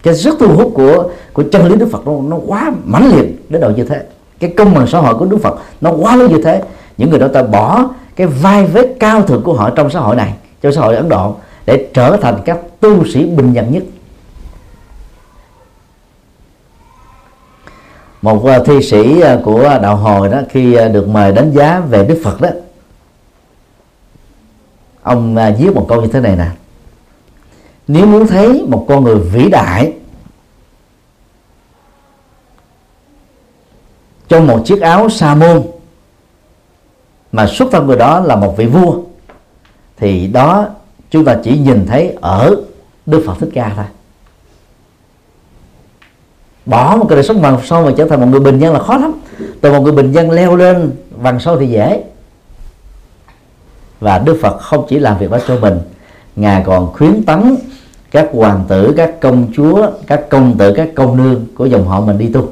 Cái 0.03 0.15
sức 0.15 0.35
thu 0.39 0.47
hút 0.47 0.71
của 0.75 1.09
của 1.33 1.43
chân 1.51 1.67
lý 1.67 1.75
Đức 1.75 1.87
Phật 1.91 2.07
nó, 2.07 2.13
nó 2.27 2.37
quá 2.47 2.71
mãnh 2.83 3.11
liệt 3.15 3.51
đến 3.51 3.61
độ 3.61 3.69
như 3.69 3.83
thế. 3.83 4.03
Cái 4.39 4.53
công 4.57 4.73
bằng 4.73 4.87
xã 4.87 4.99
hội 4.99 5.15
của 5.15 5.25
Đức 5.25 5.37
Phật 5.43 5.55
nó 5.81 5.91
quá 5.91 6.15
lớn 6.15 6.31
như 6.31 6.41
thế. 6.43 6.61
Những 6.97 7.09
người 7.09 7.19
đó 7.19 7.27
ta 7.27 7.43
bỏ 7.43 7.89
cái 8.15 8.27
vai 8.27 8.65
vế 8.65 8.93
cao 8.99 9.21
thượng 9.21 9.43
của 9.43 9.53
họ 9.53 9.69
trong 9.69 9.89
xã 9.89 9.99
hội 9.99 10.15
này 10.15 10.33
trong 10.61 10.73
xã 10.73 10.81
hội 10.81 10.95
Ấn 10.95 11.09
Độ 11.09 11.35
để 11.65 11.87
trở 11.93 12.17
thành 12.21 12.37
các 12.45 12.57
tu 12.79 13.05
sĩ 13.05 13.25
bình 13.25 13.53
dân 13.53 13.71
nhất. 13.71 13.83
Một 18.21 18.45
à, 18.45 18.59
thi 18.65 18.81
sĩ 18.81 19.21
à, 19.21 19.39
của 19.43 19.79
đạo 19.81 19.95
hồi 19.95 20.29
đó 20.29 20.41
khi 20.49 20.75
à, 20.75 20.87
được 20.87 21.07
mời 21.07 21.31
đánh 21.31 21.51
giá 21.51 21.79
về 21.89 22.05
Đức 22.05 22.21
Phật 22.23 22.41
đó 22.41 22.49
ông 25.03 25.35
à, 25.35 25.55
viết 25.59 25.75
một 25.75 25.85
câu 25.89 26.01
như 26.01 26.07
thế 26.07 26.19
này 26.19 26.35
nè. 26.35 26.47
Nếu 27.87 28.05
muốn 28.05 28.27
thấy 28.27 28.65
một 28.67 28.85
con 28.89 29.03
người 29.03 29.15
vĩ 29.15 29.49
đại 29.49 29.93
trong 34.27 34.47
một 34.47 34.61
chiếc 34.65 34.81
áo 34.81 35.09
sa 35.09 35.35
môn 35.35 35.63
mà 37.31 37.47
xuất 37.47 37.71
thân 37.71 37.87
người 37.87 37.97
đó 37.97 38.19
là 38.19 38.35
một 38.35 38.57
vị 38.57 38.65
vua, 38.65 38.95
thì 39.97 40.27
đó 40.27 40.67
chúng 41.09 41.25
ta 41.25 41.37
chỉ 41.43 41.57
nhìn 41.57 41.85
thấy 41.85 42.17
ở 42.21 42.55
Đức 43.05 43.23
Phật 43.25 43.33
Thích 43.39 43.49
Ca 43.53 43.73
thôi. 43.75 43.85
Bỏ 46.65 46.95
một 46.95 47.05
cái 47.09 47.15
đời 47.15 47.23
sống 47.23 47.41
bằng 47.41 47.59
sâu 47.63 47.85
mà 47.85 47.91
trở 47.97 48.07
thành 48.07 48.21
một 48.21 48.27
người 48.27 48.39
bình 48.39 48.59
dân 48.59 48.73
là 48.73 48.79
khó 48.79 48.97
lắm. 48.97 49.13
Từ 49.61 49.71
một 49.71 49.79
người 49.79 49.91
bình 49.91 50.11
dân 50.11 50.31
leo 50.31 50.55
lên 50.55 50.91
bằng 51.21 51.39
sâu 51.39 51.59
thì 51.59 51.67
dễ 51.67 52.03
và 54.03 54.19
Đức 54.19 54.39
Phật 54.41 54.57
không 54.57 54.85
chỉ 54.89 54.99
làm 54.99 55.17
việc 55.17 55.31
đó 55.31 55.37
cho 55.47 55.59
mình, 55.59 55.79
ngài 56.35 56.63
còn 56.65 56.93
khuyến 56.93 57.23
tấn 57.23 57.55
các 58.11 58.29
hoàng 58.33 58.65
tử, 58.67 58.93
các 58.97 59.15
công 59.21 59.47
chúa, 59.55 59.91
các 60.07 60.29
công 60.29 60.57
tử, 60.57 60.73
các 60.75 60.89
công 60.95 61.17
nương 61.17 61.45
của 61.55 61.65
dòng 61.65 61.87
họ 61.87 62.01
mình 62.01 62.17
đi 62.17 62.29
tu, 62.33 62.47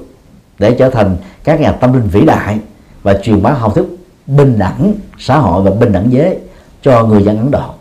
để 0.60 0.76
trở 0.80 0.90
thành 0.90 1.18
các 1.44 1.60
nhà 1.60 1.72
tâm 1.72 1.94
linh 1.94 2.08
vĩ 2.08 2.26
đại 2.26 2.60
và 3.04 3.14
truyền 3.14 3.44
bá 3.44 3.52
học 3.52 3.76
thức 3.76 3.88
bình 4.28 4.60
đẳng 4.60 4.94
xã 5.20 5.38
hội 5.38 5.64
và 5.64 5.72
bình 5.72 5.92
đẳng 5.92 6.12
giới 6.12 6.38
cho 6.82 7.04
người 7.06 7.24
dân 7.24 7.38
Ấn 7.38 7.52
Độ. 7.52 7.74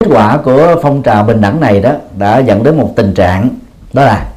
Kết 0.00 0.06
quả 0.10 0.36
của 0.36 0.76
phong 0.82 1.02
trào 1.02 1.24
bình 1.24 1.40
đẳng 1.40 1.60
này 1.60 1.80
đó 1.80 1.92
đã 2.18 2.38
dẫn 2.38 2.62
đến 2.62 2.76
một 2.76 2.92
tình 2.96 3.14
trạng, 3.14 3.48
đó 3.92 4.04
là 4.04 4.32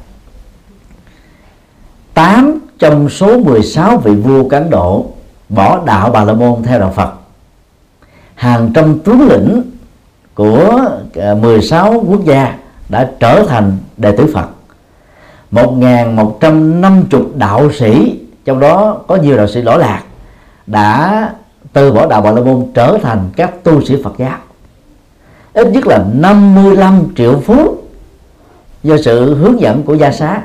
8 2.14 2.67
trong 2.78 3.08
số 3.08 3.38
16 3.38 3.96
vị 3.96 4.14
vua 4.14 4.48
Cán 4.48 4.70
Độ 4.70 5.06
bỏ 5.48 5.80
đạo 5.86 6.10
Bà 6.10 6.24
La 6.24 6.32
Môn 6.32 6.62
theo 6.62 6.80
đạo 6.80 6.92
Phật. 6.96 7.12
Hàng 8.34 8.70
trăm 8.74 8.98
tướng 8.98 9.28
lĩnh 9.28 9.62
của 10.34 10.80
ờ, 11.14 11.34
16 11.34 12.04
quốc 12.08 12.24
gia 12.24 12.54
đã 12.88 13.10
trở 13.20 13.44
thành 13.48 13.76
đệ 13.96 14.16
tử 14.16 14.26
Phật. 14.34 14.48
1.150 15.52 17.24
đạo 17.34 17.72
sĩ, 17.72 18.20
trong 18.44 18.60
đó 18.60 19.00
có 19.06 19.16
nhiều 19.16 19.36
đạo 19.36 19.46
sĩ 19.46 19.62
lỗi 19.62 19.78
lạc, 19.78 20.02
đã 20.66 21.30
từ 21.72 21.92
bỏ 21.92 22.06
đạo 22.06 22.20
Bà 22.20 22.30
La 22.30 22.40
Môn 22.40 22.66
trở 22.74 22.98
thành 23.02 23.30
các 23.36 23.64
tu 23.64 23.84
sĩ 23.84 24.02
Phật 24.04 24.12
giáo. 24.18 24.38
Ít 25.52 25.66
nhất 25.72 25.86
là 25.86 26.04
55 26.14 27.04
triệu 27.16 27.40
phút 27.46 27.90
do 28.82 28.96
sự 29.04 29.34
hướng 29.34 29.60
dẫn 29.60 29.82
của 29.82 29.94
gia 29.94 30.12
xá 30.12 30.42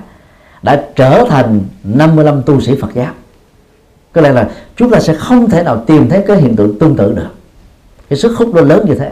đã 0.64 0.84
trở 0.96 1.26
thành 1.30 1.62
55 1.84 2.44
tu 2.46 2.62
sĩ 2.62 2.76
Phật 2.82 2.94
giáo. 2.94 3.14
Có 4.14 4.22
lẽ 4.22 4.32
là 4.32 4.50
chúng 4.76 4.90
ta 4.90 5.00
sẽ 5.00 5.14
không 5.14 5.50
thể 5.50 5.64
nào 5.64 5.84
tìm 5.88 6.10
thấy 6.10 6.24
cái 6.28 6.38
hiện 6.38 6.56
tượng 6.56 6.80
tương 6.80 6.96
tự 6.96 7.14
được. 7.14 7.30
Cái 8.10 8.20
sức 8.20 8.38
hút 8.38 8.56
nó 8.56 8.62
lớn 8.62 8.86
như 8.88 8.96
thế. 8.96 9.12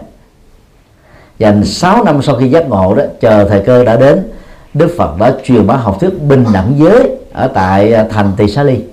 Dành 1.38 1.66
6 1.66 2.04
năm 2.04 2.22
sau 2.22 2.36
khi 2.36 2.50
giác 2.50 2.70
ngộ 2.70 2.96
đó 2.96 3.04
chờ 3.22 3.50
thời 3.50 3.64
cơ 3.66 3.84
đã 3.84 3.96
đến 3.96 4.32
Đức 4.74 4.94
Phật 4.98 5.18
đã 5.20 5.36
truyền 5.44 5.68
bá 5.68 5.76
học 5.76 5.98
thuyết 6.00 6.22
bình 6.22 6.46
đẳng 6.54 6.74
giới 6.78 7.18
ở 7.34 7.48
tại 7.48 7.94
à, 7.94 8.08
thành 8.10 8.32
Tỳ 8.38 8.48
Xá 8.48 8.64
Ly. 8.64 8.84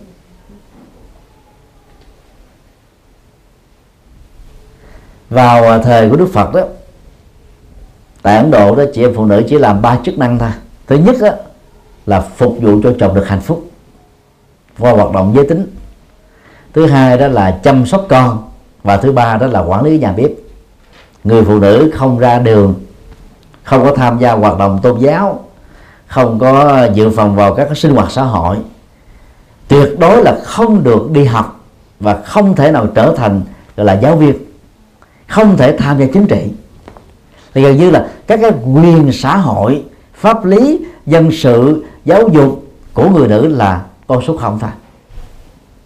Vào 5.31 5.65
à, 5.65 5.79
thời 5.79 6.11
của 6.11 6.17
Đức 6.17 6.29
Phật 6.33 6.55
đó 6.55 6.63
tại 8.23 8.37
Ấn 8.37 8.51
Độ 8.51 8.75
đó 8.75 8.85
chị 8.95 9.03
em 9.03 9.13
phụ 9.15 9.25
nữ 9.25 9.43
chỉ 9.49 9.59
làm 9.59 9.83
ba 9.83 9.99
chức 10.05 10.19
năng 10.19 10.39
thôi. 10.39 10.51
Thứ 10.87 10.97
nhất 10.97 11.17
đó, 11.21 11.31
là 12.09 12.21
phục 12.21 12.57
vụ 12.61 12.81
cho 12.83 12.93
chồng 13.01 13.15
được 13.15 13.29
hạnh 13.29 13.41
phúc, 13.41 13.71
qua 14.79 14.93
hoạt 14.93 15.13
động 15.13 15.33
giới 15.35 15.47
tính. 15.49 15.67
Thứ 16.73 16.87
hai 16.87 17.19
đó 17.19 17.29
là 17.29 17.61
chăm 17.63 17.87
sóc 17.87 18.07
con, 18.09 18.49
và 18.83 18.97
thứ 18.97 19.13
ba 19.13 19.37
đó 19.37 19.47
là 19.47 19.61
quản 19.61 19.85
lý 19.85 19.99
nhà 19.99 20.13
bếp. 20.13 20.31
Người 21.25 21.45
phụ 21.45 21.59
nữ 21.59 21.91
không 21.95 22.19
ra 22.19 22.39
đường, 22.39 22.75
không 23.63 23.85
có 23.85 23.95
tham 23.97 24.19
gia 24.19 24.33
hoạt 24.33 24.59
động 24.59 24.81
tôn 24.83 24.99
giáo, 24.99 25.45
không 26.07 26.39
có 26.39 26.85
dự 26.95 27.11
phòng 27.11 27.37
vào 27.37 27.55
các 27.55 27.77
sinh 27.77 27.95
hoạt 27.95 28.11
xã 28.11 28.23
hội, 28.23 28.57
tuyệt 29.69 29.99
đối 29.99 30.23
là 30.23 30.39
không 30.45 30.85
được 30.85 31.11
đi 31.11 31.25
học 31.25 31.61
và 32.01 32.23
không 32.25 32.57
thể 32.57 32.71
nào 32.71 32.87
trở 32.87 33.15
thành, 33.17 33.41
gọi 33.77 33.87
là, 33.87 33.93
giáo 33.93 34.17
viên, 34.17 34.35
không 35.27 35.57
thể 35.57 35.77
tham 35.77 35.99
gia 35.99 36.07
chính 36.07 36.27
trị. 36.27 36.51
Thì 37.55 37.63
gần 37.63 37.77
như 37.77 37.91
là 37.91 38.09
các 38.27 38.41
cái 38.43 38.51
quyền 38.75 39.13
xã 39.13 39.37
hội, 39.37 39.83
pháp 40.15 40.45
lý, 40.45 40.81
dân 41.07 41.31
sự 41.33 41.85
giáo 42.09 42.29
dục 42.29 42.65
của 42.95 43.11
người 43.11 43.29
nữ 43.29 43.47
là 43.47 43.85
con 44.07 44.23
số 44.27 44.37
không 44.37 44.59
thôi. 44.59 44.71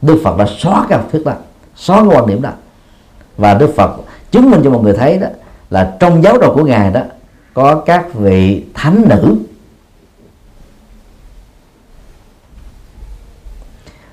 Đức 0.03 0.21
Phật 0.25 0.37
đã 0.39 0.47
xóa 0.59 0.87
cái 0.89 0.99
học 0.99 1.09
thuyết 1.13 1.25
đó 1.25 1.33
xóa 1.77 1.97
cái 1.97 2.19
quan 2.19 2.27
điểm 2.27 2.43
đó. 2.43 2.51
Và 3.37 3.55
Đức 3.55 3.73
Phật 3.77 3.91
chứng 4.31 4.51
minh 4.51 4.61
cho 4.65 4.71
mọi 4.71 4.83
người 4.83 4.93
thấy 4.93 5.19
đó 5.19 5.27
là 5.71 5.97
trong 6.01 6.23
giáo 6.23 6.39
đồ 6.39 6.55
của 6.55 6.65
ngài 6.65 6.91
đó 6.91 7.01
có 7.55 7.75
các 7.87 8.15
vị 8.15 8.65
thánh 8.75 9.05
nữ. 9.09 9.37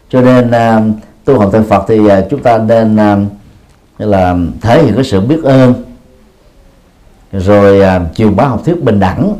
Cho 0.10 0.22
nên 0.22 0.48
uh, 0.48 0.96
tu 1.26 1.40
học 1.40 1.50
theo 1.54 1.64
Phật 1.64 1.86
thì 1.88 2.00
uh, 2.00 2.12
chúng 2.30 2.44
ta 2.44 2.58
nên 2.58 2.96
uh, 2.96 3.32
là 3.98 4.36
thể 4.62 4.84
hiện 4.84 4.96
cái 4.96 5.04
sự 5.04 5.22
biết 5.22 5.44
ơn 5.44 5.74
rồi 7.32 7.80
uh, 7.80 8.16
truyền 8.16 8.36
bá 8.36 8.44
học 8.44 8.62
thuyết 8.66 8.84
bình 8.84 9.00
đẳng 9.00 9.36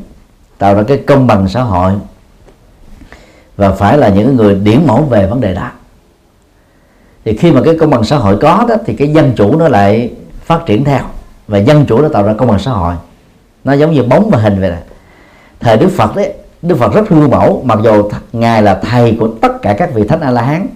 tạo 0.58 0.76
ra 0.76 0.84
cái 0.84 1.04
công 1.08 1.28
bằng 1.28 1.48
xã 1.48 1.62
hội 1.62 1.94
và 3.60 3.72
phải 3.72 3.98
là 3.98 4.10
những 4.10 4.36
người 4.36 4.56
điển 4.56 4.88
mẫu 4.88 5.02
về 5.02 5.28
vấn 5.28 5.42
đề 5.42 5.54
đó 5.54 5.72
thì 7.26 7.38
khi 7.38 7.52
mà 7.52 7.62
cái 7.66 7.78
công 7.80 7.90
bằng 7.90 8.04
xã 8.04 8.18
hội 8.18 8.38
có 8.42 8.66
đó 8.70 8.76
thì 8.86 8.96
cái 8.96 9.08
dân 9.14 9.34
chủ 9.36 9.58
nó 9.58 9.68
lại 9.68 10.12
phát 10.42 10.66
triển 10.66 10.84
theo. 10.84 11.02
Và 11.48 11.58
dân 11.58 11.86
chủ 11.86 12.02
nó 12.02 12.08
tạo 12.08 12.24
ra 12.24 12.34
công 12.34 12.48
bằng 12.48 12.60
xã 12.60 12.72
hội. 12.72 12.94
Nó 13.64 13.74
giống 13.74 13.92
như 13.92 14.04
bóng 14.04 14.30
và 14.30 14.38
hình 14.38 14.60
vậy 14.62 14.70
nè. 14.70 14.78
Thời 15.60 15.78
đức 15.78 15.90
phật 15.98 16.16
đấy 16.16 16.34
đức 16.62 16.78
phật 16.78 16.94
rất 16.94 17.10
hương 17.10 17.30
mẫu 17.30 17.62
mặc 17.66 17.80
dù 17.84 18.10
ngài 18.34 18.62
là 18.62 18.82
thầy 18.84 19.18
của 19.20 19.30
tất 19.42 19.62
cả 19.62 19.76
các 19.78 19.94
vị 19.94 20.08
thánh 20.08 20.20
a 20.20 20.32
la 20.32 20.42
hán 20.42 20.68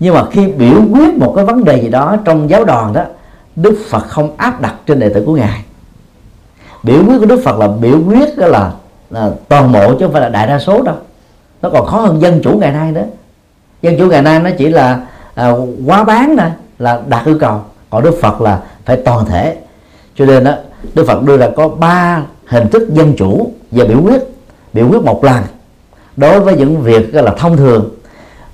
nhưng 0.00 0.14
mà 0.14 0.24
khi 0.30 0.46
biểu 0.46 0.82
quyết 0.92 1.14
một 1.14 1.32
cái 1.36 1.44
vấn 1.44 1.64
đề 1.64 1.82
gì 1.82 1.88
đó 1.88 2.16
trong 2.24 2.50
giáo 2.50 2.64
đoàn 2.64 2.92
đó 2.92 3.04
đức 3.56 3.78
phật 3.88 4.04
không 4.08 4.36
áp 4.36 4.60
đặt 4.60 4.74
trên 4.86 5.00
đệ 5.00 5.08
tử 5.08 5.22
của 5.26 5.34
ngài. 5.34 5.62
Biểu 6.82 7.04
quyết 7.06 7.18
của 7.18 7.26
đức 7.26 7.40
phật 7.44 7.58
là 7.58 7.68
biểu 7.68 8.00
quyết 8.06 8.38
đó 8.38 8.46
là, 8.46 8.72
là 9.10 9.30
toàn 9.48 9.72
bộ 9.72 9.94
chứ 9.94 9.98
không 10.06 10.12
phải 10.12 10.22
là 10.22 10.28
đại 10.28 10.46
đa 10.46 10.58
số 10.58 10.82
đâu. 10.82 10.96
Nó 11.62 11.70
còn 11.70 11.86
khó 11.86 12.00
hơn 12.00 12.20
dân 12.20 12.40
chủ 12.42 12.58
ngày 12.58 12.72
nay 12.72 12.92
đó 12.92 13.02
dân 13.82 13.98
chủ 13.98 14.06
ngày 14.06 14.22
nay 14.22 14.40
nó 14.40 14.50
chỉ 14.58 14.68
là 14.68 15.06
à, 15.34 15.52
quá 15.86 16.04
bán 16.04 16.36
nè 16.36 16.50
là 16.78 17.00
đạt 17.08 17.26
yêu 17.26 17.38
cầu. 17.40 17.60
Còn 17.90 18.02
đức 18.02 18.14
phật 18.20 18.40
là 18.40 18.60
phải 18.84 18.96
toàn 18.96 19.24
thể. 19.24 19.56
Cho 20.14 20.24
nên 20.26 20.44
đó 20.44 20.52
đức 20.94 21.04
phật 21.06 21.22
đưa 21.22 21.36
ra 21.36 21.48
có 21.56 21.68
ba 21.68 22.22
hình 22.46 22.68
thức 22.68 22.88
dân 22.92 23.14
chủ 23.16 23.52
và 23.70 23.84
biểu 23.84 24.02
quyết. 24.02 24.22
Biểu 24.72 24.88
quyết 24.88 25.02
một 25.02 25.24
lần 25.24 25.42
đối 26.16 26.40
với 26.40 26.56
những 26.56 26.82
việc 26.82 27.14
là 27.14 27.34
thông 27.38 27.56
thường. 27.56 27.90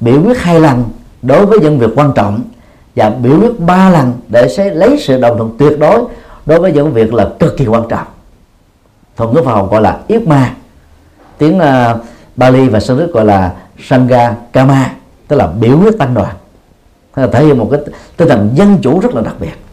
Biểu 0.01 0.23
quyết 0.25 0.39
hai 0.39 0.61
lần 0.61 0.85
đối 1.23 1.47
với 1.47 1.59
những 1.61 1.79
việc 1.79 1.91
quan 1.97 2.13
trọng. 2.15 2.41
Và 2.97 3.11
biểu 3.11 3.41
quyết 3.41 3.61
ba 3.61 3.91
lần 3.91 4.13
để 4.29 4.49
sẽ 4.49 4.71
lấy 4.75 4.97
sự 5.01 5.21
đồng 5.21 5.39
thuận 5.39 5.57
tuyệt 5.59 5.79
đối 5.79 6.05
đối 6.47 6.61
với 6.61 6.73
những 6.73 6.93
việc 6.93 7.15
là 7.15 7.29
cực 7.39 7.57
kỳ 7.57 7.67
quan 7.67 7.89
trọng 7.89 8.07
thuật 9.16 9.31
ngữ 9.31 9.43
Phật 9.45 9.55
học 9.55 9.70
gọi 9.70 9.82
là 9.82 10.01
yết 10.09 10.27
ma. 10.27 10.55
Tiếng 11.39 11.59
uh, 11.59 12.01
Bali 12.36 12.69
và 12.69 12.81
Sanskrit 12.81 13.11
gọi 13.11 13.24
là 13.24 13.53
Sangha 13.78 14.35
Kama 14.53 14.93
tức 15.28 15.36
là 15.36 15.47
biểu 15.47 15.78
quyết 15.78 15.99
tăng 15.99 16.15
đoàn. 16.15 16.36
Thể 17.32 17.45
hiện 17.45 17.59
một 17.59 17.69
cái 17.70 17.81
tinh 18.16 18.28
thần 18.28 18.51
dân 18.55 18.78
chủ 18.82 19.01
rất 19.01 19.15
là 19.15 19.23
đặc 19.23 19.35
biệt. 19.41 19.64